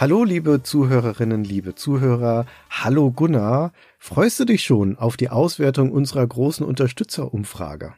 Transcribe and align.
Hallo, 0.00 0.22
liebe 0.22 0.62
Zuhörerinnen, 0.62 1.42
liebe 1.42 1.74
Zuhörer. 1.74 2.46
Hallo, 2.70 3.10
Gunnar. 3.10 3.72
Freust 3.98 4.38
du 4.38 4.44
dich 4.44 4.62
schon 4.62 4.96
auf 4.96 5.16
die 5.16 5.28
Auswertung 5.28 5.90
unserer 5.90 6.24
großen 6.24 6.64
Unterstützerumfrage? 6.64 7.94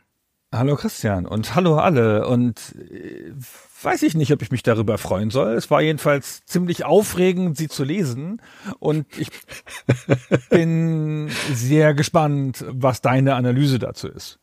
Hallo 0.51 0.77
Christian 0.77 1.27
und 1.27 1.55
hallo 1.55 1.77
alle 1.77 2.27
und 2.27 2.75
äh, 2.91 3.33
weiß 3.83 4.03
ich 4.05 4.15
nicht, 4.15 4.33
ob 4.33 4.41
ich 4.41 4.51
mich 4.51 4.63
darüber 4.63 4.97
freuen 4.97 5.29
soll. 5.29 5.53
Es 5.53 5.71
war 5.71 5.83
jedenfalls 5.83 6.43
ziemlich 6.47 6.87
aufregend, 6.87 7.59
sie 7.59 7.69
zu 7.69 7.85
lesen 7.85 8.41
und 8.79 9.07
ich 9.19 9.29
bin 10.49 11.29
sehr 11.53 11.93
gespannt, 11.93 12.65
was 12.67 13.03
deine 13.03 13.35
Analyse 13.35 13.79
dazu 13.79 14.09
ist. 14.09 14.39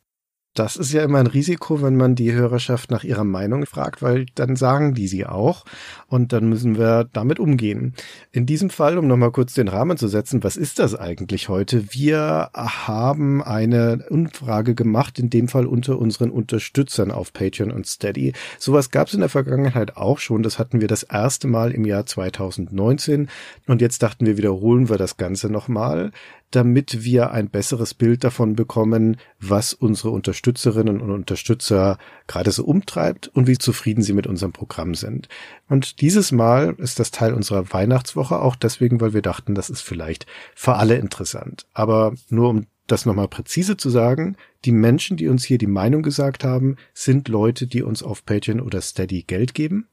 Das 0.57 0.75
ist 0.75 0.91
ja 0.91 1.03
immer 1.03 1.19
ein 1.19 1.27
Risiko, 1.27 1.83
wenn 1.83 1.95
man 1.95 2.15
die 2.15 2.33
Hörerschaft 2.33 2.89
nach 2.89 3.03
ihrer 3.03 3.23
Meinung 3.23 3.67
fragt, 3.67 4.01
weil 4.01 4.25
dann 4.33 4.55
sagen 4.55 4.95
die 4.95 5.07
sie 5.07 5.27
auch 5.27 5.65
und 6.07 6.33
dann 6.33 6.49
müssen 6.49 6.79
wir 6.79 7.07
damit 7.13 7.39
umgehen. 7.39 7.93
In 8.31 8.47
diesem 8.47 8.71
Fall, 8.71 8.97
um 8.97 9.05
nochmal 9.05 9.29
kurz 9.31 9.53
den 9.53 9.67
Rahmen 9.67 9.97
zu 9.97 10.07
setzen, 10.07 10.43
was 10.43 10.57
ist 10.57 10.79
das 10.79 10.95
eigentlich 10.95 11.47
heute? 11.47 11.93
Wir 11.93 12.49
haben 12.55 13.43
eine 13.43 14.07
Umfrage 14.09 14.73
gemacht, 14.73 15.19
in 15.19 15.29
dem 15.29 15.47
Fall 15.47 15.67
unter 15.67 15.99
unseren 15.99 16.31
Unterstützern 16.31 17.11
auf 17.11 17.33
Patreon 17.33 17.69
und 17.69 17.85
Steady. 17.85 18.33
Sowas 18.57 18.89
gab 18.89 19.09
es 19.09 19.13
in 19.13 19.19
der 19.19 19.29
Vergangenheit 19.29 19.95
auch 19.95 20.17
schon. 20.17 20.41
Das 20.41 20.57
hatten 20.57 20.81
wir 20.81 20.87
das 20.87 21.03
erste 21.03 21.47
Mal 21.47 21.69
im 21.71 21.85
Jahr 21.85 22.07
2019 22.07 23.29
und 23.67 23.79
jetzt 23.79 24.01
dachten 24.01 24.25
wir, 24.25 24.37
wiederholen 24.37 24.89
wir 24.89 24.97
das 24.97 25.17
Ganze 25.17 25.51
nochmal 25.51 26.11
damit 26.51 27.03
wir 27.03 27.31
ein 27.31 27.49
besseres 27.49 27.93
Bild 27.93 28.23
davon 28.23 28.55
bekommen, 28.55 29.17
was 29.39 29.73
unsere 29.73 30.11
Unterstützerinnen 30.11 31.01
und 31.01 31.11
Unterstützer 31.11 31.97
gerade 32.27 32.51
so 32.51 32.63
umtreibt 32.63 33.27
und 33.27 33.47
wie 33.47 33.57
zufrieden 33.57 34.01
sie 34.01 34.13
mit 34.13 34.27
unserem 34.27 34.53
Programm 34.53 34.95
sind. 34.95 35.27
Und 35.67 36.01
dieses 36.01 36.31
Mal 36.31 36.75
ist 36.77 36.99
das 36.99 37.11
Teil 37.11 37.33
unserer 37.33 37.73
Weihnachtswoche 37.73 38.39
auch 38.39 38.55
deswegen, 38.55 39.01
weil 39.01 39.13
wir 39.13 39.21
dachten, 39.21 39.55
das 39.55 39.69
ist 39.69 39.81
vielleicht 39.81 40.25
für 40.55 40.75
alle 40.75 40.95
interessant. 40.95 41.65
Aber 41.73 42.13
nur 42.29 42.49
um 42.49 42.67
das 42.87 43.05
nochmal 43.05 43.27
präzise 43.27 43.75
zu 43.75 43.89
sagen, 43.89 44.37
die 44.65 44.71
Menschen, 44.71 45.17
die 45.17 45.27
uns 45.27 45.43
hier 45.43 45.57
die 45.57 45.67
Meinung 45.67 46.01
gesagt 46.01 46.45
haben, 46.45 46.77
sind 46.93 47.27
Leute, 47.27 47.67
die 47.67 47.83
uns 47.83 48.01
auf 48.01 48.25
Patreon 48.25 48.61
oder 48.61 48.81
Steady 48.81 49.23
Geld 49.23 49.53
geben. 49.53 49.87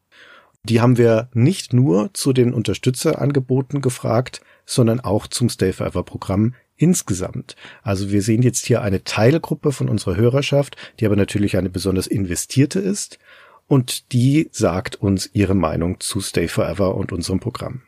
Die 0.62 0.80
haben 0.80 0.96
wir 0.96 1.28
nicht 1.34 1.74
nur 1.74 2.14
zu 2.14 2.32
den 2.32 2.54
Unterstützerangeboten 2.54 3.82
gefragt, 3.82 4.40
sondern 4.64 5.00
auch 5.00 5.26
zum 5.26 5.48
Stay 5.48 5.72
Forever 5.72 6.02
Programm 6.02 6.54
insgesamt. 6.76 7.56
Also 7.82 8.10
wir 8.10 8.22
sehen 8.22 8.42
jetzt 8.42 8.66
hier 8.66 8.82
eine 8.82 9.04
Teilgruppe 9.04 9.72
von 9.72 9.88
unserer 9.88 10.16
Hörerschaft, 10.16 10.76
die 10.98 11.06
aber 11.06 11.16
natürlich 11.16 11.56
eine 11.56 11.70
besonders 11.70 12.06
investierte 12.06 12.80
ist 12.80 13.18
und 13.66 14.12
die 14.12 14.48
sagt 14.52 14.96
uns 14.96 15.30
ihre 15.32 15.54
Meinung 15.54 16.00
zu 16.00 16.20
Stay 16.20 16.48
Forever 16.48 16.94
und 16.94 17.12
unserem 17.12 17.40
Programm. 17.40 17.82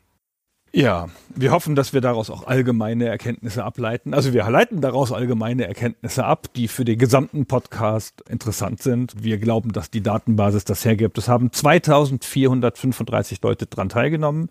Ja, 0.77 1.09
wir 1.35 1.53
hoffen, 1.53 1.75
dass 1.75 1.95
wir 1.95 2.03
daraus 2.03 2.29
auch 2.29 2.47
allgemeine 2.47 3.07
Erkenntnisse 3.07 3.65
ableiten. 3.65 4.13
Also 4.13 4.35
wir 4.35 4.45
leiten 4.51 4.83
daraus 4.83 5.11
allgemeine 5.11 5.67
Erkenntnisse 5.67 6.27
ab, 6.27 6.49
die 6.55 6.69
für 6.69 6.85
den 6.85 6.99
gesamten 6.99 7.47
Podcast 7.47 8.23
interessant 8.29 8.83
sind. 8.83 9.15
Wir 9.25 9.39
glauben, 9.39 9.73
dass 9.73 9.91
die 9.91 10.03
Datenbasis 10.03 10.67
das 10.67 10.85
hergibt. 10.85 11.17
Es 11.17 11.29
haben 11.29 11.51
2435 11.51 13.41
Leute 13.41 13.65
dran 13.65 13.89
teilgenommen, 13.89 14.51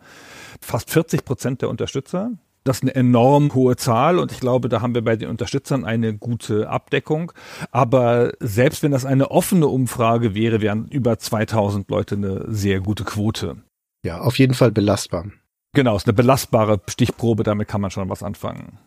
fast 0.60 0.90
40 0.90 1.26
Prozent 1.26 1.62
der 1.62 1.70
Unterstützer. 1.70 2.32
Das 2.64 2.78
ist 2.78 2.82
eine 2.82 2.96
enorm 2.96 3.54
hohe 3.54 3.76
Zahl 3.76 4.18
und 4.18 4.32
ich 4.32 4.40
glaube, 4.40 4.68
da 4.68 4.82
haben 4.82 4.96
wir 4.96 5.04
bei 5.04 5.18
den 5.18 5.30
Unterstützern 5.30 5.86
eine 5.86 6.18
gute 6.18 6.68
Abdeckung. 6.68 7.34
Aber 7.70 8.32
selbst 8.40 8.82
wenn 8.82 8.92
das 8.92 9.06
eine 9.06 9.30
offene 9.30 9.68
Umfrage 9.68 10.34
wäre, 10.34 10.60
wären 10.60 10.88
über 10.88 11.20
2000 11.20 11.88
Leute 11.88 12.16
eine 12.16 12.46
sehr 12.48 12.80
gute 12.80 13.04
Quote. 13.04 13.58
Ja, 14.04 14.22
auf 14.22 14.40
jeden 14.40 14.56
Fall 14.56 14.72
belastbar. 14.72 15.26
Genau, 15.76 15.98
ist 15.98 16.08
eine 16.08 16.14
belastbare 16.14 16.80
Stichprobe, 16.88 17.44
damit 17.44 17.68
kann 17.68 17.82
man 17.82 17.92
schon 17.92 18.10
was 18.10 18.24
anfangen. 18.24 18.78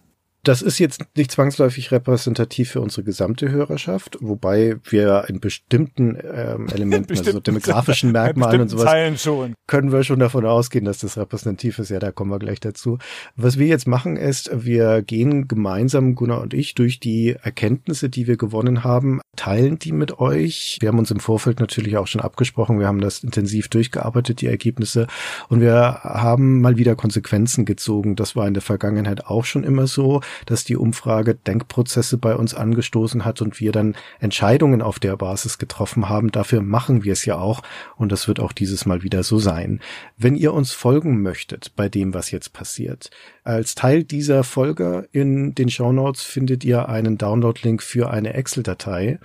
Das 0.49 0.63
ist 0.63 0.79
jetzt 0.79 1.05
nicht 1.15 1.31
zwangsläufig 1.31 1.93
repräsentativ 1.93 2.71
für 2.71 2.81
unsere 2.81 3.03
gesamte 3.03 3.51
Hörerschaft, 3.51 4.17
wobei 4.23 4.77
wir 4.85 5.27
in 5.29 5.41
bestimmten 5.41 6.17
ähm, 6.25 6.69
Elementen, 6.73 7.19
also 7.19 7.33
so 7.33 7.41
demografischen 7.41 8.13
Merkmalen 8.13 8.63
und 8.63 8.71
sowas, 8.71 9.29
können 9.67 9.93
wir 9.93 10.05
schon 10.05 10.21
davon 10.21 10.47
ausgehen, 10.47 10.87
dass 10.87 11.01
das 11.01 11.19
repräsentativ 11.19 11.79
ist. 11.79 11.91
Ja, 11.91 11.99
da 11.99 12.13
kommen 12.13 12.31
wir 12.31 12.39
gleich 12.39 12.61
dazu. 12.61 12.97
Was 13.37 13.59
wir 13.59 13.67
jetzt 13.67 13.87
machen 13.87 14.17
ist, 14.17 14.51
wir 14.55 15.03
gehen 15.03 15.49
gemeinsam, 15.49 16.15
Gunnar 16.15 16.41
und 16.41 16.55
ich, 16.55 16.75
durch 16.75 16.99
die 16.99 17.37
Erkenntnisse, 17.43 18.09
die 18.09 18.27
wir 18.27 18.39
gewonnen 18.39 18.85
haben, 18.85 19.21
teilen 19.37 19.79
die 19.79 19.93
mit 19.93 20.19
euch. 20.19 20.79
Wir 20.81 20.89
haben 20.89 20.99
uns 20.99 21.11
im 21.11 21.21
Vorfeld 21.21 21.61
natürlich 21.61 21.99
auch 21.99 22.07
schon 22.07 22.23
abgesprochen. 22.23 22.81
Wir 22.81 22.87
haben 22.87 23.03
das 23.03 23.23
intensiv 23.23 23.69
durchgearbeitet, 23.69 24.41
die 24.41 24.47
Ergebnisse. 24.47 25.09
Und 25.51 25.61
wir 25.61 26.01
haben 26.03 26.63
mal 26.63 26.79
wieder 26.79 26.97
Konsequenzen 26.97 27.67
gezogen. 27.67 28.17
Das 28.17 28.35
war 28.35 28.49
in 28.49 28.55
der 28.55 28.63
Vergangenheit 28.63 29.27
auch 29.27 29.45
schon 29.45 29.63
immer 29.63 29.87
so 29.87 30.23
dass 30.47 30.65
die 30.65 30.76
Umfrage 30.76 31.34
Denkprozesse 31.34 32.19
bei 32.19 32.34
uns 32.37 32.54
angestoßen 32.54 33.25
hat 33.25 33.43
und 33.43 33.60
wir 33.60 33.72
dann 33.72 33.97
Entscheidungen 34.21 34.82
auf 34.82 34.99
der 34.99 35.16
Basis 35.16 35.59
getroffen 35.59 36.09
haben. 36.09 36.31
Dafür 36.32 36.62
machen 36.62 37.04
wir 37.04 37.12
es 37.12 37.25
ja 37.25 37.38
auch 37.38 37.62
und 37.97 38.12
das 38.12 38.28
wird 38.28 38.41
auch 38.41 38.53
dieses 38.53 38.87
Mal 38.87 39.03
wieder 39.03 39.22
so 39.22 39.38
sein. 39.38 39.81
Wenn 40.16 40.34
ihr 40.34 40.53
uns 40.54 40.72
folgen 40.72 41.22
möchtet 41.22 41.72
bei 41.76 41.88
dem, 41.88 42.15
was 42.15 42.31
jetzt 42.31 42.53
passiert, 42.53 43.10
als 43.44 43.75
Teil 43.75 44.04
dieser 44.04 44.44
Folge 44.44 45.09
in 45.12 45.54
den 45.54 45.71
Show 45.71 45.93
Notes 45.93 46.22
findet 46.22 46.65
ihr 46.65 46.88
einen 46.88 47.19
Download-Link 47.19 47.82
für 47.82 48.10
eine 48.10 48.34
Excel-Datei 48.34 49.19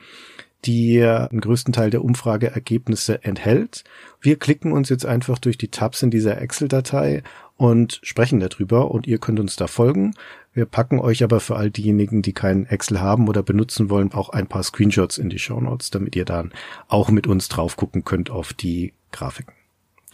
die 0.65 0.99
den 0.99 1.41
größten 1.41 1.73
Teil 1.73 1.89
der 1.89 2.03
Umfrageergebnisse 2.03 3.23
enthält. 3.23 3.83
Wir 4.21 4.39
klicken 4.39 4.71
uns 4.71 4.89
jetzt 4.89 5.05
einfach 5.05 5.37
durch 5.37 5.57
die 5.57 5.69
Tabs 5.69 6.01
in 6.01 6.09
dieser 6.09 6.41
Excel-Datei 6.41 7.23
und 7.57 7.99
sprechen 8.03 8.39
darüber 8.39 8.91
und 8.91 9.07
ihr 9.07 9.19
könnt 9.19 9.39
uns 9.39 9.55
da 9.55 9.67
folgen. 9.67 10.13
Wir 10.53 10.65
packen 10.65 10.99
euch 10.99 11.23
aber 11.23 11.39
für 11.39 11.55
all 11.55 11.71
diejenigen, 11.71 12.21
die 12.21 12.33
keinen 12.33 12.67
Excel 12.67 13.01
haben 13.01 13.27
oder 13.27 13.41
benutzen 13.41 13.89
wollen, 13.89 14.13
auch 14.13 14.29
ein 14.29 14.47
paar 14.47 14.61
Screenshots 14.61 15.17
in 15.17 15.29
die 15.29 15.39
Show 15.39 15.59
Notes, 15.59 15.89
damit 15.89 16.15
ihr 16.15 16.25
dann 16.25 16.53
auch 16.87 17.09
mit 17.09 17.25
uns 17.25 17.49
drauf 17.49 17.75
gucken 17.75 18.03
könnt 18.03 18.29
auf 18.29 18.53
die 18.53 18.93
Grafiken. 19.11 19.53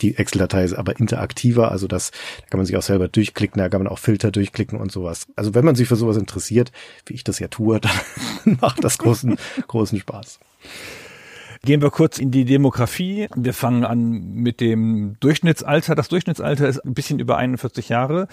Die 0.02 0.16
Excel-Datei 0.16 0.64
ist 0.64 0.76
aber 0.76 0.98
interaktiver, 0.98 1.72
also 1.72 1.86
das 1.88 2.12
da 2.12 2.48
kann 2.52 2.60
man 2.60 2.66
sich 2.66 2.78
auch 2.78 2.82
selber 2.82 3.10
durchklicken, 3.10 3.60
da 3.60 3.68
kann 3.68 3.84
man 3.84 3.92
auch 3.92 4.00
Filter 4.00 4.32
durchklicken 4.32 4.80
und 4.80 4.94
sowas. 4.94 5.28
Also 5.36 5.54
wenn 5.54 5.66
man 5.66 5.76
sich 5.76 5.90
für 5.90 5.98
sowas 5.98 6.16
interessiert, 6.16 6.72
wie 7.06 7.16
ich 7.16 7.26
das 7.26 7.40
ja 7.40 7.50
tue, 7.50 7.80
dann 8.46 8.58
macht 8.62 8.82
das 8.82 8.98
großen, 8.98 9.38
großen 9.68 10.00
Spaß. 10.00 10.40
Gehen 11.66 11.82
wir 11.82 11.90
kurz 11.92 12.20
in 12.20 12.32
die 12.32 12.46
Demografie. 12.46 13.28
Wir 13.36 13.54
fangen 13.54 13.84
an 13.84 14.34
mit 14.34 14.62
dem 14.62 15.18
Durchschnittsalter. 15.20 15.94
Das 15.94 16.08
Durchschnittsalter 16.08 16.68
ist 16.70 16.80
ein 16.80 16.94
bisschen 16.94 17.20
über 17.20 17.36
41 17.36 17.90
Jahre. 17.90 18.30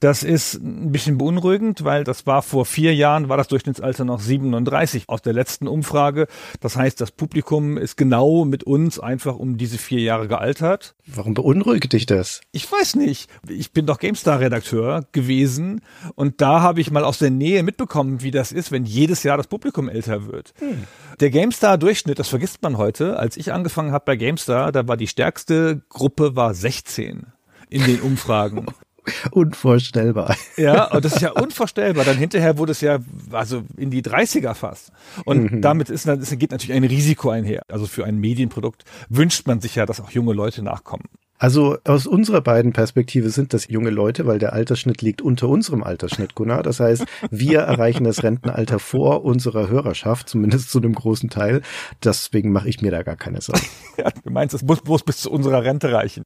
Das 0.00 0.22
ist 0.22 0.54
ein 0.54 0.90
bisschen 0.90 1.18
beunruhigend, 1.18 1.84
weil 1.84 2.02
das 2.02 2.26
war 2.26 2.40
vor 2.40 2.64
vier 2.64 2.94
Jahren, 2.94 3.28
war 3.28 3.36
das 3.36 3.48
Durchschnittsalter 3.48 4.06
noch 4.06 4.20
37 4.20 5.10
aus 5.10 5.20
der 5.20 5.34
letzten 5.34 5.68
Umfrage. 5.68 6.28
Das 6.60 6.74
heißt, 6.76 6.98
das 6.98 7.10
Publikum 7.10 7.76
ist 7.76 7.98
genau 7.98 8.46
mit 8.46 8.64
uns 8.64 8.98
einfach 8.98 9.36
um 9.36 9.58
diese 9.58 9.76
vier 9.76 10.00
Jahre 10.00 10.26
gealtert. 10.26 10.94
Warum 11.06 11.34
beunruhigt 11.34 11.92
dich 11.92 12.06
das? 12.06 12.40
Ich 12.52 12.70
weiß 12.72 12.96
nicht. 12.96 13.28
Ich 13.48 13.72
bin 13.72 13.84
doch 13.84 13.98
GameStar-Redakteur 13.98 15.04
gewesen 15.12 15.82
und 16.14 16.40
da 16.40 16.62
habe 16.62 16.80
ich 16.80 16.90
mal 16.90 17.04
aus 17.04 17.18
der 17.18 17.30
Nähe 17.30 17.62
mitbekommen, 17.62 18.22
wie 18.22 18.30
das 18.30 18.50
ist, 18.50 18.72
wenn 18.72 18.86
jedes 18.86 19.24
Jahr 19.24 19.36
das 19.36 19.46
Publikum 19.46 19.90
älter 19.90 20.26
wird. 20.26 20.54
Hm. 20.58 20.84
Der 21.20 21.30
GameStar-Durchschnitt, 21.30 22.18
das 22.18 22.28
vergisst 22.28 22.62
man 22.62 22.78
heute. 22.78 23.18
Als 23.18 23.36
ich 23.36 23.52
angefangen 23.52 23.92
habe 23.92 24.04
bei 24.04 24.16
GameStar, 24.16 24.72
da 24.72 24.88
war 24.88 24.96
die 24.96 25.08
stärkste 25.08 25.82
Gruppe 25.88 26.36
war 26.36 26.54
16 26.54 27.26
in 27.68 27.84
den 27.84 28.00
Umfragen. 28.00 28.66
Unvorstellbar. 29.32 30.36
Ja, 30.56 30.84
und 30.92 31.04
das 31.04 31.14
ist 31.14 31.22
ja 31.22 31.32
unvorstellbar. 31.32 32.04
Dann 32.04 32.16
hinterher 32.16 32.56
wurde 32.56 32.72
es 32.72 32.80
ja 32.80 33.00
also 33.32 33.64
in 33.76 33.90
die 33.90 34.02
30er 34.02 34.54
fast. 34.54 34.92
Und 35.24 35.52
mhm. 35.52 35.60
damit 35.60 35.90
ist, 35.90 36.06
ist, 36.06 36.38
geht 36.38 36.52
natürlich 36.52 36.76
ein 36.76 36.84
Risiko 36.84 37.30
einher. 37.30 37.62
Also 37.68 37.86
für 37.86 38.04
ein 38.04 38.18
Medienprodukt 38.18 38.84
wünscht 39.08 39.46
man 39.46 39.60
sich 39.60 39.74
ja, 39.74 39.86
dass 39.86 40.00
auch 40.00 40.10
junge 40.10 40.34
Leute 40.34 40.62
nachkommen. 40.62 41.08
Also 41.42 41.76
aus 41.82 42.06
unserer 42.06 42.40
beiden 42.40 42.72
Perspektive 42.72 43.30
sind 43.30 43.52
das 43.52 43.66
junge 43.66 43.90
Leute, 43.90 44.26
weil 44.26 44.38
der 44.38 44.52
Altersschnitt 44.52 45.02
liegt 45.02 45.20
unter 45.20 45.48
unserem 45.48 45.82
Altersschnitt, 45.82 46.36
Gunnar. 46.36 46.62
Das 46.62 46.78
heißt, 46.78 47.04
wir 47.32 47.58
erreichen 47.62 48.04
das 48.04 48.22
Rentenalter 48.22 48.78
vor 48.78 49.24
unserer 49.24 49.68
Hörerschaft, 49.68 50.28
zumindest 50.28 50.70
zu 50.70 50.78
einem 50.78 50.94
großen 50.94 51.30
Teil. 51.30 51.62
Deswegen 52.04 52.52
mache 52.52 52.68
ich 52.68 52.80
mir 52.80 52.92
da 52.92 53.02
gar 53.02 53.16
keine 53.16 53.40
Sorgen. 53.40 53.66
Ja, 53.98 54.08
du 54.10 54.30
meinst, 54.30 54.54
es 54.54 54.62
muss 54.62 54.80
bloß 54.80 55.02
bis 55.02 55.18
zu 55.18 55.30
unserer 55.30 55.64
Rente 55.64 55.92
reichen. 55.92 56.24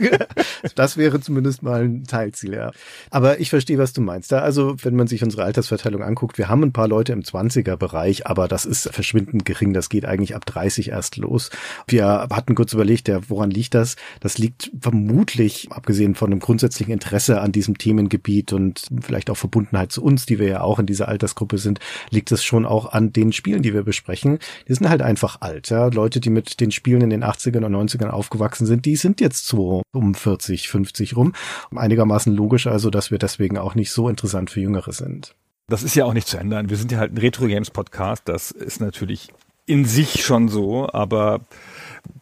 das 0.74 0.98
wäre 0.98 1.20
zumindest 1.20 1.62
mal 1.62 1.84
ein 1.84 2.04
Teilziel, 2.04 2.52
ja. 2.52 2.70
Aber 3.10 3.40
ich 3.40 3.48
verstehe, 3.48 3.78
was 3.78 3.94
du 3.94 4.02
meinst. 4.02 4.30
Da, 4.30 4.40
also, 4.40 4.76
wenn 4.82 4.94
man 4.94 5.06
sich 5.06 5.24
unsere 5.24 5.44
Altersverteilung 5.44 6.02
anguckt, 6.02 6.36
wir 6.36 6.50
haben 6.50 6.62
ein 6.62 6.74
paar 6.74 6.86
Leute 6.86 7.14
im 7.14 7.22
20er-Bereich, 7.22 8.26
aber 8.26 8.46
das 8.46 8.66
ist 8.66 8.90
verschwindend 8.92 9.46
gering. 9.46 9.72
Das 9.72 9.88
geht 9.88 10.04
eigentlich 10.04 10.34
ab 10.34 10.44
30 10.44 10.90
erst 10.90 11.16
los. 11.16 11.48
Wir 11.88 12.26
hatten 12.30 12.54
kurz 12.54 12.74
überlegt, 12.74 13.08
ja, 13.08 13.20
woran 13.26 13.50
liegt 13.50 13.72
das? 13.72 13.96
Das 14.20 14.38
liegt 14.38 14.70
vermutlich, 14.80 15.68
abgesehen 15.70 16.14
von 16.14 16.30
einem 16.30 16.40
grundsätzlichen 16.40 16.92
Interesse 16.92 17.40
an 17.40 17.52
diesem 17.52 17.78
Themengebiet 17.78 18.52
und 18.52 18.86
vielleicht 19.00 19.30
auch 19.30 19.36
Verbundenheit 19.36 19.92
zu 19.92 20.02
uns, 20.02 20.26
die 20.26 20.38
wir 20.38 20.48
ja 20.48 20.60
auch 20.60 20.78
in 20.78 20.86
dieser 20.86 21.08
Altersgruppe 21.08 21.58
sind, 21.58 21.80
liegt 22.10 22.32
es 22.32 22.44
schon 22.44 22.66
auch 22.66 22.92
an 22.92 23.12
den 23.12 23.32
Spielen, 23.32 23.62
die 23.62 23.74
wir 23.74 23.82
besprechen. 23.82 24.38
Die 24.68 24.74
sind 24.74 24.88
halt 24.88 25.02
einfach 25.02 25.40
alt, 25.40 25.70
ja. 25.70 25.86
Leute, 25.88 26.20
die 26.20 26.30
mit 26.30 26.60
den 26.60 26.70
Spielen 26.70 27.02
in 27.02 27.10
den 27.10 27.24
80ern 27.24 27.64
und 27.64 27.74
90ern 27.74 28.10
aufgewachsen 28.10 28.66
sind, 28.66 28.84
die 28.84 28.96
sind 28.96 29.20
jetzt 29.20 29.46
so 29.46 29.82
um 29.92 30.14
40, 30.14 30.68
50 30.68 31.16
rum. 31.16 31.32
Einigermaßen 31.74 32.34
logisch 32.34 32.66
also, 32.66 32.90
dass 32.90 33.10
wir 33.10 33.18
deswegen 33.18 33.58
auch 33.58 33.74
nicht 33.74 33.90
so 33.90 34.08
interessant 34.08 34.50
für 34.50 34.60
Jüngere 34.60 34.92
sind. 34.92 35.34
Das 35.68 35.82
ist 35.82 35.96
ja 35.96 36.04
auch 36.04 36.14
nicht 36.14 36.28
zu 36.28 36.36
ändern. 36.36 36.70
Wir 36.70 36.76
sind 36.76 36.92
ja 36.92 36.98
halt 36.98 37.12
ein 37.12 37.18
Retro 37.18 37.46
Games 37.46 37.70
Podcast. 37.70 38.22
Das 38.26 38.52
ist 38.52 38.80
natürlich 38.80 39.32
in 39.66 39.84
sich 39.84 40.24
schon 40.24 40.48
so, 40.48 40.88
aber 40.92 41.40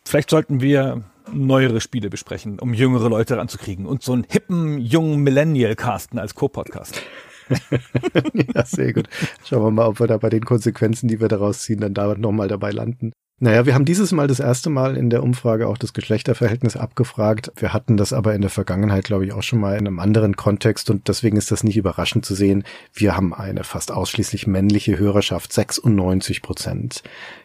vielleicht 0.05 0.31
sollten 0.31 0.63
wir 0.63 1.05
neuere 1.33 1.81
Spiele 1.81 2.11
besprechen, 2.11 2.59
um 2.59 2.75
jüngere 2.75 3.09
Leute 3.09 3.37
ranzukriegen 3.37 3.87
und 3.87 4.03
so 4.03 4.13
einen 4.13 4.27
hippen, 4.29 4.79
jungen 4.79 5.23
Millennial 5.23 5.77
casten 5.77 6.19
als 6.19 6.35
Co-Podcast. 6.35 7.01
ja, 8.55 8.65
sehr 8.65 8.93
gut. 8.93 9.09
Schauen 9.45 9.63
wir 9.63 9.71
mal, 9.71 9.87
ob 9.87 10.01
wir 10.01 10.07
da 10.07 10.17
bei 10.17 10.31
den 10.31 10.45
Konsequenzen, 10.45 11.09
die 11.09 11.21
wir 11.21 11.29
daraus 11.29 11.61
ziehen, 11.61 11.81
dann 11.81 11.95
da 11.95 12.15
nochmal 12.15 12.49
dabei 12.49 12.71
landen. 12.71 13.13
Naja, 13.41 13.67
wir 13.67 13.75
haben 13.75 13.85
dieses 13.85 14.13
Mal 14.13 14.29
das 14.29 14.39
erste 14.39 14.71
Mal 14.71 14.97
in 14.97 15.11
der 15.11 15.23
Umfrage 15.25 15.67
auch 15.67 15.77
das 15.77 15.93
Geschlechterverhältnis 15.93 16.77
abgefragt. 16.77 17.51
Wir 17.57 17.73
hatten 17.73 17.97
das 17.97 18.13
aber 18.13 18.33
in 18.35 18.43
der 18.43 18.51
Vergangenheit, 18.51 19.05
glaube 19.05 19.27
ich, 19.27 19.33
auch 19.33 19.43
schon 19.43 19.59
mal 19.59 19.73
in 19.73 19.89
einem 19.89 19.99
anderen 19.99 20.37
Kontext 20.37 20.89
und 20.89 21.09
deswegen 21.09 21.37
ist 21.37 21.51
das 21.51 21.65
nicht 21.65 21.77
überraschend 21.77 22.25
zu 22.25 22.37
sehen. 22.37 22.63
Wir 22.93 23.17
haben 23.17 23.35
eine 23.35 23.65
fast 23.65 23.91
ausschließlich 23.91 24.47
männliche 24.47 24.99
Hörerschaft. 24.99 25.53
96 25.53 26.43
Prozent, 26.43 27.03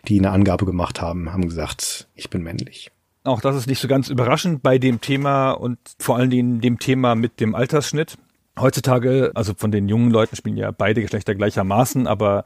die 0.08 0.20
eine 0.20 0.30
Angabe 0.30 0.66
gemacht 0.66 1.02
haben, 1.02 1.34
haben 1.34 1.48
gesagt, 1.48 2.08
ich 2.14 2.30
bin 2.30 2.44
männlich. 2.44 2.92
Auch 3.24 3.42
das 3.42 3.56
ist 3.56 3.68
nicht 3.68 3.80
so 3.80 3.88
ganz 3.88 4.10
überraschend 4.10 4.64
bei 4.64 4.78
dem 4.78 5.02
Thema 5.02 5.52
und 5.52 5.78
vor 6.00 6.18
allen 6.18 6.30
Dingen 6.30 6.62
dem 6.62 6.80
Thema 6.80 7.16
mit 7.16 7.40
dem 7.40 7.54
Altersschnitt. 7.54 8.18
Heutzutage, 8.58 9.32
also 9.36 9.54
von 9.56 9.72
den 9.72 9.88
jungen 9.88 10.12
Leuten 10.12 10.36
spielen 10.36 10.58
ja 10.58 10.72
beide 10.72 11.02
Geschlechter 11.02 11.36
gleichermaßen, 11.36 12.08
aber 12.08 12.44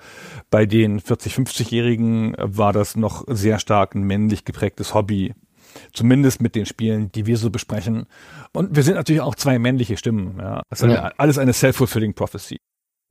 bei 0.49 0.65
den 0.65 0.99
40, 0.99 1.33
50-Jährigen 1.33 2.35
war 2.37 2.73
das 2.73 2.95
noch 2.95 3.23
sehr 3.27 3.59
stark 3.59 3.95
ein 3.95 4.03
männlich 4.03 4.45
geprägtes 4.45 4.93
Hobby. 4.93 5.33
Zumindest 5.91 6.39
mit 6.39 6.53
den 6.53 6.67
Spielen, 6.67 7.11
die 7.11 7.25
wir 7.25 7.37
so 7.37 7.49
besprechen. 7.49 8.05
Und 8.51 8.75
wir 8.75 8.83
sind 8.83 8.93
natürlich 8.93 9.21
auch 9.21 9.33
zwei 9.33 9.57
männliche 9.57 9.97
Stimmen. 9.97 10.37
Ja. 10.39 10.61
Das 10.69 10.81
ist 10.81 10.91
ja. 10.91 11.11
alles 11.17 11.39
eine 11.39 11.53
self-fulfilling 11.53 12.13
prophecy. 12.13 12.59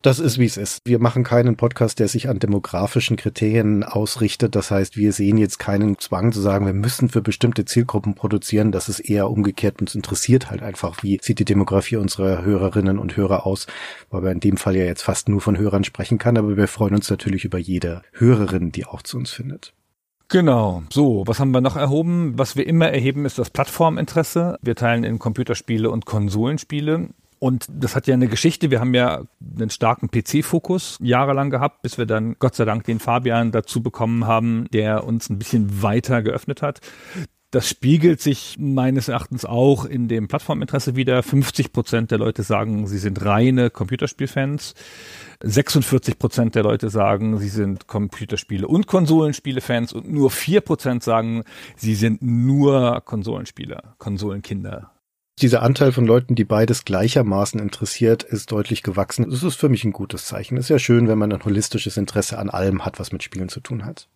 Das 0.03 0.19
ist, 0.19 0.39
wie 0.39 0.47
es 0.47 0.57
ist. 0.57 0.81
Wir 0.85 0.99
machen 0.99 1.23
keinen 1.23 1.57
Podcast, 1.57 2.01
der 2.01 2.09
sich 2.09 2.29
an 2.29 2.41
demografischen 2.41 3.17
Kriterien 3.17 3.85
ausrichtet. 3.85 4.57
Das 4.57 4.73
heißt, 4.73 4.97
wir 4.97 5.13
sehen 5.13 5.39
jetzt 5.39 5.61
keinen 5.61 5.97
Zwang 5.97 6.33
zu 6.33 6.41
sagen, 6.41 6.67
wir 6.67 6.73
müssen 6.73 7.09
für 7.09 7.23
bestimmte 7.23 7.65
Zielgruppen 7.65 8.17
produzieren. 8.17 8.73
Das 8.73 8.89
ist 8.89 8.99
eher 8.99 9.31
umgekehrt. 9.31 9.81
Uns 9.81 9.95
interessiert 9.95 10.51
halt 10.51 10.61
einfach, 10.61 11.05
wie 11.05 11.21
sieht 11.23 11.39
die 11.39 11.45
Demografie 11.45 11.97
unserer 11.97 12.43
Hörerinnen 12.43 12.99
und 12.99 13.17
Hörer 13.17 13.47
aus, 13.47 13.69
weil 14.11 14.25
wir 14.25 14.33
in 14.33 14.41
dem 14.41 14.57
Fall 14.57 14.75
ja 14.75 14.85
jetzt 14.85 15.03
fast 15.03 15.29
nur 15.29 15.41
von 15.41 15.57
Hörern 15.57 15.85
sprechen 15.85 16.19
kann. 16.19 16.37
Aber 16.37 16.57
wir 16.57 16.67
freuen 16.67 16.97
uns 16.97 17.09
natürlich 17.09 17.45
über 17.45 17.59
jede 17.59 18.03
Hörerin, 18.11 18.73
die 18.73 18.87
auch 18.87 19.03
zu 19.03 19.19
uns 19.19 19.31
findet. 19.31 19.73
Genau. 20.27 20.83
So, 20.91 21.23
was 21.27 21.39
haben 21.39 21.53
wir 21.53 21.61
noch 21.61 21.77
erhoben? 21.77 22.33
Was 22.37 22.57
wir 22.57 22.67
immer 22.67 22.89
erheben, 22.89 23.25
ist 23.25 23.39
das 23.39 23.51
Plattforminteresse. 23.51 24.59
Wir 24.63 24.75
teilen 24.75 25.05
in 25.05 25.21
Computerspiele 25.21 25.89
und 25.91 26.07
Konsolenspiele. 26.07 27.11
Und 27.43 27.67
das 27.69 27.97
hat 27.97 28.07
ja 28.07 28.15
eine 28.15 28.29
Geschichte. 28.29 28.71
Wir 28.71 28.79
haben 28.79 28.95
ja 28.95 29.25
einen 29.59 29.69
starken 29.69 30.13
PC-Fokus 30.13 30.97
jahrelang 31.03 31.51
gehabt, 31.51 31.83
bis 31.83 31.99
wir 31.99 32.07
dann 32.07 32.37
Gott 32.39 32.55
sei 32.55 32.65
Dank 32.65 32.85
den 32.85 33.01
Fabian 33.01 33.51
dazu 33.51 33.83
bekommen 33.83 34.29
haben, 34.29 34.69
der 34.73 35.03
uns 35.03 35.29
ein 35.29 35.41
bisschen 35.41 35.83
weiter 35.83 36.23
geöffnet 36.23 36.63
hat. 36.63 36.79
Das 37.51 37.69
spiegelt 37.69 38.21
sich 38.21 38.59
meines 38.61 39.09
Erachtens 39.09 39.45
auch 39.45 39.85
in 39.85 40.07
dem 40.07 40.29
Plattforminteresse 40.29 40.95
wieder. 40.95 41.21
50 41.25 41.73
Prozent 41.73 42.13
der 42.13 42.19
Leute 42.19 42.45
sagen, 42.45 42.87
sie 42.87 42.99
sind 42.99 43.25
reine 43.25 43.71
Computerspielfans. 43.71 44.75
46 45.43 46.21
Prozent 46.21 46.55
der 46.55 46.63
Leute 46.63 46.91
sagen, 46.91 47.39
sie 47.39 47.49
sind 47.49 47.89
Computerspiele 47.89 48.69
und 48.69 48.87
Konsolenspiele-Fans 48.87 49.93
und 49.95 50.09
nur 50.09 50.31
vier 50.31 50.61
Prozent 50.61 51.03
sagen, 51.03 51.43
sie 51.75 51.97
sind 51.97 52.23
nur 52.23 53.01
Konsolenspieler, 53.05 53.97
Konsolenkinder 53.99 54.93
dieser 55.41 55.63
Anteil 55.63 55.93
von 55.93 56.07
Leuten, 56.07 56.35
die 56.35 56.45
beides 56.45 56.85
gleichermaßen 56.85 57.59
interessiert, 57.59 58.23
ist 58.23 58.53
deutlich 58.53 58.83
gewachsen. 58.83 59.29
Das 59.31 59.43
ist 59.43 59.57
für 59.57 59.69
mich 59.69 59.85
ein 59.85 59.93
gutes 59.93 60.27
Zeichen. 60.27 60.57
Ist 60.57 60.69
ja 60.69 60.79
schön, 60.79 61.09
wenn 61.09 61.19
man 61.19 61.33
ein 61.33 61.45
holistisches 61.45 61.97
Interesse 61.97 62.39
an 62.39 62.51
allem 62.51 62.85
hat, 62.85 63.01
was 63.01 63.13
mit 63.13 63.23
Spielen 63.23 63.49
zu 63.49 63.61
tun 63.61 63.85
hat. 63.85 64.09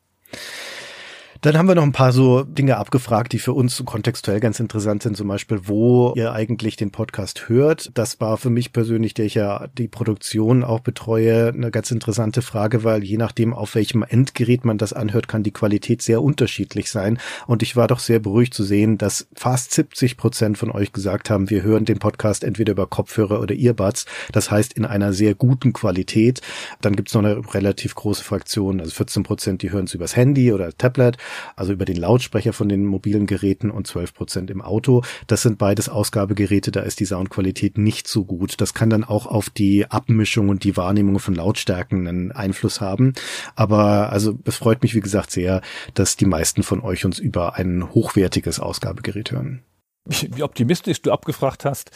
Dann 1.47 1.57
haben 1.57 1.69
wir 1.69 1.77
noch 1.77 1.85
ein 1.85 1.93
paar 1.93 2.13
so 2.13 2.43
Dinge 2.43 2.77
abgefragt, 2.77 3.33
die 3.33 3.39
für 3.39 3.53
uns 3.53 3.81
kontextuell 3.85 4.41
ganz 4.41 4.59
interessant 4.59 5.05
sind. 5.05 5.17
Zum 5.17 5.29
Beispiel, 5.29 5.61
wo 5.67 6.13
ihr 6.17 6.33
eigentlich 6.33 6.75
den 6.75 6.91
Podcast 6.91 7.49
hört. 7.49 7.93
Das 7.95 8.21
war 8.21 8.37
für 8.37 8.51
mich 8.51 8.73
persönlich, 8.73 9.15
der 9.15 9.27
ich 9.27 9.35
ja 9.35 9.69
die 9.79 9.87
Produktion 9.87 10.65
auch 10.65 10.81
betreue, 10.81 11.51
eine 11.51 11.71
ganz 11.71 11.93
interessante 11.93 12.43
Frage, 12.43 12.83
weil 12.83 13.05
je 13.05 13.17
nachdem, 13.17 13.55
auf 13.55 13.77
welchem 13.77 14.03
Endgerät 14.03 14.65
man 14.65 14.77
das 14.77 14.93
anhört, 14.93 15.29
kann 15.29 15.45
die 15.45 15.53
Qualität 15.53 16.03
sehr 16.03 16.21
unterschiedlich 16.21 16.91
sein. 16.91 17.17
Und 17.47 17.63
ich 17.63 17.77
war 17.77 17.87
doch 17.87 18.01
sehr 18.01 18.19
beruhigt 18.19 18.53
zu 18.53 18.65
sehen, 18.65 18.99
dass 18.99 19.29
fast 19.37 19.73
70 19.73 20.17
Prozent 20.17 20.59
von 20.59 20.73
euch 20.73 20.93
gesagt 20.93 21.31
haben, 21.31 21.49
wir 21.49 21.63
hören 21.63 21.85
den 21.85 22.01
Podcast 22.01 22.43
entweder 22.43 22.73
über 22.73 22.89
Kopfhörer 22.89 23.39
oder 23.39 23.55
Earbuds. 23.55 24.07
Das 24.33 24.51
heißt, 24.51 24.73
in 24.73 24.85
einer 24.85 25.13
sehr 25.13 25.37
guten 25.37 25.73
Qualität. 25.73 26.41
Dann 26.81 26.97
gibt 26.97 27.07
es 27.07 27.15
noch 27.15 27.23
eine 27.23 27.55
relativ 27.55 27.95
große 27.95 28.25
Fraktion, 28.25 28.81
also 28.81 28.91
14 28.91 29.23
Prozent, 29.23 29.63
die 29.63 29.71
hören 29.71 29.85
es 29.85 29.95
übers 29.95 30.17
Handy 30.17 30.53
oder 30.53 30.77
Tablet 30.77 31.19
also 31.55 31.73
über 31.73 31.85
den 31.85 31.97
Lautsprecher 31.97 32.53
von 32.53 32.69
den 32.69 32.85
mobilen 32.85 33.27
Geräten 33.27 33.71
und 33.71 33.87
12 33.87 34.15
Prozent 34.15 34.50
im 34.50 34.62
Auto. 34.62 35.03
Das 35.27 35.43
sind 35.43 35.59
beides 35.59 35.88
Ausgabegeräte, 35.88 36.71
da 36.71 36.81
ist 36.81 37.00
die 37.00 37.06
Soundqualität 37.06 37.79
nicht 37.79 38.09
so 38.09 38.25
gut. 38.25 38.61
Das 38.61 38.75
kann 38.75 38.91
dann 38.91 39.05
auch 39.05 39.27
auf 39.27 39.50
die 39.50 39.91
Abmischung 39.91 40.49
und 40.49 40.65
die 40.65 40.77
Wahrnehmung 40.77 41.19
von 41.19 41.35
Lautstärken 41.35 42.06
einen 42.06 42.33
Einfluss 42.33 42.81
haben. 42.81 43.15
Aber 43.55 44.11
also 44.12 44.38
es 44.44 44.56
freut 44.56 44.83
mich, 44.83 44.94
wie 44.94 45.00
gesagt, 45.00 45.31
sehr, 45.31 45.62
dass 45.94 46.17
die 46.17 46.27
meisten 46.27 46.62
von 46.62 46.81
euch 46.81 47.05
uns 47.05 47.19
über 47.19 47.55
ein 47.55 47.94
hochwertiges 47.94 48.61
Ausgabegerät 48.61 49.31
hören. 49.31 49.62
Wie 50.05 50.43
optimistisch 50.43 51.03
du 51.03 51.11
abgefragt 51.11 51.65
hast 51.65 51.91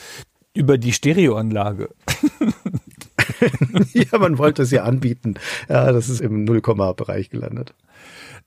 über 0.55 0.79
die 0.79 0.93
Stereoanlage. 0.93 1.91
ja, 3.93 4.19
man 4.19 4.39
wollte 4.39 4.63
es 4.63 4.71
ja 4.71 4.85
anbieten. 4.85 5.35
Ja, 5.69 5.93
das 5.93 6.09
ist 6.09 6.21
im 6.21 6.45
Nullkomma-Bereich 6.45 7.31
gelandet. 7.31 7.75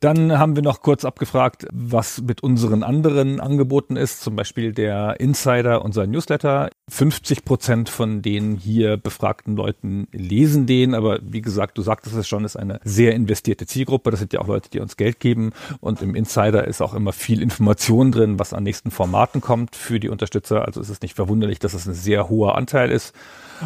Dann 0.04 0.38
haben 0.38 0.58
wir 0.58 0.64
noch 0.64 0.82
kurz 0.82 1.06
abgefragt, 1.06 1.66
was 1.72 2.22
mit 2.22 2.44
unseren 2.44 2.84
anderen 2.84 3.40
Angeboten 3.40 3.96
ist, 3.96 4.22
zum 4.22 4.36
Beispiel 4.36 4.74
der 4.74 5.18
Insider, 5.22 5.82
unser 5.82 6.06
Newsletter. 6.08 6.72
50 6.90 7.46
Prozent 7.46 7.88
von 7.88 8.22
den 8.22 8.58
hier 8.58 8.98
befragten 8.98 9.56
Leuten 9.56 10.10
lesen 10.12 10.66
den, 10.66 10.94
aber 10.94 11.20
wie 11.24 11.40
gesagt, 11.40 11.78
du 11.78 11.82
sagtest 11.84 12.18
es 12.18 12.28
schon, 12.28 12.44
ist 12.44 12.58
eine 12.58 12.82
sehr 12.84 13.14
investierte 13.14 13.66
Zielgruppe. 13.66 14.12
Das 14.12 14.20
sind 14.20 14.34
ja 14.34 14.42
auch 14.42 14.48
Leute, 14.48 14.70
die 14.70 14.82
uns 14.82 14.98
Geld 14.98 15.22
geben 15.22 15.54
und 15.80 16.02
im 16.02 16.16
Insider 16.16 16.68
ist 16.68 16.82
auch 16.82 16.96
immer 16.96 17.14
viel 17.14 17.42
Information 17.42 18.12
drin, 18.12 18.40
was 18.40 18.52
an 18.52 18.64
nächsten 18.64 18.92
Formaten 18.92 19.40
kommt 19.40 19.74
für 19.74 20.02
die 20.02 20.10
Unterstützer. 20.10 20.66
Also 20.66 20.82
ist 20.82 20.90
es 20.90 21.00
nicht 21.00 21.16
verwunderlich, 21.16 21.60
dass 21.60 21.74
es 21.74 21.86
ein 21.86 21.94
sehr 21.94 22.28
hoher 22.28 22.58
Anteil 22.58 22.92
ist. 22.92 23.16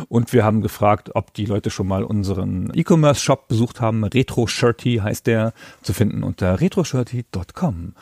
Und 0.10 0.34
wir 0.34 0.44
haben 0.44 0.62
gefragt, 0.62 1.12
ob 1.14 1.34
die 1.34 1.46
Leute 1.46 1.70
schon 1.70 1.88
mal 1.88 2.04
unseren 2.04 2.72
E-Commerce-Shop 2.74 3.48
besucht 3.48 3.82
haben. 3.82 4.04
RetroShirty 4.04 5.02
heißt 5.04 5.28
der, 5.28 5.54
zu 5.82 5.94
finden 5.94 6.24
unter 6.24 6.60
retroshirty.com. 6.60 7.94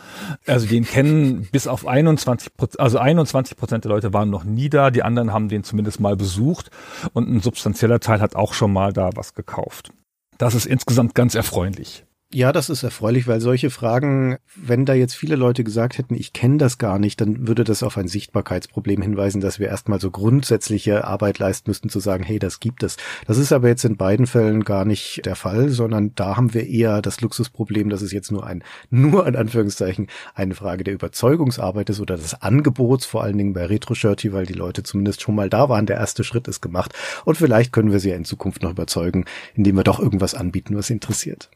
Also 0.46 0.68
den 0.68 0.86
kennen 0.86 1.48
bis 1.52 1.68
auf 1.68 1.88
21 1.88 2.56
Prozent, 2.56 2.80
also 2.80 3.00
21 3.00 3.58
Prozent 3.58 3.84
der 3.86 3.92
Leute 3.92 4.14
waren 4.14 4.30
noch 4.30 4.44
nie 4.44 4.70
da. 4.70 4.92
Die 4.92 5.04
anderen 5.04 5.34
haben 5.34 5.50
den 5.50 5.64
zumindest 5.64 6.00
mal 6.00 6.16
besucht 6.16 6.72
und 7.14 7.30
ein 7.30 7.42
substanzieller 7.42 8.00
Teil 8.00 8.22
hat 8.22 8.36
auch 8.36 8.54
schon 8.54 8.74
mal 8.74 8.94
da 8.94 9.10
was 9.16 9.34
gekauft. 9.34 9.92
Das 10.38 10.56
ist 10.56 10.66
insgesamt 10.66 11.16
ganz 11.16 11.36
erfreulich. 11.36 12.06
Ja, 12.36 12.52
das 12.52 12.70
ist 12.70 12.84
erfreulich, 12.84 13.28
weil 13.28 13.40
solche 13.40 13.70
Fragen, 13.70 14.36
wenn 14.58 14.84
da 14.84 14.94
jetzt 14.94 15.16
viele 15.16 15.38
Leute 15.38 15.64
gesagt 15.64 15.98
hätten, 15.98 16.16
ich 16.16 16.34
kenne 16.34 16.58
das 16.58 16.78
gar 16.78 17.00
nicht, 17.00 17.22
dann 17.22 17.48
würde 17.48 17.64
das 17.64 17.82
auf 17.82 17.98
ein 17.98 18.10
Sichtbarkeitsproblem 18.10 19.02
hinweisen, 19.02 19.40
dass 19.40 19.58
wir 19.58 19.70
erstmal 19.70 20.02
so 20.02 20.12
grundsätzliche 20.12 21.06
Arbeit 21.06 21.40
leisten 21.40 21.70
müssten, 21.70 21.88
zu 21.88 22.02
sagen, 22.02 22.26
hey, 22.26 22.38
das 22.38 22.60
gibt 22.60 22.84
es. 22.84 22.98
Das 23.26 23.38
ist 23.38 23.54
aber 23.54 23.70
jetzt 23.70 23.86
in 23.86 23.96
beiden 23.96 24.28
Fällen 24.28 24.66
gar 24.66 24.84
nicht 24.84 25.26
der 25.26 25.38
Fall, 25.38 25.70
sondern 25.70 26.14
da 26.16 26.36
haben 26.36 26.54
wir 26.54 26.68
eher 26.68 27.02
das 27.02 27.22
Luxusproblem, 27.22 27.90
dass 27.90 28.02
es 28.02 28.12
jetzt 28.12 28.34
nur 28.34 28.46
ein, 28.46 28.66
nur 28.90 29.26
in 29.28 29.38
Anführungszeichen, 29.38 30.08
eine 30.34 30.56
Frage 30.56 30.84
der 30.84 30.96
Überzeugungsarbeit 30.96 31.90
ist 31.90 32.02
oder 32.02 32.18
des 32.18 32.42
Angebots, 32.42 33.06
vor 33.06 33.24
allen 33.24 33.38
Dingen 33.38 33.54
bei 33.54 33.66
Retro-Shirty, 33.66 34.34
weil 34.34 34.46
die 34.46 34.52
Leute 34.52 34.84
zumindest 34.84 35.22
schon 35.22 35.36
mal 35.36 35.50
da 35.50 35.70
waren. 35.70 35.86
Der 35.86 35.96
erste 35.96 36.26
Schritt 36.26 36.50
ist 36.50 36.60
gemacht. 36.60 36.94
Und 37.24 37.38
vielleicht 37.38 37.72
können 37.72 37.94
wir 37.94 38.02
sie 38.02 38.10
ja 38.10 38.18
in 38.18 38.26
Zukunft 38.26 38.62
noch 38.62 38.72
überzeugen, 38.72 39.24
indem 39.54 39.78
wir 39.78 39.86
doch 39.86 40.02
irgendwas 40.02 40.36
anbieten, 40.36 40.76
was 40.76 40.90
interessiert. 40.90 41.50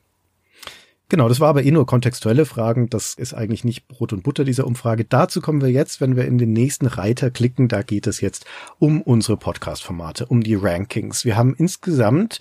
Genau, 1.10 1.28
das 1.28 1.40
war 1.40 1.50
aber 1.50 1.64
eh 1.64 1.72
nur 1.72 1.88
kontextuelle 1.88 2.46
Fragen. 2.46 2.88
Das 2.88 3.16
ist 3.16 3.34
eigentlich 3.34 3.64
nicht 3.64 3.88
Brot 3.88 4.14
und 4.14 4.22
Butter 4.22 4.44
dieser 4.44 4.68
Umfrage. 4.68 5.06
Dazu 5.06 5.42
kommen 5.42 5.60
wir 5.60 5.72
jetzt, 5.72 6.02
wenn 6.02 6.16
wir 6.16 6.26
in 6.26 6.38
den 6.38 6.54
nächsten 6.54 6.86
Reiter 6.86 7.32
klicken. 7.32 7.68
Da 7.68 7.82
geht 7.82 8.06
es 8.06 8.22
jetzt 8.22 8.46
um 8.78 9.02
unsere 9.02 9.36
Podcast-Formate, 9.36 10.28
um 10.28 10.44
die 10.44 10.54
Rankings. 10.54 11.26
Wir 11.26 11.36
haben 11.36 11.56
insgesamt 11.58 12.38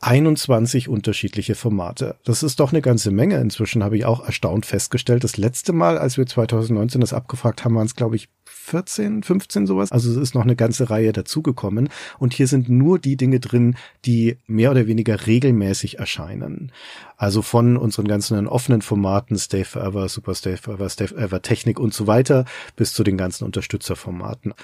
21 0.00 0.88
unterschiedliche 0.88 1.56
Formate. 1.56 2.14
Das 2.24 2.44
ist 2.44 2.60
doch 2.60 2.70
eine 2.70 2.82
ganze 2.82 3.10
Menge. 3.10 3.40
Inzwischen 3.40 3.82
habe 3.82 3.96
ich 3.96 4.04
auch 4.04 4.24
erstaunt 4.24 4.64
festgestellt. 4.64 5.24
Das 5.24 5.36
letzte 5.36 5.72
Mal, 5.72 5.98
als 5.98 6.16
wir 6.16 6.24
2019 6.24 7.00
das 7.00 7.12
abgefragt 7.12 7.64
haben, 7.64 7.74
waren 7.74 7.86
es, 7.86 7.96
glaube 7.96 8.14
ich, 8.14 8.28
14, 8.64 9.22
15 9.22 9.66
sowas. 9.66 9.92
Also 9.92 10.10
es 10.10 10.16
ist 10.16 10.34
noch 10.34 10.42
eine 10.42 10.56
ganze 10.56 10.88
Reihe 10.88 11.12
dazugekommen. 11.12 11.90
Und 12.18 12.32
hier 12.32 12.46
sind 12.46 12.68
nur 12.70 12.98
die 12.98 13.16
Dinge 13.16 13.38
drin, 13.38 13.76
die 14.06 14.38
mehr 14.46 14.70
oder 14.70 14.86
weniger 14.86 15.26
regelmäßig 15.26 15.98
erscheinen. 15.98 16.72
Also 17.18 17.42
von 17.42 17.76
unseren 17.76 18.08
ganzen 18.08 18.46
offenen 18.46 18.80
Formaten, 18.80 19.36
Stay 19.36 19.64
Forever, 19.64 20.08
Super 20.08 20.34
Stay 20.34 20.56
Forever, 20.56 20.88
Stay 20.88 21.08
Forever 21.08 21.42
Technik 21.42 21.78
und 21.78 21.92
so 21.92 22.06
weiter, 22.06 22.46
bis 22.74 22.94
zu 22.94 23.04
den 23.04 23.18
ganzen 23.18 23.44
Unterstützerformaten. 23.44 24.54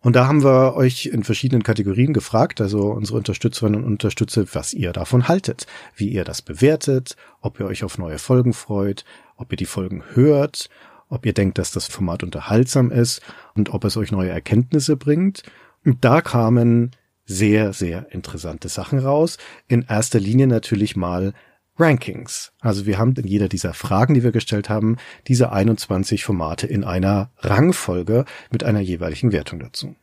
Und 0.00 0.16
da 0.16 0.26
haben 0.26 0.42
wir 0.42 0.74
euch 0.74 1.06
in 1.06 1.24
verschiedenen 1.24 1.62
Kategorien 1.62 2.12
gefragt, 2.12 2.60
also 2.60 2.90
unsere 2.90 3.16
Unterstützerinnen 3.16 3.84
und 3.84 3.90
Unterstützer, 3.90 4.44
was 4.52 4.74
ihr 4.74 4.92
davon 4.92 5.28
haltet, 5.28 5.66
wie 5.96 6.08
ihr 6.08 6.24
das 6.24 6.42
bewertet, 6.42 7.16
ob 7.40 7.58
ihr 7.60 7.66
euch 7.66 7.84
auf 7.84 7.96
neue 7.98 8.18
Folgen 8.18 8.52
freut, 8.52 9.04
ob 9.36 9.52
ihr 9.52 9.56
die 9.56 9.64
Folgen 9.64 10.02
hört 10.12 10.68
ob 11.14 11.24
ihr 11.26 11.32
denkt, 11.32 11.58
dass 11.58 11.70
das 11.70 11.86
Format 11.86 12.22
unterhaltsam 12.22 12.90
ist 12.90 13.22
und 13.54 13.72
ob 13.72 13.84
es 13.84 13.96
euch 13.96 14.12
neue 14.12 14.30
Erkenntnisse 14.30 14.96
bringt. 14.96 15.42
Und 15.84 16.04
da 16.04 16.20
kamen 16.20 16.90
sehr, 17.24 17.72
sehr 17.72 18.12
interessante 18.12 18.68
Sachen 18.68 18.98
raus. 18.98 19.38
In 19.66 19.82
erster 19.88 20.20
Linie 20.20 20.46
natürlich 20.46 20.96
mal 20.96 21.32
Rankings. 21.76 22.52
Also 22.60 22.86
wir 22.86 22.98
haben 22.98 23.14
in 23.16 23.26
jeder 23.26 23.48
dieser 23.48 23.74
Fragen, 23.74 24.14
die 24.14 24.22
wir 24.22 24.32
gestellt 24.32 24.68
haben, 24.68 24.96
diese 25.26 25.50
21 25.50 26.24
Formate 26.24 26.66
in 26.66 26.84
einer 26.84 27.30
Rangfolge 27.38 28.24
mit 28.50 28.62
einer 28.62 28.80
jeweiligen 28.80 29.32
Wertung 29.32 29.58
dazu. 29.58 29.96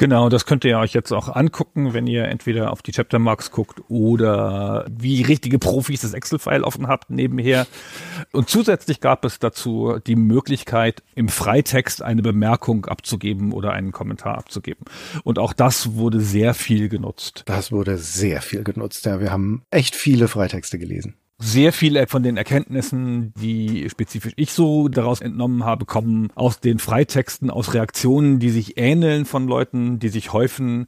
Genau, 0.00 0.30
das 0.30 0.46
könnt 0.46 0.64
ihr 0.64 0.78
euch 0.78 0.94
jetzt 0.94 1.12
auch 1.12 1.28
angucken, 1.28 1.92
wenn 1.92 2.06
ihr 2.06 2.24
entweder 2.24 2.72
auf 2.72 2.80
die 2.80 2.92
Chaptermarks 2.92 3.50
guckt 3.50 3.82
oder 3.88 4.86
wie 4.88 5.20
richtige 5.20 5.58
Profis 5.58 6.00
das 6.00 6.14
Excel-File 6.14 6.64
offen 6.64 6.86
habt 6.86 7.10
nebenher. 7.10 7.66
Und 8.32 8.48
zusätzlich 8.48 9.00
gab 9.00 9.26
es 9.26 9.38
dazu 9.38 9.98
die 10.06 10.16
Möglichkeit, 10.16 11.02
im 11.14 11.28
Freitext 11.28 12.00
eine 12.00 12.22
Bemerkung 12.22 12.86
abzugeben 12.86 13.52
oder 13.52 13.72
einen 13.72 13.92
Kommentar 13.92 14.38
abzugeben. 14.38 14.86
Und 15.22 15.38
auch 15.38 15.52
das 15.52 15.96
wurde 15.96 16.20
sehr 16.20 16.54
viel 16.54 16.88
genutzt. 16.88 17.42
Das 17.44 17.70
wurde 17.70 17.98
sehr 17.98 18.40
viel 18.40 18.64
genutzt. 18.64 19.04
Ja, 19.04 19.20
wir 19.20 19.30
haben 19.30 19.64
echt 19.70 19.94
viele 19.94 20.28
Freitexte 20.28 20.78
gelesen 20.78 21.19
sehr 21.40 21.72
viele 21.72 22.06
von 22.06 22.22
den 22.22 22.36
Erkenntnissen, 22.36 23.32
die 23.34 23.88
spezifisch 23.88 24.34
ich 24.36 24.52
so 24.52 24.88
daraus 24.88 25.22
entnommen 25.22 25.64
habe, 25.64 25.86
kommen 25.86 26.28
aus 26.34 26.60
den 26.60 26.78
Freitexten, 26.78 27.50
aus 27.50 27.72
Reaktionen, 27.72 28.38
die 28.38 28.50
sich 28.50 28.76
ähneln 28.76 29.24
von 29.24 29.48
Leuten, 29.48 29.98
die 29.98 30.10
sich 30.10 30.34
häufen 30.34 30.86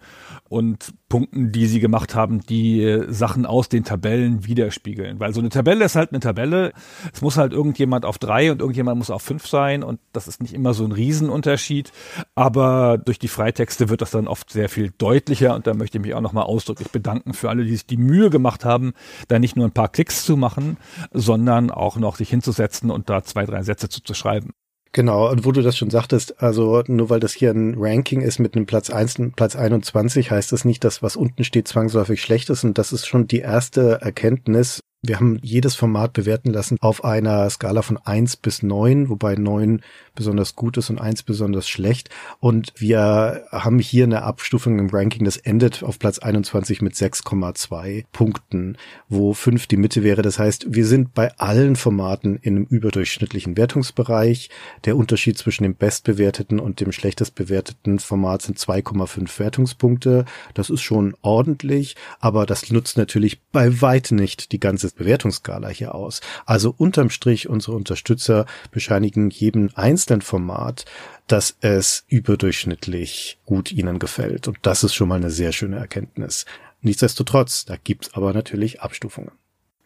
und 0.51 0.93
Punkten, 1.09 1.53
die 1.53 1.67
sie 1.67 1.81
gemacht 1.81 2.15
haben, 2.15 2.41
die 2.41 3.03
Sachen 3.09 3.47
aus 3.47 3.71
den 3.71 3.85
Tabellen 3.85 4.47
widerspiegeln. 4.47 5.21
Weil 5.21 5.33
so 5.33 5.41
eine 5.41 5.49
Tabelle 5.49 5.85
ist 5.85 5.97
halt 5.97 6.11
eine 6.11 6.21
Tabelle. 6.21 6.73
Es 7.13 7.23
muss 7.23 7.39
halt 7.39 7.53
irgendjemand 7.53 8.05
auf 8.05 8.19
drei 8.19 8.53
und 8.53 8.61
irgendjemand 8.61 8.99
muss 8.99 9.11
auf 9.11 9.23
fünf 9.23 9.47
sein 9.47 9.83
und 9.83 10.01
das 10.13 10.29
ist 10.29 10.43
nicht 10.43 10.53
immer 10.53 10.75
so 10.75 10.85
ein 10.85 10.93
Riesenunterschied. 10.93 11.93
Aber 12.35 12.99
durch 12.99 13.19
die 13.19 13.29
Freitexte 13.29 13.89
wird 13.89 14.03
das 14.03 14.11
dann 14.11 14.29
oft 14.29 14.51
sehr 14.51 14.69
viel 14.69 14.93
deutlicher 14.99 15.55
und 15.55 15.67
da 15.67 15.73
möchte 15.73 15.99
ich 15.99 16.03
mich 16.03 16.15
auch 16.15 16.21
nochmal 16.21 16.45
ausdrücklich 16.45 16.91
bedanken 16.91 17.33
für 17.33 17.49
alle, 17.49 17.65
die 17.65 17.73
sich 17.73 17.87
die 17.87 17.97
Mühe 17.97 18.29
gemacht 18.29 18.65
haben, 18.67 18.93
da 19.29 19.39
nicht 19.39 19.57
nur 19.57 19.67
ein 19.67 19.73
paar 19.73 19.89
Klicks 19.89 20.25
zu 20.25 20.37
machen, 20.43 20.77
sondern 21.13 21.71
auch 21.71 21.97
noch 21.97 22.17
sich 22.17 22.29
hinzusetzen 22.29 22.91
und 22.91 23.09
da 23.09 23.23
zwei, 23.23 23.47
drei 23.47 23.63
Sätze 23.63 23.89
zu, 23.89 24.03
zu 24.03 24.13
schreiben. 24.13 24.51
Genau, 24.95 25.31
und 25.31 25.47
wo 25.47 25.53
du 25.53 25.63
das 25.63 25.79
schon 25.79 25.89
sagtest, 25.89 26.43
also 26.43 26.83
nur 26.87 27.09
weil 27.09 27.21
das 27.21 27.33
hier 27.33 27.51
ein 27.51 27.77
Ranking 27.79 28.21
ist 28.21 28.39
mit 28.39 28.55
einem 28.55 28.67
Platz 28.67 28.91
1 28.91 29.21
und 29.21 29.37
Platz 29.37 29.57
21, 29.57 30.31
heißt 30.31 30.53
das 30.53 30.67
nicht, 30.67 30.85
dass 30.85 31.03
was 31.03 31.17
unten 31.17 31.45
steht 31.45 31.67
zwangsläufig 31.67 32.21
schlecht 32.21 32.51
ist. 32.51 32.63
Und 32.63 32.77
das 32.77 32.93
ist 32.93 33.07
schon 33.07 33.27
die 33.27 33.39
erste 33.39 34.03
Erkenntnis, 34.03 34.81
wir 35.05 35.17
haben 35.17 35.41
jedes 35.43 35.75
Format 35.75 36.13
bewerten 36.13 36.53
lassen 36.53 36.77
auf 36.81 37.03
einer 37.03 37.51
Skala 37.51 37.83
von 37.83 37.97
eins 37.97 38.37
bis 38.37 38.63
neun, 38.63 39.09
wobei 39.09 39.35
neun 39.35 39.83
besonders 40.15 40.55
gut 40.55 40.77
ist 40.77 40.91
und 40.91 41.01
eins 41.01 41.25
besonders 41.25 41.69
schlecht. 41.69 42.09
Und 42.39 42.73
wir 42.77 43.45
haben 43.51 43.81
hier 43.81 44.05
eine 44.05 44.23
Abstufung 44.23 44.79
im 44.79 44.91
Ranking, 44.91 45.25
das 45.25 45.39
endet 45.39 45.83
auf 45.83 45.99
Platz 45.99 46.21
21 46.21 46.83
mit 46.83 46.95
6,2 46.95 48.05
Punkten, 48.13 48.77
wo 49.09 49.33
fünf 49.33 49.67
die 49.67 49.77
Mitte 49.77 50.05
wäre. 50.05 50.23
Das 50.23 50.39
heißt, 50.39 50.67
wir 50.69 50.87
sind 50.87 51.15
bei 51.15 51.37
allen 51.37 51.75
Formaten 51.75 52.37
in 52.37 52.57
einem 52.57 52.67
überdurchschnittlichen 52.67 53.57
Wertungsbereich. 53.57 54.51
Der 54.85 54.97
Unterschied 54.97 55.37
zwischen 55.37 55.65
dem 55.65 55.75
bestbewerteten 55.75 56.61
und 56.61 56.79
dem 56.81 56.93
schlechtest 56.93 57.35
bewerteten 57.35 57.99
Format 57.99 58.43
sind 58.43 58.57
2,5 58.57 59.41
Wertungspunkte. 59.41 60.27
Das 60.55 60.71
ist 60.71 60.83
schon 60.83 61.17
ordentlich, 61.23 61.97
aber 62.21 62.47
das 62.47 62.71
nutzt 62.71 62.97
natürlich 62.97 63.41
bei 63.51 63.81
weitem 63.81 64.19
nicht 64.19 64.53
die 64.53 64.61
ganze 64.61 64.92
Bewertungsskala 64.93 65.69
hier 65.69 65.95
aus. 65.95 66.21
Also 66.47 66.75
unterm 66.77 67.11
Strich 67.11 67.49
unsere 67.49 67.77
Unterstützer 67.77 68.47
bescheinigen 68.71 69.31
jedem 69.31 69.71
einzelnen 69.75 70.23
Format, 70.23 70.85
dass 71.27 71.57
es 71.61 72.05
überdurchschnittlich 72.09 73.39
gut 73.45 73.73
ihnen 73.73 73.99
gefällt. 73.99 74.49
Und 74.49 74.59
das 74.63 74.85
ist 74.85 74.95
schon 74.95 75.09
mal 75.09 75.17
eine 75.17 75.31
sehr 75.31 75.53
schöne 75.53 75.77
Erkenntnis. 75.77 76.47
Nichtsdestotrotz, 76.81 77.65
da 77.65 77.77
gibt's 77.77 78.15
aber 78.15 78.33
natürlich 78.33 78.81
Abstufungen. 78.81 79.31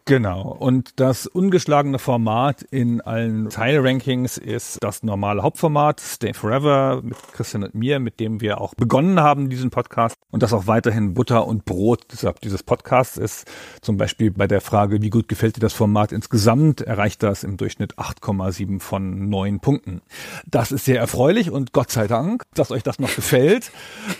Genau. 0.07 0.55
Und 0.57 1.01
das 1.01 1.27
ungeschlagene 1.27 1.99
Format 1.99 2.61
in 2.61 3.01
allen 3.01 3.49
Teilrankings 3.49 4.37
ist 4.37 4.77
das 4.81 5.03
normale 5.03 5.43
Hauptformat 5.43 5.99
Stay 5.99 6.33
Forever 6.33 7.01
mit 7.03 7.17
Christian 7.33 7.65
und 7.65 7.75
mir, 7.75 7.99
mit 7.99 8.21
dem 8.21 8.39
wir 8.39 8.61
auch 8.61 8.73
begonnen 8.73 9.19
haben, 9.19 9.49
diesen 9.49 9.69
Podcast. 9.69 10.15
Und 10.31 10.43
das 10.43 10.53
auch 10.53 10.65
weiterhin 10.65 11.13
Butter 11.13 11.45
und 11.45 11.65
Brot 11.65 12.05
dieses 12.41 12.63
Podcasts 12.63 13.17
ist. 13.17 13.51
Zum 13.81 13.97
Beispiel 13.97 14.31
bei 14.31 14.47
der 14.47 14.61
Frage, 14.61 15.01
wie 15.01 15.09
gut 15.09 15.27
gefällt 15.27 15.57
dir 15.57 15.61
das 15.61 15.73
Format 15.73 16.13
insgesamt, 16.13 16.79
erreicht 16.79 17.21
das 17.21 17.43
im 17.43 17.57
Durchschnitt 17.57 17.95
8,7 17.95 18.79
von 18.79 19.27
9 19.27 19.59
Punkten. 19.59 20.01
Das 20.45 20.71
ist 20.71 20.85
sehr 20.85 20.99
erfreulich 20.99 21.51
und 21.51 21.73
Gott 21.73 21.91
sei 21.91 22.07
Dank, 22.07 22.43
dass 22.53 22.71
euch 22.71 22.83
das 22.83 22.99
noch 22.99 23.13
gefällt, 23.13 23.73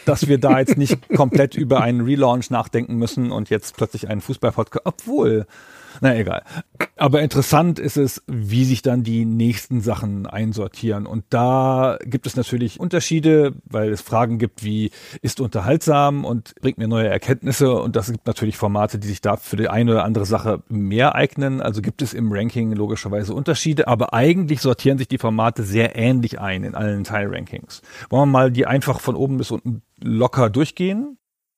dass 0.04 0.28
wir 0.28 0.38
da 0.38 0.60
jetzt 0.60 0.78
nicht 0.78 1.08
komplett 1.16 1.56
über 1.56 1.80
einen 1.80 2.02
Relaunch 2.02 2.50
nachdenken 2.50 2.98
müssen 2.98 3.32
und 3.32 3.50
jetzt 3.50 3.78
plötzlich 3.78 4.10
einen 4.10 4.20
Fußballpodcast, 4.20 4.86
obwohl 4.86 5.48
na 6.02 6.16
egal. 6.16 6.44
Aber 6.96 7.22
interessant 7.22 7.78
ist 7.80 7.98
es, 7.98 8.24
wie 8.28 8.66
sich 8.66 8.82
dann 8.82 9.04
die 9.04 9.26
nächsten 9.26 9.82
Sachen 9.82 10.26
einsortieren. 10.26 11.06
Und 11.06 11.26
da 11.30 12.00
gibt 12.04 12.26
es 12.26 12.36
natürlich 12.36 12.80
Unterschiede, 12.80 13.54
weil 13.66 13.92
es 13.92 14.02
Fragen 14.02 14.40
gibt 14.40 14.64
wie, 14.64 14.92
ist 15.22 15.40
unterhaltsam 15.40 16.26
und 16.26 16.56
bringt 16.62 16.80
mir 16.80 16.88
neue 16.88 17.08
Erkenntnisse. 17.08 17.72
Und 17.72 17.96
das 17.96 18.12
gibt 18.12 18.26
natürlich 18.26 18.58
Formate, 18.58 18.98
die 18.98 19.08
sich 19.08 19.22
da 19.22 19.38
für 19.38 19.58
die 19.58 19.70
eine 19.70 19.92
oder 19.92 20.06
andere 20.06 20.26
Sache 20.26 20.64
mehr 20.70 21.16
eignen. 21.16 21.62
Also 21.62 21.82
gibt 21.82 22.02
es 22.02 22.14
im 22.14 22.32
Ranking 22.32 22.72
logischerweise 22.72 23.34
Unterschiede. 23.34 23.88
Aber 23.88 24.14
eigentlich 24.14 24.62
sortieren 24.62 24.98
sich 24.98 25.08
die 25.08 25.20
Formate 25.20 25.64
sehr 25.64 25.96
ähnlich 25.96 26.40
ein 26.40 26.64
in 26.64 26.74
allen 26.74 27.04
Teilrankings. 27.04 27.82
Wollen 28.10 28.24
wir 28.30 28.32
mal 28.32 28.52
die 28.52 28.66
einfach 28.66 29.00
von 29.00 29.16
oben 29.16 29.38
bis 29.38 29.52
unten 29.52 29.84
locker 30.02 30.50
durchgehen? 30.50 31.17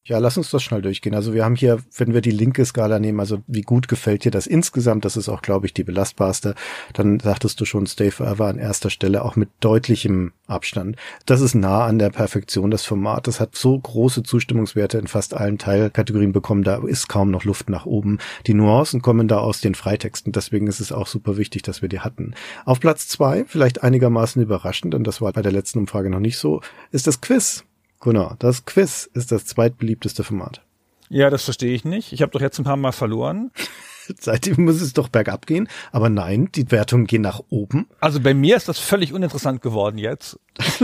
Ja, 0.09 0.17
lass 0.17 0.37
uns 0.37 0.49
das 0.49 0.63
schnell 0.63 0.81
durchgehen. 0.81 1.13
Also 1.13 1.35
wir 1.35 1.45
haben 1.45 1.55
hier, 1.55 1.77
wenn 1.95 2.15
wir 2.15 2.21
die 2.21 2.31
linke 2.31 2.65
Skala 2.65 2.97
nehmen, 2.97 3.19
also 3.19 3.43
wie 3.45 3.61
gut 3.61 3.87
gefällt 3.87 4.25
dir 4.25 4.31
das 4.31 4.47
insgesamt, 4.47 5.05
das 5.05 5.15
ist 5.15 5.29
auch, 5.29 5.43
glaube 5.43 5.67
ich, 5.67 5.73
die 5.75 5.83
belastbarste, 5.83 6.55
dann 6.93 7.19
sagtest 7.19 7.61
du 7.61 7.65
schon 7.65 7.85
Stay 7.85 8.09
Forever 8.09 8.47
an 8.47 8.57
erster 8.57 8.89
Stelle, 8.89 9.23
auch 9.23 9.35
mit 9.35 9.49
deutlichem 9.59 10.31
Abstand. 10.47 10.95
Das 11.27 11.41
ist 11.41 11.53
nah 11.53 11.85
an 11.85 11.99
der 11.99 12.09
Perfektion, 12.09 12.71
das 12.71 12.85
Format. 12.85 13.27
Das 13.27 13.39
hat 13.39 13.55
so 13.55 13.77
große 13.77 14.23
Zustimmungswerte 14.23 14.97
in 14.97 15.05
fast 15.05 15.35
allen 15.35 15.59
Teilkategorien 15.59 16.31
bekommen, 16.31 16.63
da 16.63 16.77
ist 16.77 17.07
kaum 17.07 17.29
noch 17.29 17.43
Luft 17.43 17.69
nach 17.69 17.85
oben. 17.85 18.17
Die 18.47 18.55
Nuancen 18.55 19.03
kommen 19.03 19.27
da 19.27 19.37
aus 19.37 19.61
den 19.61 19.75
Freitexten, 19.75 20.31
deswegen 20.31 20.65
ist 20.65 20.79
es 20.79 20.91
auch 20.91 21.05
super 21.05 21.37
wichtig, 21.37 21.61
dass 21.61 21.83
wir 21.83 21.89
die 21.89 21.99
hatten. 21.99 22.33
Auf 22.65 22.79
Platz 22.79 23.07
zwei, 23.07 23.45
vielleicht 23.45 23.83
einigermaßen 23.83 24.41
überraschend, 24.41 24.95
und 24.95 25.03
das 25.03 25.21
war 25.21 25.31
bei 25.33 25.43
der 25.43 25.51
letzten 25.51 25.77
Umfrage 25.77 26.09
noch 26.09 26.19
nicht 26.19 26.39
so, 26.39 26.61
ist 26.91 27.05
das 27.05 27.21
Quiz. 27.21 27.63
Genau, 27.99 28.33
das 28.39 28.65
Quiz 28.65 29.09
ist 29.13 29.31
das 29.31 29.45
zweitbeliebteste 29.45 30.23
Format. 30.23 30.61
Ja, 31.09 31.29
das 31.29 31.43
verstehe 31.43 31.73
ich 31.73 31.85
nicht. 31.85 32.13
Ich 32.13 32.21
habe 32.21 32.31
doch 32.31 32.41
jetzt 32.41 32.59
ein 32.59 32.63
paar 32.63 32.77
Mal 32.77 32.91
verloren. 32.91 33.51
Seitdem 34.19 34.65
muss 34.65 34.81
es 34.81 34.93
doch 34.93 35.07
bergab 35.07 35.45
gehen. 35.45 35.67
Aber 35.91 36.09
nein, 36.09 36.49
die 36.53 36.71
Wertungen 36.71 37.05
gehen 37.05 37.21
nach 37.21 37.41
oben. 37.49 37.87
Also 37.99 38.19
bei 38.19 38.33
mir 38.33 38.55
ist 38.55 38.67
das 38.67 38.79
völlig 38.79 39.13
uninteressant 39.13 39.61
geworden 39.61 39.97
jetzt. 39.97 40.39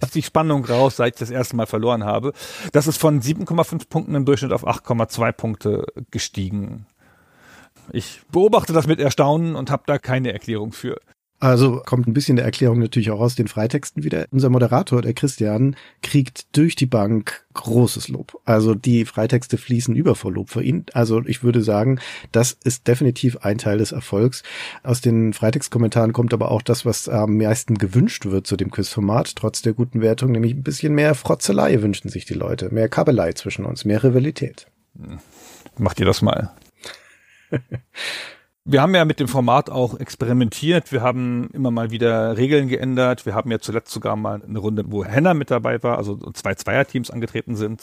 ist 0.00 0.14
die 0.14 0.22
Spannung 0.22 0.64
raus, 0.64 0.96
seit 0.96 1.14
ich 1.14 1.18
das 1.18 1.30
erste 1.30 1.56
Mal 1.56 1.66
verloren 1.66 2.04
habe. 2.04 2.32
Das 2.72 2.86
ist 2.86 2.96
von 2.98 3.20
7,5 3.20 3.88
Punkten 3.88 4.14
im 4.14 4.24
Durchschnitt 4.24 4.52
auf 4.52 4.66
8,2 4.66 5.32
Punkte 5.32 5.86
gestiegen. 6.10 6.86
Ich 7.92 8.22
beobachte 8.30 8.72
das 8.72 8.86
mit 8.86 9.00
Erstaunen 9.00 9.56
und 9.56 9.70
habe 9.70 9.82
da 9.86 9.98
keine 9.98 10.32
Erklärung 10.32 10.72
für. 10.72 10.98
Also 11.40 11.82
kommt 11.84 12.06
ein 12.06 12.14
bisschen 12.14 12.36
der 12.36 12.44
Erklärung 12.44 12.78
natürlich 12.78 13.10
auch 13.10 13.20
aus 13.20 13.34
den 13.34 13.48
Freitexten 13.48 14.02
wieder. 14.02 14.26
Unser 14.30 14.48
Moderator, 14.48 15.02
der 15.02 15.12
Christian, 15.12 15.76
kriegt 16.02 16.56
durch 16.56 16.74
die 16.74 16.86
Bank 16.86 17.44
großes 17.52 18.08
Lob. 18.08 18.40
Also 18.44 18.74
die 18.74 19.04
Freitexte 19.04 19.58
fließen 19.58 19.94
über 19.94 20.14
vor 20.14 20.32
Lob 20.32 20.48
für 20.48 20.62
ihn. 20.62 20.86
Also 20.94 21.22
ich 21.26 21.42
würde 21.42 21.62
sagen, 21.62 22.00
das 22.32 22.56
ist 22.64 22.88
definitiv 22.88 23.38
ein 23.38 23.58
Teil 23.58 23.78
des 23.78 23.92
Erfolgs. 23.92 24.42
Aus 24.82 25.00
den 25.00 25.32
Freitextkommentaren 25.32 26.12
kommt 26.12 26.32
aber 26.32 26.50
auch 26.50 26.62
das, 26.62 26.86
was 26.86 27.08
am 27.08 27.36
meisten 27.36 27.76
gewünscht 27.76 28.26
wird 28.26 28.46
zu 28.46 28.56
dem 28.56 28.70
Quizformat, 28.70 29.36
trotz 29.36 29.60
der 29.60 29.74
guten 29.74 30.00
Wertung, 30.00 30.32
nämlich 30.32 30.54
ein 30.54 30.62
bisschen 30.62 30.94
mehr 30.94 31.14
Frotzelei 31.14 31.82
wünschen 31.82 32.08
sich 32.08 32.24
die 32.24 32.34
Leute, 32.34 32.72
mehr 32.72 32.88
Kabelei 32.88 33.32
zwischen 33.32 33.64
uns, 33.64 33.84
mehr 33.84 34.02
Rivalität. 34.02 34.66
Macht 35.76 36.00
ihr 36.00 36.06
das 36.06 36.22
mal. 36.22 36.52
Wir 38.66 38.80
haben 38.80 38.94
ja 38.94 39.04
mit 39.04 39.20
dem 39.20 39.28
Format 39.28 39.68
auch 39.68 40.00
experimentiert. 40.00 40.90
Wir 40.90 41.02
haben 41.02 41.50
immer 41.52 41.70
mal 41.70 41.90
wieder 41.90 42.38
Regeln 42.38 42.68
geändert. 42.68 43.26
Wir 43.26 43.34
haben 43.34 43.50
ja 43.50 43.58
zuletzt 43.58 43.92
sogar 43.92 44.16
mal 44.16 44.40
eine 44.42 44.58
Runde, 44.58 44.84
wo 44.86 45.04
Henna 45.04 45.34
mit 45.34 45.50
dabei 45.50 45.82
war, 45.82 45.98
also 45.98 46.16
zwei 46.32 46.54
Zweierteams 46.54 47.10
angetreten 47.10 47.56
sind. 47.56 47.82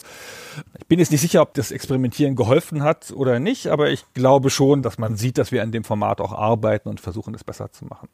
Ich 0.80 0.86
bin 0.88 0.98
jetzt 0.98 1.12
nicht 1.12 1.20
sicher, 1.20 1.40
ob 1.40 1.54
das 1.54 1.70
Experimentieren 1.70 2.34
geholfen 2.34 2.82
hat 2.82 3.12
oder 3.12 3.38
nicht, 3.38 3.68
aber 3.68 3.90
ich 3.90 4.04
glaube 4.14 4.50
schon, 4.50 4.82
dass 4.82 4.98
man 4.98 5.14
sieht, 5.14 5.38
dass 5.38 5.52
wir 5.52 5.62
an 5.62 5.70
dem 5.70 5.84
Format 5.84 6.20
auch 6.20 6.32
arbeiten 6.32 6.88
und 6.88 7.00
versuchen, 7.00 7.32
es 7.34 7.44
besser 7.44 7.70
zu 7.70 7.84
machen. 7.84 8.08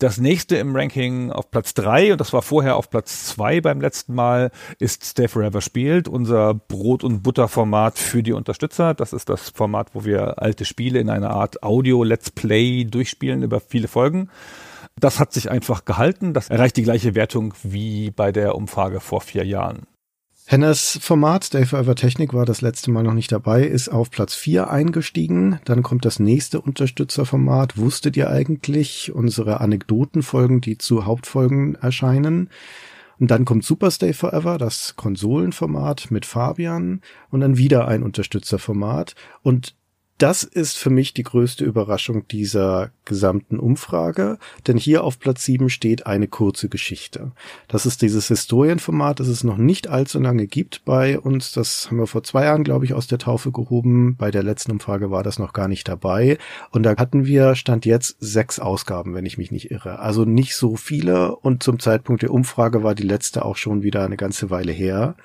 Das 0.00 0.16
nächste 0.16 0.56
im 0.56 0.74
Ranking 0.74 1.30
auf 1.30 1.50
Platz 1.50 1.74
drei 1.74 2.10
und 2.12 2.22
das 2.22 2.32
war 2.32 2.40
vorher 2.40 2.76
auf 2.76 2.88
Platz 2.88 3.26
zwei 3.26 3.60
beim 3.60 3.82
letzten 3.82 4.14
Mal, 4.14 4.50
ist 4.78 5.04
Stay 5.04 5.28
Forever 5.28 5.60
spielt, 5.60 6.08
unser 6.08 6.54
Brot- 6.54 7.04
und 7.04 7.22
Butter-Format 7.22 7.98
für 7.98 8.22
die 8.22 8.32
Unterstützer. 8.32 8.94
Das 8.94 9.12
ist 9.12 9.28
das 9.28 9.50
Format, 9.50 9.88
wo 9.92 10.06
wir 10.06 10.40
alte 10.40 10.64
Spiele 10.64 11.00
in 11.00 11.10
einer 11.10 11.28
Art 11.28 11.62
Audio-Let's 11.62 12.30
Play 12.30 12.86
durchspielen 12.86 13.42
über 13.42 13.60
viele 13.60 13.88
Folgen. 13.88 14.30
Das 14.98 15.20
hat 15.20 15.34
sich 15.34 15.50
einfach 15.50 15.84
gehalten. 15.84 16.32
Das 16.32 16.48
erreicht 16.48 16.78
die 16.78 16.82
gleiche 16.82 17.14
Wertung 17.14 17.52
wie 17.62 18.10
bei 18.10 18.32
der 18.32 18.54
Umfrage 18.54 19.00
vor 19.00 19.20
vier 19.20 19.44
Jahren. 19.44 19.86
Hennes 20.50 20.98
Format, 21.00 21.44
Stay 21.44 21.64
Forever 21.64 21.94
Technik, 21.94 22.34
war 22.34 22.44
das 22.44 22.60
letzte 22.60 22.90
Mal 22.90 23.04
noch 23.04 23.14
nicht 23.14 23.30
dabei, 23.30 23.62
ist 23.62 23.88
auf 23.88 24.10
Platz 24.10 24.34
4 24.34 24.68
eingestiegen. 24.68 25.60
Dann 25.64 25.84
kommt 25.84 26.04
das 26.04 26.18
nächste 26.18 26.60
Unterstützerformat. 26.60 27.78
Wusstet 27.78 28.16
ihr 28.16 28.30
eigentlich 28.30 29.12
unsere 29.14 29.60
Anekdotenfolgen, 29.60 30.60
die 30.60 30.76
zu 30.76 31.06
Hauptfolgen 31.06 31.76
erscheinen? 31.76 32.50
Und 33.20 33.30
dann 33.30 33.44
kommt 33.44 33.62
Super 33.64 33.92
Stay 33.92 34.12
Forever, 34.12 34.58
das 34.58 34.96
Konsolenformat 34.96 36.10
mit 36.10 36.26
Fabian 36.26 37.00
und 37.30 37.38
dann 37.38 37.56
wieder 37.56 37.86
ein 37.86 38.02
Unterstützerformat. 38.02 39.14
Und 39.42 39.76
das 40.20 40.42
ist 40.42 40.76
für 40.76 40.90
mich 40.90 41.14
die 41.14 41.22
größte 41.22 41.64
Überraschung 41.64 42.28
dieser 42.28 42.90
gesamten 43.06 43.58
Umfrage, 43.58 44.38
denn 44.66 44.76
hier 44.76 45.02
auf 45.02 45.18
Platz 45.18 45.44
7 45.46 45.70
steht 45.70 46.06
eine 46.06 46.28
kurze 46.28 46.68
Geschichte. 46.68 47.32
Das 47.68 47.86
ist 47.86 48.02
dieses 48.02 48.28
Historienformat, 48.28 49.18
das 49.18 49.28
es 49.28 49.44
noch 49.44 49.56
nicht 49.56 49.88
allzu 49.88 50.20
lange 50.20 50.46
gibt 50.46 50.84
bei 50.84 51.18
uns. 51.18 51.52
Das 51.52 51.86
haben 51.86 51.96
wir 51.96 52.06
vor 52.06 52.22
zwei 52.22 52.44
Jahren, 52.44 52.64
glaube 52.64 52.84
ich, 52.84 52.92
aus 52.92 53.06
der 53.06 53.16
Taufe 53.16 53.50
gehoben. 53.50 54.16
Bei 54.16 54.30
der 54.30 54.42
letzten 54.42 54.72
Umfrage 54.72 55.10
war 55.10 55.22
das 55.22 55.38
noch 55.38 55.54
gar 55.54 55.68
nicht 55.68 55.88
dabei. 55.88 56.36
Und 56.70 56.82
da 56.82 56.96
hatten 56.98 57.24
wir, 57.24 57.54
stand 57.54 57.86
jetzt, 57.86 58.16
sechs 58.20 58.60
Ausgaben, 58.60 59.14
wenn 59.14 59.24
ich 59.24 59.38
mich 59.38 59.50
nicht 59.50 59.70
irre. 59.70 60.00
Also 60.00 60.26
nicht 60.26 60.54
so 60.54 60.76
viele. 60.76 61.34
Und 61.36 61.62
zum 61.62 61.78
Zeitpunkt 61.78 62.20
der 62.20 62.32
Umfrage 62.32 62.82
war 62.82 62.94
die 62.94 63.04
letzte 63.04 63.42
auch 63.42 63.56
schon 63.56 63.82
wieder 63.82 64.04
eine 64.04 64.18
ganze 64.18 64.50
Weile 64.50 64.72
her. 64.72 65.16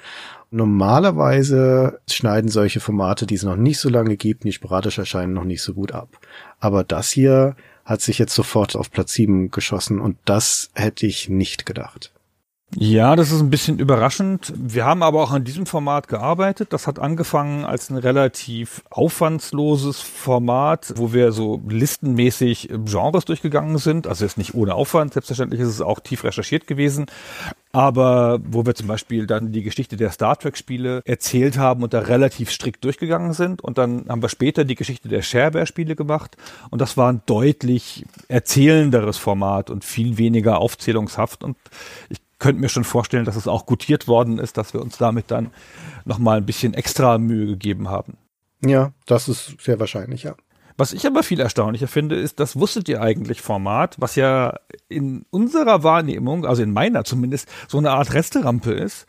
Normalerweise 0.52 2.00
schneiden 2.10 2.50
solche 2.50 2.80
Formate, 2.80 3.26
die 3.26 3.36
es 3.36 3.44
noch 3.44 3.56
nicht 3.56 3.80
so 3.80 3.90
lange 3.90 4.18
gibt, 4.18 4.44
die 4.44 4.52
sporadisch 4.52 4.98
erscheinen, 4.98 5.34
noch 5.34 5.44
nicht 5.44 5.62
so 5.62 5.74
gut 5.74 5.92
ab. 5.92 6.10
Aber 6.60 6.84
das 6.84 7.10
hier 7.10 7.56
hat 7.84 8.02
sich 8.02 8.18
jetzt 8.18 8.34
sofort 8.34 8.76
auf 8.76 8.92
Platz 8.92 9.14
7 9.14 9.52
geschossen 9.52 10.00
und 10.00 10.18
das 10.26 10.72
hätte 10.74 11.06
ich 11.06 11.30
nicht 11.30 11.66
gedacht. 11.66 12.12
Ja, 12.78 13.16
das 13.16 13.32
ist 13.32 13.40
ein 13.40 13.52
bisschen 13.52 13.80
überraschend. 13.80 14.52
Wir 14.58 14.86
haben 14.86 15.04
aber 15.04 15.22
auch 15.22 15.32
an 15.32 15.46
diesem 15.46 15.66
Format 15.66 16.08
gearbeitet. 16.08 16.74
Das 16.74 16.88
hat 16.88 17.00
angefangen 17.00 17.64
als 17.64 17.90
ein 17.90 17.98
relativ 17.98 18.84
aufwandsloses 18.90 20.02
Format, 20.02 20.94
wo 20.98 21.14
wir 21.14 21.32
so 21.32 21.62
listenmäßig 21.70 22.70
Genres 22.86 23.26
durchgegangen 23.26 23.78
sind. 23.78 24.08
Also 24.08 24.26
jetzt 24.26 24.38
nicht 24.38 24.56
ohne 24.56 24.74
Aufwand, 24.74 25.14
selbstverständlich 25.14 25.62
ist 25.62 25.70
es 25.70 25.80
auch 25.80 26.00
tief 26.02 26.24
recherchiert 26.26 26.68
gewesen. 26.68 27.06
Aber 27.76 28.40
wo 28.42 28.66
wir 28.66 28.74
zum 28.74 28.88
Beispiel 28.88 29.28
dann 29.28 29.52
die 29.52 29.62
Geschichte 29.62 29.98
der 29.98 30.10
Star 30.10 30.40
Trek-Spiele 30.40 31.02
erzählt 31.04 31.58
haben 31.58 31.84
und 31.84 31.94
da 31.94 32.00
relativ 32.00 32.50
strikt 32.50 32.86
durchgegangen 32.86 33.34
sind. 33.34 33.62
Und 33.62 33.78
dann 33.78 34.06
haben 34.08 34.22
wir 34.22 34.30
später 34.30 34.64
die 34.64 34.76
Geschichte 34.76 35.10
der 35.10 35.22
Shareware-Spiele 35.22 35.98
gemacht. 35.98 36.38
Und 36.70 36.80
das 36.80 36.96
war 36.96 37.12
ein 37.12 37.22
deutlich 37.26 38.06
erzählenderes 38.30 39.18
Format 39.18 39.70
und 39.70 39.84
viel 39.84 40.18
weniger 40.18 40.60
aufzählungshaft. 40.60 41.44
Und 41.44 41.58
ich 42.08 42.22
könnte 42.40 42.62
mir 42.62 42.70
schon 42.70 42.86
vorstellen, 42.86 43.26
dass 43.26 43.36
es 43.36 43.46
auch 43.46 43.66
gutiert 43.66 44.08
worden 44.08 44.40
ist, 44.40 44.56
dass 44.56 44.74
wir 44.74 44.82
uns 44.82 44.98
damit 44.98 45.30
dann 45.30 45.52
nochmal 46.06 46.38
ein 46.38 46.46
bisschen 46.46 46.74
extra 46.76 47.18
Mühe 47.18 47.46
gegeben 47.46 47.90
haben. 47.90 48.16
Ja, 48.64 48.94
das 49.06 49.28
ist 49.28 49.58
sehr 49.60 49.82
wahrscheinlich, 49.82 50.24
ja. 50.24 50.36
Was 50.78 50.92
ich 50.92 51.08
aber 51.08 51.24
viel 51.24 51.40
erstaunlicher 51.40 51.88
finde, 51.88 52.16
ist, 52.16 52.40
das 52.40 52.60
wusstet 52.60 52.90
ihr 52.90 53.02
eigentlich 53.02 53.42
Format, 53.42 53.96
was 53.98 54.16
ja 54.16 54.56
in 54.90 55.26
unserer 55.30 55.84
Wahrnehmung, 55.84 56.46
also 56.46 56.64
in 56.64 56.74
meiner 56.74 57.06
zumindest, 57.06 57.48
so 57.68 57.78
eine 57.78 57.92
Art 57.92 58.14
Resterampe 58.14 58.72
ist, 58.72 59.06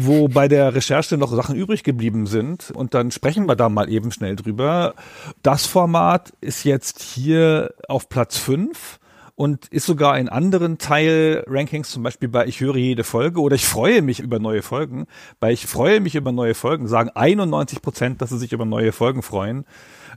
wo 0.00 0.28
bei 0.28 0.48
der 0.48 0.74
Recherche 0.74 1.16
noch 1.16 1.32
Sachen 1.34 1.56
übrig 1.56 1.82
geblieben 1.82 2.26
sind. 2.26 2.70
Und 2.72 2.92
dann 2.92 3.10
sprechen 3.10 3.46
wir 3.46 3.56
da 3.56 3.70
mal 3.70 3.88
eben 3.88 4.12
schnell 4.12 4.36
drüber. 4.36 4.94
Das 5.42 5.64
Format 5.64 6.32
ist 6.42 6.64
jetzt 6.64 7.00
hier 7.00 7.72
auf 7.88 8.10
Platz 8.10 8.36
fünf 8.36 8.98
und 9.38 9.68
ist 9.68 9.86
sogar 9.86 10.18
in 10.18 10.28
anderen 10.28 10.78
Teil-Rankings, 10.78 11.90
zum 11.90 12.02
Beispiel 12.02 12.28
bei 12.28 12.46
Ich 12.46 12.60
höre 12.60 12.76
jede 12.76 13.04
Folge 13.04 13.40
oder 13.40 13.54
ich 13.54 13.66
freue 13.66 14.02
mich 14.02 14.18
über 14.18 14.40
neue 14.40 14.62
Folgen. 14.62 15.06
Bei 15.38 15.52
Ich 15.52 15.66
freue 15.66 16.00
mich 16.00 16.16
über 16.16 16.32
neue 16.32 16.54
Folgen 16.54 16.88
sagen 16.88 17.10
91 17.14 17.80
Prozent, 17.80 18.20
dass 18.20 18.30
sie 18.30 18.38
sich 18.38 18.52
über 18.52 18.64
neue 18.64 18.90
Folgen 18.90 19.22
freuen. 19.22 19.64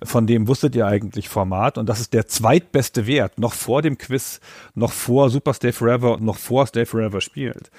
Von 0.03 0.25
dem 0.25 0.47
wusstet 0.47 0.75
ihr 0.75 0.87
eigentlich 0.87 1.29
Format 1.29 1.77
und 1.77 1.87
das 1.87 1.99
ist 1.99 2.13
der 2.13 2.25
zweitbeste 2.27 3.05
Wert, 3.05 3.37
noch 3.37 3.53
vor 3.53 3.83
dem 3.83 3.99
Quiz, 3.99 4.39
noch 4.73 4.91
vor 4.91 5.29
Super 5.29 5.53
Stay 5.53 5.71
Forever 5.71 6.13
und 6.13 6.23
noch 6.23 6.37
vor 6.37 6.65
Stay 6.65 6.85
Forever 6.85 7.21
spielt. 7.21 7.69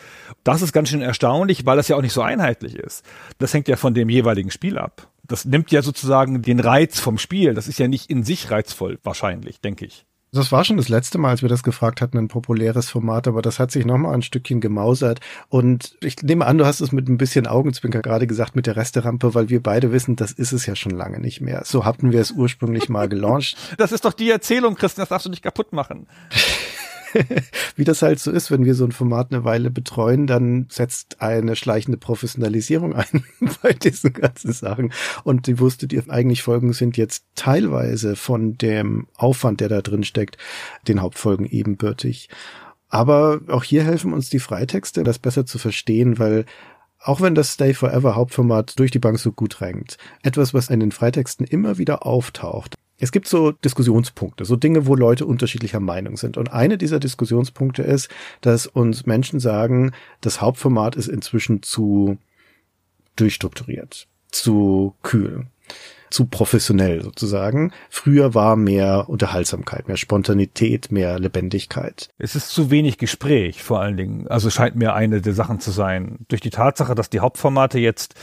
Das 0.45 0.63
ist 0.63 0.73
ganz 0.73 0.89
schön 0.89 1.03
erstaunlich, 1.03 1.67
weil 1.67 1.77
das 1.77 1.89
ja 1.89 1.97
auch 1.97 2.03
nicht 2.03 2.13
so 2.13 2.23
einheitlich 2.23 2.77
ist. 2.77 3.05
Das 3.39 3.53
hängt 3.53 3.67
ja 3.67 3.77
von 3.77 3.95
dem 3.95 4.09
jeweiligen 4.09 4.53
Spiel 4.53 4.79
ab. 4.79 5.09
Das 5.25 5.45
nimmt 5.45 5.73
ja 5.73 5.83
sozusagen 5.83 6.43
den 6.43 6.61
Reiz 6.61 7.01
vom 7.01 7.19
Spiel. 7.19 7.55
Das 7.55 7.67
ist 7.67 7.79
ja 7.79 7.89
nicht 7.89 8.11
in 8.11 8.23
sich 8.23 8.51
reizvoll, 8.51 8.99
wahrscheinlich, 9.03 9.61
denke 9.61 9.85
ich. 9.87 10.07
Das 10.35 10.51
war 10.51 10.65
schon 10.65 10.79
das 10.79 10.89
letzte 10.89 11.19
Mal, 11.19 11.29
als 11.29 11.43
wir 11.43 11.51
das 11.51 11.63
gefragt 11.63 12.01
hatten, 12.01 12.17
ein 12.17 12.29
populäres 12.29 12.89
Format, 12.89 13.29
aber 13.29 13.43
das 13.43 13.59
hat 13.59 13.71
sich 13.71 13.85
nochmal 13.85 14.15
ein 14.15 14.23
Stückchen 14.23 14.63
gemausert. 14.63 15.21
Und 15.51 15.95
ich 16.01 16.23
nehme 16.23 16.47
an, 16.47 16.57
du 16.57 16.65
hast 16.65 16.81
es 16.81 16.91
mit 16.91 17.07
ein 17.07 17.19
bisschen 17.19 17.47
Augenzwinker 17.47 18.01
gerade 18.01 18.27
gesagt 18.27 18.57
mit 18.57 18.67
der 18.67 18.77
Resterampe, 18.77 19.35
weil 19.35 19.51
wir 19.51 19.63
beide 19.63 19.93
wissen, 19.93 20.17
das 20.17 20.33
ist 20.33 20.53
es 20.53 20.65
ja 20.65 20.75
schon 20.75 20.93
lange 20.93 21.21
nicht 21.21 21.43
mehr. 21.43 21.65
So 21.67 21.85
hatten 21.85 22.13
wir 22.13 22.21
es 22.23 22.31
ursprünglich 22.31 22.89
mal 22.89 23.11
gelauncht. 23.11 23.57
Das 23.77 23.91
ist 23.91 24.05
doch 24.05 24.13
die 24.13 24.31
Erzählung, 24.31 24.77
Christian, 24.77 25.03
das 25.03 25.09
darfst 25.09 25.27
du 25.27 25.31
nicht 25.31 25.43
kaputt 25.43 25.73
machen. 25.73 26.07
wie 27.77 27.85
das 27.85 28.03
halt 28.03 28.19
so 28.19 28.31
ist, 28.31 28.51
wenn 28.51 28.65
wir 28.65 28.75
so 28.75 28.85
ein 28.85 28.93
Format 28.93 29.33
eine 29.33 29.45
Weile 29.45 29.71
betreuen, 29.71 30.27
dann 30.27 30.67
setzt 30.69 31.21
eine 31.21 31.57
schleichende 31.57 31.99
Professionalisierung 31.99 32.95
ein 32.95 33.25
bei 33.63 33.73
diesen 33.73 34.13
ganzen 34.13 34.53
Sachen. 34.53 34.93
Und 35.25 35.47
die 35.47 35.59
wusstet 35.59 35.93
ihr, 35.93 36.03
eigentlich 36.09 36.43
Folgen 36.43 36.73
sind 36.73 36.97
jetzt 36.97 37.25
teilweise 37.35 38.17
von 38.17 38.57
dem 38.59 39.07
Aufwand, 39.17 39.61
der 39.61 39.69
da 39.69 39.83
drin 39.83 40.05
steckt, 40.05 40.37
den 40.89 41.01
Hauptfolgen 41.01 41.47
ebenbürtig. 41.47 42.29
Aber 42.89 43.41
auch 43.49 43.65
hier 43.65 43.85
helfen 43.85 44.13
uns 44.13 44.29
die 44.29 44.39
Freitexte, 44.39 45.03
das 45.03 45.19
besser 45.19 45.47
zu 45.47 45.59
verstehen, 45.59 46.19
weil 46.19 46.45
auch 47.05 47.21
wenn 47.21 47.35
das 47.35 47.55
Stay 47.55 47.75
Forever 47.75 48.15
Hauptformat 48.15 48.79
durch 48.79 48.91
die 48.91 48.99
Bank 48.99 49.19
so 49.19 49.33
gut 49.33 49.61
rankt, 49.61 49.97
etwas, 50.23 50.55
was 50.55 50.71
in 50.71 50.79
den 50.79 50.93
Freitexten 50.93 51.47
immer 51.47 51.79
wieder 51.79 52.07
auftaucht, 52.07 52.77
es 53.03 53.11
gibt 53.11 53.27
so 53.27 53.51
Diskussionspunkte, 53.51 54.45
so 54.45 54.55
Dinge, 54.55 54.87
wo 54.87 54.95
Leute 54.95 55.27
unterschiedlicher 55.27 55.81
Meinung 55.81 56.17
sind. 56.17 56.37
Und 56.37 56.53
eine 56.53 56.79
dieser 56.79 57.01
Diskussionspunkte 57.01 57.83
ist, 57.83 58.09
dass 58.43 58.69
uns 58.69 59.07
Menschen 59.07 59.41
sagen, 59.41 59.91
das 60.21 60.41
Hauptformat 60.41 60.95
ist 60.95 61.09
inzwischen 61.09 61.65
zu 61.65 62.17
durchstrukturiert, 63.17 64.07
zu 64.31 64.95
kühl, 65.03 65.47
zu 66.11 66.27
professionell 66.27 67.03
sozusagen. 67.03 67.73
Früher 67.91 68.35
war 68.35 68.55
mehr 68.55 69.09
Unterhaltsamkeit, 69.09 69.89
mehr 69.89 69.97
Spontanität, 69.97 70.93
mehr 70.93 71.19
Lebendigkeit. 71.19 72.09
Es 72.19 72.37
ist 72.37 72.51
zu 72.51 72.71
wenig 72.71 72.99
Gespräch 72.99 73.65
vor 73.65 73.81
allen 73.81 73.97
Dingen. 73.97 74.29
Also 74.29 74.49
scheint 74.49 74.77
mir 74.77 74.95
eine 74.95 75.21
der 75.21 75.35
Sachen 75.35 75.59
zu 75.59 75.73
sein. 75.73 76.19
Durch 76.29 76.41
die 76.41 76.51
Tatsache, 76.51 76.95
dass 76.95 77.11
die 77.11 77.19
Hauptformate 77.19 77.81
jetzt 77.81 78.15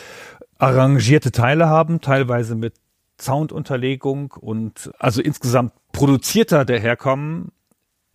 arrangierte 0.58 1.34
Teile 1.34 1.68
haben, 1.68 2.00
teilweise 2.00 2.56
mit 2.56 2.76
Soundunterlegung 3.22 4.32
und 4.32 4.92
also 5.00 5.22
insgesamt 5.22 5.74
produzierter 5.92 6.66
daherkommen, 6.66 7.52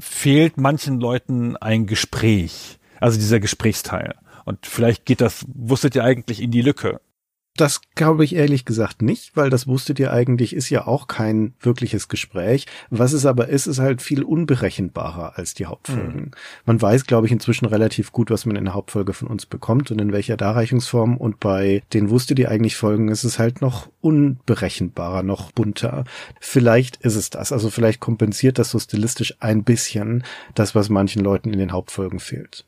fehlt 0.00 0.56
manchen 0.56 1.00
Leuten 1.00 1.56
ein 1.56 1.86
Gespräch. 1.86 2.78
Also 3.00 3.18
dieser 3.18 3.40
Gesprächsteil. 3.40 4.14
Und 4.44 4.66
vielleicht 4.66 5.04
geht 5.04 5.20
das, 5.20 5.44
wusstet 5.48 5.94
ihr 5.94 6.04
eigentlich, 6.04 6.40
in 6.40 6.50
die 6.50 6.62
Lücke. 6.62 7.00
Das 7.56 7.82
glaube 7.94 8.24
ich 8.24 8.34
ehrlich 8.34 8.64
gesagt 8.64 9.00
nicht, 9.00 9.36
weil 9.36 9.48
das 9.48 9.68
wusstet 9.68 10.00
ihr 10.00 10.12
eigentlich, 10.12 10.56
ist 10.56 10.70
ja 10.70 10.88
auch 10.88 11.06
kein 11.06 11.54
wirkliches 11.60 12.08
Gespräch. 12.08 12.66
Was 12.90 13.12
es 13.12 13.26
aber 13.26 13.48
ist, 13.48 13.68
ist 13.68 13.78
halt 13.78 14.02
viel 14.02 14.24
unberechenbarer 14.24 15.38
als 15.38 15.54
die 15.54 15.66
Hauptfolgen. 15.66 16.20
Mhm. 16.20 16.30
Man 16.66 16.82
weiß, 16.82 17.06
glaube 17.06 17.28
ich, 17.28 17.32
inzwischen 17.32 17.66
relativ 17.66 18.10
gut, 18.10 18.32
was 18.32 18.44
man 18.44 18.56
in 18.56 18.64
der 18.64 18.74
Hauptfolge 18.74 19.12
von 19.12 19.28
uns 19.28 19.46
bekommt 19.46 19.92
und 19.92 20.00
in 20.00 20.12
welcher 20.12 20.36
Darreichungsform. 20.36 21.16
Und 21.16 21.38
bei 21.38 21.84
den 21.92 22.10
wusstet 22.10 22.40
ihr 22.40 22.50
eigentlich 22.50 22.74
Folgen 22.74 23.06
ist 23.06 23.22
es 23.22 23.38
halt 23.38 23.60
noch 23.60 23.88
unberechenbarer, 24.00 25.22
noch 25.22 25.52
bunter. 25.52 26.04
Vielleicht 26.40 26.96
ist 26.96 27.14
es 27.14 27.30
das. 27.30 27.52
Also 27.52 27.70
vielleicht 27.70 28.00
kompensiert 28.00 28.58
das 28.58 28.70
so 28.70 28.80
stilistisch 28.80 29.36
ein 29.38 29.62
bisschen 29.62 30.24
das, 30.56 30.74
was 30.74 30.88
manchen 30.88 31.22
Leuten 31.22 31.52
in 31.52 31.60
den 31.60 31.70
Hauptfolgen 31.70 32.18
fehlt. 32.18 32.64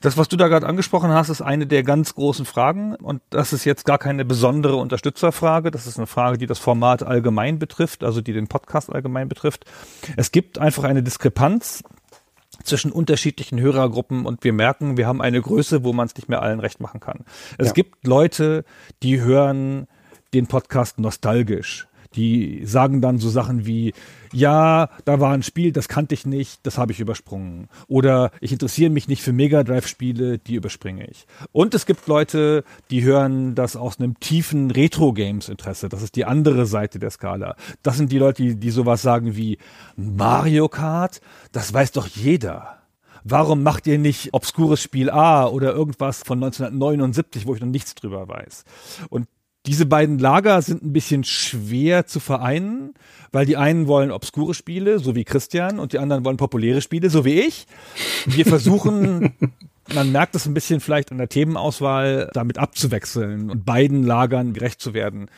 Das, 0.00 0.16
was 0.16 0.28
du 0.28 0.36
da 0.36 0.48
gerade 0.48 0.66
angesprochen 0.66 1.10
hast, 1.10 1.28
ist 1.28 1.42
eine 1.42 1.66
der 1.66 1.82
ganz 1.82 2.14
großen 2.14 2.44
Fragen 2.44 2.94
und 2.94 3.22
das 3.30 3.52
ist 3.52 3.64
jetzt 3.64 3.84
gar 3.84 3.98
keine 3.98 4.24
besondere 4.24 4.76
Unterstützerfrage. 4.76 5.70
Das 5.70 5.86
ist 5.86 5.98
eine 5.98 6.06
Frage, 6.06 6.38
die 6.38 6.46
das 6.46 6.58
Format 6.58 7.02
allgemein 7.02 7.58
betrifft, 7.58 8.04
also 8.04 8.20
die 8.20 8.32
den 8.32 8.48
Podcast 8.48 8.92
allgemein 8.92 9.28
betrifft. 9.28 9.64
Es 10.16 10.32
gibt 10.32 10.58
einfach 10.58 10.84
eine 10.84 11.02
Diskrepanz 11.02 11.82
zwischen 12.64 12.92
unterschiedlichen 12.92 13.60
Hörergruppen 13.60 14.26
und 14.26 14.44
wir 14.44 14.52
merken, 14.52 14.96
wir 14.96 15.06
haben 15.06 15.20
eine 15.20 15.40
Größe, 15.40 15.84
wo 15.84 15.92
man 15.92 16.06
es 16.06 16.16
nicht 16.16 16.28
mehr 16.28 16.42
allen 16.42 16.60
recht 16.60 16.80
machen 16.80 17.00
kann. 17.00 17.24
Es 17.58 17.68
ja. 17.68 17.72
gibt 17.72 18.06
Leute, 18.06 18.64
die 19.02 19.20
hören 19.20 19.88
den 20.34 20.46
Podcast 20.46 20.98
nostalgisch. 20.98 21.86
Die 22.14 22.62
sagen 22.64 23.00
dann 23.00 23.18
so 23.18 23.28
Sachen 23.28 23.66
wie, 23.66 23.94
ja, 24.32 24.88
da 25.04 25.20
war 25.20 25.32
ein 25.32 25.42
Spiel, 25.42 25.72
das 25.72 25.88
kannte 25.88 26.14
ich 26.14 26.26
nicht, 26.26 26.66
das 26.66 26.78
habe 26.78 26.92
ich 26.92 27.00
übersprungen. 27.00 27.68
Oder 27.88 28.30
ich 28.40 28.52
interessiere 28.52 28.90
mich 28.90 29.08
nicht 29.08 29.22
für 29.22 29.32
Mega 29.32 29.62
Drive-Spiele, 29.62 30.38
die 30.38 30.54
überspringe 30.54 31.06
ich. 31.06 31.26
Und 31.52 31.74
es 31.74 31.86
gibt 31.86 32.06
Leute, 32.06 32.64
die 32.90 33.02
hören 33.02 33.54
das 33.54 33.76
aus 33.76 33.98
einem 33.98 34.18
tiefen 34.20 34.70
Retro-Games-Interesse. 34.70 35.88
Das 35.88 36.02
ist 36.02 36.16
die 36.16 36.24
andere 36.24 36.66
Seite 36.66 36.98
der 36.98 37.10
Skala. 37.10 37.56
Das 37.82 37.96
sind 37.96 38.12
die 38.12 38.18
Leute, 38.18 38.42
die, 38.42 38.56
die 38.56 38.70
sowas 38.70 39.02
sagen 39.02 39.36
wie 39.36 39.58
Mario 39.96 40.68
Kart, 40.68 41.20
das 41.52 41.72
weiß 41.72 41.92
doch 41.92 42.06
jeder. 42.06 42.78
Warum 43.24 43.62
macht 43.62 43.86
ihr 43.86 43.98
nicht 43.98 44.34
obskures 44.34 44.82
Spiel 44.82 45.08
A 45.08 45.46
oder 45.46 45.72
irgendwas 45.72 46.22
von 46.24 46.42
1979, 46.42 47.46
wo 47.46 47.54
ich 47.54 47.60
noch 47.60 47.68
nichts 47.68 47.94
drüber 47.94 48.26
weiß? 48.26 48.64
Und 49.10 49.28
diese 49.66 49.86
beiden 49.86 50.18
Lager 50.18 50.60
sind 50.60 50.82
ein 50.82 50.92
bisschen 50.92 51.22
schwer 51.22 52.06
zu 52.06 52.18
vereinen, 52.18 52.94
weil 53.30 53.46
die 53.46 53.56
einen 53.56 53.86
wollen 53.86 54.10
obskure 54.10 54.54
Spiele, 54.54 54.98
so 54.98 55.14
wie 55.14 55.24
Christian, 55.24 55.78
und 55.78 55.92
die 55.92 55.98
anderen 55.98 56.24
wollen 56.24 56.36
populäre 56.36 56.80
Spiele, 56.80 57.10
so 57.10 57.24
wie 57.24 57.40
ich. 57.40 57.66
Wir 58.26 58.44
versuchen, 58.44 59.34
man 59.94 60.10
merkt 60.10 60.34
es 60.34 60.46
ein 60.46 60.54
bisschen 60.54 60.80
vielleicht 60.80 61.12
an 61.12 61.18
der 61.18 61.28
Themenauswahl, 61.28 62.28
damit 62.32 62.58
abzuwechseln 62.58 63.50
und 63.50 63.64
beiden 63.64 64.02
Lagern 64.02 64.52
gerecht 64.52 64.80
zu 64.80 64.94
werden. 64.94 65.30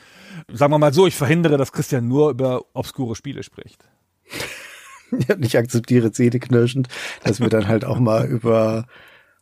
Sagen 0.51 0.73
wir 0.73 0.79
mal 0.79 0.95
so, 0.95 1.07
ich 1.07 1.17
verhindere, 1.17 1.59
dass 1.59 1.73
Christian 1.73 2.09
nur 2.09 2.31
über 2.31 2.63
obskure 2.73 3.17
Spiele 3.17 3.43
spricht. 3.43 3.89
Ja, 5.29 5.37
ich 5.39 5.57
akzeptiere 5.57 6.11
zähneknirschend, 6.11 6.89
dass 7.23 7.39
wir 7.39 7.49
dann 7.49 7.69
halt 7.69 7.85
auch 7.85 8.01
mal 8.01 8.27
über 8.29 8.87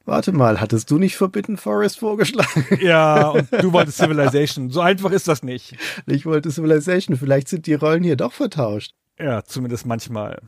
Warte 0.04 0.32
mal, 0.32 0.60
hattest 0.60 0.90
du 0.90 0.98
nicht 0.98 1.16
Forbidden 1.16 1.56
Forest 1.56 1.98
vorgeschlagen? 1.98 2.66
Ja, 2.80 3.28
und 3.30 3.52
du 3.52 3.72
wolltest 3.72 3.98
Civilization. 3.98 4.70
So 4.70 4.80
einfach 4.80 5.10
ist 5.12 5.28
das 5.28 5.42
nicht. 5.42 5.76
Ich 6.06 6.26
wollte 6.26 6.50
Civilization. 6.50 7.16
Vielleicht 7.16 7.48
sind 7.48 7.66
die 7.66 7.74
Rollen 7.74 8.02
hier 8.02 8.16
doch 8.16 8.32
vertauscht. 8.32 8.94
Ja, 9.18 9.44
zumindest 9.44 9.86
manchmal. 9.86 10.40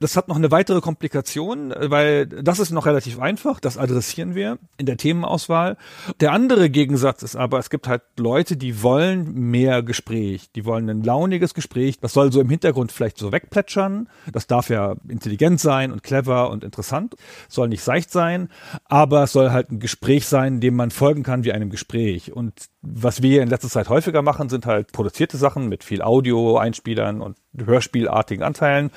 Das 0.00 0.16
hat 0.16 0.28
noch 0.28 0.36
eine 0.36 0.50
weitere 0.50 0.80
Komplikation, 0.80 1.74
weil 1.76 2.26
das 2.26 2.58
ist 2.58 2.70
noch 2.70 2.86
relativ 2.86 3.18
einfach, 3.18 3.60
das 3.60 3.78
adressieren 3.78 4.34
wir 4.34 4.58
in 4.76 4.86
der 4.86 4.96
Themenauswahl. 4.96 5.76
Der 6.20 6.32
andere 6.32 6.70
Gegensatz 6.70 7.22
ist 7.22 7.36
aber, 7.36 7.58
es 7.58 7.70
gibt 7.70 7.88
halt 7.88 8.02
Leute, 8.18 8.56
die 8.56 8.82
wollen 8.82 9.32
mehr 9.34 9.82
Gespräch, 9.82 10.50
die 10.52 10.64
wollen 10.64 10.88
ein 10.88 11.02
launiges 11.02 11.54
Gespräch, 11.54 11.98
das 12.00 12.12
soll 12.12 12.32
so 12.32 12.40
im 12.40 12.48
Hintergrund 12.48 12.92
vielleicht 12.92 13.18
so 13.18 13.32
wegplätschern, 13.32 14.08
das 14.32 14.46
darf 14.46 14.70
ja 14.70 14.96
intelligent 15.08 15.60
sein 15.60 15.92
und 15.92 16.02
clever 16.02 16.50
und 16.50 16.64
interessant, 16.64 17.14
soll 17.48 17.68
nicht 17.68 17.82
seicht 17.82 18.10
sein, 18.10 18.48
aber 18.84 19.24
es 19.24 19.32
soll 19.32 19.50
halt 19.50 19.70
ein 19.70 19.80
Gespräch 19.80 20.26
sein, 20.26 20.60
dem 20.60 20.76
man 20.76 20.90
folgen 20.90 21.22
kann 21.22 21.44
wie 21.44 21.52
einem 21.52 21.70
Gespräch. 21.70 22.32
Und 22.32 22.68
was 22.82 23.22
wir 23.22 23.42
in 23.42 23.48
letzter 23.48 23.68
Zeit 23.68 23.88
häufiger 23.88 24.22
machen, 24.22 24.48
sind 24.48 24.66
halt 24.66 24.92
produzierte 24.92 25.36
Sachen 25.36 25.68
mit 25.68 25.84
viel 25.84 26.02
Audio, 26.02 26.56
Einspielern 26.56 27.20
und 27.20 27.36
Hörspielartigen 27.56 28.42
Anteilen. 28.42 28.90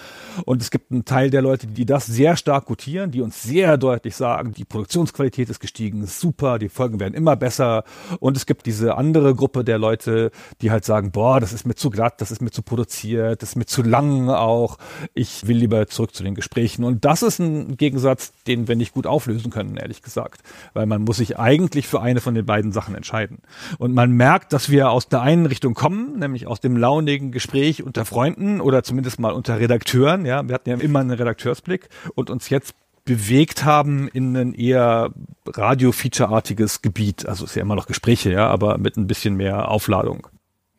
Und 0.45 0.62
es 0.63 0.71
gibt 0.71 0.91
einen 0.91 1.03
Teil 1.03 1.29
der 1.29 1.41
Leute, 1.41 1.67
die 1.67 1.85
das 1.85 2.05
sehr 2.05 2.37
stark 2.37 2.65
gutieren, 2.65 3.11
die 3.11 3.21
uns 3.21 3.43
sehr 3.43 3.77
deutlich 3.77 4.15
sagen, 4.15 4.53
die 4.53 4.63
Produktionsqualität 4.63 5.49
ist 5.49 5.59
gestiegen, 5.59 6.05
super, 6.05 6.57
die 6.57 6.69
Folgen 6.69 7.01
werden 7.01 7.13
immer 7.13 7.35
besser. 7.35 7.83
Und 8.19 8.37
es 8.37 8.45
gibt 8.45 8.65
diese 8.65 8.95
andere 8.95 9.35
Gruppe 9.35 9.65
der 9.65 9.77
Leute, 9.77 10.31
die 10.61 10.71
halt 10.71 10.85
sagen, 10.85 11.11
boah, 11.11 11.41
das 11.41 11.51
ist 11.51 11.67
mir 11.67 11.75
zu 11.75 11.89
glatt, 11.89 12.21
das 12.21 12.31
ist 12.31 12.41
mir 12.41 12.51
zu 12.51 12.61
produziert, 12.61 13.41
das 13.41 13.49
ist 13.49 13.55
mir 13.57 13.65
zu 13.65 13.83
lang 13.83 14.29
auch. 14.29 14.77
Ich 15.13 15.47
will 15.47 15.57
lieber 15.57 15.85
zurück 15.87 16.15
zu 16.15 16.23
den 16.23 16.33
Gesprächen. 16.33 16.85
Und 16.85 17.03
das 17.03 17.23
ist 17.23 17.39
ein 17.39 17.75
Gegensatz, 17.75 18.31
den 18.47 18.69
wir 18.69 18.77
nicht 18.77 18.93
gut 18.93 19.05
auflösen 19.05 19.51
können, 19.51 19.75
ehrlich 19.75 20.01
gesagt. 20.01 20.41
Weil 20.73 20.85
man 20.85 21.01
muss 21.01 21.17
sich 21.17 21.37
eigentlich 21.37 21.87
für 21.87 22.01
eine 22.01 22.21
von 22.21 22.35
den 22.35 22.45
beiden 22.45 22.71
Sachen 22.71 22.95
entscheiden. 22.95 23.39
Und 23.79 23.93
man 23.93 24.11
merkt, 24.11 24.53
dass 24.53 24.69
wir 24.69 24.91
aus 24.91 25.09
der 25.09 25.21
einen 25.21 25.45
Richtung 25.45 25.73
kommen, 25.73 26.19
nämlich 26.19 26.47
aus 26.47 26.61
dem 26.61 26.77
launigen 26.77 27.33
Gespräch 27.33 27.83
unter 27.83 28.05
Freunden 28.05 28.61
oder 28.61 28.83
zumindest 28.83 29.19
mal 29.19 29.33
unter 29.33 29.59
Redakteuren. 29.59 30.25
Ja, 30.25 30.41
wir 30.53 30.55
hatten 30.55 30.69
ja 30.69 30.77
immer 30.77 30.99
einen 30.99 31.09
Redakteursblick 31.09 31.89
und 32.13 32.29
uns 32.29 32.49
jetzt 32.49 32.75
bewegt 33.05 33.65
haben 33.65 34.07
in 34.07 34.37
ein 34.37 34.53
eher 34.53 35.11
Radio-Feature-artiges 35.47 36.83
Gebiet. 36.83 37.27
Also 37.27 37.43
es 37.43 37.51
ist 37.51 37.55
ja 37.55 37.63
immer 37.63 37.75
noch 37.75 37.87
Gespräche, 37.87 38.31
ja, 38.31 38.47
aber 38.47 38.77
mit 38.77 38.95
ein 38.95 39.07
bisschen 39.07 39.35
mehr 39.35 39.69
Aufladung. 39.69 40.27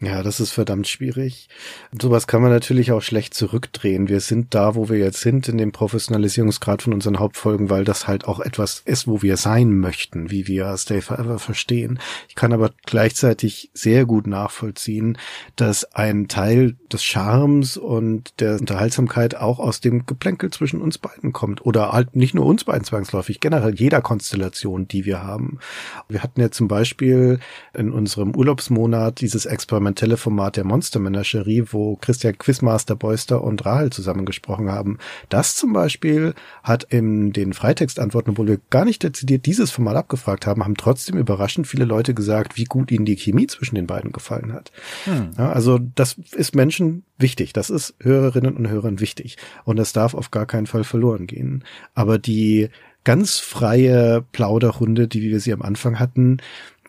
Ja, 0.01 0.25
das 0.25 0.41
ist 0.41 0.51
verdammt 0.51 0.89
schwierig. 0.89 1.49
Und 1.93 2.03
sowas 2.03 2.27
kann 2.27 2.43
man 2.43 2.51
natürlich 2.51 2.91
auch 2.91 3.01
schlecht 3.01 3.33
zurückdrehen. 3.33 4.09
Wir 4.09 4.19
sind 4.19 4.53
da, 4.53 4.75
wo 4.75 4.89
wir 4.89 4.99
jetzt 4.99 5.21
sind, 5.21 5.49
in 5.49 5.57
dem 5.57 5.71
Professionalisierungsgrad 5.71 6.83
von 6.83 6.93
unseren 6.93 7.21
Hauptfolgen, 7.21 7.71
weil 7.71 7.85
das 7.85 8.09
halt 8.09 8.27
auch 8.27 8.41
etwas 8.41 8.83
ist, 8.85 9.07
wo 9.07 9.23
wir 9.23 9.37
sein 9.37 9.79
möchten, 9.79 10.33
wie 10.33 10.49
wir 10.49 10.77
Stay 10.77 11.01
Forever 11.01 11.39
verstehen. 11.39 12.01
Ich 12.29 12.35
kann 12.35 12.53
aber 12.53 12.73
gleichzeitig 12.85 13.71
sehr 13.73 14.05
gut 14.05 14.27
nachvollziehen, 14.27 15.17
dass 15.55 15.85
ein 15.95 16.27
Teil 16.27 16.75
des 16.93 17.05
Charmes 17.05 17.77
und 17.77 18.41
der 18.41 18.59
Unterhaltsamkeit 18.59 19.37
auch 19.37 19.61
aus 19.61 19.81
dem 19.81 20.07
Geplänkel 20.07 20.51
zwischen 20.51 20.83
uns 20.83 20.99
beiden 20.99 21.33
kommt. 21.33 21.65
Oder 21.65 21.93
halt 21.93 22.17
nicht 22.17 22.35
nur 22.35 22.47
uns 22.47 22.65
beiden 22.65 22.85
zwangsläufig, 22.85 23.39
generell 23.39 23.75
jeder 23.75 24.03
Konstellation, 24.03 24.89
die 24.89 25.05
wir 25.05 25.23
haben. 25.23 25.61
Wir 26.09 26.23
hatten 26.23 26.41
ja 26.41 26.51
zum 26.51 26.67
Beispiel 26.67 27.39
in 27.73 27.93
unserem 27.93 28.35
Urlaubsmonat 28.35 29.21
dieses 29.21 29.47
Experiment 29.47 29.84
Teleformat 29.93 30.57
der 30.57 30.65
Monster 30.65 31.01
Menagerie, 31.01 31.65
wo 31.71 31.97
Christian 31.97 32.39
Quizmaster 32.39 32.97
Beuster 32.97 33.45
und 33.45 33.65
Rahel 33.67 33.91
zusammengesprochen 33.91 34.71
haben. 34.71 34.99
Das 35.29 35.57
zum 35.57 35.73
Beispiel 35.73 36.35
hat 36.63 36.85
in 36.85 37.33
den 37.33 37.53
Freitextantworten, 37.53 38.33
obwohl 38.33 38.49
wir 38.49 38.61
gar 38.71 38.85
nicht 38.85 39.03
dezidiert 39.03 39.47
dieses 39.47 39.71
Format 39.71 39.97
abgefragt 39.97 40.47
haben, 40.47 40.65
haben 40.65 40.77
trotzdem 40.77 41.19
überraschend 41.19 41.67
viele 41.67 41.85
Leute 41.85 42.15
gesagt, 42.15 42.57
wie 42.57 42.65
gut 42.65 42.91
ihnen 42.91 43.05
die 43.05 43.17
Chemie 43.17 43.47
zwischen 43.47 43.75
den 43.75 43.87
beiden 43.87 44.13
gefallen 44.13 44.53
hat. 44.53 44.73
Hm. 45.05 45.31
Ja, 45.37 45.53
also 45.53 45.79
das 45.79 46.17
ist 46.33 46.55
Menschen 46.55 47.05
wichtig. 47.19 47.53
Das 47.53 47.71
ist 47.71 47.95
Hörerinnen 48.01 48.57
und 48.57 48.69
Hörern 48.69 49.01
wichtig. 49.01 49.37
Und 49.65 49.77
das 49.77 49.93
darf 49.93 50.15
auf 50.15 50.31
gar 50.31 50.47
keinen 50.47 50.67
Fall 50.67 50.85
verloren 50.85 51.27
gehen. 51.27 51.65
Aber 51.95 52.19
die 52.19 52.71
ganz 53.05 53.39
freie 53.39 54.25
Plauderrunde, 54.33 55.07
die 55.07 55.23
wir 55.23 55.39
sie 55.39 55.53
am 55.53 55.63
Anfang 55.63 56.01
hatten, 56.01 56.39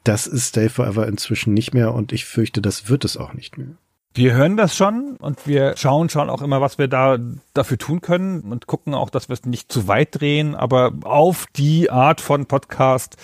das 0.05 0.27
ist 0.27 0.47
Stay 0.47 0.69
Forever 0.69 1.07
inzwischen 1.07 1.53
nicht 1.53 1.73
mehr 1.73 1.93
und 1.93 2.13
ich 2.13 2.25
fürchte, 2.25 2.61
das 2.61 2.89
wird 2.89 3.03
es 3.03 3.17
auch 3.17 3.33
nicht 3.33 3.57
mehr. 3.57 3.75
Wir 4.13 4.33
hören 4.33 4.55
das 4.55 4.77
schon 4.77 5.17
und 5.17 5.45
wir 5.45 5.75
schauen 5.75 6.07
schon 6.07 6.29
auch 6.29 6.41
immer, 6.41 6.61
was 6.61 6.77
wir 6.77 6.87
da 6.87 7.17
dafür 7.53 7.77
tun 7.77 7.99
können 7.99 8.41
und 8.43 8.65
gucken 8.65 8.93
auch, 8.93 9.09
dass 9.09 9.27
wir 9.27 9.33
es 9.33 9.45
nicht 9.45 9.69
zu 9.69 9.89
weit 9.89 10.21
drehen, 10.21 10.55
aber 10.55 10.93
auf 11.03 11.47
die 11.57 11.91
Art 11.91 12.21
von 12.21 12.45
Podcast, 12.45 13.17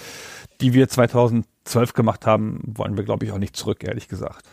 die 0.59 0.73
wir 0.73 0.89
2012 0.89 1.93
gemacht 1.93 2.25
haben, 2.25 2.59
wollen 2.65 2.97
wir, 2.97 3.05
glaube 3.05 3.25
ich, 3.25 3.31
auch 3.31 3.37
nicht 3.37 3.55
zurück, 3.55 3.85
ehrlich 3.85 4.09
gesagt. 4.09 4.45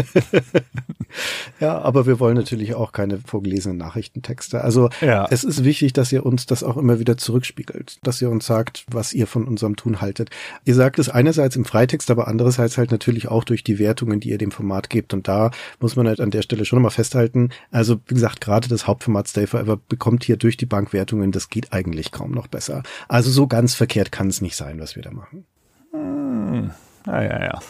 ja, 1.60 1.78
aber 1.78 2.06
wir 2.06 2.20
wollen 2.20 2.36
natürlich 2.36 2.74
auch 2.74 2.92
keine 2.92 3.18
vorgelesenen 3.18 3.78
Nachrichtentexte. 3.78 4.62
Also 4.62 4.90
ja. 5.00 5.26
es 5.30 5.44
ist 5.44 5.64
wichtig, 5.64 5.92
dass 5.92 6.12
ihr 6.12 6.24
uns 6.24 6.46
das 6.46 6.62
auch 6.62 6.76
immer 6.76 6.98
wieder 6.98 7.16
zurückspiegelt, 7.16 7.98
dass 8.02 8.20
ihr 8.22 8.30
uns 8.30 8.46
sagt, 8.46 8.84
was 8.90 9.12
ihr 9.12 9.26
von 9.26 9.46
unserem 9.46 9.76
Tun 9.76 10.00
haltet. 10.00 10.30
Ihr 10.64 10.74
sagt 10.74 10.98
es 10.98 11.08
einerseits 11.08 11.56
im 11.56 11.64
Freitext, 11.64 12.10
aber 12.10 12.28
andererseits 12.28 12.78
halt 12.78 12.90
natürlich 12.90 13.28
auch 13.28 13.44
durch 13.44 13.64
die 13.64 13.78
Wertungen, 13.78 14.20
die 14.20 14.30
ihr 14.30 14.38
dem 14.38 14.50
Format 14.50 14.90
gebt. 14.90 15.14
Und 15.14 15.28
da 15.28 15.50
muss 15.80 15.96
man 15.96 16.06
halt 16.06 16.20
an 16.20 16.30
der 16.30 16.42
Stelle 16.42 16.64
schon 16.64 16.78
nochmal 16.78 16.90
festhalten. 16.90 17.50
Also 17.70 18.00
wie 18.06 18.14
gesagt, 18.14 18.40
gerade 18.40 18.68
das 18.68 18.86
Hauptformat 18.86 19.28
Stay 19.28 19.46
Forever 19.46 19.78
bekommt 19.88 20.24
hier 20.24 20.36
durch 20.36 20.56
die 20.56 20.66
Bank 20.66 20.92
Wertungen. 20.92 21.32
Das 21.32 21.48
geht 21.48 21.72
eigentlich 21.72 22.12
kaum 22.12 22.32
noch 22.32 22.46
besser. 22.46 22.82
Also 23.08 23.30
so 23.30 23.46
ganz 23.46 23.74
verkehrt 23.74 24.12
kann 24.12 24.28
es 24.28 24.40
nicht 24.40 24.56
sein, 24.56 24.80
was 24.80 24.96
wir 24.96 25.02
da 25.02 25.10
machen. 25.10 25.44
Hm. 25.92 26.70
Ja, 27.06 27.22
ja, 27.22 27.42
ja. 27.42 27.60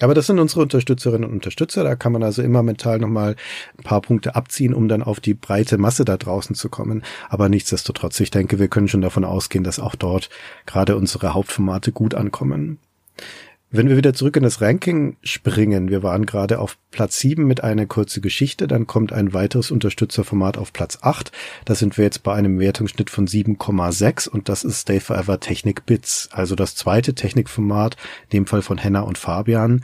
Aber 0.00 0.14
das 0.14 0.26
sind 0.26 0.40
unsere 0.40 0.62
Unterstützerinnen 0.62 1.28
und 1.28 1.34
Unterstützer. 1.34 1.84
Da 1.84 1.94
kann 1.94 2.12
man 2.12 2.22
also 2.22 2.42
immer 2.42 2.62
mental 2.62 2.98
nochmal 2.98 3.36
ein 3.78 3.84
paar 3.84 4.00
Punkte 4.00 4.34
abziehen, 4.34 4.74
um 4.74 4.88
dann 4.88 5.02
auf 5.02 5.20
die 5.20 5.34
breite 5.34 5.78
Masse 5.78 6.04
da 6.04 6.16
draußen 6.16 6.56
zu 6.56 6.68
kommen. 6.68 7.04
Aber 7.28 7.48
nichtsdestotrotz, 7.48 8.18
ich 8.18 8.30
denke, 8.30 8.58
wir 8.58 8.68
können 8.68 8.88
schon 8.88 9.02
davon 9.02 9.24
ausgehen, 9.24 9.62
dass 9.62 9.78
auch 9.78 9.94
dort 9.94 10.30
gerade 10.66 10.96
unsere 10.96 11.34
Hauptformate 11.34 11.92
gut 11.92 12.14
ankommen. 12.14 12.78
Wenn 13.76 13.88
wir 13.88 13.96
wieder 13.96 14.14
zurück 14.14 14.36
in 14.36 14.44
das 14.44 14.60
Ranking 14.60 15.16
springen, 15.24 15.88
wir 15.88 16.04
waren 16.04 16.26
gerade 16.26 16.60
auf 16.60 16.78
Platz 16.92 17.18
7 17.18 17.44
mit 17.44 17.64
einer 17.64 17.86
kurzen 17.86 18.22
Geschichte, 18.22 18.68
dann 18.68 18.86
kommt 18.86 19.12
ein 19.12 19.32
weiteres 19.32 19.72
Unterstützerformat 19.72 20.58
auf 20.58 20.72
Platz 20.72 20.98
8. 21.02 21.32
Da 21.64 21.74
sind 21.74 21.98
wir 21.98 22.04
jetzt 22.04 22.22
bei 22.22 22.32
einem 22.32 22.60
Wertungsschnitt 22.60 23.10
von 23.10 23.26
7,6 23.26 24.28
und 24.28 24.48
das 24.48 24.62
ist 24.62 24.82
Stay 24.82 25.00
Forever 25.00 25.40
Technik 25.40 25.86
Bits, 25.86 26.28
also 26.30 26.54
das 26.54 26.76
zweite 26.76 27.14
Technikformat, 27.14 27.96
in 28.30 28.38
dem 28.38 28.46
Fall 28.46 28.62
von 28.62 28.78
Henna 28.78 29.00
und 29.00 29.18
Fabian 29.18 29.80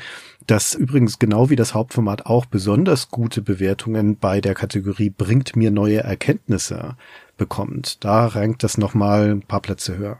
das 0.46 0.74
übrigens 0.74 1.18
genau 1.18 1.50
wie 1.50 1.54
das 1.54 1.74
Hauptformat 1.74 2.26
auch 2.26 2.44
besonders 2.44 3.10
gute 3.10 3.40
Bewertungen 3.42 4.16
bei 4.16 4.40
der 4.40 4.54
Kategorie 4.54 5.10
bringt 5.10 5.54
mir 5.54 5.70
neue 5.70 5.98
Erkenntnisse 5.98 6.96
bekommt. 7.36 8.04
Da 8.04 8.26
rankt 8.26 8.64
das 8.64 8.76
nochmal 8.76 9.30
ein 9.30 9.42
paar 9.42 9.60
Plätze 9.60 9.96
höher. 9.96 10.18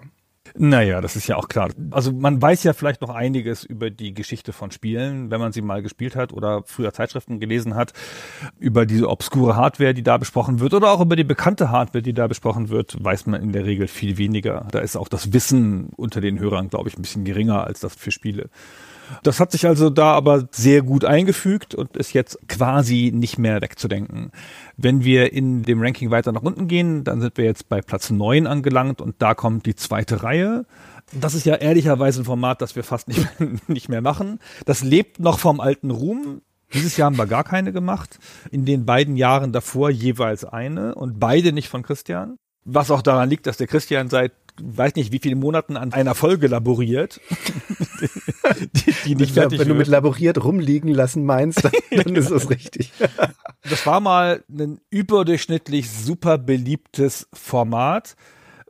Naja, 0.57 1.01
das 1.01 1.17
ist 1.17 1.27
ja 1.27 1.37
auch 1.37 1.49
klar. 1.49 1.71
Also 1.91 2.13
man 2.13 2.41
weiß 2.41 2.65
ja 2.65 2.73
vielleicht 2.73 3.01
noch 3.01 3.11
einiges 3.11 3.65
über 3.65 3.91
die 3.91 4.15
Geschichte 4.15 4.53
von 4.53 4.71
Spielen, 4.71 5.31
wenn 5.31 5.41
man 5.41 5.53
sie 5.53 5.63
mal 5.63 5.83
gespielt 5.83 6.17
hat 6.17 6.33
oder 6.33 6.63
früher 6.65 6.93
Zeitschriften 6.93 7.41
gelesen 7.41 7.75
hat, 7.75 7.93
über 8.59 8.87
diese 8.87 9.09
obskure 9.09 9.57
Hardware, 9.57 9.95
die 9.95 10.03
da 10.03 10.17
besprochen 10.17 10.61
wird 10.61 10.75
oder 10.75 10.91
auch 10.91 11.01
über 11.01 11.17
die 11.17 11.25
bekannte 11.25 11.71
Hardware, 11.71 12.03
die 12.03 12.15
da 12.15 12.27
besprochen 12.27 12.69
wird, 12.69 12.97
weiß 13.03 13.27
man 13.27 13.43
in 13.43 13.53
der 13.53 13.65
Regel 13.65 13.89
viel 13.89 14.19
weniger. 14.19 14.67
Da 14.71 14.81
ist 14.81 14.97
auch 14.97 15.09
das 15.09 15.33
Wissen 15.33 15.91
unter 15.97 16.21
den 16.21 16.39
Hörern, 16.39 16.69
glaube 16.69 16.89
ich, 16.89 16.99
ein 16.99 17.03
bisschen 17.03 17.25
geringer 17.25 17.65
als 17.65 17.81
das 17.81 17.95
für 17.95 18.11
Spiele. 18.11 18.51
Das 19.23 19.41
hat 19.41 19.53
sich 19.53 19.67
also 19.67 19.91
da 19.91 20.13
aber 20.13 20.49
sehr 20.51 20.83
gut 20.83 21.05
eingefügt 21.05 21.75
und 21.75 21.97
ist 21.97 22.13
jetzt 22.13 22.39
quasi 22.49 23.13
nicht 23.15 23.39
mehr 23.39 23.61
wegzudenken. 23.61 24.31
Wenn 24.77 25.05
wir 25.05 25.33
in 25.33 25.63
dem 25.63 25.83
Ranking 25.83 26.11
weiter 26.11 26.33
nach 26.33 26.43
unten 26.43 26.69
gehen, 26.69 27.05
dann 27.05 27.21
sind 27.21 27.37
wir 27.37 27.45
jetzt 27.45 27.69
bei 27.69 27.81
Platz 27.81 28.11
neun 28.11 28.47
angelangt 28.47 29.01
und 29.01 29.17
da 29.19 29.35
kommt 29.35 29.67
die 29.67 29.75
zweite 29.75 30.23
Reihe. 30.23 30.65
Das 31.13 31.35
ist 31.35 31.45
ja 31.45 31.57
ehrlicherweise 31.57 32.23
ein 32.23 32.25
Format, 32.25 32.63
das 32.63 32.77
wir 32.77 32.85
fast 32.85 33.09
nicht, 33.09 33.27
nicht 33.69 33.89
mehr 33.89 34.01
machen. 34.01 34.39
Das 34.65 34.83
lebt 34.83 35.19
noch 35.21 35.39
vom 35.39 35.61
alten 35.61 35.91
Ruhm. 35.91 36.43
Dieses 36.73 36.97
Jahr 36.97 37.07
haben 37.07 37.19
wir 37.19 37.27
gar 37.27 37.45
keine 37.45 37.73
gemacht. 37.73 38.19
In 38.53 38.65
den 38.65 38.87
beiden 38.87 39.17
Jahren 39.17 39.53
davor 39.53 39.91
jeweils 39.91 40.45
eine 40.45 40.95
und 40.95 41.19
beide 41.19 41.53
nicht 41.53 41.69
von 41.69 41.83
Christian. 41.83 42.37
Was 42.65 42.91
auch 42.91 43.03
daran 43.03 43.29
liegt, 43.29 43.47
dass 43.47 43.57
der 43.57 43.67
Christian 43.67 44.09
seit 44.09 44.33
weiß 44.63 44.95
nicht 44.95 45.13
wie 45.13 45.19
viele 45.19 45.37
Monaten 45.37 45.77
an 45.77 45.93
einer 45.93 46.15
Folge 46.15 46.47
laboriert, 46.47 47.21
die, 48.73 48.95
die 49.05 49.15
nicht 49.15 49.35
wenn, 49.37 49.43
fertig 49.43 49.59
Wenn 49.59 49.69
wird. 49.69 49.69
du 49.69 49.75
mit 49.75 49.89
laboriert 49.89 50.43
rumliegen 50.43 50.93
lassen 50.93 51.25
meinst, 51.25 51.65
dann, 51.65 51.73
dann 52.05 52.17
ist 52.17 52.31
es 52.31 52.51
richtig. 52.51 52.93
das 53.69 53.87
war 53.87 54.01
mal 54.01 54.45
ein 54.51 54.81
überdurchschnittlich 54.91 55.91
super 55.91 56.39
beliebtes 56.39 57.29
Format 57.33 58.17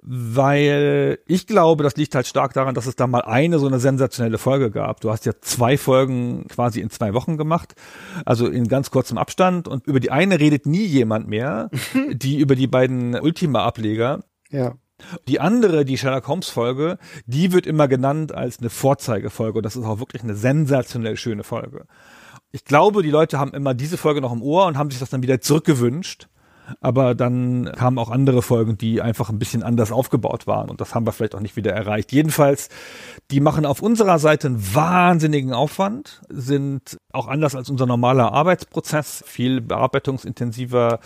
weil 0.02 1.18
ich 1.26 1.46
glaube, 1.46 1.84
das 1.84 1.96
liegt 1.96 2.14
halt 2.14 2.26
stark 2.26 2.54
daran, 2.54 2.74
dass 2.74 2.86
es 2.86 2.96
da 2.96 3.06
mal 3.06 3.22
eine 3.22 3.58
so 3.58 3.66
eine 3.66 3.78
sensationelle 3.78 4.38
Folge 4.38 4.70
gab. 4.70 5.00
Du 5.00 5.10
hast 5.10 5.26
ja 5.26 5.32
zwei 5.40 5.76
Folgen 5.76 6.46
quasi 6.48 6.80
in 6.80 6.90
zwei 6.90 7.12
Wochen 7.12 7.36
gemacht, 7.36 7.74
also 8.24 8.46
in 8.46 8.66
ganz 8.68 8.90
kurzem 8.90 9.18
Abstand 9.18 9.68
und 9.68 9.86
über 9.86 10.00
die 10.00 10.10
eine 10.10 10.40
redet 10.40 10.66
nie 10.66 10.84
jemand 10.84 11.28
mehr, 11.28 11.70
die 12.10 12.38
über 12.38 12.56
die 12.56 12.66
beiden 12.66 13.14
Ultima-Ableger. 13.14 14.20
Ja. 14.50 14.74
Die 15.28 15.40
andere, 15.40 15.84
die 15.84 15.98
Sherlock 15.98 16.28
Holmes 16.28 16.48
Folge, 16.48 16.98
die 17.26 17.52
wird 17.52 17.66
immer 17.66 17.88
genannt 17.88 18.32
als 18.34 18.58
eine 18.58 18.70
Vorzeigefolge 18.70 19.58
und 19.58 19.64
das 19.64 19.76
ist 19.76 19.84
auch 19.84 19.98
wirklich 19.98 20.22
eine 20.22 20.34
sensationell 20.34 21.16
schöne 21.16 21.44
Folge. 21.44 21.86
Ich 22.52 22.64
glaube, 22.64 23.02
die 23.02 23.10
Leute 23.10 23.38
haben 23.38 23.54
immer 23.54 23.74
diese 23.74 23.96
Folge 23.96 24.20
noch 24.20 24.32
im 24.32 24.42
Ohr 24.42 24.66
und 24.66 24.76
haben 24.76 24.90
sich 24.90 25.00
das 25.00 25.10
dann 25.10 25.22
wieder 25.22 25.40
zurückgewünscht. 25.40 26.28
Aber 26.80 27.14
dann 27.14 27.70
kamen 27.76 27.98
auch 27.98 28.10
andere 28.10 28.42
Folgen, 28.42 28.78
die 28.78 29.02
einfach 29.02 29.28
ein 29.28 29.38
bisschen 29.38 29.62
anders 29.62 29.90
aufgebaut 29.90 30.46
waren. 30.46 30.70
Und 30.70 30.80
das 30.80 30.94
haben 30.94 31.06
wir 31.06 31.12
vielleicht 31.12 31.34
auch 31.34 31.40
nicht 31.40 31.56
wieder 31.56 31.72
erreicht. 31.72 32.12
Jedenfalls, 32.12 32.68
die 33.30 33.40
machen 33.40 33.66
auf 33.66 33.82
unserer 33.82 34.18
Seite 34.18 34.48
einen 34.48 34.74
wahnsinnigen 34.74 35.52
Aufwand, 35.52 36.22
sind 36.28 36.96
auch 37.12 37.26
anders 37.26 37.54
als 37.54 37.70
unser 37.70 37.86
normaler 37.86 38.32
Arbeitsprozess, 38.32 39.24
viel 39.26 39.60
bearbeitungsintensiver 39.60 41.00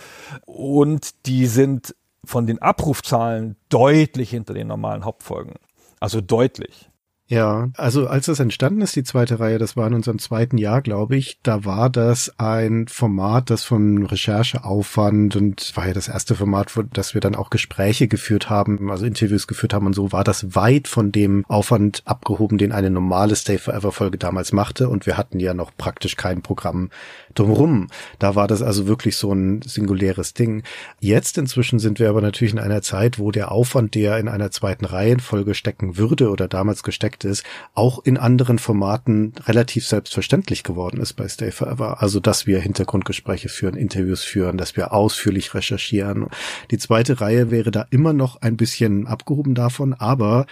und 0.45 1.25
die 1.25 1.47
sind 1.47 1.95
von 2.25 2.47
den 2.47 2.61
Abrufzahlen 2.61 3.55
deutlich 3.69 4.29
hinter 4.29 4.53
den 4.53 4.67
normalen 4.67 5.05
Hauptfolgen. 5.05 5.55
Also 5.99 6.21
deutlich. 6.21 6.89
Ja, 7.27 7.69
also 7.75 8.05
als 8.05 8.27
das 8.27 8.39
entstanden 8.39 8.81
ist, 8.81 8.95
die 8.95 9.03
zweite 9.03 9.39
Reihe, 9.39 9.57
das 9.57 9.75
war 9.75 9.87
in 9.87 9.95
unserem 9.95 10.19
zweiten 10.19 10.59
Jahr, 10.59 10.83
glaube 10.83 11.15
ich, 11.15 11.39
da 11.41 11.65
war 11.65 11.89
das 11.89 12.31
ein 12.37 12.87
Format, 12.87 13.49
das 13.49 13.63
von 13.63 14.05
Rechercheaufwand 14.05 15.35
und 15.35 15.75
war 15.75 15.87
ja 15.87 15.93
das 15.93 16.07
erste 16.07 16.35
Format, 16.35 16.77
wo, 16.77 16.83
dass 16.83 17.15
wir 17.15 17.21
dann 17.21 17.33
auch 17.33 17.49
Gespräche 17.49 18.07
geführt 18.07 18.51
haben, 18.51 18.91
also 18.91 19.07
Interviews 19.07 19.47
geführt 19.47 19.73
haben 19.73 19.87
und 19.87 19.93
so, 19.93 20.11
war 20.11 20.23
das 20.23 20.53
weit 20.53 20.87
von 20.87 21.11
dem 21.11 21.43
Aufwand 21.47 22.03
abgehoben, 22.05 22.59
den 22.59 22.71
eine 22.71 22.91
normale 22.91 23.35
Stay 23.35 23.57
Forever 23.57 23.91
Folge 23.91 24.19
damals 24.19 24.51
machte 24.51 24.87
und 24.87 25.07
wir 25.07 25.17
hatten 25.17 25.39
ja 25.39 25.55
noch 25.55 25.71
praktisch 25.75 26.17
kein 26.17 26.43
Programm 26.43 26.91
drumrum. 27.35 27.87
Da 28.19 28.35
war 28.35 28.47
das 28.47 28.61
also 28.61 28.87
wirklich 28.87 29.17
so 29.17 29.33
ein 29.33 29.61
singuläres 29.61 30.33
Ding. 30.33 30.63
Jetzt 30.99 31.37
inzwischen 31.37 31.79
sind 31.79 31.99
wir 31.99 32.09
aber 32.09 32.21
natürlich 32.21 32.53
in 32.53 32.59
einer 32.59 32.81
Zeit, 32.81 33.19
wo 33.19 33.31
der 33.31 33.51
Aufwand, 33.51 33.95
der 33.95 34.17
in 34.17 34.27
einer 34.27 34.51
zweiten 34.51 34.85
Reihenfolge 34.85 35.53
stecken 35.53 35.97
würde 35.97 36.29
oder 36.29 36.47
damals 36.47 36.83
gesteckt 36.83 37.23
ist, 37.25 37.43
auch 37.73 38.03
in 38.03 38.17
anderen 38.17 38.59
Formaten 38.59 39.33
relativ 39.45 39.87
selbstverständlich 39.87 40.63
geworden 40.63 40.99
ist 40.99 41.13
bei 41.13 41.27
Stay 41.27 41.51
Forever. 41.51 42.01
Also, 42.01 42.19
dass 42.19 42.47
wir 42.47 42.59
Hintergrundgespräche 42.59 43.49
führen, 43.49 43.75
Interviews 43.75 44.23
führen, 44.23 44.57
dass 44.57 44.75
wir 44.75 44.93
ausführlich 44.93 45.53
recherchieren. 45.53 46.27
Die 46.71 46.77
zweite 46.77 47.21
Reihe 47.21 47.51
wäre 47.51 47.71
da 47.71 47.85
immer 47.89 48.13
noch 48.13 48.41
ein 48.41 48.57
bisschen 48.57 49.07
abgehoben 49.07 49.55
davon, 49.55 49.93
aber 49.93 50.45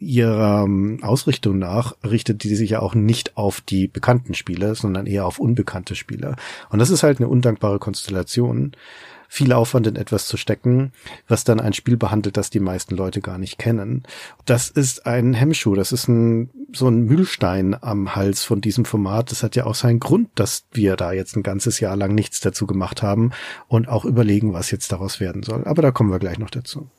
ihrer 0.00 0.64
ähm, 0.64 0.98
Ausrichtung 1.02 1.58
nach 1.58 1.94
richtet 2.02 2.42
die 2.42 2.56
sich 2.56 2.70
ja 2.70 2.80
auch 2.80 2.94
nicht 2.94 3.36
auf 3.36 3.60
die 3.60 3.86
bekannten 3.86 4.34
Spiele, 4.34 4.74
sondern 4.74 5.06
eher 5.06 5.26
auf 5.26 5.38
unbekannte 5.38 5.94
Spiele. 5.94 6.36
Und 6.70 6.78
das 6.78 6.90
ist 6.90 7.02
halt 7.02 7.18
eine 7.18 7.28
undankbare 7.28 7.78
Konstellation 7.78 8.72
viel 9.32 9.52
Aufwand 9.52 9.86
in 9.86 9.94
etwas 9.94 10.26
zu 10.26 10.36
stecken, 10.36 10.90
was 11.28 11.44
dann 11.44 11.60
ein 11.60 11.72
Spiel 11.72 11.96
behandelt, 11.96 12.36
das 12.36 12.50
die 12.50 12.58
meisten 12.58 12.96
Leute 12.96 13.20
gar 13.20 13.38
nicht 13.38 13.58
kennen. 13.58 14.02
Das 14.44 14.68
ist 14.68 15.06
ein 15.06 15.34
Hemmschuh, 15.34 15.76
das 15.76 15.92
ist 15.92 16.08
ein, 16.08 16.50
so 16.72 16.88
ein 16.88 17.04
Mühlstein 17.04 17.76
am 17.80 18.16
Hals 18.16 18.42
von 18.42 18.60
diesem 18.60 18.84
Format. 18.84 19.30
Das 19.30 19.44
hat 19.44 19.54
ja 19.54 19.66
auch 19.66 19.76
seinen 19.76 20.00
Grund, 20.00 20.30
dass 20.34 20.64
wir 20.72 20.96
da 20.96 21.12
jetzt 21.12 21.36
ein 21.36 21.44
ganzes 21.44 21.78
Jahr 21.78 21.94
lang 21.94 22.12
nichts 22.12 22.40
dazu 22.40 22.66
gemacht 22.66 23.04
haben 23.04 23.30
und 23.68 23.88
auch 23.88 24.04
überlegen, 24.04 24.52
was 24.52 24.72
jetzt 24.72 24.90
daraus 24.90 25.20
werden 25.20 25.44
soll. 25.44 25.62
Aber 25.64 25.80
da 25.80 25.92
kommen 25.92 26.10
wir 26.10 26.18
gleich 26.18 26.40
noch 26.40 26.50
dazu. 26.50 26.90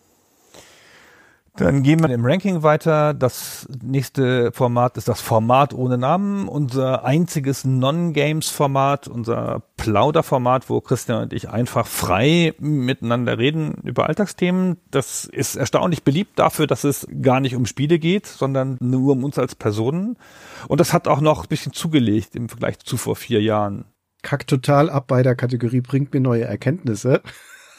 Dann 1.58 1.84
gehen 1.84 2.00
wir 2.02 2.10
im 2.10 2.26
Ranking 2.26 2.64
weiter. 2.64 3.14
Das 3.14 3.68
nächste 3.84 4.54
Format 4.54 4.96
ist 4.96 5.10
das 5.10 5.20
Format 5.20 5.74
ohne 5.74 5.98
Namen, 5.98 6.48
unser 6.48 7.04
einziges 7.04 7.66
Non-Games-Format, 7.66 9.10
unser 9.10 9.62
Plauderformat, 9.76 10.70
wo 10.70 10.80
Christian 10.80 11.24
und 11.24 11.34
ich 11.34 11.50
einfach 11.50 11.88
frei 11.88 12.54
miteinander 12.60 13.38
reden 13.38 13.76
über 13.84 14.08
Alltagsthemen. 14.08 14.78
Das 14.92 15.26
ist 15.26 15.58
erstaunlich 15.58 16.04
beliebt 16.04 16.40
dafür, 16.40 16.68
dass 16.68 16.86
es 16.86 17.06
gar 17.22 17.42
nicht 17.42 17.56
um 17.56 17.66
Spiele 17.66 18.00
geht, 18.00 18.28
sondern 18.28 18.78
nur 18.80 19.12
um 19.12 19.24
uns 19.26 19.38
als 19.38 19.54
Personen. 19.56 20.18
Und 20.70 20.80
das 20.80 20.94
hat 20.94 21.10
auch 21.10 21.20
noch 21.20 21.44
ein 21.44 21.50
bisschen 21.50 21.74
zugelegt 21.74 22.34
im 22.36 22.48
Vergleich 22.48 22.80
zu 22.80 22.96
vor 22.96 23.18
vier 23.18 23.42
Jahren. 23.42 23.86
Kack 24.22 24.48
total 24.48 24.90
ab 24.90 25.08
bei 25.08 25.22
der 25.22 25.36
Kategorie 25.36 25.82
bringt 25.82 26.14
mir 26.14 26.22
neue 26.22 26.46
Erkenntnisse. 26.46 27.22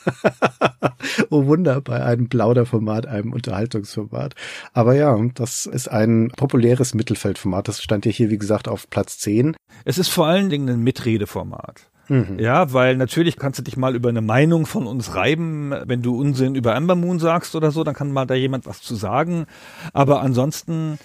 oh 1.31 1.47
Wunder, 1.47 1.81
bei 1.81 2.03
einem 2.05 2.29
Plauderformat, 2.29 3.07
einem 3.07 3.33
Unterhaltungsformat. 3.33 4.35
Aber 4.73 4.95
ja, 4.95 5.17
das 5.35 5.67
ist 5.67 5.89
ein 5.89 6.33
populäres 6.37 6.95
Mittelfeldformat. 6.95 7.69
Das 7.69 7.83
stand 7.83 8.07
ja 8.07 8.13
hier, 8.13 8.31
wie 8.31 8.39
gesagt, 8.39 8.69
auf 8.69 8.89
Platz 8.91 9.19
10. 9.19 9.57
Es 9.85 9.99
ist 9.99 10.09
vor 10.09 10.27
allen 10.27 10.51
Dingen 10.51 10.69
ein 10.69 10.81
Mitredeformat. 10.81 11.92
Mhm. 12.09 12.39
Ja, 12.39 12.73
weil 12.73 12.97
natürlich 12.97 13.37
kannst 13.37 13.59
du 13.59 13.63
dich 13.63 13.77
mal 13.77 13.95
über 13.95 14.09
eine 14.09 14.21
Meinung 14.21 14.67
von 14.67 14.87
uns 14.87 15.15
reiben, 15.15 15.73
wenn 15.87 16.03
du 16.03 16.19
Unsinn 16.19 16.55
über 16.55 16.75
Amber 16.75 16.97
Moon 16.97 17.19
sagst 17.19 17.55
oder 17.55 17.71
so, 17.71 17.85
dann 17.85 17.95
kann 17.95 18.13
mal 18.13 18.27
da 18.27 18.35
jemand 18.35 18.67
was 18.67 18.83
zu 18.83 18.95
sagen. 18.95 19.47
Aber 19.93 20.21
ansonsten 20.21 20.99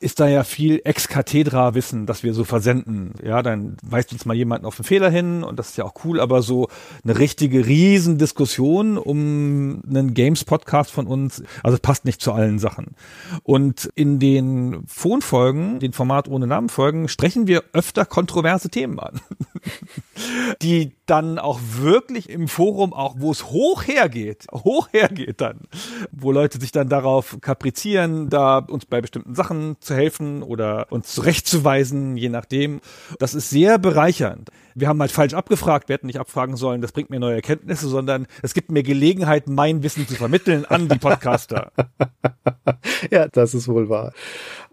ist 0.00 0.20
da 0.20 0.28
ja 0.28 0.44
viel 0.44 0.80
ex 0.84 1.08
cathedra 1.08 1.74
Wissen, 1.74 2.06
das 2.06 2.22
wir 2.22 2.34
so 2.34 2.44
versenden. 2.44 3.12
Ja, 3.22 3.42
dann 3.42 3.76
weist 3.82 4.12
uns 4.12 4.26
mal 4.26 4.34
jemand 4.34 4.64
auf 4.64 4.78
einen 4.78 4.84
Fehler 4.84 5.10
hin 5.10 5.42
und 5.42 5.58
das 5.58 5.70
ist 5.70 5.78
ja 5.78 5.84
auch 5.84 5.94
cool, 6.04 6.20
aber 6.20 6.42
so 6.42 6.68
eine 7.04 7.18
richtige 7.18 7.66
Riesendiskussion 7.66 8.96
um 8.96 9.82
einen 9.88 10.14
Games 10.14 10.44
Podcast 10.44 10.90
von 10.90 11.06
uns, 11.06 11.42
also 11.62 11.78
passt 11.80 12.04
nicht 12.04 12.20
zu 12.20 12.32
allen 12.32 12.58
Sachen. 12.58 12.94
Und 13.42 13.90
in 13.94 14.18
den 14.20 14.84
Phonfolgen, 14.86 15.80
den 15.80 15.92
Format 15.92 16.28
ohne 16.28 16.46
Namen 16.46 16.68
Folgen, 16.68 17.08
sprechen 17.08 17.46
wir 17.46 17.64
öfter 17.72 18.04
kontroverse 18.04 18.70
Themen 18.70 18.98
an. 19.00 19.20
die 20.62 20.92
dann 21.06 21.38
auch 21.38 21.60
wirklich 21.78 22.28
im 22.30 22.48
Forum, 22.48 22.92
auch 22.92 23.16
wo 23.18 23.30
es 23.30 23.50
hoch 23.50 23.86
hergeht, 23.86 24.46
hoch 24.52 24.88
hergeht 24.92 25.40
dann, 25.40 25.60
wo 26.12 26.32
Leute 26.32 26.60
sich 26.60 26.72
dann 26.72 26.88
darauf 26.88 27.38
kaprizieren, 27.40 28.30
da 28.30 28.58
uns 28.58 28.86
bei 28.86 29.00
bestimmten 29.00 29.34
Sachen 29.34 29.76
zu 29.80 29.94
helfen 29.94 30.42
oder 30.42 30.86
uns 30.90 31.14
zurechtzuweisen, 31.14 32.16
je 32.16 32.28
nachdem. 32.28 32.80
Das 33.18 33.34
ist 33.34 33.50
sehr 33.50 33.78
bereichernd. 33.78 34.50
Wir 34.74 34.88
haben 34.88 35.00
halt 35.00 35.12
falsch 35.12 35.34
abgefragt, 35.34 35.88
wir 35.88 35.94
hätten 35.94 36.06
nicht 36.06 36.20
abfragen 36.20 36.56
sollen, 36.56 36.80
das 36.80 36.92
bringt 36.92 37.10
mir 37.10 37.20
neue 37.20 37.36
Erkenntnisse, 37.36 37.88
sondern 37.88 38.26
es 38.42 38.54
gibt 38.54 38.70
mir 38.70 38.82
Gelegenheit, 38.82 39.48
mein 39.48 39.82
Wissen 39.82 40.06
zu 40.08 40.14
vermitteln 40.14 40.64
an 40.64 40.88
die 40.88 40.98
Podcaster. 40.98 41.72
ja, 43.10 43.28
das 43.28 43.54
ist 43.54 43.68
wohl 43.68 43.88
wahr. 43.88 44.12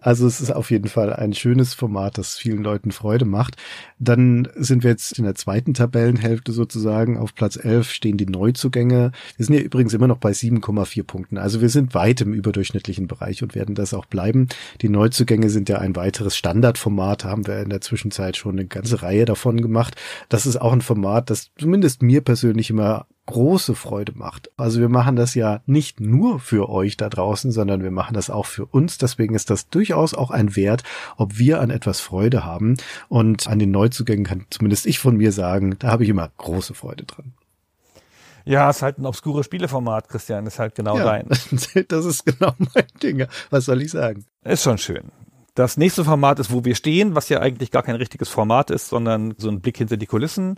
Also 0.02 0.26
es 0.26 0.42
ist 0.42 0.50
auf 0.50 0.72
jeden 0.72 0.88
Fall 0.88 1.14
ein 1.14 1.34
schönes 1.34 1.76
Format, 1.76 2.18
das 2.18 2.36
vielen 2.36 2.64
Leuten 2.64 2.92
Freude 2.92 3.26
macht. 3.26 3.56
Dann 4.00 4.48
sind 4.56 4.84
wir 4.84 4.90
jetzt 4.90 5.20
in 5.20 5.26
der 5.26 5.36
zweiten 5.36 5.76
Tabellenhälfte 5.76 6.52
sozusagen. 6.52 7.20
Auf 7.20 7.36
Platz 7.36 7.56
11 7.56 7.92
stehen 7.92 8.18
die 8.18 8.26
Neuzugänge. 8.26 9.12
Wir 9.38 9.46
sind 9.46 9.54
ja 9.54 9.62
übrigens 9.62 9.94
immer 9.94 10.08
noch 10.08 10.18
bei 10.18 10.32
7,4 10.32 11.04
Punkten. 11.04 11.38
Also 11.38 11.62
wir 11.62 11.70
sind 11.70 11.94
weit 11.94 12.20
im 12.22 12.34
überdurchschnittlichen 12.34 13.06
Bereich 13.06 13.44
und 13.44 13.54
werden 13.54 13.76
das 13.76 13.94
auch 13.94 14.08
bleiben. 14.08 14.48
Die 14.82 14.90
Neuzugänge 14.90 15.52
sind 15.52 15.70
ja 15.70 15.78
ein 15.78 15.96
weiteres 15.96 16.36
Standardformat, 16.36 17.24
haben 17.24 17.46
wir 17.46 17.62
in 17.62 17.70
der 17.70 17.82
Zwischenzeit 17.82 18.38
schon 18.38 18.54
eine 18.54 18.66
ganze 18.66 19.04
Reihe 19.04 19.26
davon 19.26 19.62
gemacht. 19.62 19.91
Das 20.30 20.46
ist 20.46 20.58
auch 20.58 20.74
ein 20.74 20.82
Format, 20.82 21.30
das 21.30 21.52
zumindest 21.58 22.02
mir 22.02 22.22
persönlich 22.22 22.70
immer 22.70 23.08
große 23.28 23.76
Freude 23.76 24.14
macht. 24.16 24.52
Also 24.58 24.80
wir 24.80 24.90
machen 24.90 25.16
das 25.16 25.36
ja 25.36 25.62
nicht 25.66 26.00
nur 26.00 26.40
für 26.40 26.70
euch 26.70 26.98
da 26.98 27.08
draußen, 27.08 27.52
sondern 27.52 27.84
wir 27.84 27.92
machen 27.92 28.14
das 28.14 28.30
auch 28.30 28.46
für 28.46 28.66
uns. 28.66 28.98
Deswegen 28.98 29.36
ist 29.36 29.50
das 29.50 29.70
durchaus 29.70 30.14
auch 30.14 30.32
ein 30.32 30.56
Wert, 30.56 30.84
ob 31.18 31.38
wir 31.38 31.62
an 31.62 31.70
etwas 31.70 32.02
Freude 32.02 32.44
haben. 32.44 32.78
Und 33.08 33.48
an 33.48 33.60
den 33.60 33.72
Neuzugängen 33.72 34.26
kann 34.26 34.46
zumindest 34.50 34.86
ich 34.86 35.00
von 35.00 35.18
mir 35.18 35.32
sagen, 35.32 35.78
da 35.80 35.90
habe 35.90 36.04
ich 36.04 36.10
immer 36.10 36.30
große 36.38 36.74
Freude 36.74 37.06
dran. 37.06 37.34
Ja, 38.44 38.70
ist 38.70 38.82
halt 38.82 38.98
ein 38.98 39.06
obskures 39.06 39.46
Spieleformat, 39.46 40.10
Christian, 40.10 40.48
ist 40.48 40.60
halt 40.60 40.76
genau 40.76 40.98
ja, 40.98 41.04
dein. 41.06 41.28
Das 41.88 42.06
ist 42.06 42.26
genau 42.26 42.54
mein 42.58 42.88
Ding. 43.02 43.28
Was 43.50 43.66
soll 43.66 43.82
ich 43.82 43.92
sagen? 43.92 44.26
Ist 44.44 44.64
schon 44.64 44.78
schön. 44.78 45.12
Das 45.54 45.76
nächste 45.76 46.06
Format 46.06 46.40
ist, 46.40 46.54
wo 46.54 46.64
wir 46.64 46.76
stehen, 46.76 47.14
was 47.14 47.28
ja 47.28 47.42
eigentlich 47.42 47.72
gar 47.72 47.84
kein 47.84 47.96
richtiges 47.96 48.30
Format 48.30 48.70
ist, 48.70 48.88
sondern 48.88 49.34
so 49.38 49.50
ein 49.50 49.60
Blick 49.60 49.78
hinter 49.78 49.98
die 49.98 50.06
Kulissen. 50.06 50.58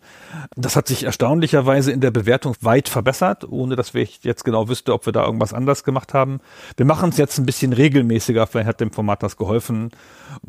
Das 0.56 0.76
hat 0.76 0.88
sich 0.88 1.06
erstaunlicherweise 1.06 1.92
in 1.92 2.00
der 2.00 2.12
Bewertung 2.12 2.56
weit 2.62 2.90
verbessert, 2.90 3.44
ohne 3.44 3.76
dass 3.76 3.96
wir 3.96 4.08
jetzt 4.22 4.46
genau 4.46 4.70
wüsste, 4.70 4.94
ob 4.94 5.08
wir 5.08 5.14
da 5.14 5.26
irgendwas 5.26 5.52
anders 5.52 5.84
gemacht 5.84 6.14
haben. 6.14 6.42
Wir 6.78 6.86
machen 6.86 7.10
es 7.10 7.18
jetzt 7.18 7.40
ein 7.40 7.46
bisschen 7.48 7.74
regelmäßiger, 7.74 8.46
vielleicht 8.46 8.68
hat 8.68 8.82
dem 8.82 8.92
Format 8.92 9.24
das 9.24 9.36
geholfen. 9.36 9.90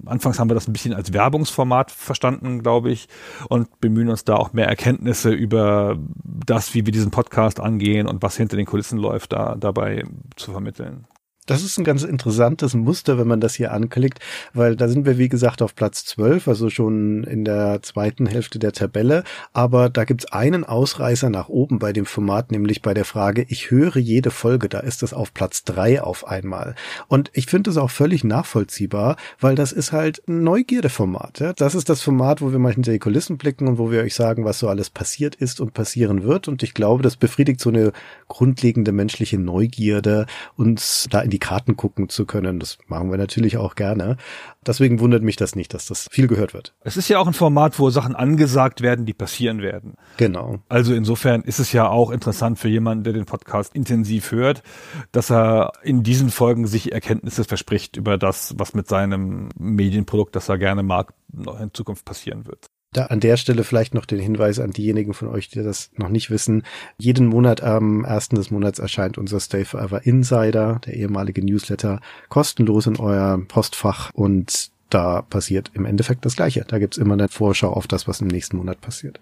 Anfangs 0.05 0.39
haben 0.39 0.51
wir 0.51 0.55
das 0.55 0.69
ein 0.69 0.75
bisschen 0.75 0.93
als 0.93 1.15
Werbungsformat 1.15 1.91
verstanden, 1.91 2.63
glaube 2.63 2.91
ich, 2.91 3.09
und 3.49 3.81
bemühen 3.81 4.11
uns 4.11 4.25
da 4.25 4.37
auch 4.37 4.53
mehr 4.53 4.67
Erkenntnisse 4.67 5.31
über 5.31 5.97
das, 6.25 6.75
wie 6.75 6.85
wir 6.85 6.93
diesen 6.93 7.11
Podcast 7.11 7.61
angehen 7.61 8.07
und 8.07 8.23
was 8.23 8.37
hinter 8.37 8.59
den 8.59 8.67
Kulissen 8.67 8.99
läuft, 8.99 9.33
da 9.33 9.55
dabei 9.55 10.05
zu 10.37 10.53
vermitteln. 10.53 11.07
Das 11.47 11.63
ist 11.63 11.77
ein 11.77 11.85
ganz 11.85 12.05
interessantes 12.05 12.73
Muster, 12.73 13.19
wenn 13.19 13.29
man 13.29 13.41
das 13.41 13.55
hier 13.55 13.71
anklickt, 13.71 14.19
weil 14.55 14.77
da 14.77 14.89
sind 14.89 15.05
wir, 15.05 15.19
wie 15.19 15.29
gesagt, 15.29 15.61
auf 15.61 15.75
Platz 15.75 16.07
12, 16.07 16.49
also 16.49 16.71
schon 16.71 17.23
in 17.25 17.45
der 17.45 17.83
zweiten 17.83 18.25
Hälfte 18.25 18.59
der 18.59 18.73
Tabelle. 18.73 19.25
Aber 19.53 19.91
da 19.91 20.05
gibt's 20.05 20.25
einen 20.25 20.65
Ausreißer 20.65 21.29
nach 21.29 21.51
oben 21.51 21.79
bei 21.79 21.93
dem 21.93 22.07
Format, 22.07 22.51
nämlich 22.51 22.81
bei 22.81 22.95
der 22.95 23.05
Frage, 23.05 23.45
ich 23.49 23.71
höre 23.71 23.99
jede 23.99 24.31
Folge, 24.31 24.71
da 24.71 24.79
ist 24.79 25.03
das 25.03 25.13
auf 25.13 25.35
Platz 25.35 25.65
3 25.65 26.01
auf 26.01 26.27
einmal. 26.27 26.77
Und 27.09 27.31
ich 27.35 27.45
finde 27.45 27.69
es 27.69 27.77
auch 27.77 27.91
völlig 27.91 28.25
nachvollziehbar, 28.25 29.17
weil 29.39 29.55
das 29.55 29.73
ist 29.73 29.93
halt 29.93 30.23
ein 30.27 30.45
Neugierdeformat. 30.45 31.41
Ja? 31.41 31.53
Das 31.53 31.75
ist 31.75 31.91
das 31.91 32.01
Format, 32.01 32.41
wo 32.41 32.53
wir 32.53 32.59
mal 32.59 32.73
hinter 32.73 32.93
die 32.93 32.99
Kulissen 32.99 33.37
blicken 33.37 33.69
und 33.69 33.77
wo 33.77 33.91
wir 33.91 34.01
euch 34.01 34.15
sagen, 34.15 34.47
was 34.47 34.61
so 34.61 34.69
alles 34.71 34.89
passiert 34.89 35.35
ist 35.35 35.61
und 35.61 35.75
passieren 35.75 36.23
wird. 36.23 36.49
Und 36.49 36.63
ich 36.63 36.73
glaube, 36.73 37.03
das 37.03 37.17
befriedigt 37.17 37.61
so 37.61 37.69
eine 37.69 37.93
grundlegende 38.29 38.93
menschliche 38.93 39.37
Neugierde, 39.37 40.25
uns 40.57 41.07
da 41.11 41.21
in 41.21 41.34
die 41.35 41.41
Karten 41.41 41.77
gucken 41.77 42.09
zu 42.09 42.27
können. 42.27 42.61
Das 42.61 42.79
machen 42.87 43.11
wir 43.11 43.19
natürlich 43.19 43.57
auch 43.57 43.75
gerne. 43.75 44.17
Deswegen 44.65 45.01
wundert 45.01 45.25
mich 45.25 45.35
das 45.35 45.57
nicht, 45.57 45.75
dass 45.75 45.87
das 45.87 46.07
viel 46.09 46.29
gehört 46.29 46.55
wird. 46.55 46.75
Es 46.83 46.97
ist 46.97 47.09
ja 47.09 47.19
auch 47.19 47.27
ein 47.27 47.33
Format, 47.33 47.81
wo 47.81 47.91
Sachen 47.91 48.15
angesagt 48.15 48.83
werden, 48.83 49.05
die 49.05 49.15
passieren 49.15 49.61
werden. 49.61 49.95
Genau. 50.17 50.61
Also 50.69 50.95
insofern 50.95 51.43
ist 51.43 51.59
es 51.59 51.73
ja 51.73 51.89
auch 51.89 52.13
interessant 52.13 52.61
für 52.61 52.69
jemanden, 52.69 53.03
der 53.03 53.15
den 53.15 53.25
Podcast 53.25 53.75
intensiv 53.75 54.31
hört, 54.31 54.63
dass 55.11 55.29
er 55.29 55.73
in 55.83 56.05
diesen 56.05 56.31
Folgen 56.31 56.69
sich 56.69 56.93
Erkenntnisse 56.93 57.43
verspricht 57.43 57.97
über 57.97 58.17
das, 58.17 58.55
was 58.57 58.73
mit 58.73 58.87
seinem 58.87 59.49
Medienprodukt, 59.59 60.37
das 60.37 60.49
er 60.49 60.59
gerne 60.59 60.85
mag, 60.85 61.15
noch 61.33 61.59
in 61.59 61.75
Zukunft 61.75 62.05
passieren 62.05 62.47
wird. 62.47 62.71
Da 62.95 63.07
an 63.07 63.19
der 63.21 63.37
Stelle 63.37 63.65
vielleicht 63.65 63.93
noch 63.93 64.07
den 64.07 64.21
Hinweis 64.21 64.61
an 64.61 64.71
diejenigen 64.71 65.15
von 65.15 65.29
euch, 65.29 65.49
die 65.49 65.63
das 65.63 65.91
noch 65.97 66.09
nicht 66.09 66.31
wissen. 66.31 66.63
Jeden 66.97 67.27
Monat 67.27 67.61
am 67.61 68.05
ersten 68.05 68.37
des 68.37 68.53
Monats 68.53 68.79
erscheint 68.79 69.19
unser 69.19 69.41
Stay 69.41 69.65
Forever 69.65 70.07
Insider, 70.07 70.81
der 70.87 70.95
ehemalige 70.95 71.45
Newsletter, 71.45 72.01
kostenlos 72.29 72.87
in 72.87 72.97
euer 72.97 73.41
Postfach 73.49 74.11
und 74.15 74.71
da 74.91 75.23
passiert 75.23 75.73
im 75.75 75.87
Endeffekt 75.87 76.25
das 76.25 76.37
Gleiche. 76.37 76.65
Da 76.69 76.79
gibt's 76.79 76.97
immer 76.97 77.15
eine 77.15 77.29
Vorschau 77.29 77.73
auf 77.73 77.89
das, 77.89 78.07
was 78.07 78.21
im 78.21 78.29
nächsten 78.29 78.57
Monat 78.57 78.81
passiert. 78.81 79.21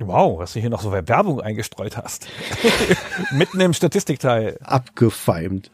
Wow, 0.00 0.40
dass 0.40 0.52
du 0.52 0.60
hier 0.60 0.70
noch 0.70 0.82
so 0.82 0.92
Werbung 0.92 1.40
eingestreut 1.40 1.96
hast. 1.96 2.28
Mitten 3.32 3.58
im 3.58 3.72
Statistikteil. 3.72 4.58
Abgefeimt. 4.62 5.70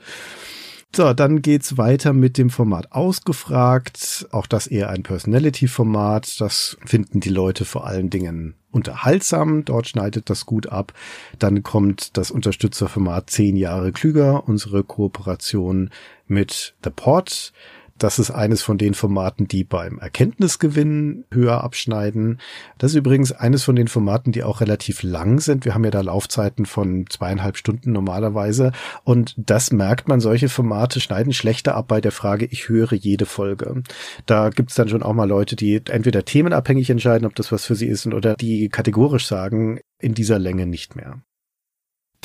So, 0.96 1.12
dann 1.12 1.42
geht's 1.42 1.76
weiter 1.76 2.12
mit 2.12 2.38
dem 2.38 2.50
Format 2.50 2.92
Ausgefragt. 2.92 4.28
Auch 4.30 4.46
das 4.46 4.68
eher 4.68 4.90
ein 4.90 5.02
Personality-Format. 5.02 6.40
Das 6.40 6.76
finden 6.86 7.18
die 7.18 7.30
Leute 7.30 7.64
vor 7.64 7.84
allen 7.84 8.10
Dingen 8.10 8.54
unterhaltsam. 8.70 9.64
Dort 9.64 9.88
schneidet 9.88 10.30
das 10.30 10.46
gut 10.46 10.68
ab. 10.68 10.92
Dann 11.40 11.64
kommt 11.64 12.16
das 12.16 12.30
Unterstützerformat 12.30 13.28
10 13.28 13.56
Jahre 13.56 13.90
klüger, 13.90 14.46
unsere 14.46 14.84
Kooperation 14.84 15.90
mit 16.28 16.76
The 16.84 16.90
Pod. 16.90 17.52
Das 17.98 18.18
ist 18.18 18.32
eines 18.32 18.62
von 18.62 18.76
den 18.76 18.94
Formaten, 18.94 19.46
die 19.46 19.62
beim 19.62 19.98
Erkenntnisgewinn 19.98 21.24
höher 21.32 21.62
abschneiden. 21.62 22.40
Das 22.76 22.90
ist 22.90 22.96
übrigens 22.96 23.30
eines 23.30 23.62
von 23.62 23.76
den 23.76 23.86
Formaten, 23.86 24.32
die 24.32 24.42
auch 24.42 24.60
relativ 24.60 25.04
lang 25.04 25.38
sind. 25.38 25.64
Wir 25.64 25.74
haben 25.74 25.84
ja 25.84 25.92
da 25.92 26.00
Laufzeiten 26.00 26.66
von 26.66 27.06
zweieinhalb 27.08 27.56
Stunden 27.56 27.92
normalerweise. 27.92 28.72
Und 29.04 29.34
das 29.36 29.70
merkt 29.70 30.08
man, 30.08 30.20
solche 30.20 30.48
Formate 30.48 31.00
schneiden 31.00 31.32
schlechter 31.32 31.76
ab 31.76 31.86
bei 31.86 32.00
der 32.00 32.12
Frage, 32.12 32.46
ich 32.46 32.68
höre 32.68 32.94
jede 32.94 33.26
Folge. 33.26 33.82
Da 34.26 34.50
gibt's 34.50 34.74
dann 34.74 34.88
schon 34.88 35.04
auch 35.04 35.14
mal 35.14 35.28
Leute, 35.28 35.54
die 35.54 35.80
entweder 35.88 36.24
themenabhängig 36.24 36.90
entscheiden, 36.90 37.26
ob 37.26 37.36
das 37.36 37.52
was 37.52 37.64
für 37.64 37.76
sie 37.76 37.86
ist, 37.86 38.06
oder 38.06 38.34
die 38.34 38.68
kategorisch 38.68 39.26
sagen, 39.26 39.78
in 40.00 40.14
dieser 40.14 40.38
Länge 40.38 40.66
nicht 40.66 40.96
mehr. 40.96 41.22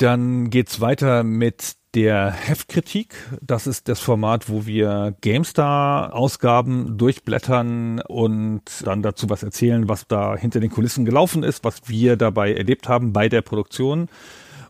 Dann 0.00 0.48
geht's 0.48 0.80
weiter 0.80 1.24
mit 1.24 1.76
der 1.94 2.30
Heftkritik. 2.30 3.16
Das 3.42 3.66
ist 3.66 3.86
das 3.86 4.00
Format, 4.00 4.48
wo 4.48 4.64
wir 4.64 5.14
GameStar-Ausgaben 5.20 6.96
durchblättern 6.96 8.00
und 8.08 8.62
dann 8.82 9.02
dazu 9.02 9.28
was 9.28 9.42
erzählen, 9.42 9.90
was 9.90 10.08
da 10.08 10.36
hinter 10.36 10.58
den 10.60 10.70
Kulissen 10.70 11.04
gelaufen 11.04 11.42
ist, 11.42 11.64
was 11.64 11.82
wir 11.86 12.16
dabei 12.16 12.54
erlebt 12.54 12.88
haben 12.88 13.12
bei 13.12 13.28
der 13.28 13.42
Produktion. 13.42 14.08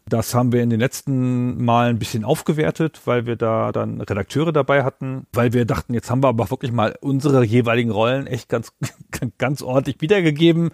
Das 0.09 0.35
haben 0.35 0.51
wir 0.51 0.64
in 0.64 0.71
den 0.71 0.81
letzten 0.81 1.62
Malen 1.64 1.95
ein 1.95 1.99
bisschen 2.01 2.25
aufgewertet, 2.25 3.03
weil 3.05 3.27
wir 3.27 3.37
da 3.37 3.71
dann 3.71 4.01
Redakteure 4.01 4.51
dabei 4.51 4.83
hatten, 4.83 5.29
weil 5.33 5.53
wir 5.53 5.64
dachten, 5.64 5.95
jetzt 5.95 6.11
haben 6.11 6.25
wir 6.25 6.29
aber 6.29 6.51
wirklich 6.51 6.73
mal 6.73 6.97
unsere 7.01 7.45
jeweiligen 7.45 7.93
Rollen 7.93 8.27
echt 8.27 8.49
ganz, 8.49 8.73
ganz 9.38 9.62
ordentlich 9.62 10.01
wiedergegeben. 10.01 10.73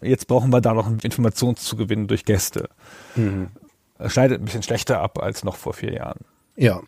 Jetzt 0.00 0.28
brauchen 0.28 0.50
wir 0.50 0.62
da 0.62 0.72
noch 0.72 0.90
Informationszugewinn 1.02 2.06
durch 2.06 2.24
Gäste. 2.24 2.70
Mhm 3.14 3.48
schneidet 4.06 4.40
ein 4.40 4.44
bisschen 4.44 4.62
schlechter 4.62 5.00
ab 5.00 5.22
als 5.22 5.44
noch 5.44 5.56
vor 5.56 5.72
vier 5.72 5.92
Jahren. 5.92 6.24
Ja, 6.60 6.82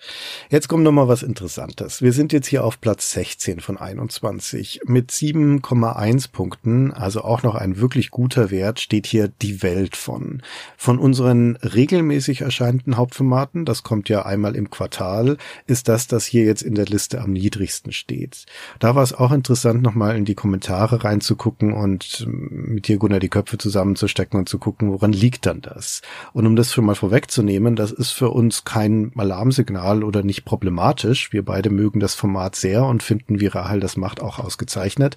jetzt 0.51 0.67
kommt 0.67 0.83
noch 0.83 0.91
mal 0.91 1.07
was 1.07 1.23
Interessantes. 1.23 2.03
Wir 2.03 2.13
sind 2.13 2.33
jetzt 2.33 2.49
hier 2.49 2.65
auf 2.65 2.81
Platz 2.81 3.13
16 3.13 3.61
von 3.61 3.79
21 3.79 4.81
mit 4.87 5.13
7,1 5.13 6.33
Punkten, 6.33 6.91
also 6.93 7.21
auch 7.21 7.45
noch 7.45 7.55
ein 7.55 7.79
wirklich 7.79 8.11
guter 8.11 8.51
Wert, 8.51 8.81
steht 8.81 9.07
hier 9.07 9.29
die 9.29 9.63
Welt 9.63 9.95
von. 9.95 10.43
Von 10.77 10.99
unseren 10.99 11.55
regelmäßig 11.55 12.41
erscheinenden 12.41 12.97
Hauptformaten, 12.97 13.65
das 13.65 13.85
kommt 13.85 14.09
ja 14.09 14.27
einmal 14.27 14.57
im 14.57 14.71
Quartal, 14.71 15.37
ist 15.69 15.87
das, 15.87 16.09
das 16.09 16.27
hier 16.27 16.43
jetzt 16.43 16.63
in 16.63 16.75
der 16.75 16.87
Liste 16.87 17.21
am 17.21 17.33
niedrigsten 17.33 17.93
steht. 17.93 18.47
Da 18.81 18.97
war 18.97 19.05
es 19.05 19.13
auch 19.13 19.31
interessant, 19.31 19.83
noch 19.83 19.95
mal 19.95 20.17
in 20.17 20.25
die 20.25 20.35
Kommentare 20.35 21.05
reinzugucken 21.05 21.75
und 21.75 22.27
mit 22.27 22.89
dir, 22.89 22.99
Gunnar, 22.99 23.21
die 23.21 23.29
Köpfe 23.29 23.57
zusammenzustecken 23.57 24.37
und 24.37 24.49
zu 24.49 24.59
gucken, 24.59 24.91
woran 24.91 25.13
liegt 25.13 25.47
dann 25.47 25.61
das? 25.61 26.03
Und 26.33 26.49
um 26.49 26.57
das 26.57 26.73
schon 26.73 26.87
mal 26.87 26.97
vorwegzunehmen, 26.97 27.77
das 27.77 27.93
ist 27.93 28.11
für 28.11 28.31
uns 28.31 28.65
kein 28.65 29.13
Alarmsignal 29.15 29.60
Signal 29.61 30.05
oder 30.05 30.23
nicht 30.23 30.47
problematisch. 30.47 31.35
Wir 31.35 31.45
beide 31.45 31.69
mögen 31.69 32.01
das 32.01 32.15
Format 32.15 32.57
sehr 32.57 32.87
und 32.87 33.03
finden, 33.03 33.41
wie 33.41 33.47
Rahel 33.47 33.79
das 33.79 33.99
macht, 33.99 34.23
auch 34.23 34.39
ausgezeichnet. 34.39 35.17